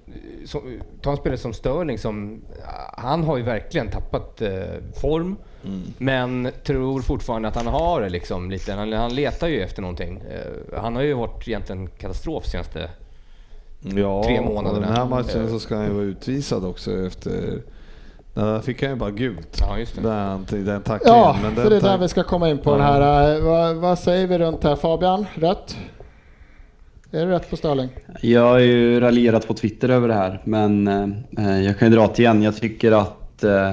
så, 0.45 0.61
ta 1.01 1.11
en 1.11 1.17
spelare 1.17 1.38
som 1.38 1.53
Sterling 1.53 1.97
som, 1.97 2.41
han 2.97 3.23
har 3.23 3.38
ju 3.38 3.43
verkligen 3.43 3.88
tappat 3.89 4.41
eh, 4.41 4.51
form. 5.01 5.36
Men 5.97 6.49
tror 6.63 7.01
fortfarande 7.01 7.47
att 7.47 7.55
han 7.55 7.67
har 7.67 8.01
det 8.01 8.09
liksom 8.09 8.51
lite. 8.51 8.73
Han, 8.73 8.93
han 8.93 9.15
letar 9.15 9.47
ju 9.47 9.61
efter 9.61 9.81
någonting. 9.81 10.23
Eh, 10.31 10.79
han 10.81 10.95
har 10.95 11.03
ju 11.03 11.13
varit 11.13 11.47
egentligen 11.47 11.88
katastrof 11.88 12.45
senaste 12.45 12.89
Ja, 13.95 14.23
Tre 14.23 14.41
månader 14.41 14.75
och 14.75 14.81
den 14.86 14.93
här 14.95 15.05
matchen 15.05 15.49
så 15.49 15.59
ska 15.59 15.75
han 15.75 15.86
ju 15.86 15.91
vara 15.93 16.03
utvisad 16.03 16.65
också 16.65 17.05
efter... 17.07 17.61
Där 18.34 18.59
fick 18.59 18.81
han 18.81 18.91
ju 18.91 18.95
bara 18.97 19.11
gult. 19.11 19.57
Ja, 19.59 19.77
just 19.79 19.95
det. 19.95 20.01
Där, 20.01 20.23
han- 20.25 20.45
den 20.49 20.81
tacklingen. 20.81 21.19
ja 21.19 21.36
men 21.43 21.55
för 21.55 21.61
den 21.61 21.69
det 21.69 21.75
är 21.77 21.81
där 21.91 21.97
vi 21.97 22.07
ska 22.07 22.23
komma 22.23 22.49
in 22.49 22.57
på 22.57 22.69
Ja. 22.71 22.75
den 22.77 22.86
här. 22.86 23.36
eh, 23.38 23.43
Vad, 23.43 23.75
vad 23.75 23.99
säger 23.99 24.27
vi 24.27 24.38
runt 24.38 24.63
här 24.63 24.75
Fabian? 24.75 25.25
Rätt? 25.36 25.77
Är 27.14 27.26
det 27.26 27.32
rätt 27.32 27.49
på 27.49 27.57
Sterling? 27.57 27.89
Jag 28.22 28.41
har 28.41 28.59
ju 28.59 28.99
raljerat 28.99 29.47
på 29.47 29.53
Twitter 29.53 29.89
över 29.89 30.07
det 30.07 30.14
här, 30.14 30.41
men 30.43 30.88
eh, 31.38 31.61
jag 31.61 31.80
kan 31.80 31.91
ju 31.91 31.95
dra 31.95 32.07
det 32.07 32.20
igen. 32.20 32.43
Jag 32.43 32.57
tycker 32.57 32.91
att 32.91 33.43
eh, 33.43 33.72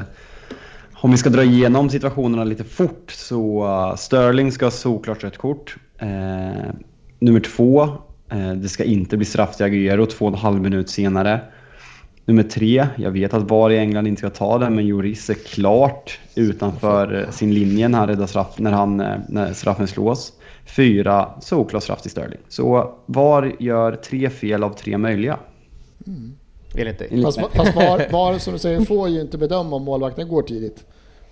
om 0.92 1.10
vi 1.10 1.16
ska 1.16 1.30
dra 1.30 1.42
igenom 1.42 1.90
situationerna 1.90 2.44
lite 2.44 2.64
fort 2.64 3.10
så 3.10 3.64
eh, 3.64 3.90
uh, 3.90 3.96
Sterling 3.96 4.52
ska 4.52 4.66
ha 4.66 4.70
såklart 4.70 5.24
rött 5.24 5.38
kort. 5.38 5.76
Eh, 5.98 6.70
nummer 7.18 7.40
två, 7.40 7.82
eh, 8.30 8.52
det 8.52 8.68
ska 8.68 8.84
inte 8.84 9.16
bli 9.16 9.26
straff 9.26 9.56
till 9.56 9.66
Agüero 9.66 10.06
två 10.06 10.26
och 10.26 10.32
en 10.32 10.38
halv 10.38 10.60
minut 10.60 10.90
senare. 10.90 11.40
Nummer 12.24 12.42
tre, 12.42 12.86
jag 12.96 13.10
vet 13.10 13.34
att 13.34 13.50
VAR 13.50 13.70
i 13.70 13.78
England 13.78 14.06
inte 14.06 14.20
ska 14.20 14.30
ta 14.30 14.58
det, 14.58 14.70
men 14.70 14.86
Juris 14.86 15.30
är 15.30 15.34
klart 15.34 16.18
utanför 16.34 17.14
eh, 17.14 17.30
sin 17.30 17.54
linje 17.54 17.88
när 17.88 17.98
han 17.98 18.08
räddar 18.08 18.26
straff, 18.26 18.58
när, 18.58 18.72
han, 18.72 19.00
eh, 19.00 19.18
när 19.28 19.52
straffen 19.52 19.88
slås. 19.88 20.32
Fyra, 20.76 21.28
solklar 21.40 21.80
straff 21.80 22.02
till 22.02 22.10
Sterling. 22.10 22.38
Så 22.48 22.94
VAR 23.06 23.52
gör 23.58 23.92
tre 23.96 24.30
fel 24.30 24.64
av 24.64 24.70
tre 24.70 24.98
möjliga. 24.98 25.38
Det 26.74 26.88
inte? 26.88 27.04
Enligt 27.04 27.24
Fast, 27.26 27.38
mig. 27.38 27.46
fast 27.54 27.76
var, 27.76 28.06
var, 28.12 28.38
som 28.38 28.52
du 28.52 28.58
säger, 28.58 28.80
får 28.84 29.08
ju 29.08 29.20
inte 29.20 29.38
bedöma 29.38 29.76
om 29.76 29.82
målvakten 29.84 30.28
går 30.28 30.42
tidigt. 30.42 30.84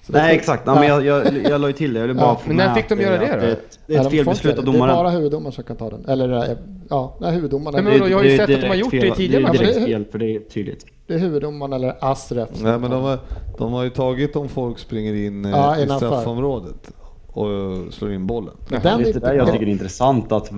Så 0.03 0.13
det- 0.13 0.19
Nej 0.19 0.37
exakt, 0.37 0.67
Nej, 0.67 0.75
men 0.75 0.89
jag, 0.89 1.05
jag, 1.05 1.43
jag 1.45 1.61
la 1.61 1.67
ju 1.67 1.73
till 1.73 1.95
det. 1.95 2.01
Jag 2.01 2.17
bara 2.17 2.27
Ja, 2.27 2.41
men 2.47 2.57
när 2.57 2.75
fick 2.75 2.89
de 2.89 2.95
att 2.95 3.01
göra 3.01 3.15
att 3.15 3.21
det 3.21 3.27
då? 3.27 3.43
är 3.47 3.53
ett, 3.53 3.79
det 3.87 3.95
är 3.97 4.01
ett 4.01 4.11
felbeslut 4.11 4.59
av 4.59 4.65
det. 4.65 4.71
Det 4.73 4.77
är 4.77 4.81
bara 4.81 4.93
domaren. 4.93 5.13
huvuddomaren 5.17 5.53
som 5.53 5.65
kan 5.65 5.77
ta 5.77 5.91
den. 5.91 6.05
Eller 6.09 6.51
eh, 6.51 6.57
ja, 6.91 7.17
nej, 7.21 7.33
huvuddomaren. 7.35 7.85
Nej, 7.85 7.93
men 7.99 8.03
det, 8.03 8.11
jag 8.11 8.19
har 8.19 8.25
ju 8.25 8.37
sett 8.37 8.51
att 8.55 8.61
de 8.61 8.69
har 8.69 8.75
gjort 8.75 8.91
det 8.91 9.01
fel- 9.01 9.13
i 9.13 9.17
tidigare 9.17 9.43
Det 9.53 9.59
är 9.59 9.63
direkt 9.63 9.77
Ja, 9.81 9.85
fel 9.87 10.05
för 10.13 10.19
det 10.19 10.35
är 10.37 10.41
tydligt. 10.41 10.87
det 11.07 11.15
är 11.15 11.19
huvuddomaren 11.19 11.73
eller 11.73 11.95
ASREF. 12.01 12.49
Nej, 12.63 12.79
men 12.79 12.91
de 12.91 13.03
har, 13.03 13.19
de 13.59 13.73
har 13.73 13.85
ju 13.85 13.91
tagit 13.91 14.37
om 14.37 14.49
folk 14.49 14.79
springer 14.79 15.15
in 15.15 15.45
eh, 15.45 15.51
Ja, 15.51 15.79
i 15.79 15.87
straffområdet 15.87 16.91
och 17.39 17.95
slår 17.95 18.13
in 18.13 18.27
bollen. 18.27 18.55
Den 18.69 18.81
det 18.83 18.89
är 18.89 19.17
är 19.17 19.21
det 19.21 19.35
jag 19.37 19.53
tycker 19.53 19.67
är 19.67 19.71
intressant. 19.71 20.33
Att, 20.33 20.51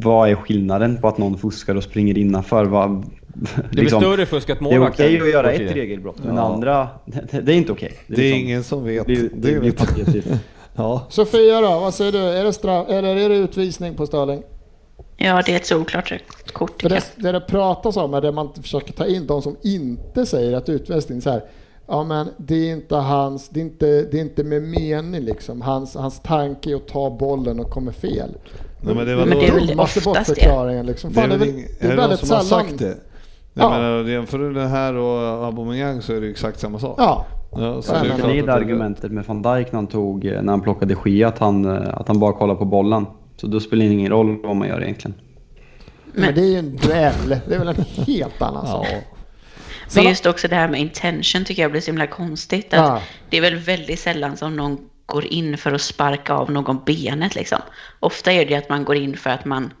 vad 0.00 0.30
är 0.30 0.34
skillnaden 0.34 1.00
på 1.00 1.08
att 1.08 1.18
någon 1.18 1.38
fuskar 1.38 1.74
och 1.74 1.82
springer 1.82 2.18
innanför? 2.18 2.64
Vad, 2.64 2.90
Det 3.72 3.80
är 3.80 3.90
väl 3.90 4.00
större 4.00 4.26
fusk 4.26 4.50
att 4.50 4.58
det 4.58 4.64
är 4.64 4.70
målvakten 4.78 5.06
okej 5.06 5.20
att 5.20 5.28
göra 5.30 5.52
ett 5.52 5.76
regelbrott, 5.76 6.16
men 6.24 6.36
Ja. 6.36 6.42
andra, 6.54 6.88
det, 7.06 7.40
det 7.40 7.52
är 7.52 7.56
inte 7.56 7.72
okej. 7.72 7.92
Det 8.06 8.14
är 8.14 8.18
liksom- 8.18 8.40
ingen 8.40 8.64
som 8.64 8.84
vet. 8.84 9.06
Det, 9.06 9.14
det 9.14 9.28
det 9.34 9.58
vet. 9.60 9.76
patetiskt. 9.76 10.30
Ja. 10.74 11.06
Sofia 11.08 11.60
då, 11.60 11.68
vad 11.80 11.94
säger 11.94 12.12
du? 12.12 12.18
Är 12.18 12.44
det, 12.44 12.52
straff, 12.52 12.88
eller 12.88 13.16
är 13.16 13.28
det 13.28 13.36
utvisning 13.36 13.94
på 13.94 14.06
Sterling? 14.06 14.42
Ja, 15.16 15.42
det 15.46 15.52
är 15.52 15.56
ett 15.56 15.66
solklart 15.66 16.12
kort. 16.52 16.82
För 16.82 16.88
det, 16.88 17.02
det 17.16 17.32
det 17.32 17.40
pratas 17.40 17.96
om 17.96 18.14
är 18.14 18.20
det 18.20 18.32
man 18.32 18.48
försöker 18.62 18.92
ta 18.92 19.06
in 19.06 19.26
de 19.26 19.42
som 19.42 19.56
inte 19.62 20.26
säger 20.26 20.52
att 20.56 20.68
utvisning 20.68 21.20
så 21.20 21.30
här. 21.30 21.42
Ja 21.90 22.04
men 22.04 22.28
det 22.36 22.54
är 22.54 22.72
inte 22.72 22.94
hans, 22.94 23.48
det 23.48 23.60
är 23.60 23.64
inte, 23.64 23.86
det 23.86 24.16
är 24.18 24.20
inte 24.20 24.44
med 24.44 24.62
mening 24.62 25.20
liksom. 25.20 25.62
Hans, 25.62 25.94
hans 25.96 26.20
tanke 26.20 26.70
är 26.70 26.74
att 26.76 26.88
ta 26.88 27.10
bollen 27.10 27.60
och 27.60 27.70
kommer 27.70 27.92
fel. 27.92 28.30
Nej, 28.80 28.94
men 28.94 29.06
det 29.06 29.16
var 29.16 29.26
Men 29.26 29.38
det 29.38 29.46
är 29.46 29.52
väl 29.52 29.80
oftast 29.80 29.94
det. 29.94 30.04
bortförklaringen 30.04 30.86
liksom. 30.86 31.12
Det 31.12 31.20
är, 31.20 31.28
Fan, 31.28 31.30
det 31.30 31.34
är, 31.34 31.38
väl 31.38 31.48
ing- 31.48 31.66
det 31.80 31.86
är 31.86 31.90
är 31.90 31.90
det 31.90 31.96
någon 31.96 32.08
väldigt 32.10 32.26
som 32.28 32.36
har 32.36 32.42
sällan. 32.44 32.64
sagt 32.68 32.78
det? 32.78 32.96
Ja. 33.54 33.70
Menar, 33.70 34.04
jämför 34.04 34.38
du 34.38 34.52
det 34.54 34.66
här 34.66 34.94
och 34.94 35.44
Aubameyang 35.46 36.02
så 36.02 36.12
är 36.14 36.20
det 36.20 36.28
exakt 36.30 36.60
samma 36.60 36.78
sak. 36.78 36.94
Ja, 36.98 37.26
Ja, 37.52 37.82
så 37.82 37.94
Ja, 37.94 38.02
det 38.02 38.08
är 38.08 38.36
men 38.36 38.46
Det 38.46 38.52
argumentet 38.52 39.12
med 39.12 39.24
van 39.24 39.42
Dijk 39.42 39.72
när 39.72 39.76
han, 39.78 39.86
tog, 39.86 40.24
när 40.24 40.50
han 40.50 40.60
plockade 40.60 40.94
ske 40.94 41.24
att 41.24 41.38
han, 41.38 41.66
att 41.66 42.08
han 42.08 42.20
bara 42.20 42.32
kollar 42.32 42.54
på 42.54 42.64
bollen. 42.64 43.06
Så 43.36 43.46
då 43.46 43.60
spelar 43.60 43.84
det 43.84 43.90
ingen 43.92 44.10
roll 44.12 44.36
vad 44.42 44.56
man 44.56 44.68
gör 44.68 44.82
egentligen. 44.82 45.14
men 46.12 46.34
det 46.34 46.40
är 46.40 46.44
ju 46.46 46.56
en 46.58 46.76
duell. 46.76 47.40
Det 47.48 47.54
är 47.54 47.58
väl 47.58 47.68
en 47.68 48.04
helt 48.06 48.42
annan 48.42 48.66
sak. 48.66 48.86
Men 49.94 50.04
just 50.04 50.26
också 50.26 50.48
det 50.48 50.56
här 50.56 50.68
med 50.68 50.80
intention 50.80 51.44
tycker 51.44 51.62
jag 51.62 51.70
blir 51.70 51.80
så 51.80 51.86
himla 51.86 52.06
konstigt. 52.06 52.74
Att 52.74 52.78
Ja. 52.88 53.00
Det 53.30 53.36
är 53.36 53.40
väl 53.40 53.56
väldigt 53.56 54.00
sällan 54.00 54.36
som 54.36 54.56
någon 54.56 54.78
går 55.06 55.24
in 55.26 55.58
för 55.58 55.72
att 55.72 55.80
sparka 55.80 56.34
av 56.34 56.50
någon 56.50 56.84
benet 56.84 57.34
liksom. 57.34 57.58
Ofta 58.00 58.32
är 58.32 58.46
det 58.46 58.54
att 58.54 58.68
man 58.68 58.84
går 58.84 58.96
in 58.96 59.16
för 59.16 59.30
att 59.30 59.44
man 59.44 59.72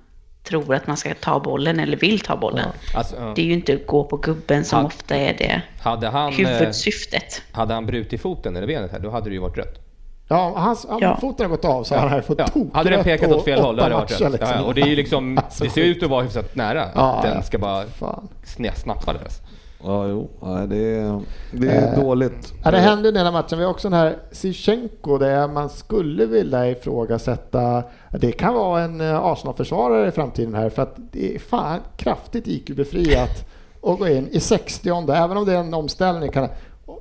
tror 0.44 0.74
att 0.74 0.86
man 0.86 0.96
ska 0.96 1.14
ta 1.14 1.40
bollen 1.40 1.80
eller 1.80 1.96
vill 1.96 2.20
ta 2.20 2.36
bollen. 2.36 2.68
Alltså, 2.94 3.16
ja. 3.16 3.32
Det 3.36 3.42
är 3.42 3.46
ju 3.46 3.52
inte 3.52 3.74
att 3.74 3.86
gå 3.86 4.04
på 4.04 4.16
gubben 4.16 4.64
som 4.64 4.78
Ja. 4.80 4.86
ofta 4.86 5.16
är 5.16 5.34
det 5.38 5.62
Hade 5.82 6.08
han, 6.08 6.28
eh, 6.32 6.36
huvudsyftet. 6.36 7.42
hade 7.52 7.74
han 7.74 7.86
brutit 7.86 8.20
foten 8.22 8.56
eller 8.56 8.66
benet 8.66 8.92
här, 8.92 8.98
då 8.98 9.10
hade 9.10 9.30
det 9.30 9.34
ju 9.34 9.40
varit 9.40 9.56
rött. 9.58 9.84
Ja, 10.28 10.52
hans, 10.56 10.86
Ja. 11.00 11.18
foten 11.20 11.46
har 11.46 11.50
gått 11.56 11.64
av 11.64 11.84
så 11.84 11.94
har 11.94 12.08
han 12.08 12.22
fått 12.22 12.38
Ja. 12.38 12.46
tok 12.48 12.74
Hade 12.74 12.90
den 12.90 13.04
pekat 13.04 13.28
på 13.30 13.36
åt 13.36 13.44
fel 13.44 13.60
håll, 13.60 13.78
hade 13.80 13.90
det 13.90 13.94
varit 13.96 14.10
rött. 14.20 14.32
liksom. 14.32 14.48
Ja, 14.50 14.56
ja, 14.56 14.62
och 14.62 14.74
det 14.74 14.80
är 14.80 14.86
ju 14.86 14.96
liksom, 14.96 15.38
Alltså, 15.44 15.64
det 15.64 15.70
ser 15.70 15.82
ut 15.82 16.02
att 16.02 16.10
vara 16.10 16.22
hyfsat 16.22 16.54
nära. 16.54 16.88
Ja, 16.94 17.20
den 17.24 17.34
ja. 17.34 17.42
ska 17.42 17.58
bara 17.58 17.84
Fan. 17.86 18.28
sne- 18.44 18.74
snappades. 18.74 19.40
Ja, 19.82 20.06
jo. 20.06 20.30
Ja, 20.40 20.48
det 20.66 20.76
är, 20.76 21.20
det 21.52 21.68
är 21.68 21.92
Eh, 21.92 22.04
dåligt. 22.04 22.54
Ja, 22.64 22.70
det 22.70 22.78
hände 22.78 23.08
i 23.08 23.12
den 23.12 23.24
här 23.24 23.32
matchen. 23.32 23.58
Vi 23.58 23.64
har 23.64 23.70
också 23.70 23.88
den 23.90 23.98
här 23.98 24.16
Zichenko 24.32 25.18
där 25.18 25.48
man 25.48 25.68
skulle 25.68 26.26
vilja 26.26 26.70
ifrågasätta. 26.70 27.82
Det 28.12 28.32
kan 28.32 28.54
vara 28.54 28.82
en 28.82 29.00
eh, 29.00 29.24
Arsenal-försvarare 29.24 30.08
i 30.08 30.10
framtiden 30.10 30.54
här 30.54 30.70
för 30.70 30.82
att 30.82 30.96
det 31.12 31.34
är 31.34 31.38
fan 31.38 31.80
kraftigt 31.96 32.46
IQ-befriat 32.46 33.44
att 33.82 33.98
gå 33.98 34.08
in 34.08 34.28
i 34.28 34.40
60 34.40 34.88
även 35.12 35.36
om 35.36 35.46
det 35.46 35.52
är 35.52 35.58
en 35.60 35.74
omställning. 35.74 36.30
Kan, 36.30 36.48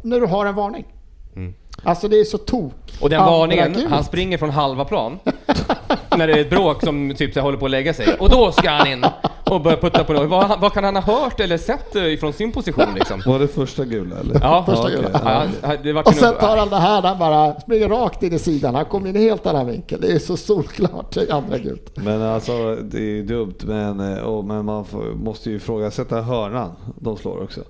när 0.02 0.20
du 0.20 0.26
har 0.26 0.46
en 0.46 0.56
varning. 0.56 0.86
Mm. 1.36 1.54
Alltså 1.84 2.08
det 2.08 2.20
är 2.20 2.24
så 2.24 2.38
tok. 2.38 2.74
Och 3.02 3.10
den 3.10 3.20
varningen, 3.20 3.76
han 3.90 4.04
springer 4.04 4.38
från 4.38 4.50
halva 4.50 4.86
plan 4.86 5.20
när 6.18 6.28
det 6.28 6.34
är 6.34 6.38
ett 6.38 6.50
bråk 6.50 6.84
som 6.84 7.14
typ 7.18 7.34
så 7.34 7.40
här, 7.40 7.44
håller 7.44 7.58
på 7.58 7.66
att 7.66 7.72
lägga 7.72 7.94
sig. 7.94 8.08
Och 8.20 8.30
då 8.30 8.52
ska 8.52 8.70
han 8.70 8.88
in 8.88 9.06
och 9.44 9.62
börja 9.62 9.78
putta 9.78 10.04
på 10.04 10.14
något. 10.14 10.30
Vad, 10.30 10.60
vad 10.60 10.74
kan 10.74 10.84
han 10.84 10.96
ha 10.96 11.02
hört 11.02 11.40
eller 11.40 11.58
sett 11.58 11.96
eh, 11.96 12.06
ifrån 12.14 12.34
sin 12.34 12.52
position 12.52 12.94
liksom? 12.96 13.22
Var 13.26 13.40
det 13.40 13.48
första 13.48 13.86
gula 13.86 14.16
eller? 14.20 14.40
Ja, 14.42 14.64
Första 14.66 14.84
okej. 14.84 14.96
gula. 14.96 15.48
Ja, 15.64 15.74
det 15.84 15.94
var 15.94 16.08
Och 16.08 16.14
sen 16.14 16.34
tar 16.40 16.58
han 16.58 16.70
det 16.70 16.76
här, 16.76 17.02
han 17.02 17.20
bara 17.20 17.60
springer 17.60 17.90
rakt 17.90 18.24
in 18.24 18.34
i 18.34 18.40
sidan. 18.40 18.76
Han 18.76 18.86
kommer 18.86 19.10
in 19.10 19.16
i 19.16 19.20
helt 19.24 19.46
annan 19.46 19.68
vinkel. 19.68 20.02
Det 20.02 20.12
är 20.12 20.20
så 20.20 20.38
solklart. 20.38 21.12
Det 21.14 21.30
är 21.30 21.34
andra 21.34 21.58
gult. 21.58 21.92
Men 21.96 22.22
alltså 22.22 22.76
det 22.76 22.98
är 22.98 23.02
ju 23.02 23.24
dumt 23.24 23.56
men, 23.64 24.14
eh, 24.14 24.24
och, 24.24 24.46
men 24.46 24.66
man 24.66 24.86
får, 24.86 25.04
måste 25.04 25.50
ju 25.50 25.56
ifrågasätta 25.56 26.22
hörnan 26.22 26.72
de 27.00 27.18
slår 27.18 27.44
också. 27.44 27.62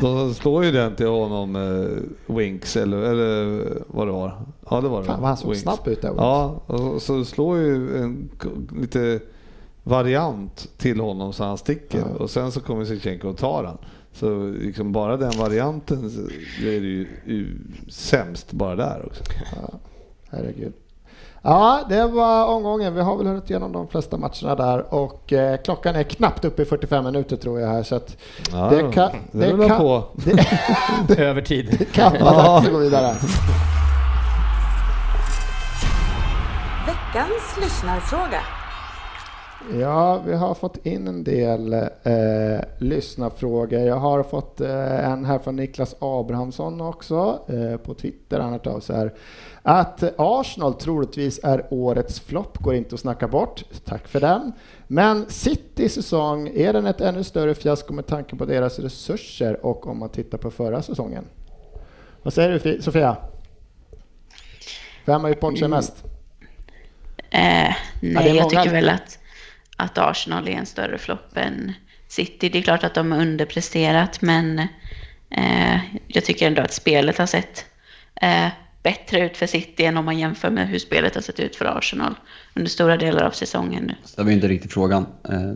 De 0.00 0.34
slår 0.34 0.64
ju 0.64 0.72
den 0.72 0.96
till 0.96 1.06
honom, 1.06 1.56
eh, 1.56 2.34
Winks 2.36 2.76
eller, 2.76 2.98
eller 2.98 3.64
vad 3.86 4.06
det 4.06 4.12
var. 4.12 4.42
Ja 4.70 4.80
det 4.80 4.88
var 4.88 5.00
det. 5.00 5.06
Fan 5.06 5.20
vad 5.20 5.28
han 5.28 5.36
såg 5.36 5.56
snabb 5.56 5.78
ut 5.88 6.02
där. 6.02 6.14
Ja, 6.16 6.62
och 6.66 7.02
så 7.02 7.24
slår 7.24 7.58
ju 7.58 7.96
en 8.02 8.30
lite 8.80 9.20
variant 9.82 10.68
till 10.78 11.00
honom 11.00 11.32
så 11.32 11.44
han 11.44 11.58
sticker 11.58 11.98
Ja. 11.98 12.04
och 12.22 12.30
sen 12.30 12.52
så 12.52 12.60
kommer 12.60 12.84
Zichenko 12.84 13.28
och 13.28 13.36
tar 13.36 13.64
han. 13.64 13.78
Så 14.12 14.50
liksom 14.50 14.92
bara 14.92 15.16
den 15.16 15.38
varianten 15.38 16.04
är 16.60 16.80
det 16.80 16.86
ju, 16.86 17.06
ju 17.26 17.56
sämst 17.88 18.52
bara 18.52 18.76
där 18.76 19.06
också. 19.06 19.22
Herregud. 20.30 20.72
Ja, 21.42 21.80
det 21.88 22.06
var 22.06 22.46
omgången. 22.46 22.94
Vi 22.94 23.00
har 23.00 23.16
väl 23.16 23.26
hunnit 23.26 23.50
igenom 23.50 23.72
de 23.72 23.88
flesta 23.88 24.16
matcherna 24.16 24.54
där 24.54 24.94
och 24.94 25.32
eh, 25.32 25.56
klockan 25.64 25.96
är 25.96 26.02
knappt 26.02 26.44
uppe 26.44 26.62
i 26.62 26.64
45 26.64 27.04
minuter 27.04 27.36
tror 27.36 27.60
jag 27.60 27.68
här 27.68 27.82
så 27.82 27.94
att 27.96 28.16
Ja, 28.52 28.56
det 28.70 28.92
kan, 28.92 29.10
det 29.32 29.38
det 29.46 29.52
rullar 29.52 29.68
kan, 29.68 29.78
på. 29.78 30.04
det 31.08 31.18
Övertid. 31.18 31.86
kan 31.92 32.12
vara 32.12 32.34
dags 32.42 32.66
att 32.66 32.72
gå 32.72 32.78
vidare. 32.78 33.14
Veckans 36.86 37.56
lyssnarfråga. 37.62 38.40
Ja, 39.80 40.22
vi 40.26 40.34
har 40.34 40.54
fått 40.54 40.86
in 40.86 41.08
en 41.08 41.24
del 41.24 41.72
eh, 41.72 42.60
lyssnarfrågor. 42.78 43.80
Jag 43.80 43.96
har 43.96 44.22
fått 44.22 44.60
eh, 44.60 45.10
en 45.10 45.24
här 45.24 45.38
från 45.38 45.56
Niklas 45.56 45.94
Abrahamsson 45.98 46.80
också 46.80 47.40
eh, 47.48 47.76
på 47.76 47.94
Twitter. 47.94 48.40
Han 48.40 48.52
har 48.52 48.68
av 48.68 48.80
sig 48.80 48.96
här. 48.96 49.12
Att 49.62 50.02
Arsenal 50.16 50.74
troligtvis 50.74 51.40
är 51.42 51.66
årets 51.70 52.20
flopp 52.20 52.58
går 52.58 52.74
inte 52.74 52.94
att 52.94 53.00
snacka 53.00 53.28
bort. 53.28 53.64
Tack 53.84 54.08
för 54.08 54.20
den. 54.20 54.52
Men 54.86 55.24
City 55.28 55.88
säsong, 55.88 56.48
är 56.54 56.72
den 56.72 56.86
ett 56.86 57.00
ännu 57.00 57.24
större 57.24 57.54
fiasko 57.54 57.92
med 57.92 58.06
tanke 58.06 58.36
på 58.36 58.44
deras 58.44 58.78
resurser 58.78 59.66
och 59.66 59.86
om 59.86 59.98
man 59.98 60.08
tittar 60.08 60.38
på 60.38 60.50
förra 60.50 60.82
säsongen? 60.82 61.24
Vad 62.22 62.32
säger 62.32 62.50
du 62.50 62.58
Fi- 62.58 62.80
Sofia? 62.82 63.16
Vem 65.04 65.20
har 65.20 65.28
gjort 65.28 65.40
bort 65.40 65.58
sig 65.58 65.68
mest? 65.68 66.04
Eh, 67.30 67.74
det 68.00 68.12
nej, 68.14 68.30
är 68.30 68.34
jag 68.34 68.50
tycker 68.50 68.70
väl 68.72 68.88
att, 68.88 69.18
att 69.80 69.98
Arsenal 69.98 70.48
är 70.48 70.52
en 70.52 70.66
större 70.66 70.98
flopp 70.98 71.36
än 71.36 71.72
City. 72.08 72.48
Det 72.48 72.58
är 72.58 72.62
klart 72.62 72.84
att 72.84 72.94
de 72.94 73.12
har 73.12 73.20
underpresterat, 73.20 74.22
men 74.22 74.58
eh, 75.30 75.78
jag 76.06 76.24
tycker 76.24 76.46
ändå 76.46 76.62
att 76.62 76.72
spelet 76.72 77.18
har 77.18 77.26
sett 77.26 77.64
eh, 78.22 78.48
bättre 78.82 79.26
ut 79.26 79.36
för 79.36 79.46
City 79.46 79.84
än 79.84 79.96
om 79.96 80.04
man 80.04 80.18
jämför 80.18 80.50
med 80.50 80.68
hur 80.68 80.78
spelet 80.78 81.14
har 81.14 81.22
sett 81.22 81.40
ut 81.40 81.56
för 81.56 81.78
Arsenal 81.78 82.14
under 82.54 82.70
stora 82.70 82.96
delar 82.96 83.24
av 83.24 83.30
säsongen 83.30 83.84
nu. 83.84 83.94
Det 84.16 84.22
var 84.22 84.30
ju 84.30 84.34
inte 84.34 84.48
riktigt 84.48 84.72
frågan. 84.72 85.06
Eh, 85.28 85.52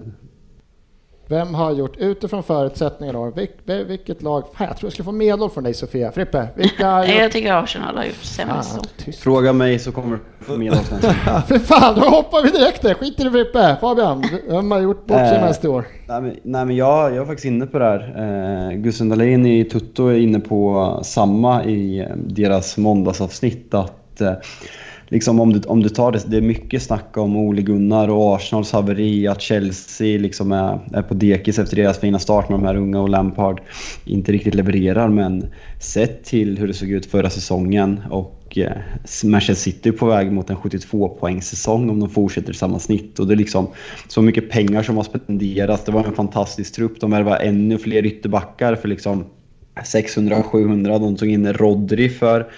vem 1.35 1.55
har 1.55 1.72
gjort 1.72 1.97
utifrån 1.97 2.43
förutsättningarna? 2.43 3.30
Vil, 3.30 3.49
vil, 3.64 3.85
vilket 3.85 4.22
lag? 4.22 4.45
Fan, 4.55 4.66
jag 4.66 4.76
tror 4.76 4.87
jag 4.87 4.93
skulle 4.93 5.05
få 5.05 5.12
medhåll 5.12 5.51
från 5.51 5.64
dig 5.64 5.74
Sofia. 5.74 6.12
Frippe, 6.12 6.49
vilka 6.57 6.91
har 6.91 7.05
gjort... 7.05 7.16
jag 7.16 7.32
tycker 7.32 7.53
Arsenal 7.53 7.97
har 7.97 8.05
gjort 8.05 8.14
sämre 8.14 8.62
tyst. 8.97 9.22
Fråga 9.22 9.53
mig 9.53 9.78
så 9.78 9.93
kommer 9.93 10.16
du 10.16 10.45
få 10.45 10.57
med 10.57 10.72
oss 10.72 10.87
sen. 10.87 11.01
För 11.49 11.59
fan, 11.59 11.95
då 11.95 12.01
hoppar 12.01 12.43
vi 12.43 12.51
direkt 12.51 12.82
där. 12.82 12.95
Skit 12.95 13.20
i 13.20 13.24
det 13.24 13.30
Frippe. 13.30 13.76
Fabian, 13.80 14.24
vem 14.49 14.70
har 14.70 14.80
gjort 14.80 15.07
bort 15.07 15.18
sig 15.18 15.37
Eh, 15.37 15.45
mest 15.45 15.64
i 15.64 15.68
år? 15.68 15.87
Nej 16.09 16.20
men, 16.22 16.37
nej, 16.43 16.64
men 16.64 16.76
jag, 16.76 17.14
jag 17.14 17.22
är 17.22 17.26
faktiskt 17.26 17.47
inne 17.47 17.66
på 17.66 17.78
det 17.78 17.85
här. 17.85 18.70
Eh, 18.70 18.76
Gusten 18.76 19.09
Dahlin 19.09 19.47
i 19.47 19.64
Tutto 19.64 20.07
är 20.07 20.18
inne 20.18 20.41
på 20.41 21.01
samma 21.05 21.64
i 21.64 22.01
eh, 22.01 22.07
deras 22.16 22.76
måndagsavsnitt. 22.76 23.74
Att, 23.74 24.20
eh, 24.20 24.32
liksom 25.14 25.40
om, 25.40 25.52
du, 25.52 25.60
om 25.60 25.82
du 25.82 25.88
tar 25.88 26.12
det, 26.12 26.22
det 26.26 26.36
är 26.36 26.40
mycket 26.40 26.82
snack 26.82 27.16
om 27.16 27.36
Ole 27.36 27.62
Gunnar 27.62 28.08
och 28.08 28.34
Arsenals 28.36 28.72
haveri, 28.72 29.28
att 29.28 29.40
Chelsea 29.40 30.18
liksom 30.18 30.52
är, 30.52 30.78
är 30.92 31.02
på 31.02 31.14
dekis 31.14 31.58
efter 31.58 31.76
deras 31.76 31.98
fina 31.98 32.18
start 32.18 32.48
med 32.48 32.58
de 32.58 32.66
här 32.66 32.76
unga 32.76 33.00
och 33.00 33.08
Lampard 33.08 33.60
inte 34.04 34.32
riktigt 34.32 34.54
levererar. 34.54 35.08
Men 35.08 35.46
sett 35.80 36.24
till 36.24 36.58
hur 36.58 36.66
det 36.68 36.74
såg 36.74 36.90
ut 36.90 37.06
förra 37.06 37.30
säsongen 37.30 38.00
och 38.10 38.58
eh, 38.58 38.72
Manchester 39.24 39.62
City 39.70 39.88
är 39.88 39.92
på 39.92 40.06
väg 40.06 40.32
mot 40.32 40.50
en 40.50 40.56
72 40.56 41.08
poängssäsong 41.08 41.90
om 41.90 42.00
de 42.00 42.10
fortsätter 42.10 42.52
i 42.52 42.56
samma 42.56 42.78
snitt. 42.78 43.18
Och 43.18 43.26
det 43.26 43.34
är 43.34 43.36
liksom 43.36 43.68
så 44.08 44.22
mycket 44.22 44.50
pengar 44.50 44.82
som 44.82 44.96
har 44.96 45.04
spenderats. 45.04 45.84
Det 45.84 45.92
var 45.92 46.04
en 46.04 46.12
fantastisk 46.12 46.74
trupp. 46.74 47.00
De 47.00 47.10
värvade 47.10 47.36
ännu 47.36 47.78
fler 47.78 48.06
ytterbackar 48.06 48.74
för 48.74 48.88
liksom 48.88 49.24
600-700. 49.74 50.98
De 50.98 51.16
tog 51.16 51.30
in 51.30 51.52
Rodri 51.52 52.08
för 52.08 52.50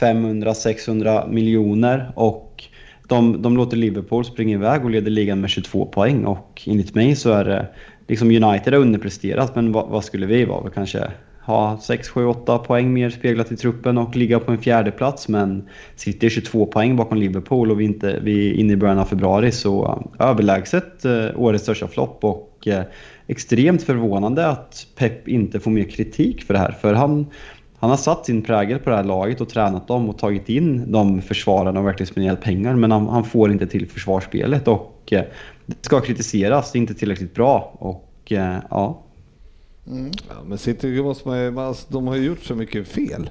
500-600 0.00 1.32
miljoner 1.32 2.12
och 2.14 2.64
de, 3.08 3.42
de 3.42 3.56
låter 3.56 3.76
Liverpool 3.76 4.24
springa 4.24 4.54
iväg 4.54 4.84
och 4.84 4.90
leder 4.90 5.10
ligan 5.10 5.40
med 5.40 5.50
22 5.50 5.86
poäng 5.86 6.24
och 6.24 6.62
enligt 6.66 6.94
mig 6.94 7.16
så 7.16 7.30
är 7.30 7.44
det 7.44 7.68
liksom 8.08 8.28
United 8.28 8.72
har 8.72 8.80
underpresterat 8.80 9.56
men 9.56 9.72
vad, 9.72 9.88
vad 9.88 10.04
skulle 10.04 10.26
vi 10.26 10.44
vara? 10.44 10.64
Vi 10.64 10.70
kanske 10.70 11.10
ha 11.44 11.78
6, 11.82 12.08
7, 12.08 12.26
8 12.26 12.58
poäng 12.58 12.92
mer 12.92 13.10
speglat 13.10 13.52
i 13.52 13.56
truppen 13.56 13.98
och 13.98 14.16
ligga 14.16 14.40
på 14.40 14.52
en 14.52 14.58
fjärde 14.58 14.90
plats 14.90 15.28
men 15.28 15.68
City 15.96 16.26
är 16.26 16.30
22 16.30 16.66
poäng 16.66 16.96
bakom 16.96 17.18
Liverpool 17.18 17.70
och 17.70 17.80
vi, 17.80 17.84
inte, 17.84 18.20
vi 18.22 18.50
är 18.50 18.54
inne 18.54 18.72
i 18.72 18.76
början 18.76 18.98
av 18.98 19.04
februari 19.04 19.52
så 19.52 19.84
eh, 19.84 20.28
överlägset 20.28 21.04
eh, 21.04 21.26
årets 21.36 21.62
största 21.62 21.88
flopp 21.88 22.24
och 22.24 22.68
eh, 22.68 22.82
extremt 23.26 23.82
förvånande 23.82 24.46
att 24.46 24.86
Pep 24.96 25.28
inte 25.28 25.60
får 25.60 25.70
mer 25.70 25.84
kritik 25.84 26.44
för 26.44 26.54
det 26.54 26.60
här 26.60 26.72
för 26.72 26.94
han 26.94 27.26
han 27.84 27.90
har 27.90 27.96
satt 27.96 28.26
sin 28.26 28.42
prägel 28.42 28.78
på 28.78 28.90
det 28.90 28.96
här 28.96 29.04
laget 29.04 29.40
och 29.40 29.48
tränat 29.48 29.88
dem 29.88 30.08
och 30.08 30.18
tagit 30.18 30.48
in 30.48 30.92
de 30.92 31.22
försvararna 31.22 31.80
och 31.80 31.86
verkligen 31.86 32.06
spenderat 32.06 32.40
pengar. 32.40 32.74
Men 32.74 32.90
han, 32.90 33.08
han 33.08 33.24
får 33.24 33.52
inte 33.52 33.66
till 33.66 33.88
försvarsspelet 33.88 34.68
och 34.68 35.12
eh, 35.12 35.24
det 35.66 35.76
ska 35.80 36.00
kritiseras. 36.00 36.72
Det 36.72 36.78
är 36.78 36.80
inte 36.80 36.94
tillräckligt 36.94 37.34
bra. 37.34 37.74
Och 37.78 38.32
eh, 38.32 38.56
ja, 38.70 39.00
Ja, 40.28 40.34
men 40.46 40.58
City 40.58 41.02
måste 41.02 41.28
man 41.28 41.40
ju, 41.40 41.60
alltså, 41.60 41.86
de 41.88 42.06
har 42.06 42.16
ju 42.16 42.24
gjort 42.24 42.42
så 42.42 42.54
mycket 42.54 42.88
fel 42.88 43.30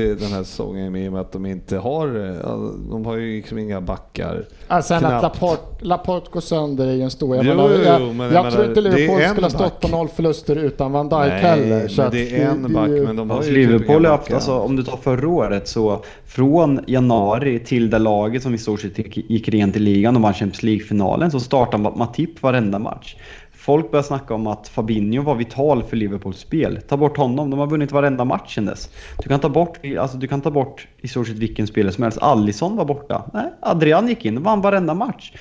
den 0.00 0.32
här 0.32 0.42
säsongen 0.42 0.96
i 0.96 1.08
och 1.08 1.12
med 1.12 1.20
att 1.20 1.32
de 1.32 1.46
inte 1.46 1.76
har, 1.78 2.06
eh, 2.30 2.90
de 2.90 3.06
har 3.06 3.16
ju 3.16 3.36
liksom 3.36 3.58
inga 3.58 3.80
backar. 3.80 4.44
Ja, 4.68 4.82
sen 4.82 4.96
att 5.04 5.20
knappt. 5.20 5.22
Laporte, 5.22 5.84
Laporte 5.84 6.26
går 6.32 6.40
sönder 6.40 6.86
är 6.86 6.92
ju 6.92 7.02
en 7.02 7.10
stor... 7.10 7.36
Jag, 7.36 7.44
Jo, 7.44 7.54
menar, 7.54 7.70
jag, 7.70 8.00
jo, 8.00 8.12
men 8.12 8.26
jag, 8.32 8.34
jag 8.44 8.52
tror 8.52 8.64
menar, 8.64 8.68
inte 8.68 8.80
det 8.80 8.88
är 8.88 8.92
Liverpool 8.98 9.28
skulle 9.30 9.44
ha 9.46 9.50
stått 9.50 9.80
på 9.80 9.88
noll 9.88 10.08
förluster 10.08 10.56
utan 10.56 10.92
Van 10.92 11.08
Dijk 11.08 11.18
Nej, 11.20 11.40
heller. 11.40 11.88
så 11.88 12.00
men 12.00 12.06
att 12.06 12.12
det 12.12 12.36
är 12.42 12.48
en 12.48 12.72
back, 12.72 12.88
men 12.90 13.16
de 13.16 13.30
har 13.30 13.36
ju 13.36 13.42
typ 13.44 13.54
Liverpool 13.54 14.04
har 14.04 14.12
haft, 14.12 14.32
alltså, 14.32 14.52
om 14.58 14.76
du 14.76 14.82
tar 14.82 14.96
förra 14.96 15.28
året 15.28 15.68
så 15.68 16.04
från 16.26 16.80
januari 16.86 17.58
till 17.58 17.90
det 17.90 17.98
laget 17.98 18.42
som 18.42 18.54
i 18.54 18.58
stort 18.58 18.80
sett 18.80 18.98
gick- 18.98 19.30
gick 19.30 19.48
rent 19.48 19.76
i 19.76 19.78
ligan 19.78 20.16
och 20.16 20.22
vann 20.22 20.34
Champions 20.34 20.62
League-finalen 20.62 21.30
så 21.30 21.40
startade 21.40 21.90
Matip 21.96 22.42
varenda 22.42 22.78
match. 22.78 23.16
Folk 23.64 23.90
börjar 23.90 24.02
snacka 24.02 24.34
om 24.34 24.46
att 24.46 24.68
Fabinho 24.68 25.22
var 25.22 25.34
vital 25.34 25.82
för 25.82 25.96
Liverpools 25.96 26.38
spel. 26.38 26.78
Ta 26.88 26.96
bort 26.96 27.16
honom, 27.16 27.50
de 27.50 27.58
har 27.58 27.66
vunnit 27.66 27.92
varenda 27.92 28.24
match 28.24 28.54
sen 28.54 28.64
dess. 28.64 28.90
Du 29.22 29.28
kan 29.28 29.40
ta 29.40 29.48
bort, 29.48 29.78
alltså, 29.98 30.16
du 30.16 30.28
kan 30.28 30.40
ta 30.40 30.50
bort 30.50 30.88
i 31.00 31.08
stort 31.08 31.26
sett 31.26 31.36
vilken 31.36 31.66
spelare 31.66 31.92
som 31.92 32.02
helst. 32.02 32.18
Allison 32.22 32.76
var 32.76 32.84
borta. 32.84 33.30
Nej, 33.34 33.52
Adrian 33.60 34.08
gick 34.08 34.24
in 34.24 34.36
och 34.36 34.44
vann 34.44 34.60
varenda 34.60 34.94
match. 34.94 35.32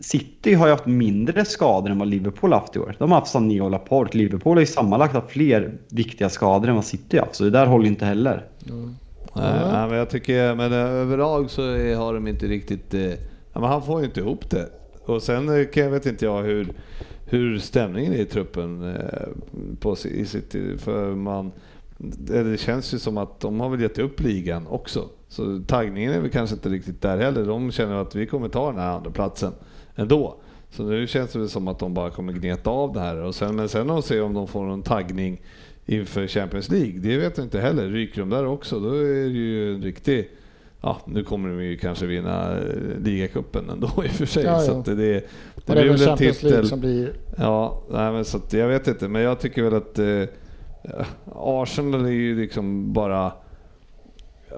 City 0.00 0.54
har 0.54 0.66
ju 0.66 0.72
haft 0.72 0.86
mindre 0.86 1.44
skador 1.44 1.90
än 1.90 1.98
vad 1.98 2.08
Liverpool 2.08 2.52
haft 2.52 2.76
i 2.76 2.78
år. 2.78 2.96
De 2.98 3.10
har 3.10 3.18
haft 3.18 3.32
Sané 3.32 3.60
och 3.60 3.70
Laporte. 3.70 4.18
Liverpool 4.18 4.56
har 4.56 4.60
ju 4.60 4.66
sammanlagt 4.66 5.14
haft 5.14 5.30
fler 5.30 5.72
viktiga 5.90 6.28
skador 6.28 6.68
än 6.68 6.74
vad 6.74 6.84
City 6.84 7.16
har 7.16 7.24
haft. 7.24 7.36
Så 7.36 7.44
det 7.44 7.50
där 7.50 7.66
håller 7.66 7.84
ju 7.84 7.90
inte 7.90 8.04
heller. 8.04 8.46
Nej, 9.34 9.60
nej, 9.72 9.88
men 9.88 9.98
jag 9.98 10.10
tycker, 10.10 10.54
men 10.54 10.72
eh, 10.72 10.78
överlag 10.78 11.50
så 11.50 11.62
har 11.96 12.14
de 12.14 12.26
inte 12.28 12.46
riktigt, 12.46 12.94
eh, 12.94 13.10
ja, 13.52 13.60
men 13.60 13.64
han 13.64 13.82
får 13.82 14.00
ju 14.00 14.06
inte 14.06 14.20
ihop 14.20 14.50
det. 14.50 14.68
Och 15.06 15.22
sen 15.22 15.48
eh, 15.48 15.66
jag 15.74 15.90
vet 15.90 16.06
inte 16.06 16.24
jag 16.24 16.42
hur, 16.42 16.72
hur 17.30 17.58
stämningen 17.58 18.12
är 18.12 18.18
i 18.18 18.24
truppen 18.24 18.94
eh, 18.96 19.28
på, 19.80 19.96
i 20.04 20.24
City, 20.24 20.78
för 20.78 21.14
man, 21.14 21.52
det, 21.98 22.42
det 22.42 22.58
känns 22.58 22.94
ju 22.94 22.98
som 22.98 23.18
att 23.18 23.40
de 23.40 23.60
har 23.60 23.68
väl 23.68 23.80
gett 23.80 23.98
upp 23.98 24.20
ligan 24.20 24.66
också. 24.66 25.08
Så 25.28 25.62
taggningen 25.66 26.12
är 26.12 26.20
väl 26.20 26.30
kanske 26.30 26.56
inte 26.56 26.68
riktigt 26.68 27.02
där 27.02 27.18
heller. 27.18 27.44
De 27.44 27.72
känner 27.72 27.94
att 27.94 28.14
vi 28.14 28.26
kommer 28.26 28.48
ta 28.48 28.70
den 28.70 28.80
här 28.80 28.90
andra 28.90 29.10
platsen 29.10 29.52
ändå. 29.94 30.36
Så 30.70 30.82
nu 30.82 31.06
känns 31.06 31.32
det 31.32 31.38
väl 31.38 31.48
som 31.48 31.68
att 31.68 31.78
de 31.78 31.94
bara 31.94 32.10
kommer 32.10 32.32
gneta 32.32 32.70
av 32.70 32.92
det 32.92 33.00
här. 33.00 33.16
Och 33.16 33.34
sen, 33.34 33.56
men 33.56 33.68
sen 33.68 33.90
att 33.90 34.04
se 34.04 34.20
om 34.20 34.34
de 34.34 34.48
får 34.48 34.64
någon 34.64 34.82
taggning 34.82 35.40
inför 35.86 36.26
Champions 36.26 36.70
League, 36.70 36.98
det 36.98 37.16
vet 37.16 37.36
jag 37.36 37.46
inte 37.46 37.60
heller. 37.60 37.88
Ryker 37.88 38.20
de 38.20 38.30
där 38.30 38.46
också, 38.46 38.80
då 38.80 38.94
är 38.94 39.04
det 39.04 39.38
ju 39.38 39.74
en 39.74 39.82
riktig... 39.82 40.30
Ja, 40.82 41.00
nu 41.04 41.24
kommer 41.24 41.48
de 41.48 41.64
ju 41.64 41.76
kanske 41.76 42.06
vinna 42.06 42.58
eh, 42.58 42.64
ligacupen 43.04 43.70
ändå 43.70 43.86
i 44.04 44.08
och 44.08 44.12
för 44.12 44.26
sig. 44.26 44.44
Ja, 44.44 44.52
ja. 44.52 44.60
Så 44.60 44.82
det, 44.86 44.94
det, 44.94 45.24
det 45.66 45.72
blir 45.72 45.90
väl 45.90 46.08
en 46.08 46.16
titel. 46.16 46.68
som 46.68 46.80
blir... 46.80 47.12
Ja, 47.36 47.82
nej, 47.90 48.12
men 48.12 48.24
så 48.24 48.36
att 48.36 48.52
jag 48.52 48.68
vet 48.68 48.88
inte, 48.88 49.08
men 49.08 49.22
jag 49.22 49.40
tycker 49.40 49.62
väl 49.62 49.74
att 49.74 49.98
eh, 49.98 50.22
Arsenal 51.34 52.04
är 52.04 52.10
ju 52.10 52.40
liksom 52.40 52.92
bara 52.92 53.32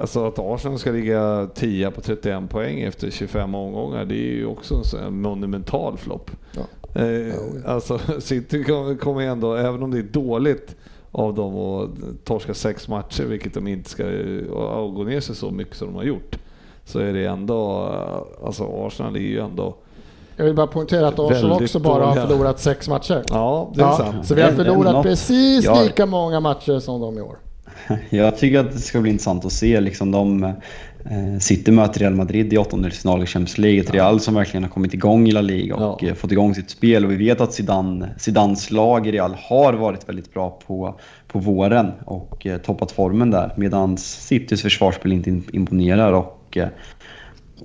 alltså 0.00 0.26
att 0.26 0.38
Arsenal 0.38 0.78
ska 0.78 0.90
ligga 0.90 1.48
10 1.54 1.90
på 1.90 2.00
31 2.00 2.50
poäng 2.50 2.80
efter 2.80 3.10
25 3.10 3.54
omgångar, 3.54 4.04
det 4.04 4.14
är 4.14 4.32
ju 4.34 4.46
också 4.46 4.74
en 4.74 4.84
sån 4.84 5.22
monumental 5.22 5.98
flopp. 5.98 6.30
Ja. 6.52 7.00
Eh, 7.02 7.34
alltså 7.66 7.98
City 8.20 8.64
kommer 9.00 9.20
ändå, 9.20 9.54
även 9.54 9.82
om 9.82 9.90
det 9.90 9.98
är 9.98 10.02
dåligt 10.02 10.76
av 11.12 11.34
dem 11.34 11.56
att 11.56 12.24
torska 12.24 12.54
sex 12.54 12.88
matcher, 12.88 13.24
vilket 13.24 13.54
de 13.54 13.68
inte 13.68 13.90
ska, 13.90 14.04
och 14.54 14.94
gå 14.94 15.04
ner 15.04 15.20
sig 15.20 15.36
så 15.36 15.50
mycket 15.50 15.76
som 15.76 15.86
de 15.88 15.96
har 15.96 16.04
gjort, 16.04 16.38
så 16.84 16.98
är 16.98 17.12
det 17.12 17.24
ändå, 17.24 17.90
alltså 18.44 18.86
Arsenal 18.86 19.16
är 19.16 19.20
ju 19.20 19.40
ändå 19.40 19.74
Jag 20.36 20.44
vill 20.44 20.54
bara 20.54 20.66
poängtera 20.66 21.08
att 21.08 21.18
Arsenal 21.18 21.62
också 21.62 21.78
bara 21.78 22.06
har 22.06 22.14
förlorat 22.26 22.60
sex 22.60 22.88
matcher. 22.88 23.24
Ja, 23.28 23.72
det 23.74 23.80
är 23.80 23.84
Ja, 23.86 23.96
sant. 23.96 24.26
så 24.26 24.34
vi 24.34 24.42
har 24.42 24.52
förlorat 24.52 25.02
precis 25.02 25.68
lika 25.82 26.06
många 26.06 26.40
matcher 26.40 26.78
som 26.78 27.00
de 27.00 27.18
i 27.18 27.20
år. 27.20 27.38
Jag 28.10 28.38
tycker 28.38 28.58
att 28.58 28.72
det 28.72 28.78
ska 28.78 29.00
bli 29.00 29.10
intressant 29.10 29.44
att 29.44 29.52
se. 29.52 29.80
Liksom 29.80 30.10
de, 30.10 30.52
City 31.40 31.70
möter 31.70 32.00
Real 32.00 32.14
Madrid 32.14 32.52
i 32.52 32.58
åttondelsfinal 32.58 33.22
i 33.22 33.26
Champions 33.26 33.58
League. 33.58 33.80
Ett 33.80 33.90
Real 33.94 34.20
som 34.20 34.34
verkligen 34.34 34.62
har 34.64 34.70
kommit 34.70 34.94
igång 34.94 35.28
i 35.28 35.32
La 35.32 35.40
Liga 35.40 35.76
och 35.76 36.02
Ja. 36.02 36.08
eh, 36.08 36.14
fått 36.14 36.32
igång 36.32 36.54
sitt 36.54 36.70
spel. 36.70 37.04
Och 37.04 37.10
vi 37.10 37.16
vet 37.16 37.40
att 37.40 37.52
Zidane, 37.52 38.08
Zidans 38.18 38.70
lag 38.70 39.06
i 39.06 39.12
Real 39.12 39.34
har 39.38 39.72
varit 39.72 40.08
väldigt 40.08 40.34
bra 40.34 40.58
på, 40.66 41.00
på 41.28 41.38
våren 41.38 41.92
och 42.04 42.46
eh, 42.46 42.58
toppat 42.58 42.92
formen 42.92 43.30
där. 43.30 43.52
Medan 43.56 43.96
Citys 43.98 44.62
försvarsspel 44.62 45.12
inte 45.12 45.30
im- 45.30 45.50
imponerar. 45.52 46.12
Och, 46.12 46.56
eh, 46.56 46.68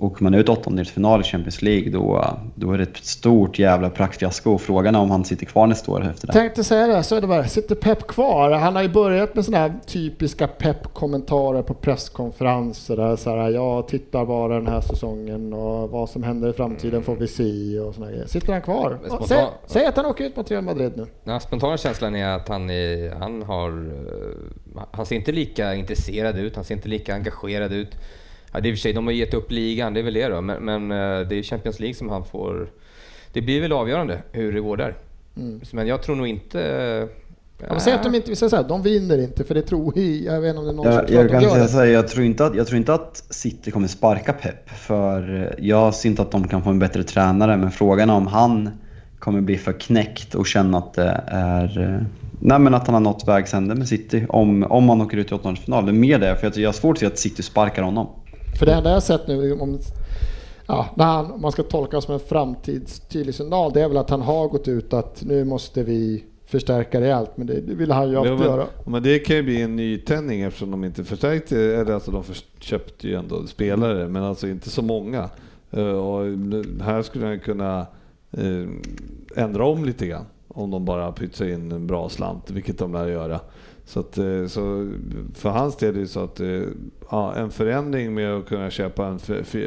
Åker 0.00 0.22
man 0.24 0.34
ut 0.34 0.48
åttondelsfinal 0.48 1.20
i 1.20 1.24
Champions 1.24 1.62
League 1.62 1.90
då, 1.92 2.24
då 2.54 2.72
är 2.72 2.78
det 2.78 2.82
ett 2.84 2.96
stort 2.96 3.58
jävla 3.58 3.90
praktfiasko. 3.90 4.50
Och 4.52 4.60
Frågan 4.60 4.94
är 4.94 4.98
om 5.00 5.10
han 5.10 5.24
sitter 5.24 5.46
kvar 5.46 5.66
nästa 5.66 5.92
år 5.92 6.04
efter 6.10 6.26
det. 6.26 6.32
Tänkte 6.32 6.64
säga 6.64 6.86
det, 6.86 7.02
Söderberg, 7.02 7.48
sitter 7.48 7.74
Pep 7.74 8.06
kvar? 8.06 8.50
Han 8.50 8.74
har 8.76 8.82
ju 8.82 8.88
börjat 8.88 9.34
med 9.34 9.44
sådana 9.44 9.62
här 9.68 9.74
typiska 9.86 10.46
Pep-kommentarer 10.48 11.62
på 11.62 11.74
presskonferenser. 11.74 12.96
Där 12.96 13.16
så 13.16 13.30
här, 13.30 13.50
jag 13.50 13.88
tittar 13.88 14.24
bara 14.26 14.54
den 14.54 14.66
här 14.66 14.80
säsongen 14.80 15.52
och 15.52 15.90
vad 15.90 16.08
som 16.10 16.22
händer 16.22 16.48
i 16.48 16.52
framtiden 16.52 17.02
får 17.02 17.16
vi 17.16 17.28
se 17.28 17.78
och 17.80 17.94
såna 17.94 18.10
grejer. 18.10 18.26
Sitter 18.26 18.52
han 18.52 18.62
kvar? 18.62 18.98
Spontan- 19.06 19.26
Säg, 19.28 19.44
säg 19.66 19.86
att 19.86 19.96
han 19.96 20.06
åker 20.06 20.24
ut 20.24 20.36
mot 20.36 20.50
Real 20.50 20.64
Madrid 20.64 20.92
nu. 20.96 21.06
Den 21.24 21.40
spontana 21.40 21.76
känslan 21.76 22.16
är 22.16 22.28
att 22.36 22.48
han, 22.48 22.70
är, 22.70 23.14
han 23.14 23.42
har... 23.42 23.68
eh, 24.76 24.82
Han 24.92 25.06
ser 25.06 25.16
inte 25.16 25.32
lika 25.32 25.74
intresserad 25.74 26.38
ut, 26.38 26.56
han 26.56 26.64
ser 26.64 26.74
inte 26.74 26.88
lika 26.88 27.14
engagerad 27.14 27.72
ut. 27.72 27.90
Ja, 28.52 28.60
det 28.60 28.68
är 28.68 28.70
i 28.70 28.74
och 28.74 28.78
för 28.78 28.80
sig, 28.80 28.92
de 28.92 29.06
har 29.06 29.12
gett 29.12 29.34
upp 29.34 29.50
ligan, 29.50 29.94
det 29.94 30.00
är 30.00 30.04
väl 30.04 30.14
det 30.14 30.28
då. 30.28 30.40
Men, 30.40 30.64
men 30.64 30.90
eh, 30.90 31.28
det 31.28 31.38
är 31.38 31.42
Champions 31.42 31.80
League 31.80 31.94
som 31.94 32.08
han 32.08 32.24
får... 32.24 32.68
Det 33.32 33.40
blir 33.42 33.60
väl 33.60 33.72
avgörande 33.72 34.22
hur 34.32 34.52
det 34.52 34.60
går 34.60 34.76
där. 34.76 34.94
Men 35.72 35.86
jag 35.86 36.02
tror 36.02 36.16
nog 36.16 36.26
inte... 36.26 37.08
Ja, 37.60 37.66
men 37.70 37.80
säg 37.80 37.92
att 37.92 38.02
de 38.02 38.14
inte, 38.14 38.30
vi 38.30 38.36
säger 38.36 38.50
så 38.50 38.56
här, 38.56 38.64
de 38.68 38.82
vinner 38.82 39.18
inte 39.22 39.44
för 39.44 39.54
det 39.54 39.62
tror 39.62 39.92
vi, 39.94 40.26
jag 40.26 40.40
vet 40.40 40.48
inte 40.48 40.58
om 40.60 40.64
det 40.66 40.72
är 40.72 40.74
någon 40.74 40.84
som 40.84 40.92
Jag, 40.92 41.08
tror 41.08 41.18
att 41.18 41.30
jag 41.32 41.40
de 41.42 41.48
kan 41.48 41.58
gör 41.58 41.66
säga 41.66 41.84
det. 41.84 41.90
jag 41.90 42.08
tror, 42.08 42.24
inte 42.24 42.46
att, 42.46 42.54
jag 42.56 42.66
tror 42.66 42.76
inte 42.78 42.94
att 42.94 43.24
City 43.30 43.70
kommer 43.70 43.88
sparka 43.88 44.32
Pep. 44.32 44.70
För 44.70 45.42
eh, 45.42 45.64
jag 45.66 45.94
ser 45.94 46.08
inte 46.08 46.22
att 46.22 46.30
de 46.30 46.48
kan 46.48 46.62
få 46.64 46.70
en 46.70 46.78
bättre 46.78 47.02
tränare. 47.02 47.56
Men 47.56 47.70
frågan 47.70 48.10
är 48.10 48.14
om 48.14 48.26
han 48.26 48.70
kommer 49.18 49.40
bli 49.40 49.56
för 49.58 49.72
knäckt 49.72 50.34
och 50.34 50.46
känna 50.46 50.78
att 50.78 50.94
det 50.94 51.22
är... 51.26 51.80
eh, 51.94 52.06
Nej 52.40 52.58
men 52.58 52.74
att 52.74 52.86
han 52.86 52.94
har 52.94 53.00
nått 53.00 53.28
vägs 53.28 53.54
ände 53.54 53.74
med 53.74 53.88
City. 53.88 54.26
Om, 54.28 54.62
om 54.62 54.88
han 54.88 55.00
åker 55.00 55.16
ut 55.16 55.30
i 55.32 55.34
åttondelsfinal. 55.34 55.84
Det 55.86 55.90
är 55.90 55.94
mer 55.94 56.18
det. 56.18 56.36
För 56.36 56.46
jag, 56.46 56.56
jag 56.56 56.68
har 56.68 56.72
svårt 56.72 56.96
att 56.96 57.00
se 57.00 57.06
att 57.06 57.18
City 57.18 57.42
sparkar 57.42 57.82
honom. 57.82 58.08
För 58.58 58.66
det 58.66 58.72
enda 58.74 58.90
jag 58.90 58.96
har 58.96 59.00
sett 59.00 59.26
nu, 59.26 59.52
om, 59.52 59.78
ja, 60.66 60.88
när 60.94 61.04
han, 61.04 61.30
om 61.30 61.40
man 61.40 61.52
ska 61.52 61.62
tolka 61.62 62.00
som 62.00 62.14
en 62.14 62.20
framtidstydlig 62.20 63.34
signal, 63.34 63.72
det 63.72 63.80
är 63.82 63.88
väl 63.88 63.96
att 63.96 64.10
han 64.10 64.22
har 64.22 64.48
gått 64.48 64.68
ut 64.68 64.92
att 64.92 65.22
nu 65.24 65.44
måste 65.44 65.82
vi 65.82 66.24
förstärka 66.46 67.00
rejält, 67.00 67.30
men 67.36 67.46
det, 67.46 67.60
det 67.60 67.74
vill 67.74 67.90
han 67.90 68.10
ju 68.10 68.16
alltid 68.16 68.32
men, 68.32 68.42
göra. 68.42 68.66
men 68.86 69.02
det 69.02 69.18
kan 69.18 69.36
ju 69.36 69.42
bli 69.42 69.62
en 69.62 69.76
nytändning 69.76 70.40
eftersom 70.40 70.70
de 70.70 70.84
inte 70.84 71.04
förstärkte, 71.04 71.60
eller 71.60 71.92
alltså 71.92 72.10
de 72.10 72.22
köpte 72.58 73.08
ju 73.08 73.14
ändå 73.14 73.46
spelare, 73.46 74.08
men 74.08 74.22
alltså 74.22 74.48
inte 74.48 74.70
så 74.70 74.82
många. 74.82 75.30
Eh, 75.70 75.82
och 75.82 76.24
här 76.82 77.02
skulle 77.02 77.26
han 77.26 77.40
kunna 77.40 77.86
eh, 78.30 79.42
ändra 79.44 79.64
om 79.64 79.84
lite 79.84 80.06
grann 80.06 80.24
om 80.48 80.70
de 80.70 80.84
bara 80.84 81.12
pytsar 81.12 81.46
in 81.46 81.72
en 81.72 81.86
bra 81.86 82.08
slant, 82.08 82.50
vilket 82.50 82.78
de 82.78 82.92
lär 82.92 83.06
göra. 83.06 83.40
Så, 83.88 84.00
att, 84.00 84.18
eh, 84.18 84.46
så 84.46 84.92
för 85.34 85.48
hans 85.50 85.76
del 85.76 85.96
är 85.96 86.00
det 86.00 86.06
så 86.06 86.20
att 86.24 86.40
eh, 86.40 86.60
ja, 87.10 87.34
en 87.34 87.50
förändring 87.50 88.14
med 88.14 88.34
att 88.34 88.46
kunna 88.48 88.70
köpa 88.70 89.06
en 89.06 89.18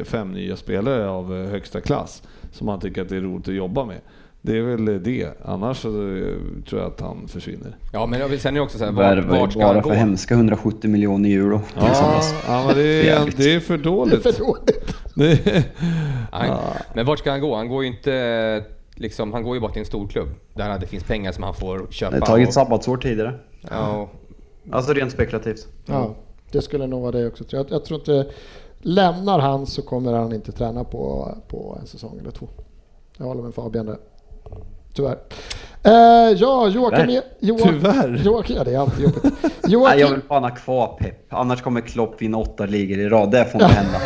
fem 0.05 0.31
nya 0.31 0.55
spelare 0.55 1.09
av 1.09 1.37
eh, 1.37 1.49
högsta 1.49 1.81
klass 1.81 2.23
som 2.51 2.67
han 2.67 2.79
tycker 2.79 3.01
att 3.01 3.09
det 3.09 3.17
är 3.17 3.21
roligt 3.21 3.47
att 3.47 3.53
jobba 3.53 3.85
med. 3.85 3.97
Det 4.41 4.57
är 4.57 4.61
väl 4.61 5.03
det. 5.03 5.27
Annars 5.45 5.77
så 5.77 5.89
tror 6.69 6.81
jag 6.81 6.87
att 6.87 7.01
han 7.01 7.27
försvinner. 7.27 7.75
Ja, 7.93 8.05
men 8.05 8.19
jag 8.19 8.27
vill- 8.27 8.39
sen 8.39 8.53
är 8.55 8.59
det 8.59 8.63
också 8.63 8.77
så 8.77 8.85
här, 8.85 8.91
vart 8.91 9.17
ju 9.17 9.51
ska 9.51 9.65
han 9.65 9.75
bara 9.75 9.81
gå? 9.81 9.89
för 9.89 9.95
hemska 9.95 10.33
170 10.33 10.89
miljoner 10.89 11.29
euro. 11.29 11.61
Ja, 11.75 12.21
ja 12.47 12.63
men 12.67 12.75
det 12.75 13.09
är, 13.09 13.29
det 13.37 13.53
är 13.55 13.59
för 13.59 13.77
Det 13.77 13.81
är 13.81 13.83
dåligt. 13.83 14.23
för 14.23 14.39
dåligt. 14.39 14.95
Det, 15.15 15.65
Han, 16.31 16.57
men 16.95 17.05
vart 17.05 17.19
ska 17.19 17.31
han 17.31 17.41
gå? 17.41 17.55
Han 17.55 17.67
går 17.69 17.83
ju 17.83 17.89
inte... 17.89 18.63
Liksom, 18.95 19.33
han 19.33 19.43
går 19.43 19.55
ju 19.55 19.61
bara 19.61 19.71
till 19.71 19.79
en 19.79 19.85
stor 19.85 20.07
klubb 20.07 20.29
där 20.53 20.79
det 20.79 20.87
finns 20.87 21.03
pengar 21.03 21.31
som 21.31 21.43
han 21.43 21.53
får 21.53 21.87
köpa. 21.89 22.11
Det 22.15 22.19
har 22.21 22.27
tagit 22.27 22.47
och- 22.47 22.53
sabbatsår 22.53 22.97
tidigare. 22.97 23.33
Ja, 23.69 24.09
Alltså 24.71 24.93
rent 24.93 25.11
spekulativt. 25.11 25.67
Ja, 25.85 26.15
det 26.51 26.61
skulle 26.61 26.87
nog 26.87 27.01
vara 27.01 27.11
det 27.11 27.27
också. 27.27 27.43
Jag, 27.49 27.65
jag 27.69 27.85
tror 27.85 27.99
inte, 27.99 28.27
lämnar 28.79 29.39
han 29.39 29.65
så 29.67 29.81
kommer 29.81 30.13
han 30.13 30.33
inte 30.33 30.51
träna 30.51 30.83
på, 30.83 31.35
på 31.47 31.77
en 31.81 31.87
säsong 31.87 32.17
eller 32.19 32.31
två. 32.31 32.47
Jag 33.17 33.25
håller 33.25 33.41
med 33.43 33.53
Fabian 33.53 33.85
där. 33.85 33.97
Tyvärr. 34.93 35.17
Eh, 35.83 35.91
ja, 36.37 36.67
Joakim... 36.67 37.07
Tyvärr. 37.07 37.21
Joakim, 37.39 37.67
Tyvärr. 37.73 38.21
Joakim, 38.25 38.55
ja, 38.55 38.63
det 38.63 38.73
är 38.73 38.79
alltid 38.79 39.03
jobbigt. 39.03 39.23
Nej, 39.41 39.51
Joakim, 39.67 39.99
jag 39.99 40.09
vill 40.11 40.21
fan 40.21 40.43
ha 40.43 40.49
kvar 40.49 40.97
Pep. 40.99 41.33
Annars 41.33 41.61
kommer 41.61 41.81
Klopp 41.81 42.21
vinna 42.21 42.37
åtta 42.37 42.65
ligor 42.65 42.99
i 42.99 43.09
rad. 43.09 43.31
Det 43.31 43.45
får 43.45 43.61
inte 43.61 43.73
hända. 43.75 43.99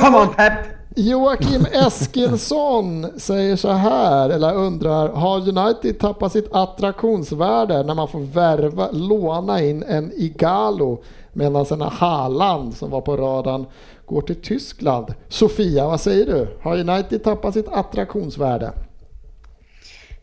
Come 0.00 0.18
on 0.18 0.34
Pep! 0.34 0.52
Joakim 0.96 1.66
Eskilsson 1.72 3.20
säger 3.20 3.56
så 3.56 3.72
här, 3.72 4.30
eller 4.30 4.54
undrar, 4.54 5.08
har 5.08 5.58
United 5.58 5.98
tappat 5.98 6.32
sitt 6.32 6.48
attraktionsvärde 6.52 7.82
när 7.82 7.94
man 7.94 8.08
får 8.08 8.20
värva, 8.20 8.90
låna 8.90 9.62
in 9.62 9.82
en 9.82 10.12
Igalo 10.16 11.02
medan 11.32 11.66
en 11.70 11.80
Haaland 11.80 12.74
som 12.74 12.90
var 12.90 13.00
på 13.00 13.16
radarn 13.16 13.66
går 14.06 14.22
till 14.22 14.42
Tyskland? 14.42 15.14
Sofia, 15.28 15.86
vad 15.86 16.00
säger 16.00 16.26
du? 16.26 16.58
Har 16.62 16.78
United 16.78 17.24
tappat 17.24 17.54
sitt 17.54 17.68
attraktionsvärde? 17.68 18.72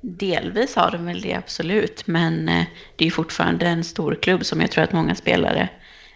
Delvis 0.02 0.76
har 0.76 0.92
de 0.92 1.06
väl 1.06 1.22
det 1.22 1.34
absolut, 1.34 2.08
men 2.08 2.50
eh, 2.50 2.64
det 2.96 3.08
är 3.08 3.12
fortfarande 3.12 3.66
en 3.66 3.84
stor 3.84 4.16
klubb 4.22 4.46
som 4.46 4.62
jag 4.62 4.72
tror 4.72 4.84
att 4.84 4.94
många 4.94 5.16
spelare 5.16 5.70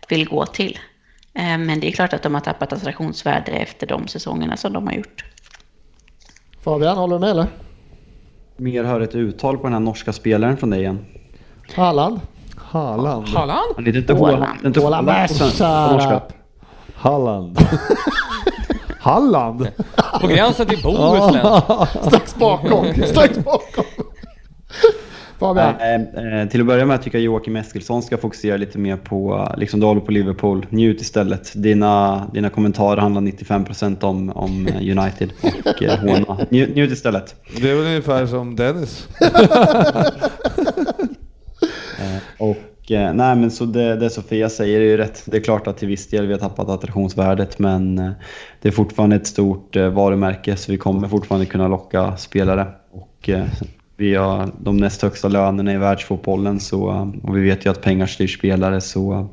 vill 0.10 0.30
gå 0.30 0.46
till. 0.46 0.80
Eh, 1.34 1.58
Men 1.58 1.80
det 1.80 1.88
är 1.88 1.92
klart 1.92 2.14
att 2.14 2.24
de 2.24 2.34
har 2.34 2.42
tappat 2.42 2.74
attraktionsvärde 2.74 3.52
efter 3.52 3.88
de 3.88 4.08
säsongerna 4.08 4.58
som 4.58 4.74
de 4.74 4.88
har 4.88 4.94
gjort. 4.94 5.26
Fabian, 6.64 6.98
håller 6.98 7.16
du 7.16 7.20
med 7.20 7.30
eller? 7.30 7.48
Mer 8.58 8.84
hör 8.84 9.02
ett 9.02 9.16
uttal 9.16 9.58
på 9.58 9.64
den 9.64 9.74
här 9.74 9.80
norska 9.80 10.14
spelaren 10.14 10.58
från 10.58 10.70
dig 10.70 10.80
igen. 10.80 11.06
Haaland? 11.76 12.20
Haaland. 12.58 13.28
Haaland? 13.28 13.76
Han 13.76 13.86
heter 13.86 14.00
inte 14.00 14.14
Haaland. 14.14 14.78
Haaland. 14.78 15.10
Haaland. 15.60 16.32
Halland. 16.96 17.58
Halland? 19.00 19.68
På 20.22 20.28
gränsen 20.28 20.68
till 20.68 20.84
Bohuslän. 20.84 21.62
Strax 22.08 22.36
bakom, 22.36 22.86
strax 23.06 23.38
bakom. 23.38 23.84
Fabian? 25.42 25.76
Eh, 25.80 26.42
eh, 26.42 26.48
till 26.48 26.62
att 26.62 26.68
börja 26.68 26.86
med 26.86 27.02
tycker 27.02 27.18
jag 27.18 27.26
Joakim 27.26 27.56
Eskilsson 27.56 28.02
ska 28.02 28.18
fokusera 28.18 28.58
lite 28.58 28.78
mer 28.78 28.98
på, 28.98 29.48
liksom 29.58 29.80
du 29.80 29.86
håller 29.86 30.02
på 30.02 30.12
Liverpool, 30.12 30.66
njut 30.70 31.02
istället. 31.02 31.52
Dina, 31.56 32.24
dina 32.34 32.50
kommentarer 32.50 33.02
handlar 33.02 33.22
95% 33.22 34.04
om, 34.04 34.30
om 34.30 34.68
eh, 34.68 34.76
United 34.76 35.32
och 35.66 35.84
eh, 35.84 36.00
håna. 36.00 36.46
Njut, 36.50 36.76
njut 36.76 36.92
istället. 36.92 37.36
Det 37.62 37.70
är 37.70 37.76
väl 37.76 37.86
ungefär 37.86 38.26
som 38.26 38.56
Dennis. 38.56 39.08
Eh, 42.00 42.48
och 42.48 42.92
eh, 42.92 43.14
nej 43.14 43.36
men 43.36 43.52
så 43.52 43.66
det, 43.66 43.96
det 43.96 44.10
Sofia 44.10 44.50
säger 44.50 44.80
är 44.80 44.86
ju 44.86 44.98
rätt. 44.98 45.24
Det 45.26 45.38
är 45.38 45.42
klart 45.42 45.68
att 45.68 45.78
till 45.78 45.88
viss 45.88 46.10
del 46.10 46.28
vi 46.28 46.34
har 46.34 46.40
tappat 46.40 46.70
attraktionsvärdet 46.70 47.60
men 47.60 47.96
det 48.62 48.68
är 48.68 48.72
fortfarande 48.72 49.16
ett 49.16 49.28
stort 49.28 49.76
varumärke 49.76 50.56
så 50.56 50.72
vi 50.72 50.78
kommer 50.78 51.08
fortfarande 51.08 51.46
kunna 51.46 51.68
locka 51.68 52.18
spelare. 52.18 52.68
Och 52.92 53.30
vi 54.02 54.16
har 54.16 54.50
de 54.60 54.78
näst 54.78 55.02
högsta 55.02 55.28
lönerna 55.28 55.74
i 55.74 55.78
världsfotbollen 55.78 56.60
så, 56.60 57.12
och 57.24 57.38
vi 57.38 57.42
vet 57.42 57.66
ju 57.66 57.70
att 57.70 57.82
pengar 57.82 58.06
styr 58.06 58.28
spelare 58.28 58.82
så 58.82 59.30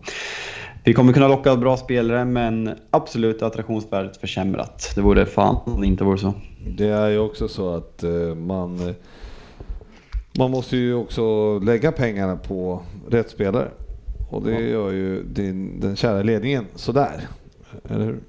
vi 0.84 0.94
kommer 0.94 1.12
kunna 1.12 1.28
locka 1.28 1.56
bra 1.56 1.76
spelare 1.76 2.24
men 2.24 2.70
absolut 2.90 3.42
attraktionsvärdet 3.42 4.16
försämrat. 4.16 4.92
Det 4.94 5.00
vore 5.00 5.26
fan 5.26 5.56
om 5.64 5.80
det 5.80 5.86
inte 5.86 6.04
vore 6.04 6.18
så. 6.18 6.34
Det 6.76 6.88
är 6.88 7.08
ju 7.08 7.18
också 7.18 7.48
så 7.48 7.74
att 7.74 8.02
eh, 8.02 8.34
man, 8.34 8.94
man 10.38 10.50
måste 10.50 10.76
ju 10.76 10.94
också 10.94 11.58
lägga 11.58 11.92
pengarna 11.92 12.36
på 12.36 12.82
rätt 13.10 13.30
spelare. 13.30 13.68
Och 14.30 14.42
det 14.42 14.60
gör 14.60 14.92
ju 14.92 15.22
din, 15.22 15.80
den 15.80 15.96
kära 15.96 16.22
ledningen 16.22 16.66
sådär. 16.74 17.20
Eller 17.88 18.04
hur? 18.04 18.20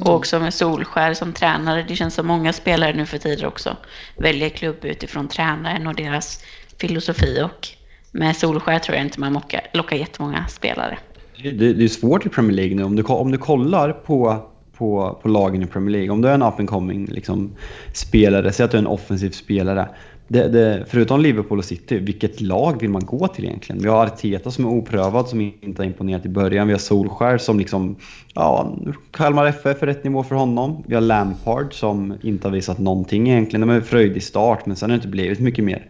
Och 0.00 0.14
också 0.14 0.40
med 0.40 0.54
Solskär 0.54 1.14
som 1.14 1.32
tränare. 1.32 1.84
Det 1.88 1.96
känns 1.96 2.14
som 2.14 2.26
många 2.26 2.52
spelare 2.52 2.92
nu 2.92 3.06
för 3.06 3.18
tiden 3.18 3.46
också 3.46 3.76
väljer 4.16 4.48
klubb 4.48 4.84
utifrån 4.84 5.28
tränaren 5.28 5.86
och 5.86 5.94
deras 5.94 6.44
filosofi. 6.78 7.42
Och 7.42 7.68
med 8.12 8.36
Solskär 8.36 8.78
tror 8.78 8.96
jag 8.96 9.06
inte 9.06 9.20
man 9.20 9.32
lockar, 9.32 9.60
lockar 9.72 9.96
jättemånga 9.96 10.46
spelare. 10.48 10.98
Det, 11.42 11.72
det 11.72 11.84
är 11.84 11.88
svårt 11.88 12.26
i 12.26 12.28
Premier 12.28 12.56
League 12.56 12.76
nu. 12.76 12.82
Om 12.82 12.96
du, 12.96 13.02
om 13.02 13.30
du 13.30 13.38
kollar 13.38 13.92
på, 13.92 14.50
på, 14.76 15.18
på 15.22 15.28
lagen 15.28 15.62
i 15.62 15.66
Premier 15.66 15.90
League. 15.90 16.10
Om 16.10 16.22
du 16.22 16.28
är 16.28 16.34
en 16.34 16.42
up 16.42 16.58
and 16.58 16.68
coming 16.68 17.06
liksom, 17.06 17.56
spelare, 17.92 18.52
säg 18.52 18.64
att 18.64 18.70
du 18.70 18.76
är 18.76 18.82
en 18.82 18.86
offensiv 18.86 19.30
spelare. 19.30 19.88
Det, 20.32 20.48
det, 20.48 20.84
förutom 20.88 21.20
Liverpool 21.20 21.58
och 21.58 21.64
City, 21.64 21.98
vilket 21.98 22.40
lag 22.40 22.80
vill 22.80 22.90
man 22.90 23.04
gå 23.04 23.28
till 23.28 23.44
egentligen? 23.44 23.82
Vi 23.82 23.88
har 23.88 24.06
Arteta 24.06 24.50
som 24.50 24.64
är 24.64 24.68
oprövad, 24.70 25.28
som 25.28 25.40
inte 25.40 25.82
har 25.82 25.86
imponerat 25.86 26.26
i 26.26 26.28
början. 26.28 26.66
Vi 26.66 26.72
har 26.72 26.78
Solskär 26.78 27.38
som 27.38 27.58
liksom, 27.58 27.96
ja, 28.34 28.76
Kalmar 29.10 29.46
FF 29.46 29.82
är 29.82 29.86
rätt 29.86 30.04
nivå 30.04 30.22
för 30.22 30.34
honom. 30.34 30.84
Vi 30.86 30.94
har 30.94 31.00
Lampard 31.02 31.74
som 31.74 32.14
inte 32.22 32.48
har 32.48 32.52
visat 32.52 32.78
någonting 32.78 33.28
egentligen. 33.30 33.60
De 33.68 33.70
är 33.74 33.80
fröjdig 33.80 34.22
start, 34.22 34.66
men 34.66 34.76
sen 34.76 34.90
har 34.90 34.96
det 34.96 34.98
inte 34.98 35.08
blivit 35.08 35.40
mycket 35.40 35.64
mer. 35.64 35.86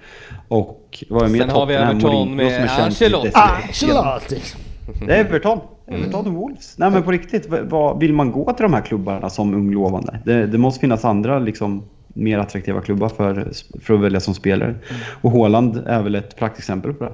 Och 0.49 1.05
vad 1.11 1.25
är 1.25 1.29
mer? 1.29 1.41
Sen 1.41 1.51
har 1.51 1.67
vi 1.67 1.75
Everton 1.75 1.99
Mourinho 2.03 2.35
med 2.35 2.53
som 2.55 2.63
är 2.65 2.69
känd 2.69 2.83
Ancelotti. 2.83 3.31
till- 3.31 3.41
Ancelotti! 3.41 4.41
det 5.07 5.17
är 5.17 5.25
Everton. 5.25 5.61
Everton 5.87 6.27
och 6.27 6.33
Wolves. 6.33 6.79
Nej 6.79 6.91
men 6.91 7.03
på 7.03 7.11
riktigt, 7.11 7.47
vad, 7.63 8.01
vill 8.01 8.13
man 8.13 8.33
gå 8.33 8.53
till 8.53 8.63
de 8.63 8.75
här 8.75 8.83
klubbarna 8.83 9.31
som 9.31 9.55
ung 9.55 9.73
lovande? 9.75 10.19
Det, 10.25 10.47
det 10.47 10.59
måste 10.59 10.81
finnas 10.81 11.05
andra 11.05 11.39
liksom, 11.39 11.83
mer 12.15 12.39
attraktiva 12.39 12.81
klubbar 12.81 13.09
för, 13.09 13.49
för 13.81 13.95
att 13.95 14.01
välja 14.01 14.21
som 14.21 14.35
spelare. 14.35 14.75
Och 15.21 15.31
Haaland 15.31 15.83
är 15.87 16.03
väl 16.03 16.15
ett 16.15 16.37
praktexempel 16.37 16.95
på 16.95 17.05
det. 17.05 17.13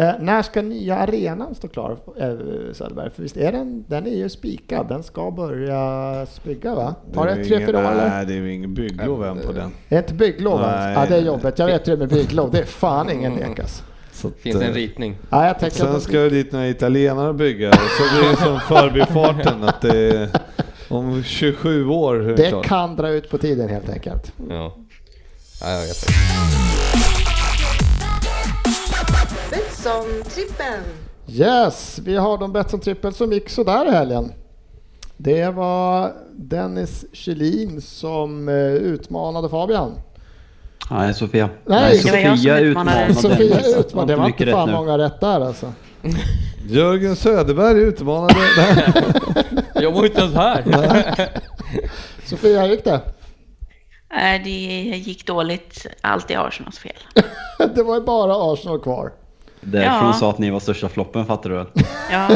Eh, 0.00 0.14
när 0.20 0.42
ska 0.42 0.62
nya 0.62 0.96
arenan 0.96 1.54
stå 1.54 1.68
klar, 1.68 1.96
eh, 2.16 2.26
Söderberg? 2.72 3.10
För 3.10 3.22
visst 3.22 3.36
är 3.36 3.52
den, 3.52 3.84
den 3.88 4.06
är 4.06 4.16
ju 4.16 4.28
spikad, 4.28 4.88
den 4.88 5.02
ska 5.02 5.30
börja 5.30 6.26
bygga 6.44 6.74
va? 6.74 6.94
Tar 7.14 7.26
det 7.26 7.32
är 7.32 7.44
tre, 7.44 7.66
fyra 7.66 7.78
år? 7.78 7.94
Nej, 7.94 8.26
det 8.26 8.32
är 8.32 8.36
ju 8.36 8.52
ingen 8.54 8.74
bygglov 8.74 9.24
än 9.24 9.38
på 9.46 9.52
den. 9.52 9.70
Det 9.88 9.94
är 9.94 9.98
inte 9.98 10.14
bygglov. 10.14 10.60
Ja, 10.60 11.06
det 11.08 11.16
är 11.16 11.22
jobbet. 11.22 11.58
Jag 11.58 11.66
vet 11.66 11.88
ju 11.88 11.92
det 11.92 11.98
med 11.98 12.08
bygglov, 12.08 12.50
det 12.50 12.58
är 12.58 12.64
fan 12.64 13.10
ingen 13.10 13.34
lek 13.34 13.58
alltså. 13.58 13.84
Så 14.12 14.28
att, 14.28 14.34
Finns 14.34 14.58
det 14.58 14.64
en 14.64 14.70
eh, 14.70 14.74
ritning? 14.74 15.16
Ja, 15.30 15.46
jag 15.46 15.58
tänker 15.58 15.76
Sen 15.76 15.96
att 15.96 16.02
ska 16.02 16.22
ju 16.22 16.30
dit 16.30 16.52
några 16.52 16.68
italienare 16.68 17.32
bygga, 17.32 17.72
så 17.72 18.18
blir 18.18 18.30
det 18.30 18.36
som 18.36 18.60
förbifarten 18.60 19.64
att 19.68 19.80
det 19.80 20.08
är 20.08 20.28
om 20.88 21.22
27 21.22 21.88
år 21.88 22.14
det 22.36 22.48
klart. 22.48 22.64
kan 22.64 22.96
dra 22.96 23.08
ut 23.08 23.30
på 23.30 23.38
tiden 23.38 23.68
helt 23.68 23.88
enkelt. 23.88 24.32
Ja. 24.48 24.76
ja 25.60 25.70
jag 25.70 25.80
vet. 25.80 26.06
Betsson-trippen. 29.50 30.82
Yes, 31.28 32.00
vi 32.04 32.16
har 32.16 32.38
de 32.38 32.52
Betsson 32.52 32.80
trippel 32.80 33.14
som 33.14 33.32
gick 33.32 33.48
sådär 33.48 33.88
i 33.88 33.90
helgen. 33.90 34.32
Det 35.16 35.50
var 35.50 36.12
Dennis 36.32 37.04
Kjellin 37.12 37.80
som 37.82 38.48
eh, 38.48 38.54
utmanade 38.64 39.48
Fabian. 39.48 39.92
Nej, 40.90 41.14
Sofia. 41.14 41.48
Nej, 41.64 42.02
var 42.04 42.18
jag 42.18 42.38
som 42.38 42.50
utmanade. 42.50 43.14
Sofia 43.14 43.60
utmanade, 43.78 44.12
det 44.12 44.16
var 44.16 44.26
inte 44.26 44.46
fan 44.46 44.70
många 44.70 44.98
rätt 44.98 45.20
där 45.20 45.40
alltså. 45.40 45.72
Jörgen 46.68 47.16
Söderberg 47.16 47.78
utmanade. 47.80 48.34
Jag 49.74 49.92
var 49.92 50.04
inte 50.04 50.20
ens 50.20 50.34
här. 50.34 50.64
Sofia, 52.24 52.62
hur 52.62 52.68
gick 52.68 52.84
det? 52.84 53.00
Eh, 54.10 54.42
Det 54.44 54.50
gick 54.96 55.26
dåligt. 55.26 55.86
Allt 56.00 56.30
är 56.30 56.46
Arsenals 56.48 56.78
fel. 56.78 56.96
Det 57.74 57.82
var 57.82 57.94
ju 57.94 58.00
bara 58.04 58.52
Arsenal 58.52 58.80
kvar. 58.80 59.12
Därför 59.60 59.86
Ja. 59.86 60.00
hon 60.04 60.14
sa 60.14 60.30
att 60.30 60.38
ni 60.38 60.50
var 60.50 60.60
största 60.60 60.88
floppen, 60.88 61.26
fattar 61.26 61.50
du 61.50 61.56
väl? 61.56 61.66
Ja, 62.12 62.28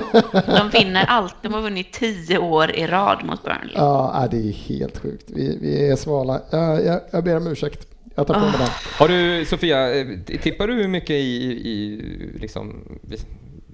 de 0.46 0.70
vinner 0.78 1.04
allt. 1.08 1.34
De 1.42 1.54
har 1.54 1.60
vunnit 1.60 1.92
tio 1.92 2.38
år 2.38 2.70
i 2.70 2.86
rad 2.86 3.24
mot 3.24 3.42
Burnley. 3.44 3.72
Ja, 3.74 4.22
äh, 4.24 4.30
det 4.30 4.36
är 4.48 4.52
helt 4.52 4.98
sjukt. 4.98 5.24
Vi, 5.26 5.58
vi 5.60 5.88
är 5.90 5.96
svala. 5.96 6.40
Jag, 6.50 6.84
jag, 6.86 7.00
jag 7.12 7.24
ber 7.24 7.36
om 7.36 7.46
ursäkt. 7.46 7.86
Jag 8.14 8.26
tar 8.26 8.34
på 8.34 8.40
mig 8.40 8.52
den. 8.58 8.68
Har 8.98 9.08
du, 9.08 9.44
Sofia, 9.44 9.94
eh, 10.00 10.06
tippar 10.42 10.66
du 10.66 10.88
mycket 10.88 11.10
i, 11.10 11.42
i 11.70 12.00
liksom, 12.40 12.84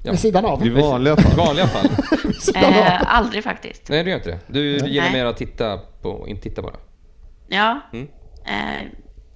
ja, 0.03 0.11
Vid 0.11 0.21
sidan 0.21 0.45
av. 0.45 0.67
I 0.67 0.71
vanliga 0.71 1.17
fall. 1.17 1.37
vanliga 1.47 1.67
fall? 1.67 1.87
Eh, 2.55 3.17
aldrig 3.17 3.45
faktiskt. 3.45 3.89
Nej, 3.89 4.05
du 4.05 4.11
gör 4.11 4.17
inte 4.17 4.31
det. 4.31 4.39
Du 4.47 4.61
gillar 4.77 5.03
Nej. 5.05 5.13
mer 5.13 5.25
att 5.27 5.37
titta 5.37 5.79
på, 6.03 6.25
inte 6.29 6.43
titta 6.43 6.63
bara. 6.63 6.77
Ja, 7.49 7.81
Mm. 7.93 8.09
eh, 8.45 8.87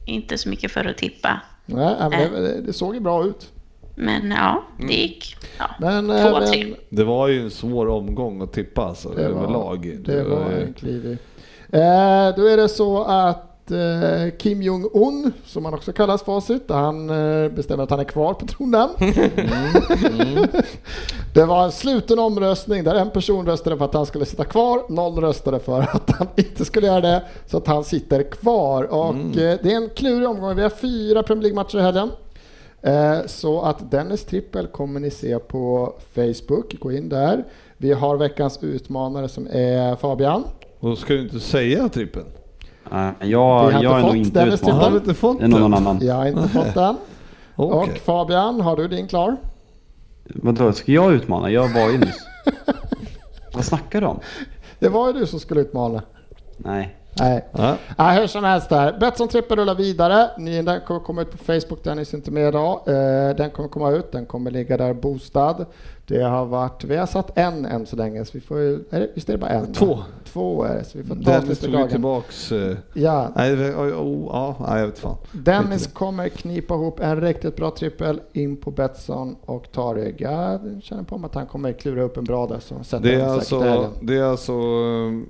inte 0.07 0.39
så 0.39 0.49
mycket 0.49 0.71
för 0.73 0.85
att 0.85 0.97
tippa. 0.99 1.41
Nej, 1.67 1.97
men 2.11 2.33
det, 2.43 2.61
det 2.61 2.73
såg 2.73 2.95
ju 2.95 3.01
bra 3.01 3.25
ut. 3.25 3.53
Men 3.97 4.31
ja, 4.31 4.63
Mm. 4.77 4.89
det 4.89 4.95
gick. 4.95 5.37
Ja. 5.59 5.65
Men, 5.81 6.07
Två, 6.07 6.15
eh, 6.39 6.45
tre. 6.51 6.65
men 6.65 6.75
Det 6.91 7.05
var 7.05 7.29
ju 7.29 7.43
en 7.43 7.51
svår 7.51 7.89
omgång 7.89 8.43
att 8.43 8.53
tippa 8.53 8.83
alltså, 8.83 9.09
det 9.09 9.29
var, 9.29 9.41
överlag. 9.43 9.99
det 10.05 10.23
var 10.25 10.51
ju- 10.51 10.63
en 10.67 10.73
klivig. 10.73 11.13
Eh, 11.73 12.37
då 12.37 12.47
är 12.47 12.57
det 12.57 12.69
så 12.69 13.03
att 13.05 13.37
eh, 13.39 13.52
Kim 14.39 14.63
Jong-Un, 14.63 15.33
som 15.47 15.65
han 15.65 15.75
också 15.75 15.93
kallas 15.93 16.23
facit, 16.23 16.63
han 16.69 17.11
eh, 17.11 17.49
bestämmer 17.49 17.83
att 17.85 17.91
han 17.91 18.01
är 18.01 18.05
kvar 18.05 18.35
på 18.35 18.47
tronen. 18.47 18.89
Det 21.35 21.45
var 21.45 21.65
en 21.65 21.73
sluten 21.73 22.19
omröstning 22.19 22.85
där 22.85 22.95
en 22.95 23.11
person 23.11 23.47
röstade 23.47 23.77
för 23.77 23.85
att 23.85 23.95
han 23.95 24.07
skulle 24.07 24.25
sitta 24.25 24.45
kvar, 24.45 24.83
noll 24.89 25.19
röstade 25.19 25.59
för 25.59 25.81
att 25.81 26.11
han 26.11 26.27
inte 26.37 26.65
skulle 26.65 26.87
göra 26.87 27.01
det, 27.01 27.23
så 27.47 27.57
att 27.57 27.67
han 27.67 27.85
sitter 27.85 28.23
kvar. 28.23 28.85
Och 28.85 29.15
eh, 29.15 29.59
det 29.63 29.73
är 29.73 29.77
en 29.77 29.91
klurig 29.97 30.29
omgång. 30.29 30.57
Vi 30.57 30.63
har 30.63 30.71
fyra 30.71 31.23
Premier 31.23 31.43
League-matcher 31.43 31.79
i 31.79 31.83
helgen. 31.83 32.11
Eh, 32.83 33.19
Så 33.27 33.61
att 33.63 33.91
Dennis 33.91 34.25
trippel 34.25 34.67
kommer 34.67 35.01
ni 35.01 35.11
se 35.11 35.39
på 35.39 35.93
Facebook, 36.15 36.77
gå 36.81 36.93
in 36.93 37.09
där. 37.09 37.45
Vi 37.77 37.93
har 37.93 38.17
veckans 38.17 38.59
utmanare 38.63 39.29
som 39.29 39.47
är 39.53 39.97
Fabian. 39.97 40.45
Och 40.81 40.99
ska 40.99 41.15
du 41.15 41.21
inte 41.21 41.41
säga 41.41 41.89
trippen? 41.89 42.25
Nej, 42.91 43.13
jag, 43.21 43.59
har 43.59 43.73
jag 43.73 43.81
inte 43.83 43.89
är 43.89 43.93
nog 44.01 44.01
fått 44.11 44.17
inte 44.17 44.41
Dennis 44.45 44.61
till 44.61 44.73
Har 44.73 44.79
utmanad. 44.81 45.03
inte 45.03 45.15
fått 45.15 45.39
Det 45.39 45.45
är 45.45 45.49
någon 45.49 45.61
den? 45.71 45.75
annan. 45.75 45.99
Jag 46.03 46.15
har 46.15 46.27
inte 46.27 46.49
fått 46.49 46.75
den. 46.75 46.97
Och. 47.55 47.89
Fabian, 48.05 48.61
har 48.61 48.77
du 48.77 48.89
din 48.89 49.09
klar? 49.09 49.37
Vadå, 50.25 50.73
ska 50.73 50.93
jag 50.93 51.13
utmana? 51.13 51.51
Jag 51.51 51.69
var 51.69 51.91
ju 51.91 51.99
nyss. 51.99 52.27
Vad 53.55 53.65
snackar 53.65 54.01
du 54.01 54.07
om? 54.07 54.21
Det 54.79 54.89
var 54.89 55.07
ju 55.07 55.13
du 55.13 55.27
som 55.27 55.41
skulle 55.41 55.61
utmana. 55.61 56.03
Nej. 56.57 56.97
Nej. 57.19 57.45
Ja. 57.53 57.77
Ja, 57.99 58.11
hur 58.11 58.27
som 58.27 58.45
helst 58.45 58.69
där. 58.69 58.97
Betsson 59.01 59.29
trippel 59.29 59.59
rullar 59.59 59.75
vidare. 59.75 60.31
Ni, 60.39 60.63
den 60.63 60.81
kommer 60.87 61.01
komma 61.01 61.23
ut 61.23 61.31
på 61.31 61.39
Facebook, 61.39 61.85
den 61.85 61.99
är 61.99 62.15
inte 62.15 62.31
med 62.31 62.49
idag. 62.49 62.81
Eh, 62.87 63.37
den 63.37 63.51
kommer 63.51 63.69
komma 63.69 63.91
ut, 63.91 64.13
den 64.13 64.27
kommer 64.27 64.51
ligga 64.51 64.77
där 64.77 64.95
boostad. 64.95 65.67
Det 66.07 66.23
har 66.23 66.47
varit, 66.47 66.85
vi 66.85 66.97
har 66.97 67.07
satt 67.07 67.39
en 67.39 67.65
än 67.67 67.87
så 67.87 67.97
länge, 67.97 68.25
så 68.25 68.31
vi 68.35 68.41
får 68.41 68.59
ju, 68.59 68.85
är 68.91 69.01
det, 69.01 69.09
visst 69.15 69.29
är 69.29 69.33
det 69.33 69.39
bara 69.39 69.51
en? 69.51 69.61
va? 69.67 69.73
Två. 69.75 69.99
Två 70.25 70.65
är 70.65 70.75
det, 70.75 70.85
så 70.85 70.99
vi 70.99 71.05
får 71.05 71.15
ta 71.15 71.21
Dennis 71.21 71.59
tog 71.59 71.91
tillbaks... 71.91 72.53
eh, 72.53 72.77
Ja, 72.95 73.33
Nej, 73.37 73.75
oh, 73.75 74.03
oh, 74.03 74.27
ja, 74.33 74.57
nej, 74.69 74.81
jag 74.81 74.87
vet 74.87 74.99
fan. 74.99 75.17
Dennis 75.33 75.87
kommer 75.87 76.29
knipa 76.29 76.75
ihop 76.75 77.01
en 77.01 77.21
riktigt 77.21 77.57
bra 77.57 77.71
trippel 77.71 78.21
in 78.33 78.57
på 78.57 78.71
Betsson 78.71 79.37
och 79.41 79.73
ta 79.73 79.95
det. 79.95 80.15
Jag 80.19 80.61
känner 80.83 81.03
på 81.03 81.19
mig 81.19 81.27
att 81.27 81.35
han 81.35 81.47
kommer 81.47 81.73
klura 81.73 82.03
upp 82.03 82.17
en 82.17 82.25
bra 82.25 82.47
där, 82.47 82.61
så 82.61 82.85
sätter 82.85 83.09
Det 83.09 83.15
är, 83.15 83.27
alltså, 83.29 83.91
det 84.01 84.17
är 84.17 84.23
alltså 84.23 84.53
um, 84.53 85.29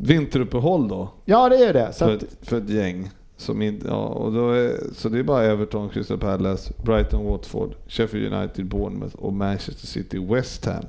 vinteruppehåll 0.00 0.88
då 0.88 1.08
Ja, 1.24 1.48
det 1.48 1.56
är 1.56 1.72
det. 1.72 1.92
Så 1.92 2.04
för 2.04 2.14
att, 2.14 2.24
för 2.42 2.58
ett 2.58 2.70
gäng. 2.70 3.10
Som 3.40 3.62
in, 3.62 3.82
ja, 3.86 4.06
och 4.06 4.32
då 4.32 4.50
är, 4.50 4.80
så 4.94 5.08
det 5.08 5.18
är 5.18 5.22
bara 5.22 5.44
Everton, 5.44 5.88
Crystal 5.88 6.18
Palace, 6.18 6.72
Brighton, 6.84 7.24
Watford, 7.24 7.74
Sheffield 7.86 8.34
United, 8.34 8.66
Bournemouth 8.66 9.16
och 9.16 9.32
Manchester 9.32 9.86
City, 9.86 10.18
West 10.18 10.64
Ham 10.64 10.84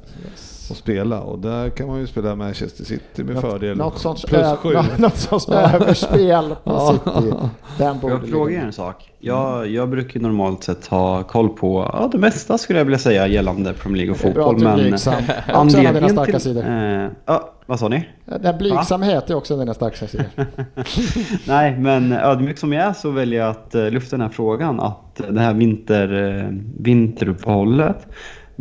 att 0.72 0.78
spela. 0.78 1.22
Och 1.22 1.40
där 1.40 1.70
kan 1.70 1.88
man 1.88 2.00
ju 2.00 2.08
spela 2.08 2.36
Manchester 2.36 2.84
City 2.84 3.24
med 3.24 3.42
fördel. 3.42 3.78
något 3.78 4.00
sånt, 4.00 4.26
Plus 4.28 4.58
sju. 4.58 4.74
nå- 4.74 4.84
något 4.98 5.18
sånt 5.18 5.50
överspel 5.50 6.56
på. 6.64 7.00
City. 7.04 7.34
Den 7.78 8.00
borde 8.00 8.14
jag 8.14 8.30
fråga 8.30 8.56
er 8.56 8.66
en 8.66 8.74
sak? 8.74 9.08
Jag, 9.20 9.68
jag 9.68 9.90
brukar 9.90 10.20
normalt 10.20 10.64
sett 10.64 10.88
ha 10.88 11.24
koll 11.24 11.50
på 11.50 11.90
ja, 11.94 12.10
det 12.12 12.18
mesta 12.18 12.58
skulle 12.58 12.80
jag 12.80 12.86
vilja 12.86 13.00
säga 13.00 13.28
gällande 13.28 13.74
Premier 13.74 14.06
League 14.06 14.14
och 14.30 14.34
bra 14.36 14.44
fotboll. 14.46 14.64
Men 14.64 14.78
dina 14.78 14.98
anledningen 15.54 16.10
starka 16.10 16.32
till... 16.32 16.42
sidor. 16.42 16.64
Eh, 16.68 17.08
ja, 17.26 17.54
vad 17.66 17.80
sa 17.80 17.88
ni? 17.88 18.08
Den 18.26 18.58
blygsamhet 18.58 19.30
är 19.30 19.36
också 19.36 19.54
en 19.54 19.60
av 19.60 19.66
dina 19.66 19.74
starka 19.74 20.08
sidor. 20.08 20.26
Nej, 21.48 21.78
men 21.78 22.14
ödmjuk 22.14 22.58
som 22.58 22.74
jag 22.74 22.84
är 22.86 22.94
så 22.94 23.12
väljer 23.12 23.40
jag 23.40 23.50
att 23.50 23.76
eh, 23.76 23.90
lufta 23.90 24.18
den 24.18 24.22
här 24.22 24.30
frågan. 24.30 24.80
Att 24.80 25.20
eh, 25.20 25.28
det 25.28 25.42
här 25.42 25.54
vinter, 25.54 26.38
eh, 26.40 26.58
vinteruppehållet. 26.80 28.08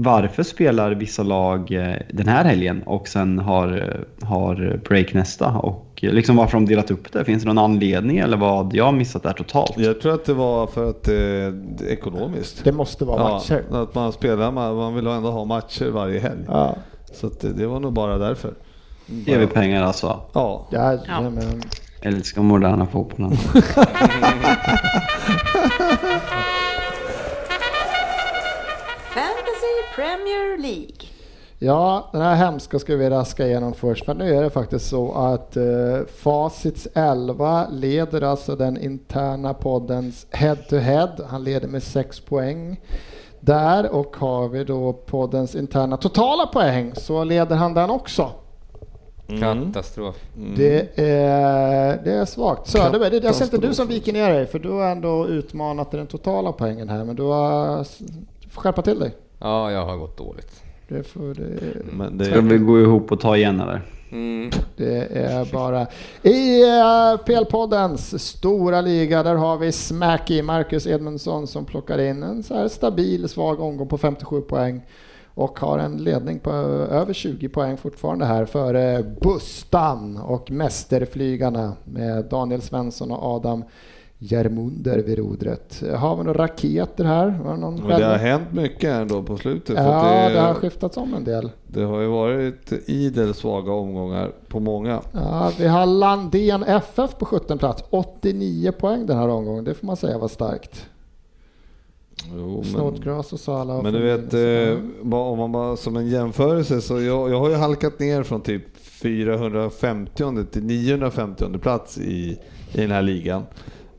Varför 0.03 0.43
spelar 0.43 0.91
vissa 0.91 1.23
lag 1.23 1.73
eh, 1.73 1.95
den 2.11 2.29
här 2.29 2.45
helgen 2.45 2.83
och 2.83 3.09
sen 3.09 3.39
har, 3.39 3.69
eh, 3.79 4.29
har 4.29 4.81
break 4.89 5.15
nästa? 5.15 5.49
Och 5.49 6.01
eh, 6.03 6.13
liksom 6.13 6.37
varför 6.37 6.53
de 6.53 6.67
delat 6.67 6.91
upp 6.91 7.13
det? 7.13 7.25
Finns 7.25 7.43
det 7.43 7.49
någon 7.49 7.59
anledning 7.59 8.19
eller 8.19 8.37
vad 8.37 8.75
jag 8.75 8.85
har 8.85 8.93
missat 8.93 9.23
där 9.23 9.33
totalt? 9.33 9.73
Jag 9.77 10.01
tror 10.01 10.15
att 10.15 10.25
det 10.25 10.35
var 10.35 10.67
för 10.67 10.91
att 10.91 11.09
eh, 11.09 11.13
det 11.13 11.85
är 11.85 11.89
ekonomiskt. 11.89 12.65
Det 12.65 12.73
måste 12.73 13.05
vara 13.05 13.23
matcher. 13.29 13.63
Ja, 13.71 13.83
att 13.83 13.95
man 13.95 14.13
spelar, 14.13 14.51
man, 14.51 14.77
man 14.77 14.95
vill 14.95 15.07
ändå 15.07 15.31
ha 15.31 15.45
matcher 15.45 15.91
varje 15.91 16.21
helg. 16.21 16.45
Ja, 16.47 16.77
Så 17.13 17.27
att 17.27 17.41
det, 17.41 17.53
det 17.53 17.67
var 17.67 17.81
nog 17.81 17.93
bara 17.93 18.19
därför. 18.19 18.55
TV-pengar 19.27 19.83
alltså. 19.83 20.21
Ja. 20.33 20.67
jajamän. 20.73 21.63
Älskar 22.03 22.43
moderna 22.43 22.87
fotbollen. 22.87 23.33
Premier 29.95 30.59
League. 30.59 31.07
Ja, 31.59 32.09
den 32.13 32.21
här 32.21 32.35
hemska 32.35 32.79
ska 32.79 32.97
vi 32.97 33.11
raska 33.11 33.47
igenom 33.47 33.73
först. 33.75 34.05
För 34.05 34.15
nu 34.15 34.35
är 34.37 34.43
det 34.43 34.51
faktiskt 34.51 34.89
så 34.89 35.13
att 35.13 35.57
eh, 35.57 35.65
Facits 36.17 36.89
11 36.95 37.67
leder 37.71 38.23
alltså 38.23 38.57
den 38.57 38.79
interna 38.79 39.55
poddens 39.55 40.27
head 40.31 40.57
to 40.57 40.77
head. 40.77 41.11
Han 41.29 41.45
leder 41.45 41.69
med 41.69 41.83
6 41.83 42.21
poäng. 42.21 42.81
där 43.41 43.91
och 43.91 44.17
har 44.17 44.49
vi 44.49 44.65
då 44.65 44.93
poddens 44.93 45.55
interna 45.55 45.97
totala 45.97 46.47
poäng 46.47 46.93
så 46.95 47.25
leder 47.25 47.57
han 47.57 47.75
den 47.75 47.91
också. 47.91 48.31
Katastrof. 49.41 50.17
Det, 50.57 50.99
är, 50.99 52.05
det 52.05 52.13
är 52.13 52.25
svagt. 52.25 52.67
Söderberg, 52.67 53.11
det, 53.11 53.25
jag 53.25 53.35
ser 53.35 53.45
inte 53.45 53.59
du 53.59 53.75
som 53.75 53.89
viker 53.89 54.13
ner 54.13 54.31
dig 54.31 54.47
för 54.47 54.59
du 54.59 54.71
har 54.71 54.91
ändå 54.91 55.27
utmanat 55.27 55.91
den 55.91 56.07
totala 56.07 56.53
poängen 56.53 56.89
här 56.89 57.05
men 57.05 57.17
du 57.17 57.23
har 57.23 57.79
du 58.39 58.49
får 58.49 58.63
skärpa 58.63 58.83
till 58.83 58.99
dig. 58.99 59.15
Ja, 59.41 59.73
jag 59.73 59.87
har 59.87 59.97
gått 59.97 60.17
dåligt. 60.17 60.63
Det, 60.89 61.03
får, 61.03 61.35
det, 61.35 61.93
Men 61.93 62.25
Ska 62.25 62.41
vi 62.41 62.59
det, 62.59 62.59
gå 62.59 62.81
ihop 62.81 63.13
och 63.13 63.21
ta 63.21 63.37
igen 63.37 63.61
eller? 63.61 63.83
Mm. 64.13 64.51
det 64.77 65.17
är 65.17 65.53
bara... 65.53 65.87
I 66.23 66.63
uh, 66.65 67.25
PL-poddens 67.25 68.19
stora 68.19 68.81
liga 68.81 69.23
där 69.23 69.35
har 69.35 69.59
vi 69.59 69.73
Smacky 69.73 70.43
Marcus 70.43 70.87
Edmundsson 70.87 71.47
som 71.47 71.65
plockar 71.65 71.99
in 71.99 72.23
en 72.23 72.43
så 72.43 72.55
här 72.55 72.69
stabil 72.69 73.29
svag 73.29 73.61
omgång 73.61 73.89
på 73.89 73.99
57 73.99 74.41
poäng 74.41 74.83
och 75.35 75.61
har 75.61 75.79
en 75.79 75.97
ledning 75.97 76.39
på 76.39 76.51
över 76.91 77.13
20 77.13 77.49
poäng 77.49 77.77
fortfarande 77.77 78.25
här 78.25 78.45
före 78.45 79.03
Bustan 79.21 80.17
och 80.17 80.51
Mästerflygarna 80.51 81.73
med 81.85 82.25
Daniel 82.25 82.63
Svensson 82.63 83.11
och 83.11 83.37
Adam 83.37 83.65
Järmunder 84.23 84.99
vid 84.99 85.19
rodret. 85.19 85.83
Har 85.97 86.17
vi 86.17 86.25
några 86.25 86.45
raketer 86.45 87.05
här? 87.05 87.27
Det 87.27 87.57
någon 87.57 87.77
det 87.89 88.05
har 88.05 88.17
hänt 88.17 88.53
mycket 88.53 88.91
ändå 88.91 89.23
på 89.23 89.37
slutet. 89.37 89.77
Ja, 89.77 90.29
det, 90.29 90.35
det, 90.35 90.41
har 90.41 90.55
skiftats 90.55 90.97
om 90.97 91.15
en 91.15 91.25
del. 91.25 91.51
det 91.67 91.83
har 91.83 92.01
ju 92.01 92.07
varit 92.07 92.73
idel 92.87 93.35
svaga 93.35 93.73
omgångar 93.73 94.33
på 94.49 94.61
många. 94.61 95.01
Ja, 95.13 95.53
vi 95.59 95.67
har 95.67 95.87
Landén 95.87 96.63
FF 96.63 97.19
på 97.19 97.25
17 97.25 97.59
plats, 97.59 97.85
89 97.91 98.73
poäng 98.73 99.07
den 99.07 99.17
här 99.17 99.29
omgången. 99.29 99.65
Det 99.65 99.75
får 99.75 99.87
man 99.87 99.97
säga 99.97 100.19
var 100.19 100.29
starkt. 100.29 100.87
Jo, 102.35 102.65
Snodgrass 102.65 103.33
och 103.33 103.41
Sala. 103.41 103.83
men 103.83 103.93
du 103.93 104.03
vet, 104.03 104.35
eh, 104.35 105.13
om 105.15 105.39
man 105.39 105.53
bara 105.53 105.77
som 105.77 105.97
en 105.97 106.09
jämförelse 106.09 106.81
så 106.81 107.01
jag, 107.01 107.31
jag 107.31 107.39
har 107.39 107.49
ju 107.49 107.57
halkat 107.57 107.99
ner 107.99 108.23
från 108.23 108.41
typ 108.41 108.77
450 108.77 110.45
till 110.51 110.65
950 110.65 111.59
plats 111.59 111.99
i, 111.99 112.39
i 112.73 112.81
den 112.81 112.91
här 112.91 113.03
ligan. 113.03 113.43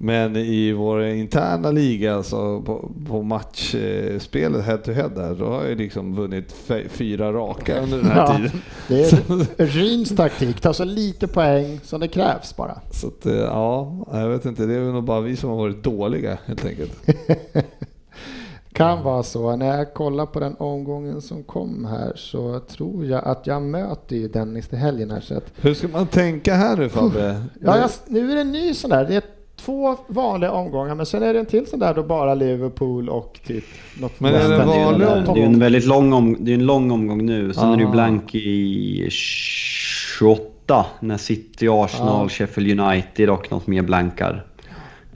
Men 0.03 0.35
i 0.35 0.71
vår 0.73 1.03
interna 1.03 1.71
liga, 1.71 2.15
alltså 2.15 2.61
på, 2.61 2.91
på 3.07 3.21
matchspelet 3.21 4.65
head 4.65 4.77
to 4.77 4.91
head 4.91 5.09
där, 5.09 5.35
då 5.35 5.45
har 5.45 5.63
jag 5.65 5.77
liksom 5.77 6.15
vunnit 6.15 6.55
fyra 6.89 7.33
raka 7.33 7.81
under 7.81 7.97
den 7.97 8.05
här 8.07 8.17
Ja. 8.17 8.35
tiden. 8.37 8.51
Det 8.87 9.11
är 9.59 9.65
Ryns 9.65 10.15
taktik, 10.15 10.61
ta 10.61 10.73
så 10.73 10.83
lite 10.83 11.27
poäng 11.27 11.79
som 11.83 11.99
det 11.99 12.07
krävs 12.07 12.55
bara. 12.55 12.79
Så 12.91 13.07
att, 13.07 13.25
eh, 13.25 13.33
ja, 13.35 13.95
jag 14.11 14.29
vet 14.29 14.45
inte, 14.45 14.65
det 14.65 14.73
är 14.75 14.79
nog 14.79 15.03
bara 15.03 15.21
vi 15.21 15.35
som 15.35 15.49
har 15.49 15.57
varit 15.57 15.83
dåliga 15.83 16.37
helt 16.45 16.65
enkelt. 16.65 16.93
Kan 18.73 19.03
vara 19.03 19.23
så. 19.23 19.55
När 19.55 19.77
jag 19.77 19.93
kollar 19.93 20.25
på 20.25 20.39
den 20.39 20.55
omgången 20.55 21.21
som 21.21 21.43
kom 21.43 21.85
här 21.85 22.13
så 22.15 22.59
tror 22.59 23.05
jag 23.05 23.23
att 23.25 23.47
jag 23.47 23.61
möter 23.61 24.15
ju 24.15 24.27
Dennis 24.27 24.67
till 24.67 24.77
helgen 24.77 25.11
här. 25.11 25.21
Så 25.21 25.37
att, 25.37 25.43
Hur 25.61 25.73
ska 25.73 25.87
man 25.87 26.07
tänka 26.07 26.53
här 26.55 26.77
nu 26.77 26.89
Fabbe? 26.89 27.41
ja, 27.61 27.77
jag, 27.77 27.89
nu 28.07 28.31
är 28.31 28.35
det 28.35 28.41
en 28.41 28.51
ny 28.51 28.73
sån 28.73 28.89
där. 28.89 29.05
Det 29.05 29.15
är 29.15 29.23
två 29.55 29.97
vanliga 30.07 30.51
omgångar 30.51 30.95
men 30.95 31.05
sen 31.05 31.23
är 31.23 31.33
det 31.33 31.39
en 31.39 31.45
till 31.45 31.67
sån 31.67 31.79
där 31.79 31.93
då 31.93 32.03
bara 32.03 32.33
Liverpool 32.35 33.09
och 33.09 33.39
typ 33.47 33.63
något 34.01 34.19
Men 34.19 34.33
är 34.35 34.49
det 34.49 34.55
är 34.55 34.65
vanlig 34.65 35.07
Topp- 35.25 35.35
det 35.35 35.41
är 35.41 35.45
en 35.45 35.59
väldigt 35.59 35.85
lång, 35.85 36.13
om, 36.13 36.37
det 36.39 36.51
är 36.51 36.55
en 36.55 36.65
lång 36.65 36.91
omgång 36.91 37.25
nu. 37.25 37.53
Sen 37.53 37.69
är 37.69 37.75
det 37.75 37.81
ju 37.83 37.87
Ah. 37.87 37.91
blank 37.91 38.35
i 38.35 39.07
28 39.09 40.85
när 40.99 41.17
City, 41.17 41.67
Arsenal, 41.67 42.23
Ja. 42.25 42.29
Sheffield 42.29 42.79
United 42.79 43.29
och 43.29 43.51
något 43.51 43.67
mer 43.67 43.81
blankar. 43.81 44.45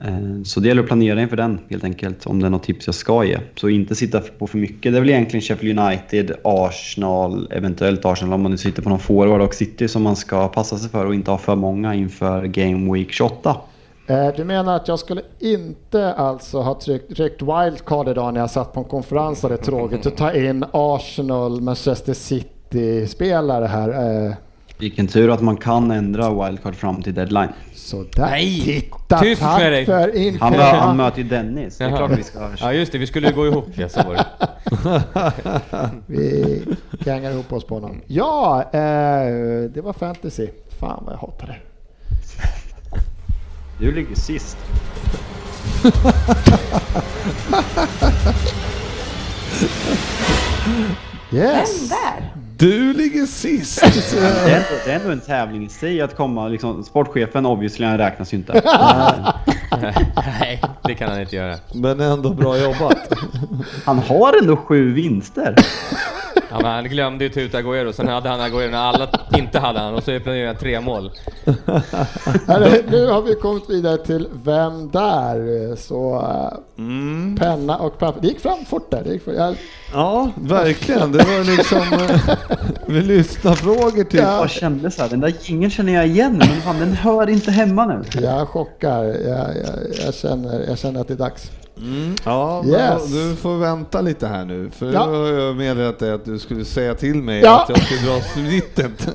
Eh, 0.04 0.42
Så 0.44 0.60
det 0.60 0.68
gäller 0.68 0.82
att 0.82 0.88
planera 0.88 1.20
inför 1.22 1.36
den 1.36 1.58
helt 1.70 1.84
enkelt, 1.84 2.26
om 2.26 2.40
det 2.40 2.46
är 2.46 2.50
något 2.50 2.62
tips 2.62 2.86
jag 2.86 2.94
ska 2.94 3.24
ge. 3.24 3.38
Så 3.54 3.68
inte 3.68 3.94
sitta 3.94 4.20
på 4.20 4.46
för 4.46 4.58
mycket. 4.58 4.92
Det 4.92 4.98
är 4.98 5.00
väl 5.00 5.10
egentligen 5.10 5.42
Sheffield 5.42 5.78
United, 5.80 6.32
Arsenal, 6.44 7.48
eventuellt 7.52 8.04
Arsenal 8.04 8.34
om 8.34 8.42
man 8.42 8.50
nu 8.50 8.56
sitter 8.58 8.82
på 8.82 8.88
någon 8.88 8.98
forward 8.98 9.40
och 9.40 9.54
City 9.54 9.88
som 9.88 10.02
man 10.02 10.16
ska 10.16 10.48
passa 10.48 10.76
sig 10.78 10.90
för 10.90 11.06
och 11.06 11.14
inte 11.14 11.30
ha 11.30 11.38
för 11.38 11.54
många 11.56 11.94
inför 11.94 12.46
Game 12.46 12.92
Week 12.92 13.12
28. 13.12 13.56
Eh, 14.06 14.28
Du 14.36 14.44
menar 14.44 14.76
att 14.76 14.88
jag 14.88 14.98
skulle 14.98 15.22
inte 15.38 16.14
alltså 16.14 16.60
ha 16.60 16.74
tryckt, 16.80 17.16
tryckt 17.16 17.42
wildcard 17.42 18.08
idag 18.08 18.34
när 18.34 18.40
jag 18.40 18.50
satt 18.50 18.72
på 18.72 18.80
en 18.80 18.86
konferens 18.86 19.44
och 19.44 19.50
det 19.50 19.54
är 19.56 19.64
tråkigt 19.64 20.06
att 20.06 20.16
ta 20.16 20.32
in 20.32 20.64
Arsenal, 20.72 21.60
Manchester 21.60 22.14
City-spelare 22.14 23.64
här. 23.66 24.24
Eh, 24.26 24.32
Vilken 24.78 25.06
tur 25.06 25.30
att 25.30 25.40
man 25.42 25.56
kan 25.56 25.90
ändra 25.90 26.44
wildcard 26.46 26.74
fram 26.74 27.02
till 27.02 27.14
deadline. 27.14 27.48
Så 27.74 27.96
där. 28.16 28.26
Nej, 28.30 28.60
Titta, 28.60 29.18
tyst 29.18 29.42
tack 29.42 29.60
med 29.62 29.72
dig. 29.72 29.86
för 29.86 30.16
info. 30.16 30.44
Han, 30.44 30.54
mö- 30.54 30.60
han 30.78 30.96
möter 30.96 31.18
ju 31.22 31.28
Dennis. 31.28 31.78
Det 31.78 31.84
är 31.84 31.88
Jaha. 31.88 31.96
klart 31.98 32.18
vi 32.18 32.22
ska 32.22 32.38
Ja 32.60 32.72
just 32.72 32.92
det, 32.92 32.98
vi 32.98 33.06
skulle 33.06 33.32
gå 33.32 33.46
ihop 33.46 33.66
ja, 33.74 33.88
så 33.88 34.00
var 34.02 34.14
det. 34.14 34.26
Vi 36.06 36.62
gängar 37.06 37.30
ihop 37.30 37.52
oss 37.52 37.64
på 37.64 37.74
honom. 37.74 38.00
Ja, 38.06 38.62
eh, 38.72 38.80
det 39.74 39.80
var 39.84 39.92
fantasy. 39.92 40.48
Fan 40.80 41.02
vad 41.04 41.14
jag 41.14 41.18
hatar 41.18 41.46
det. 41.46 41.56
Du 43.78 43.92
ligger 43.92 44.16
sist. 44.16 44.56
Vem 51.30 51.40
Yes! 51.40 51.88
där? 51.88 52.32
Du 52.58 52.92
ligger 52.92 53.26
sist! 53.26 53.80
Det 53.80 54.18
är, 54.18 54.56
ändå, 54.56 54.68
det 54.84 54.92
är 54.92 54.96
ändå 55.00 55.10
en 55.10 55.20
tävling 55.20 55.64
i 55.64 55.68
sig 55.68 56.00
att 56.00 56.16
komma, 56.16 56.48
liksom, 56.48 56.84
sportchefen 56.84 57.46
obviously 57.46 57.86
han 57.86 57.98
räknas 57.98 58.32
ju 58.32 58.36
inte. 58.36 58.52
Nej, 60.16 60.62
det 60.84 60.94
kan 60.94 61.10
han 61.10 61.20
inte 61.20 61.36
göra. 61.36 61.56
Men 61.74 62.00
ändå 62.00 62.30
bra 62.30 62.58
jobbat. 62.58 63.12
Han 63.84 63.98
har 63.98 64.38
ändå 64.42 64.56
sju 64.56 64.92
vinster. 64.92 65.54
Ja, 66.50 66.56
men 66.62 66.72
han 66.72 66.84
glömde 66.84 67.24
ju 67.24 67.30
tuta 67.30 67.58
Agüero, 67.58 67.92
sen 67.92 68.08
hade 68.08 68.28
han 68.28 68.40
Agüero 68.40 68.70
när 68.70 68.78
alla 68.78 69.08
inte 69.38 69.58
hade 69.58 69.80
han 69.80 69.94
och 69.94 70.02
så 70.02 70.20
planerade 70.20 70.46
han 70.46 70.56
tre 70.56 70.80
mål. 70.80 71.10
Nu 72.90 73.06
har 73.06 73.22
vi 73.22 73.34
kommit 73.34 73.70
vidare 73.70 73.96
till 73.98 74.28
Vem 74.44 74.90
där? 74.90 75.76
Så 75.76 76.14
eh, 76.16 77.38
penna 77.38 77.76
och 77.76 77.98
papper. 77.98 78.20
Det 78.20 78.28
gick 78.28 78.40
fram 78.40 78.64
fort 78.64 78.90
där. 78.90 79.02
Det 79.04 79.12
gick 79.12 79.24
fort. 79.24 79.34
Jag, 79.36 79.56
Ja, 79.92 80.30
verkligen. 80.36 81.12
Det 81.12 81.18
var 81.18 81.56
liksom 81.56 81.78
eh, 81.78 82.36
med 82.86 83.06
lyssnarfrågor 83.06 84.04
typ. 84.04 84.14
Ja. 84.20 84.40
Jag 84.40 84.50
kände 84.50 84.90
så 84.90 85.02
här, 85.02 85.08
den 85.08 85.20
där 85.20 85.34
jingeln 85.42 85.70
känner 85.70 85.92
jag 85.94 86.06
igen, 86.06 86.36
men 86.38 86.48
fan, 86.62 86.78
den 86.78 86.92
hör 86.92 87.28
inte 87.28 87.50
hemma 87.50 87.86
nu. 87.86 88.02
jag 88.22 88.48
chockar. 88.48 89.04
Jag, 89.04 89.56
jag, 89.56 89.76
jag, 90.06 90.14
känner, 90.14 90.64
jag 90.68 90.78
känner 90.78 91.00
att 91.00 91.08
det 91.08 91.14
är 91.14 91.18
dags. 91.18 91.50
Ja, 92.24 92.62
men 92.64 92.72
Yes. 92.72 93.12
du 93.12 93.36
får 93.36 93.56
vänta 93.56 94.00
lite 94.00 94.26
här 94.26 94.44
nu. 94.44 94.70
För 94.78 94.92
Ja. 94.92 95.06
nu 95.06 95.12
har 95.12 95.28
jag 95.44 95.56
meddelat 95.56 95.98
dig 95.98 96.12
att 96.12 96.24
du 96.24 96.38
skulle 96.38 96.64
säga 96.64 96.94
till 96.94 97.14
mig 97.22 97.40
Ja. 97.40 97.62
att 97.62 97.68
jag 97.68 97.78
skulle 97.86 98.00
dra 98.12 98.20
snittet. 98.20 99.08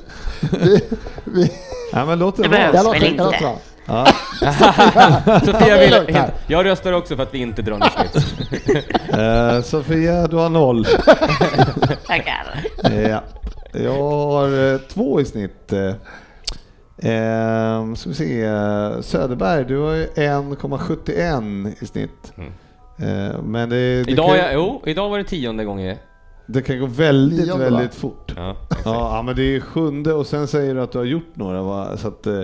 Vi, 0.62 0.80
vi, 1.24 1.52
Ja, 1.92 2.04
men 2.06 2.18
låt 2.18 2.36
det 2.36 2.42
Det 2.42 2.48
vara. 2.48 2.60
jag 2.60 2.84
låter, 2.84 2.94
jag 2.94 3.02
låter 3.02 3.24
inte. 3.26 3.38
bra. 3.40 3.58
Ja. 3.86 4.06
Sofia 5.44 5.78
vill, 5.78 6.22
jag 6.46 6.64
röstar 6.66 6.92
också 6.92 7.16
för 7.16 7.22
att 7.22 7.34
vi 7.34 7.38
inte 7.38 7.62
drar 7.62 7.78
något 7.78 7.92
snitt. 7.92 8.34
Eh, 9.12 9.62
Sofia, 9.62 10.26
du 10.26 10.36
har 10.36 10.48
noll. 10.48 10.84
Tackar. 12.06 12.64
ja. 13.08 13.22
Jag 13.72 14.02
har 14.02 14.72
eh, 14.74 14.78
två 14.78 15.20
i 15.20 15.24
snitt. 15.24 15.72
Eh, 15.72 15.94
Eh, 17.04 17.94
ska 17.94 18.08
vi 18.08 18.14
se, 18.14 18.42
Söderberg, 19.02 19.64
du 19.64 19.78
har 19.78 19.94
ju 19.94 20.06
1,71 20.06 21.72
i 21.82 21.86
snitt. 21.86 22.32
Eh, 22.98 23.42
men 23.42 23.68
det, 23.68 24.02
det, 24.04 24.10
Idag, 24.10 24.28
kan, 24.28 24.36
är, 24.38 24.52
jo, 24.54 24.82
idag 24.86 25.10
var 25.10 25.18
det 25.18 25.24
tionde 25.24 25.64
gången. 25.64 25.96
det 26.46 26.62
kan 26.62 26.80
gå 26.80 26.86
väldigt, 26.86 27.46
Nionde, 27.46 27.70
va? 27.70 27.76
väldigt 27.76 27.94
fort. 27.94 28.32
Ja. 28.36 28.56
Ja, 28.70 29.16
ja, 29.16 29.22
men 29.22 29.36
det 29.36 29.42
är 29.56 29.60
sjunde 29.60 30.12
och 30.12 30.26
sen 30.26 30.46
säger 30.46 30.74
du 30.74 30.82
att 30.82 30.92
du 30.92 30.98
har 30.98 31.04
gjort 31.04 31.36
några 31.36 31.62
va? 31.62 31.96
Så 31.96 32.08
att, 32.08 32.26
eh, 32.26 32.40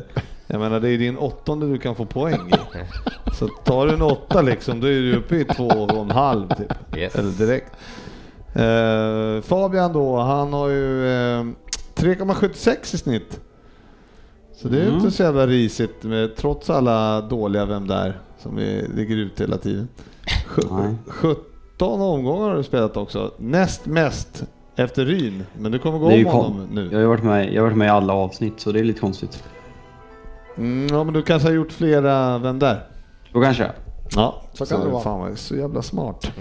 jag 0.50 0.60
menar 0.60 0.80
det 0.80 0.90
är 0.90 0.98
din 0.98 1.18
åttonde 1.18 1.66
du 1.68 1.78
kan 1.78 1.94
få 1.94 2.04
poäng 2.04 2.50
i. 2.50 2.78
Så 3.38 3.48
tar 3.48 3.86
du 3.86 3.92
en 3.92 4.02
åtta 4.02 4.42
liksom, 4.42 4.80
då 4.80 4.86
är 4.86 4.90
du 4.92 5.16
uppe 5.16 5.36
i 5.36 5.44
två 5.44 5.66
och 5.66 5.90
en 6.02 6.10
halv 6.10 6.48
typ. 6.48 6.96
Yes. 6.96 7.14
Eller 7.14 7.30
direkt. 7.30 7.72
Eh, 8.54 9.42
Fabian 9.48 9.92
då, 9.92 10.16
han 10.18 10.52
har 10.52 10.68
ju 10.68 11.06
eh, 11.06 11.44
3,76 11.96 12.94
i 12.94 12.98
snitt. 12.98 13.40
Så 14.56 14.68
det 14.68 14.76
är 14.76 14.80
ju 14.82 14.86
Mm. 14.88 14.98
inte 14.98 15.10
så 15.10 15.22
jävla 15.22 15.46
risigt 15.46 16.02
med, 16.02 16.36
trots 16.36 16.70
alla 16.70 17.20
dåliga 17.20 17.64
Vem 17.66 17.86
där 17.86 18.18
som 18.42 18.56
vi 18.56 18.86
ligger 18.96 19.16
ut 19.16 19.40
hela 19.40 19.56
tiden. 19.58 19.88
Sju- 20.46 20.62
Nej. 20.70 20.94
17 21.08 22.00
omgångar 22.00 22.48
har 22.48 22.56
du 22.56 22.62
spelat 22.62 22.96
också. 22.96 23.32
Näst 23.38 23.86
mest 23.86 24.44
efter 24.76 25.04
Ryn. 25.04 25.44
Men 25.58 25.72
du 25.72 25.78
kommer 25.78 25.98
gå 25.98 26.06
om 26.12 26.24
honom 26.24 26.66
nu. 26.72 26.88
jag, 26.92 26.98
har 27.00 27.06
varit 27.06 27.22
med, 27.24 27.52
jag 27.52 27.62
har 27.62 27.66
varit 27.68 27.76
med 27.78 27.86
i 27.86 27.90
alla 27.90 28.12
avsnitt, 28.12 28.60
så 28.60 28.72
det 28.72 28.80
är 28.80 28.84
lite 28.84 29.00
konstigt. 29.00 29.44
Mm, 30.58 30.86
ja 30.90 31.04
men 31.04 31.14
du 31.14 31.22
kanske 31.22 31.48
har 31.48 31.54
gjort 31.54 31.72
flera 31.72 32.38
Vem 32.38 32.58
där? 32.58 32.86
Då 33.32 33.40
kanske. 33.42 33.72
Ja, 34.16 34.42
Så 34.52 34.66
kan 34.66 34.80
det 34.80 34.88
vara. 34.88 35.02
Fan 35.02 35.20
vad 35.20 35.38
så 35.38 35.56
jävla 35.56 35.82
smart. 35.82 36.32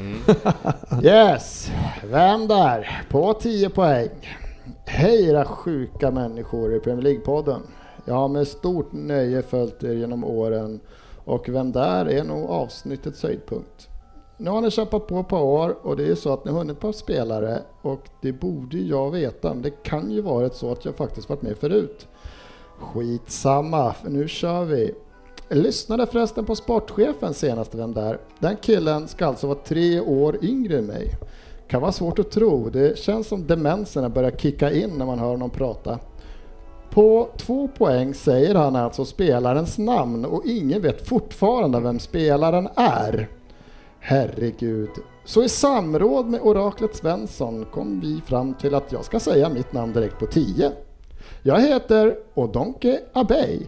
Yes, 1.04 1.72
vem 2.12 2.48
där? 2.48 3.02
På 3.10 3.34
10 3.34 3.70
poäng. 3.70 4.10
Hej 4.86 5.30
era 5.30 5.46
sjuka 5.46 6.12
människor 6.12 6.76
i 6.76 6.80
Premier 6.80 7.02
League-podden. 7.04 7.60
Jag 8.06 8.14
har 8.14 8.28
med 8.28 8.48
stort 8.48 8.92
nöje 8.92 9.42
följt 9.42 9.84
er 9.84 9.94
genom 9.94 10.24
åren 10.24 10.80
och 11.26 11.50
vem 11.50 11.72
där 11.72 12.06
är 12.10 12.24
nog 12.24 12.50
avsnittets 12.50 13.24
höjdpunkt. 13.24 13.88
Nu 14.38 14.50
har 14.50 14.62
ni 14.62 14.72
kämpat 14.72 15.08
på 15.08 15.20
ett 15.20 15.28
par 15.28 15.42
år 15.42 15.78
och 15.82 15.98
det 15.98 16.08
är 16.08 16.16
så 16.16 16.34
att 16.34 16.46
ni 16.46 16.52
har 16.52 16.58
hunnit 16.60 16.80
på 16.80 16.94
spelare 16.94 17.62
och 17.82 18.02
det 18.22 18.32
borde 18.32 18.78
jag 18.78 19.12
veta, 19.12 19.54
men 19.54 19.62
det 19.62 19.84
kan 19.84 20.12
ju 20.12 20.22
vara 20.22 20.50
så 20.50 20.72
att 20.72 20.86
jag 20.86 20.96
faktiskt 20.96 21.30
varit 21.30 21.42
med 21.42 21.58
förut. 21.58 22.08
Skitsamma, 22.80 23.94
för 23.94 24.10
nu 24.10 24.28
kör 24.28 24.66
vi. 24.66 24.92
Jag 25.50 25.58
lyssnade 25.58 26.06
förresten 26.06 26.46
på 26.46 26.56
sportchefen 26.56 27.34
senast, 27.34 27.76
vem 27.76 27.94
där? 27.94 28.20
Den 28.40 28.58
killen 28.62 29.08
ska 29.08 29.26
alltså 29.26 29.48
vara 29.48 29.60
tre 29.66 30.00
år 30.00 30.46
yngre 30.46 30.78
än 30.78 30.86
mig. 30.86 31.12
Kan 31.68 31.82
vara 31.82 31.92
svårt 31.92 32.20
att 32.20 32.32
tro, 32.32 32.70
det 32.70 32.98
känns 33.00 33.28
som 33.28 33.48
demenserna 33.48 34.10
börjar 34.10 34.32
kicka 34.32 34.72
in 34.72 34.90
när 34.90 35.06
man 35.06 35.20
hör 35.20 35.28
honom 35.28 35.50
prata. 35.50 36.00
På 36.90 37.30
två 37.38 37.68
poäng 37.68 38.14
säger 38.14 38.56
han 38.56 38.76
alltså 38.76 39.06
spelarens 39.06 39.78
namn 39.78 40.26
och 40.26 40.46
ingen 40.46 40.82
vet 40.82 41.08
fortfarande 41.08 41.80
vem 41.80 42.00
spelaren 42.00 42.70
är. 42.76 43.30
Herregud. 44.00 44.90
Så 45.26 45.44
i 45.44 45.50
samråd 45.50 46.26
med 46.26 46.42
oraklet 46.42 46.96
Svensson 46.96 47.66
kom 47.66 48.00
vi 48.00 48.22
fram 48.26 48.54
till 48.54 48.76
att 48.76 48.92
jag 48.92 49.06
ska 49.06 49.20
säga 49.20 49.50
mitt 49.50 49.74
namn 49.74 49.94
direkt 49.94 50.20
på 50.20 50.26
10. 50.26 50.72
Jag 51.48 51.62
heter 51.62 52.18
Odonke 52.34 53.00
Abey. 53.14 53.60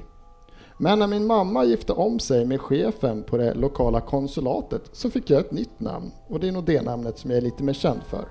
Men 0.78 1.00
när 1.00 1.08
min 1.08 1.28
mamma 1.28 1.66
gifte 1.66 1.94
om 1.94 2.20
sig 2.20 2.46
med 2.46 2.62
chefen 2.62 3.24
på 3.24 3.38
det 3.38 3.54
lokala 3.54 4.02
konsulatet 4.02 4.82
så 4.94 5.10
fick 5.10 5.30
jag 5.30 5.40
ett 5.40 5.52
nytt 5.52 5.80
namn 5.80 6.12
och 6.28 6.40
det 6.40 6.48
är 6.48 6.52
nog 6.52 6.66
det 6.66 6.82
namnet 6.82 7.18
som 7.18 7.32
jag 7.32 7.38
är 7.38 7.42
lite 7.42 7.64
mer 7.64 7.74
känd 7.74 8.04
för. 8.04 8.26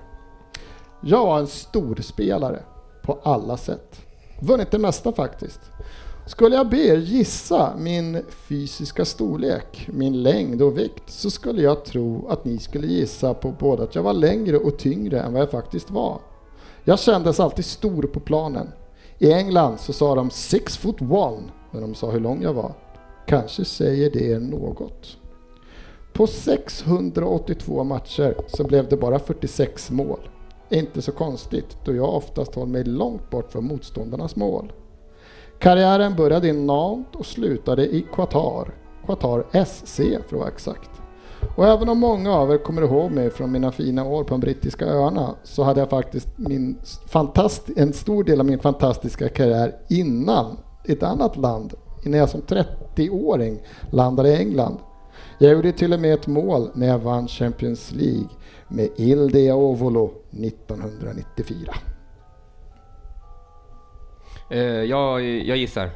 Jag 1.01 1.25
var 1.25 1.39
en 1.39 1.47
storspelare 1.47 2.59
på 3.03 3.19
alla 3.23 3.57
sätt. 3.57 4.01
Vunnit 4.41 4.71
det 4.71 4.79
mesta 4.79 5.11
faktiskt. 5.11 5.61
Skulle 6.27 6.55
jag 6.55 6.69
be 6.69 6.77
er 6.77 6.97
gissa 6.97 7.73
min 7.77 8.23
fysiska 8.29 9.05
storlek, 9.05 9.89
min 9.93 10.23
längd 10.23 10.61
och 10.61 10.77
vikt, 10.77 11.09
så 11.09 11.29
skulle 11.29 11.61
jag 11.61 11.85
tro 11.85 12.27
att 12.27 12.45
ni 12.45 12.57
skulle 12.57 12.87
gissa 12.87 13.33
på 13.33 13.51
både 13.51 13.83
att 13.83 13.95
jag 13.95 14.03
var 14.03 14.13
längre 14.13 14.57
och 14.57 14.77
tyngre 14.77 15.21
än 15.21 15.33
vad 15.33 15.41
jag 15.41 15.51
faktiskt 15.51 15.91
var. 15.91 16.19
Jag 16.83 16.99
kändes 16.99 17.39
alltid 17.39 17.65
stor 17.65 18.03
på 18.03 18.19
planen. 18.19 18.67
I 19.21 19.31
England 19.31 19.79
så 19.79 19.93
sa 19.93 20.15
de 20.15 20.29
six 20.29 20.77
foot 20.77 21.01
one 21.01 21.43
när 21.71 21.81
de 21.81 21.95
sa 21.95 22.11
hur 22.11 22.19
lång 22.19 22.41
jag 22.43 22.53
var. 22.53 22.73
Kanske 23.27 23.65
säger 23.65 24.11
det 24.11 24.31
er 24.31 24.39
något. 24.39 25.17
På 26.13 26.27
682 26.27 27.83
matcher 27.83 28.35
så 28.47 28.63
blev 28.63 28.89
det 28.89 28.97
bara 28.97 29.19
46 29.19 29.91
mål. 29.91 30.29
Inte 30.69 31.01
så 31.01 31.11
konstigt 31.11 31.77
då 31.85 31.95
jag 31.95 32.15
oftast 32.15 32.55
håller 32.55 32.71
mig 32.71 32.83
långt 32.83 33.29
bort 33.29 33.51
från 33.51 33.65
motståndarnas 33.65 34.35
mål. 34.35 34.71
Karriären 35.59 36.15
började 36.15 36.47
i 36.47 36.53
Nantes 36.53 37.19
och 37.19 37.25
slutade 37.25 37.85
i 37.85 38.05
Qatar. 38.13 38.73
Qatar 39.05 39.65
SC 39.65 39.95
för 39.97 40.15
att 40.15 40.31
vara 40.31 40.47
exakt. 40.47 40.98
Och 41.55 41.67
även 41.67 41.89
om 41.89 41.99
många 41.99 42.33
av 42.33 42.51
er 42.51 42.57
kommer 42.57 42.81
ihåg 42.81 43.11
mig 43.11 43.29
från 43.29 43.51
mina 43.51 43.71
fina 43.71 44.03
år 44.03 44.23
på 44.23 44.29
de 44.29 44.39
brittiska 44.39 44.85
öarna 44.85 45.35
så 45.43 45.63
hade 45.63 45.79
jag 45.79 45.89
faktiskt 45.89 46.27
min 46.35 46.79
fantast 47.07 47.69
en 47.75 47.93
stor 47.93 48.23
del 48.23 48.39
av 48.39 48.45
min 48.45 48.59
fantastiska 48.59 49.29
karriär 49.29 49.75
innan 49.89 50.57
ett 50.85 51.03
annat 51.03 51.37
land, 51.37 51.73
innan 52.05 52.19
jag 52.19 52.29
som 52.29 52.41
30-åring 52.41 53.61
landade 53.91 54.29
i 54.29 54.35
England. 54.35 54.77
Jag 55.37 55.51
gjorde 55.51 55.71
till 55.71 55.93
och 55.93 55.99
med 55.99 56.13
ett 56.13 56.27
mål 56.27 56.69
när 56.73 56.87
jag 56.87 56.99
vann 56.99 57.27
Champions 57.27 57.91
League 57.91 58.29
med 58.67 58.89
Il 58.95 59.29
Diavolo 59.29 60.11
1994. 60.31 61.73
Eh, 64.49 64.59
jag, 64.59 65.21
jag 65.21 65.57
gissar. 65.57 65.89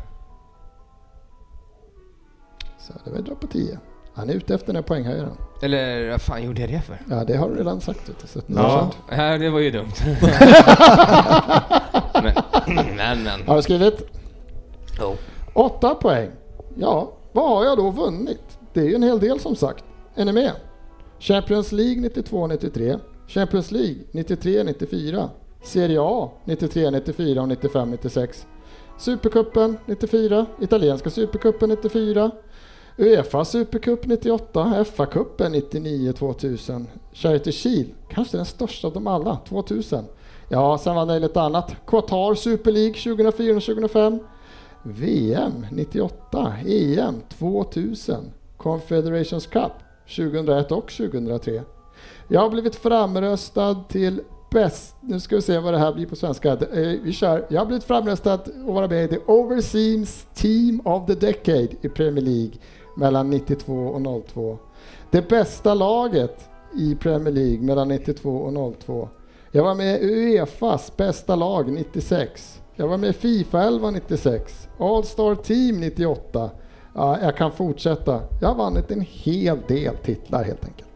Så 2.80 2.94
det 3.06 3.11
var 3.11 3.22
dra 3.22 3.36
på 3.36 3.48
10. 3.48 3.80
Han 4.14 4.30
är 4.30 4.34
ute 4.34 4.53
efter 4.53 4.68
den 4.68 4.76
här 4.76 4.84
poänghöjaren. 4.84 5.38
Eller 5.61 6.10
vad 6.10 6.22
fan 6.22 6.44
gjorde 6.44 6.61
jag 6.61 6.69
det 6.69 6.81
för? 6.81 7.02
Ja, 7.10 7.23
det 7.23 7.38
har 7.38 7.49
du 7.49 7.56
redan 7.56 7.81
sagt. 7.81 8.10
Vet 8.10 8.34
du, 8.34 8.53
Ja. 8.56 8.91
Ja, 9.10 9.38
det 9.38 9.49
var 9.49 9.60
ju 9.60 9.72
dumt. 9.72 9.91
men, 12.68 12.95
men, 12.95 13.23
men. 13.23 13.48
Har 13.48 13.56
du 13.56 13.61
skrivit? 13.61 14.02
Oh. 15.02 15.15
Åtta 15.53 15.95
poäng. 15.95 16.30
Ja, 16.76 17.11
vad 17.31 17.49
har 17.49 17.65
jag 17.65 17.77
då 17.77 17.91
vunnit? 17.91 18.60
Det 18.73 18.80
är 18.80 18.85
ju 18.85 18.95
en 18.95 19.03
hel 19.03 19.19
del 19.19 19.40
som 19.40 19.56
sagt. 19.56 19.84
Är 20.15 20.26
ni 20.26 20.31
med? 20.31 20.52
Champions 21.19 21.72
League 21.72 22.10
92-93, 22.10 22.99
Champions 23.27 23.72
League 23.72 23.95
93-94, 24.11 25.30
Serie 25.64 25.98
A 26.02 26.30
93-94 26.45 27.40
och 27.40 27.48
95-96, 27.48 28.45
Supercupen 28.98 29.77
94, 29.85 30.45
Italienska 30.61 31.10
Supercupen 31.10 31.69
94, 31.69 32.31
Uefa 32.98 33.45
Supercup 33.45 34.06
98, 34.06 34.86
FA-cupen 34.86 35.56
99-2000, 35.56 36.86
Charity 37.14 37.52
Shield, 37.52 37.90
kanske 38.10 38.38
den 38.38 38.45
största 38.45 38.88
av 38.88 38.94
dem 38.94 39.07
alla, 39.07 39.38
2000. 39.49 40.06
Ja, 40.49 40.78
sen 40.78 40.95
var 40.95 41.06
det 41.06 41.20
lite 41.20 41.41
annat. 41.41 41.76
Qatar 41.88 42.36
Super 42.36 42.72
League 42.72 42.94
2004-2005. 42.94 44.20
VM 44.84 45.65
98, 45.72 46.53
EM 46.68 47.22
2000, 47.38 48.32
Confederations 48.57 49.48
Cup 49.48 49.72
2001 50.15 50.72
och 50.72 50.91
2003. 50.91 51.61
Jag 52.28 52.41
har 52.41 52.49
blivit 52.49 52.76
framröstad 52.76 53.84
till 53.90 54.22
bäst, 54.52 54.95
nu 55.02 55.20
ska 55.20 55.36
vi 55.36 55.41
se 55.41 55.60
vad 55.60 55.74
det 55.74 55.78
här 55.78 55.94
blir 55.94 56.06
på 56.06 56.15
svenska. 56.15 56.52
Eh, 56.52 56.99
vi 57.03 57.14
kör. 57.14 57.45
Jag 57.49 57.61
har 57.61 57.65
blivit 57.65 57.84
framröstad 57.84 58.34
att 58.34 58.49
vara 58.56 58.88
med 58.88 59.06
i 59.06 59.07
The 59.07 59.18
Overseas 59.26 60.28
Team 60.34 60.82
of 60.86 61.07
the 61.07 61.15
Decade 61.15 61.70
i 61.82 61.90
Premier 61.90 62.26
League 62.26 62.53
mellan 62.95 63.30
92 63.30 63.74
och 63.74 64.26
02. 64.28 64.57
Det 65.11 65.30
bästa 65.30 65.74
laget 65.74 66.49
i 66.76 66.95
Premier 66.95 67.34
League 67.34 67.61
mellan 67.61 67.88
92 67.88 68.30
och 68.30 68.76
02. 68.80 69.10
Jag 69.52 69.64
var 69.64 69.76
med 69.76 70.02
i 70.02 70.06
Uefas 70.06 70.98
bästa 70.98 71.36
lag 71.36 71.72
96. 71.72 72.61
Jag 72.76 72.88
var 72.88 72.98
med 72.98 73.10
i 73.10 73.14
Fifa 73.14 73.64
11 73.64 73.91
96. 73.91 74.70
All-Star 74.80 75.36
Team 75.36 75.80
98. 75.80 76.49
Ja, 76.95 77.20
jag 77.22 77.38
kan 77.38 77.52
fortsätta. 77.52 78.22
Jag 78.41 78.48
har 78.48 78.56
vunnit 78.56 78.91
en 78.91 79.02
hel 79.02 79.60
del 79.68 79.98
titlar 79.98 80.44
helt 80.44 80.65
enkelt. 80.65 80.90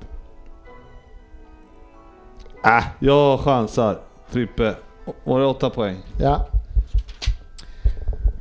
Äh, 2.66 2.84
jag 3.00 3.40
chansar. 3.40 4.02
Frippe. 4.28 4.76
Var 5.24 5.40
det 5.40 5.46
åtta 5.46 5.70
poäng? 5.70 5.98
Ja. 6.20 6.48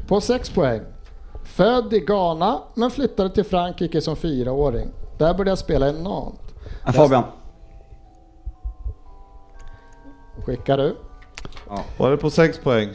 På 0.09 0.20
6 0.20 0.51
poäng. 0.51 0.81
Född 1.57 1.93
i 1.93 2.01
Ghana 2.01 2.62
men 2.74 2.91
flyttade 2.91 3.31
till 3.31 3.45
Frankrike 3.45 4.01
som 4.01 4.16
fyraåring. 4.16 4.89
Där 5.19 5.35
började 5.35 5.51
jag 5.51 5.59
spela 5.59 5.89
i 5.89 5.93
Nantes. 5.93 6.55
Ja, 6.87 6.93
Fabian. 6.93 7.24
Skickar 10.45 10.78
du? 10.78 10.97
Var 11.99 12.11
det 12.11 12.16
på 12.16 12.31
sex 12.31 12.59
poäng? 12.59 12.89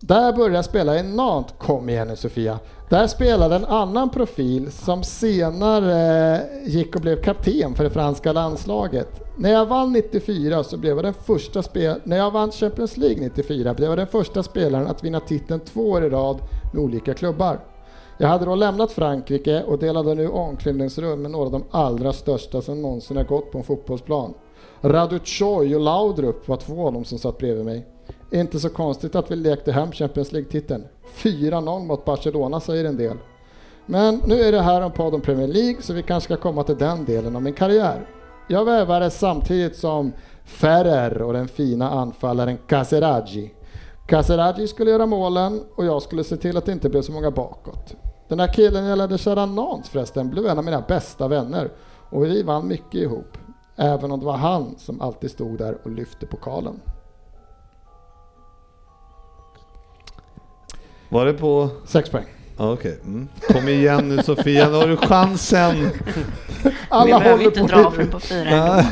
Där 0.00 0.32
började 0.32 0.54
jag 0.54 0.64
spela 0.64 0.98
i 0.98 1.02
Nantes. 1.02 1.54
Kom 1.58 1.88
igen 1.88 2.08
nu 2.08 2.16
Sofia. 2.16 2.58
Där 2.92 3.06
spelade 3.06 3.56
en 3.56 3.64
annan 3.64 4.10
profil 4.10 4.72
som 4.72 5.02
senare 5.02 6.40
gick 6.66 6.96
och 6.96 7.00
blev 7.00 7.22
kapten 7.22 7.74
för 7.74 7.84
det 7.84 7.90
franska 7.90 8.32
landslaget. 8.32 9.08
När 9.36 9.52
jag 9.52 9.66
vann 9.66 9.92
94 9.92 10.64
så 10.64 10.76
blev 10.76 10.96
jag 10.96 11.04
den 11.04 11.14
första 11.14 11.62
spel 11.62 12.00
när 12.04 12.16
jag 12.16 12.30
vann 12.30 12.50
Champions 12.50 12.96
League 12.96 13.20
94 13.20 13.74
blev 13.74 13.88
jag 13.88 13.98
den 13.98 14.06
första 14.06 14.42
spelaren 14.42 14.86
att 14.86 15.04
vinna 15.04 15.20
titeln 15.20 15.60
två 15.60 15.90
år 15.90 16.04
i 16.04 16.10
rad 16.10 16.38
med 16.72 16.82
olika 16.82 17.14
klubbar. 17.14 17.60
Jag 18.18 18.28
hade 18.28 18.44
då 18.44 18.54
lämnat 18.54 18.92
Frankrike 18.92 19.62
och 19.62 19.78
delade 19.78 20.14
nu 20.14 20.28
omklädningsrum 20.28 21.22
med 21.22 21.30
några 21.30 21.46
av 21.46 21.52
de 21.52 21.64
allra 21.70 22.12
största 22.12 22.62
som 22.62 22.82
någonsin 22.82 23.16
har 23.16 23.24
gått 23.24 23.52
på 23.52 23.58
en 23.58 23.64
fotbollsplan. 23.64 24.34
Radu 24.80 25.18
och 25.40 25.80
Laudrup 25.80 26.48
var 26.48 26.56
två 26.56 26.86
av 26.86 26.92
dem 26.92 27.04
som 27.04 27.18
satt 27.18 27.38
bredvid 27.38 27.64
mig. 27.64 27.91
Inte 28.32 28.60
så 28.60 28.68
konstigt 28.68 29.14
att 29.14 29.30
vi 29.30 29.36
lekte 29.36 29.72
hem 29.72 29.92
Champions 29.92 30.32
League-titeln. 30.32 30.84
4-0 31.16 31.86
mot 31.86 32.04
Barcelona 32.04 32.60
säger 32.60 32.84
en 32.84 32.96
del. 32.96 33.16
Men 33.86 34.22
nu 34.26 34.40
är 34.40 34.52
det 34.52 34.60
här 34.60 34.80
en 34.80 34.90
podd 34.90 35.14
om 35.14 35.20
Premier 35.20 35.48
League 35.48 35.82
så 35.82 35.92
vi 35.92 36.02
kanske 36.02 36.34
ska 36.34 36.42
komma 36.42 36.62
till 36.62 36.78
den 36.78 37.04
delen 37.04 37.36
av 37.36 37.42
min 37.42 37.52
karriär. 37.52 38.08
Jag 38.48 38.64
vävade 38.64 39.10
samtidigt 39.10 39.76
som 39.76 40.12
Ferrer 40.44 41.22
och 41.22 41.32
den 41.32 41.48
fina 41.48 41.90
anfallaren 41.90 42.58
Caseraggi. 42.66 43.54
Caseraggi 44.06 44.68
skulle 44.68 44.90
göra 44.90 45.06
målen 45.06 45.62
och 45.76 45.84
jag 45.84 46.02
skulle 46.02 46.24
se 46.24 46.36
till 46.36 46.56
att 46.56 46.66
det 46.66 46.72
inte 46.72 46.88
blev 46.88 47.02
så 47.02 47.12
många 47.12 47.30
bakåt. 47.30 47.94
Den 48.28 48.40
här 48.40 48.52
killen 48.52 48.84
jag 48.84 48.98
lärde 48.98 49.18
köra 49.18 49.46
Nantes 49.46 49.90
förresten 49.90 50.30
blev 50.30 50.46
en 50.46 50.58
av 50.58 50.64
mina 50.64 50.80
bästa 50.80 51.28
vänner 51.28 51.70
och 52.10 52.24
vi 52.24 52.42
vann 52.42 52.68
mycket 52.68 52.94
ihop. 52.94 53.38
Även 53.76 54.12
om 54.12 54.20
det 54.20 54.26
var 54.26 54.36
han 54.36 54.74
som 54.78 55.00
alltid 55.00 55.30
stod 55.30 55.58
där 55.58 55.78
och 55.82 55.90
lyfte 55.90 56.26
pokalen. 56.26 56.80
Var 61.12 61.26
det 61.26 61.32
på... 61.32 61.68
Sex 61.86 62.10
poäng. 62.10 62.24
Okej. 62.56 62.98
Mm. 63.04 63.28
Kom 63.52 63.68
igen 63.68 64.08
nu 64.08 64.22
Sofia, 64.22 64.68
nu 64.68 64.76
har 64.76 64.86
du 64.88 64.96
chansen. 64.96 65.90
Alla 66.88 67.04
vi 67.04 67.10
behöver 67.12 67.30
håller 67.30 67.44
inte 67.44 67.60
på 67.60 67.66
dra 67.66 67.90
från 67.90 68.08
på 68.10 68.20
fyra 68.20 68.84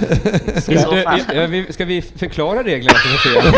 Du, 1.35 1.47
vi- 1.47 1.73
ska 1.73 1.85
vi 1.85 2.03
förklara 2.03 2.63
reglerna 2.63 2.99
för 2.99 3.09
Sofia? 3.09 3.53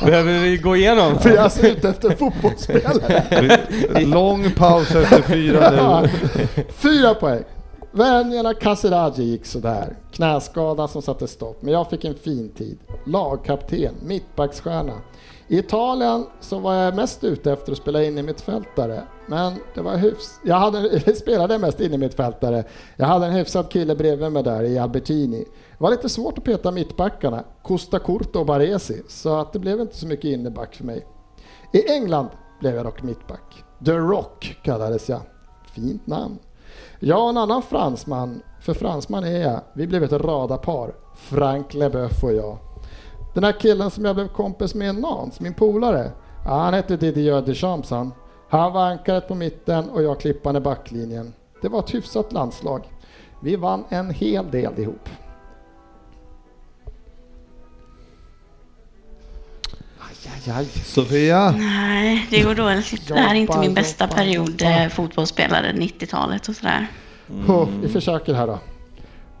Behöver 0.06 0.38
vi 0.38 0.56
gå 0.56 0.76
igenom? 0.76 1.18
För 1.18 1.30
jag 1.30 1.44
är 1.64 1.66
ute 1.66 1.88
efter 1.88 2.10
fotbollsspelare. 2.10 3.60
Lång 4.06 4.50
paus 4.50 4.94
efter 4.94 5.22
fyra 5.22 5.70
nu. 6.02 6.08
Fyra 6.72 7.14
poäng. 7.14 7.42
Vänjerna 7.92 8.54
Casiraghi 8.54 9.22
gick 9.22 9.46
sådär. 9.46 9.96
Knäskada 10.12 10.88
som 10.88 11.02
satte 11.02 11.26
stopp, 11.28 11.62
men 11.62 11.72
jag 11.72 11.90
fick 11.90 12.04
en 12.04 12.14
fin 12.24 12.48
tid. 12.58 12.78
Lagkapten, 13.06 13.94
mittbacksstjärna. 14.06 14.92
I 15.50 15.58
Italien 15.58 16.26
så 16.40 16.58
var 16.58 16.74
jag 16.74 16.96
mest 16.96 17.24
ute 17.24 17.52
efter 17.52 17.72
att 17.72 17.78
spela 17.78 18.02
in 18.02 18.18
i 18.18 18.22
mittfältare, 18.22 19.02
men 19.26 19.54
det 19.74 19.80
var 19.80 19.96
hyfs... 19.96 20.40
Jag 20.44 20.56
hade, 20.56 21.14
spelade 21.14 21.58
mest 21.58 21.80
in 21.80 21.94
i 21.94 21.98
mittfältare. 21.98 22.64
Jag 22.96 23.06
hade 23.06 23.26
en 23.26 23.32
hyfsad 23.32 23.70
kille 23.70 23.94
bredvid 23.94 24.32
mig 24.32 24.42
där 24.42 24.62
i 24.62 24.78
Albertini. 24.78 25.44
Det 25.44 25.84
var 25.84 25.90
lite 25.90 26.08
svårt 26.08 26.38
att 26.38 26.44
peta 26.44 26.70
mittbackarna, 26.70 27.44
Costa 27.62 27.98
Curta 27.98 28.38
och 28.38 28.46
Baresi, 28.46 29.02
så 29.08 29.36
att 29.36 29.52
det 29.52 29.58
blev 29.58 29.80
inte 29.80 29.96
så 29.96 30.06
mycket 30.06 30.24
inneback 30.24 30.74
för 30.74 30.84
mig. 30.84 31.06
I 31.72 31.90
England 31.90 32.28
blev 32.60 32.74
jag 32.74 32.84
dock 32.84 33.02
mittback. 33.02 33.64
The 33.84 33.92
Rock 33.92 34.58
kallades 34.62 35.08
jag. 35.08 35.20
Fint 35.74 36.06
namn. 36.06 36.38
Jag 37.00 37.22
och 37.22 37.28
en 37.28 37.36
annan 37.36 37.62
fransman, 37.62 38.42
för 38.60 38.74
fransman 38.74 39.24
är 39.24 39.40
jag, 39.40 39.60
vi 39.74 39.86
blev 39.86 40.04
ett 40.04 40.12
radarpar. 40.12 40.94
Frank 41.16 41.74
Leboeuf 41.74 42.24
och 42.24 42.32
jag. 42.32 42.58
Den 43.38 43.44
här 43.44 43.60
killen 43.60 43.90
som 43.90 44.04
jag 44.04 44.14
blev 44.14 44.28
kompis 44.28 44.74
med 44.74 44.94
Nans, 44.94 45.40
min 45.40 45.54
polare, 45.54 46.12
han 46.44 46.74
hette 46.74 46.96
Didier 46.96 47.42
Deschamps 47.42 47.90
han. 47.90 48.12
Han 48.48 48.72
var 48.72 48.86
ankaret 48.86 49.28
på 49.28 49.34
mitten 49.34 49.90
och 49.90 50.02
jag 50.02 50.20
klippan 50.20 50.56
i 50.56 50.60
backlinjen. 50.60 51.32
Det 51.62 51.68
var 51.68 51.78
ett 51.78 51.94
hyfsat 51.94 52.32
landslag. 52.32 52.82
Vi 53.42 53.56
vann 53.56 53.84
en 53.88 54.10
hel 54.10 54.50
del 54.50 54.78
ihop. 54.78 55.08
Aj, 59.98 60.52
aj. 60.52 60.66
Sofia? 60.66 61.50
Nej, 61.50 62.26
det 62.30 62.42
går 62.42 62.54
dåligt. 62.54 63.08
Det 63.08 63.14
här 63.14 63.34
är 63.34 63.38
inte 63.38 63.58
min 63.58 63.74
bästa 63.74 64.08
period, 64.08 64.62
eh, 64.62 64.88
fotbollsspelare, 64.88 65.72
90-talet 65.72 66.48
och 66.48 66.56
sådär. 66.56 66.86
Oh, 67.48 67.68
vi 67.82 67.88
försöker 67.88 68.34
här 68.34 68.46
då. 68.46 68.58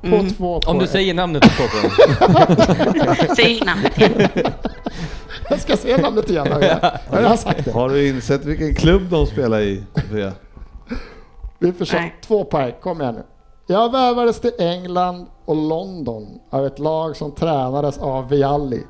På 0.00 0.06
Mm. 0.06 0.30
två 0.30 0.54
Om 0.54 0.60
poäng. 0.60 0.78
du 0.78 0.86
säger 0.86 1.14
namnet 1.14 1.44
får 1.44 1.64
du 1.64 1.88
poäng. 1.88 3.16
Säg 3.36 3.60
namnet 3.66 3.98
igen. 3.98 4.28
Jag 5.50 5.60
ska 5.60 5.76
säga 5.76 5.96
namnet 5.98 6.30
igen. 6.30 6.46
har 6.52 6.60
Jag 7.22 7.28
har 7.28 7.36
sagt 7.36 7.64
det. 7.64 7.70
Har 7.72 7.88
du 7.88 8.08
insett 8.08 8.44
vilken 8.44 8.74
klubb 8.74 9.02
de 9.10 9.26
spelar 9.26 9.60
i, 9.60 9.84
Sofia? 9.94 10.32
Vi 11.58 11.72
försöker. 11.72 12.14
Två 12.26 12.44
poäng, 12.44 12.72
kom 12.80 13.00
igen 13.00 13.14
nu. 13.14 13.22
Jag 13.66 13.92
värvades 13.92 14.40
till 14.40 14.52
England 14.58 15.26
och 15.44 15.56
London 15.56 16.26
av 16.50 16.66
ett 16.66 16.78
lag 16.78 17.16
som 17.16 17.32
tränades 17.32 17.98
av 17.98 18.28
Vialli. 18.28 18.82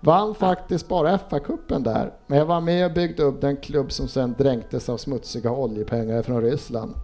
Vann 0.00 0.34
faktiskt 0.34 0.88
bara 0.88 1.18
FA-cupen 1.18 1.82
där, 1.84 2.12
men 2.26 2.38
jag 2.38 2.46
var 2.46 2.60
med 2.60 2.86
och 2.86 2.92
byggde 2.92 3.22
upp 3.22 3.40
den 3.40 3.56
klubb 3.56 3.92
som 3.92 4.08
sen 4.08 4.34
dränktes 4.38 4.88
av 4.88 4.96
smutsiga 4.96 5.50
oljepengar 5.50 6.22
från 6.22 6.42
Ryssland. 6.42 6.94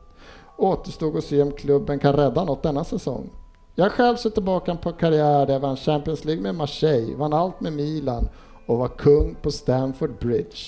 Återstod 0.61 1.17
att 1.17 1.25
se 1.25 1.43
om 1.43 1.53
klubben 1.53 1.99
kan 1.99 2.13
rädda 2.13 2.45
något 2.45 2.63
denna 2.63 2.85
säsong. 2.85 3.31
Jag 3.75 3.93
själv 3.93 4.17
ser 4.17 4.31
tillbaka 4.31 4.75
på 4.75 4.89
en 4.89 4.95
karriär 4.95 5.47
där 5.47 5.53
jag 5.53 5.61
vann 5.61 5.77
Champions 5.77 6.25
League 6.25 6.43
med 6.43 6.55
Marseille, 6.55 7.17
vann 7.17 7.33
allt 7.33 7.61
med 7.61 7.73
Milan 7.73 8.29
och 8.67 8.79
var 8.79 8.89
kung 8.89 9.37
på 9.43 9.51
Stamford 9.51 10.19
Bridge. 10.19 10.59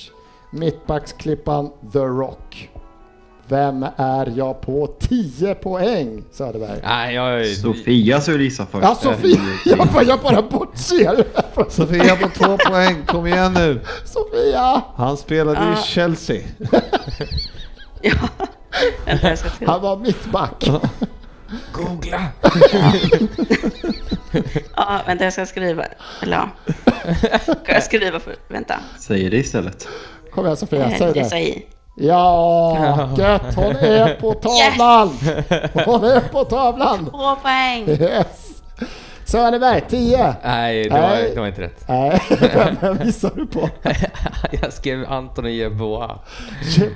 Mittbacksklippan 0.53 1.71
The 1.93 1.99
Rock. 1.99 2.71
Vem 3.49 3.87
är 3.97 4.33
jag 4.37 4.61
på 4.61 4.87
10 4.99 5.55
poäng 5.55 6.25
Söderberg? 6.31 6.81
Nej, 6.83 7.15
jag... 7.15 7.47
Sofia 7.47 8.21
vi 8.29 8.45
gissa 8.45 8.67
först. 8.67 8.85
Ja 8.85 8.95
Sofia, 8.95 9.41
jag 9.65 9.89
bara, 9.89 10.03
jag 10.03 10.21
bara 10.21 10.43
bortser. 10.43 11.25
Sofia 11.71 12.17
på 12.17 12.29
två 12.29 12.57
poäng, 12.71 13.07
kom 13.07 13.27
igen 13.27 13.53
nu. 13.53 13.81
Sofia! 14.05 14.83
Han 14.97 15.17
spelade 15.17 15.73
i. 15.73 15.83
Chelsea. 15.83 16.43
Ja. 18.03 18.29
Han 19.67 19.83
var 19.83 19.97
mittback. 19.97 20.71
Googla! 21.73 22.23
Ja, 24.77 25.01
vänta, 25.07 25.25
jag 25.25 25.33
ska 25.33 25.47
skriva. 25.47 25.85
Eller 26.23 26.37
ja. 26.37 26.49
Ska 27.65 27.73
jag 27.73 27.83
skriva 27.83 28.21
för... 28.21 28.35
Vänta. 28.49 28.75
Säger 28.99 29.31
det 29.31 29.37
istället. 29.37 29.89
Kom 30.35 30.45
igen 30.45 30.57
Sofia, 30.57 30.91
säg 30.99 31.13
Det 31.13 31.25
sa 31.25 31.35
det. 31.35 31.43
i. 31.43 31.67
Ja, 31.97 33.11
gött! 33.19 33.55
Hon 33.55 33.77
är 33.77 34.15
på 34.15 34.35
tavlan! 34.35 35.09
Hon 35.85 36.05
är 36.05 36.21
på 36.21 36.45
tavlan! 36.45 37.11
Två 37.11 37.37
poäng! 37.43 37.89
Yes! 37.89 38.49
Söderberg, 39.25 39.81
10. 39.89 40.35
Nej, 40.45 40.85
det 40.85 40.91
var, 40.91 40.99
Nej. 41.01 41.31
det 41.35 41.41
var 41.41 41.47
inte 41.47 41.61
rätt. 41.63 41.85
Nej, 41.89 42.23
vem 42.81 42.99
missade 43.05 43.35
du 43.37 43.47
på? 43.47 43.69
jag 44.63 44.73
skrev 44.73 45.05
Anton 45.09 45.55
Jeboa. 45.55 46.19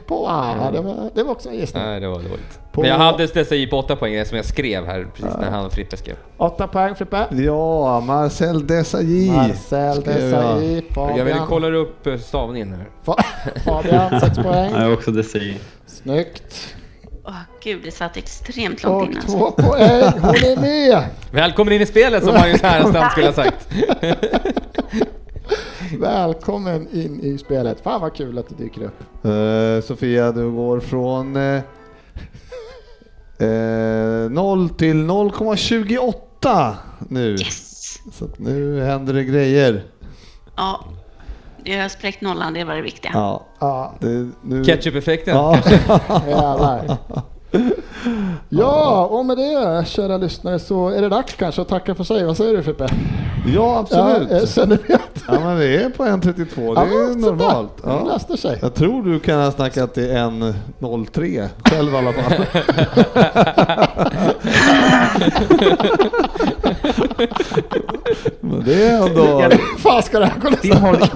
På, 0.07 0.27
ah, 0.29 0.71
det, 0.73 0.81
var, 0.81 1.11
det 1.15 1.23
var 1.23 1.31
också 1.33 1.49
en 1.49 1.55
gissning. 1.55 1.83
Nej, 1.83 2.01
det 2.01 2.09
var 2.09 2.15
dåligt. 2.15 2.59
På- 2.73 2.81
Men 2.81 2.91
jag 2.91 2.99
hade 2.99 3.29
Stesai 3.29 3.67
på 3.67 3.79
8 3.79 3.97
poäng 3.97 4.25
som 4.25 4.37
jag 4.37 4.47
skrev 4.47 4.87
här 4.87 5.07
precis 5.15 5.37
när 5.41 5.51
han 5.51 5.67
och 5.67 5.73
Frippe 5.73 5.97
skrev. 5.97 6.17
8 6.37 6.67
poäng 6.69 6.95
Frippe. 6.95 7.27
Ja, 7.31 8.01
Marcel 8.01 8.67
Desailly. 8.67 9.31
Marcel 9.31 9.79
jag. 9.97 10.05
Desailly, 10.05 10.83
Jag 10.97 11.25
vill 11.25 11.35
Fabian. 11.35 11.47
kolla 11.49 11.69
upp 11.69 12.07
eh, 12.07 12.17
stavningen 12.19 12.73
här. 12.73 12.87
Fa- 13.05 13.23
Fabian, 13.65 14.21
6 14.21 14.37
poäng. 14.39 14.71
Jag 14.73 14.81
har 14.81 14.93
också 14.93 15.23
säger. 15.23 15.57
Snyggt. 15.87 16.77
Åh 17.29 17.35
gud, 17.63 17.81
det 17.85 17.91
satt 17.91 18.17
extremt 18.17 18.83
långt 18.83 19.03
Och 19.03 19.11
innan. 19.13 19.23
två 19.27 19.51
poäng, 19.51 20.13
hon 20.21 20.35
är 20.35 20.61
med! 20.61 21.05
Välkommen 21.31 21.73
in 21.75 21.81
i 21.83 21.87
spelet 21.87 22.25
som 22.25 22.35
Magnus 22.35 22.63
Härenstam 22.63 23.11
skulle 23.11 23.27
ha 23.27 23.33
sagt. 23.33 23.69
Välkommen 26.01 26.89
in 26.93 27.21
i 27.21 27.39
spelet. 27.39 27.81
Fan 27.81 28.01
vad 28.01 28.15
kul 28.15 28.39
att 28.39 28.49
du 28.49 28.55
dyker 28.65 28.83
upp. 28.83 29.25
Eh, 29.25 29.85
Sofia, 29.87 30.33
du 30.33 30.51
går 30.51 30.81
från 30.81 31.37
eh, 31.37 31.61
eh, 33.39 34.31
0 34.31 34.69
till 34.69 34.97
0,28 34.97 36.75
nu. 37.09 37.31
Yes! 37.31 37.99
Så 38.13 38.25
att 38.25 38.39
nu 38.39 38.81
händer 38.83 39.15
det 39.15 39.25
grejer. 39.25 39.85
Ja, 40.57 40.85
jag 41.75 41.83
har 41.83 41.89
spräckt 41.89 42.21
nollan, 42.21 42.55
det 42.55 42.65
var 42.65 42.75
det 42.75 42.83
viktiga. 42.83 43.11
Ja, 43.15 43.43
Ja, 43.59 43.93
det, 44.01 44.29
nu... 44.43 44.65
Ketchup-effekten. 44.65 45.37
Ja. 45.37 45.59
Ja, 48.49 49.07
och 49.11 49.27
med 49.27 49.37
det 49.37 49.85
kära 49.87 50.17
lyssnare 50.17 50.59
så 50.59 50.89
är 50.89 51.03
det 51.03 51.09
dags 51.09 51.35
kanske 51.35 51.63
att 51.63 51.69
tacka 51.69 51.95
för 51.95 52.05
sig. 52.05 52.25
Vad 52.25 52.37
säger 52.37 52.57
du 52.57 52.63
Frippe? 52.63 52.87
ja, 53.55 53.79
absolut. 53.79 54.29
Ja, 54.31 54.37
eh, 54.37 54.47
känner 54.47 54.79
vi 54.89 54.95
att... 54.95 55.25
Ja, 55.29 55.41
men 55.41 55.59
vi 55.59 55.77
är 55.77 55.91
på 55.91 56.03
1,32. 56.05 56.35
Det 56.57 56.63
Ja, 56.65 56.83
är 56.83 57.19
normalt. 57.19 57.83
Det 57.83 57.89
Ja. 57.89 58.05
löste 58.05 58.37
sig. 58.37 58.59
Jag 58.63 58.75
tror 58.75 59.03
du 59.03 59.21
kan 59.21 59.41
ha 59.41 59.51
snackat 59.53 59.95
till 59.95 60.11
1,03 60.11 61.49
själv 61.65 61.93
i 61.95 61.97
alla 61.97 62.13
fall. 62.13 62.47
Men 68.41 68.65
det 68.65 68.87
är 68.87 69.07
ändå... 69.09 69.41
Hur 69.41 69.79
fan 69.79 70.03
ska 70.03 70.19
det 70.19 70.27
här 70.27 70.41
gå 70.41 70.51
Din 70.63 70.73
håll. 70.77 70.97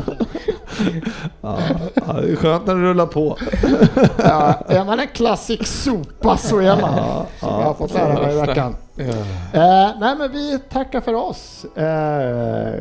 Ja, 1.42 1.58
ja, 1.94 2.12
det 2.12 2.32
är 2.32 2.36
skönt 2.36 2.66
när 2.66 2.74
det 2.74 2.80
rullar 2.80 3.06
på. 3.06 3.38
ja, 4.18 4.52
Är 4.68 4.84
man 4.84 5.00
en 5.00 5.08
klassisk 5.08 5.66
sopa 5.66 6.36
så 6.36 6.58
är 6.58 6.80
man. 6.80 7.24
Som 7.40 7.48
jag 7.48 7.62
har 7.66 7.74
fått 7.74 7.94
lära 7.94 8.14
mig 8.22 8.34
i 8.36 8.40
veckan. 8.40 8.76
Eh, 8.96 9.88
nej 10.00 10.16
men 10.18 10.32
vi 10.32 10.58
tackar 10.70 11.00
för 11.00 11.14
oss. 11.14 11.64
Eh, 11.76 12.74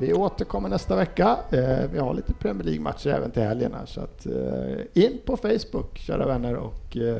Vi 0.00 0.12
återkommer 0.12 0.68
nästa 0.68 0.96
vecka. 0.96 1.36
Eh, 1.50 1.90
vi 1.92 1.98
har 1.98 2.14
lite 2.14 2.32
Premier 2.34 2.64
League-matcher 2.64 3.08
även 3.08 3.30
till 3.30 3.42
helgen 3.42 3.74
här, 3.78 3.86
så 3.86 4.00
att 4.00 4.26
eh, 4.26 5.02
in 5.04 5.18
på 5.26 5.36
Facebook 5.36 5.98
kära 5.98 6.26
vänner 6.26 6.54
och 6.56 6.96
eh, 6.96 7.16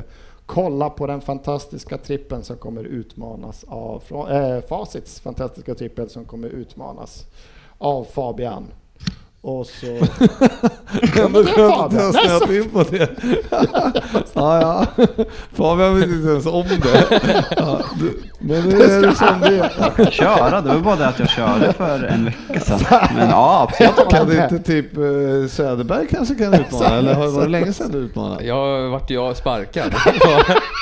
kolla 0.53 0.89
på 0.89 1.07
den 1.07 1.21
fantastiska 1.21 1.97
trippen 1.97 2.43
som 2.43 2.57
kommer 2.57 2.83
utmanas 2.83 3.65
av 3.67 4.03
äh, 4.31 4.61
Facits 4.61 5.19
fantastiska 5.19 5.75
trippel 5.75 6.09
som 6.09 6.25
kommer 6.25 6.47
utmanas 6.47 7.25
av 7.77 8.03
Fabian. 8.03 8.67
Och 9.45 9.65
så... 9.65 9.85
Ändå 11.25 11.43
skönt 11.43 11.73
att 11.75 11.93
jag 11.93 12.13
snöat 12.15 12.49
in 12.49 12.69
på 12.69 12.83
det. 12.83 13.09
ja, 14.33 14.61
ja. 14.61 14.85
Fabian 15.53 15.95
vet 15.99 16.09
inte 16.09 16.29
ens 16.29 16.45
om 16.45 16.63
det. 16.67 17.21
Ja, 17.57 17.79
du, 17.99 18.19
men 18.39 18.61
nu 18.69 18.81
är 18.83 19.01
det 19.01 19.15
som 19.15 19.39
det 19.41 19.47
är. 19.59 19.71
Jag 19.97 20.13
köra, 20.13 20.61
det 20.61 20.69
var 20.69 20.79
bara 20.79 20.95
det 20.95 21.07
att 21.07 21.19
jag 21.19 21.29
körde 21.29 21.73
för 21.73 22.03
en 22.03 22.25
vecka 22.25 22.59
sedan. 22.59 23.07
Men 23.15 23.29
ja, 23.29 23.67
absolut. 23.69 24.09
Kan 24.09 24.27
det 24.29 24.43
inte 24.43 24.59
typ 24.71 24.97
eh, 24.97 25.49
Söderberg 25.49 26.07
kanske 26.11 26.35
kan 26.35 26.53
utmana? 26.53 26.85
Eller 26.97 27.13
har- 27.13 27.27
var 27.27 27.41
det 27.41 27.47
länge 27.49 27.73
sedan 27.73 27.91
du 27.91 27.97
utmanade? 27.97 28.43
Jag 28.45 28.89
vart 28.89 29.09
ju 29.09 29.33
sparkad. 29.35 29.93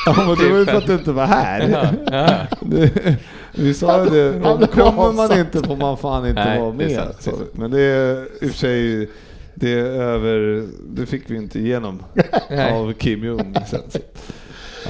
Ja, 0.05 0.13
men 0.17 0.27
det 0.35 0.49
var 0.49 0.57
ju 0.59 0.65
för 0.65 0.77
att 0.77 0.88
du 0.88 0.93
inte 0.93 1.11
var 1.11 1.25
här. 1.25 1.88
Ja. 2.11 2.57
Det, 2.61 3.15
vi 3.56 3.73
sa 3.73 4.03
ju 4.03 4.10
det, 4.10 4.40
Han 4.48 4.57
blev 4.57 4.68
kommer 4.68 5.11
man 5.14 5.40
inte 5.40 5.60
får 5.68 5.76
man 5.76 5.98
fan 5.98 6.28
inte 6.28 6.44
Nej, 6.45 6.60
vara 6.60 6.72
det 6.72 6.78
med. 6.78 6.91
sant, 6.95 7.15
det 7.18 7.23
Så, 7.23 7.30
sant. 7.32 7.49
men 7.53 7.72
det 7.72 7.82
är 7.82 8.23
i 8.44 8.45
och 8.48 8.49
för 8.52 8.57
sig, 8.57 9.10
det 9.56 9.73
är 9.73 9.84
över, 9.86 10.68
det 10.90 11.06
fick 11.06 11.23
vi 11.28 11.36
inte 11.38 11.60
igenom 11.60 12.03
av 12.72 12.94
Kim 12.94 13.23
Jong. 13.26 13.56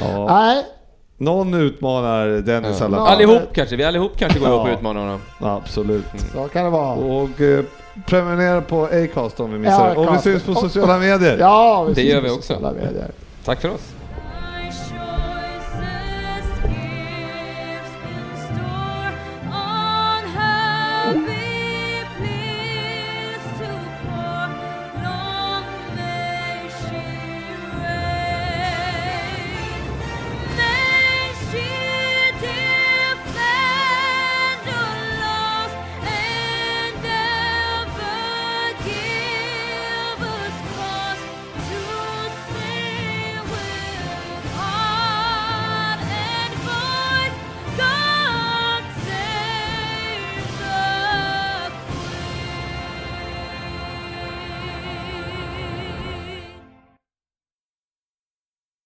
Ja. 0.02 0.26
Nej, 0.30 0.66
Någon 1.18 1.54
utmanar 1.54 2.28
Dennis 2.28 2.82
i 2.82 2.84
alla 2.84 2.98
fall. 2.98 3.08
Allihop 3.08 3.42
kanske, 3.54 3.76
vi 3.76 3.84
allihop 3.84 4.12
kanske 4.18 4.40
går 4.40 4.48
ihop 4.50 4.62
och 4.62 4.70
Ja. 4.70 4.74
utmanar 4.74 5.02
honom. 5.02 5.20
Absolut. 5.40 6.04
så 6.34 6.48
kan 6.48 6.64
det 6.64 6.70
vara. 6.70 6.94
Och 6.94 7.42
eh, 7.42 7.64
prenumerera 8.08 8.62
på 8.62 8.84
Acast 8.86 9.40
om 9.40 9.52
vi 9.54 9.60
missar 9.60 9.88
Ja, 9.96 10.02
det. 10.02 10.08
Och 10.10 10.16
vi 10.16 10.20
syns 10.20 10.44
på 10.44 10.52
Och- 10.52 10.58
sociala 10.58 10.98
medier. 11.00 11.38
Ja, 11.40 11.84
vi 11.84 11.90
Det 11.94 11.96
syns 12.02 12.10
gör 12.14 12.22
vi 12.22 12.28
på 12.28 12.34
också. 12.36 12.54
sociala 12.54 12.72
medier. 12.74 13.12
Tack 13.46 13.62
för 13.62 13.70
oss. 13.70 13.94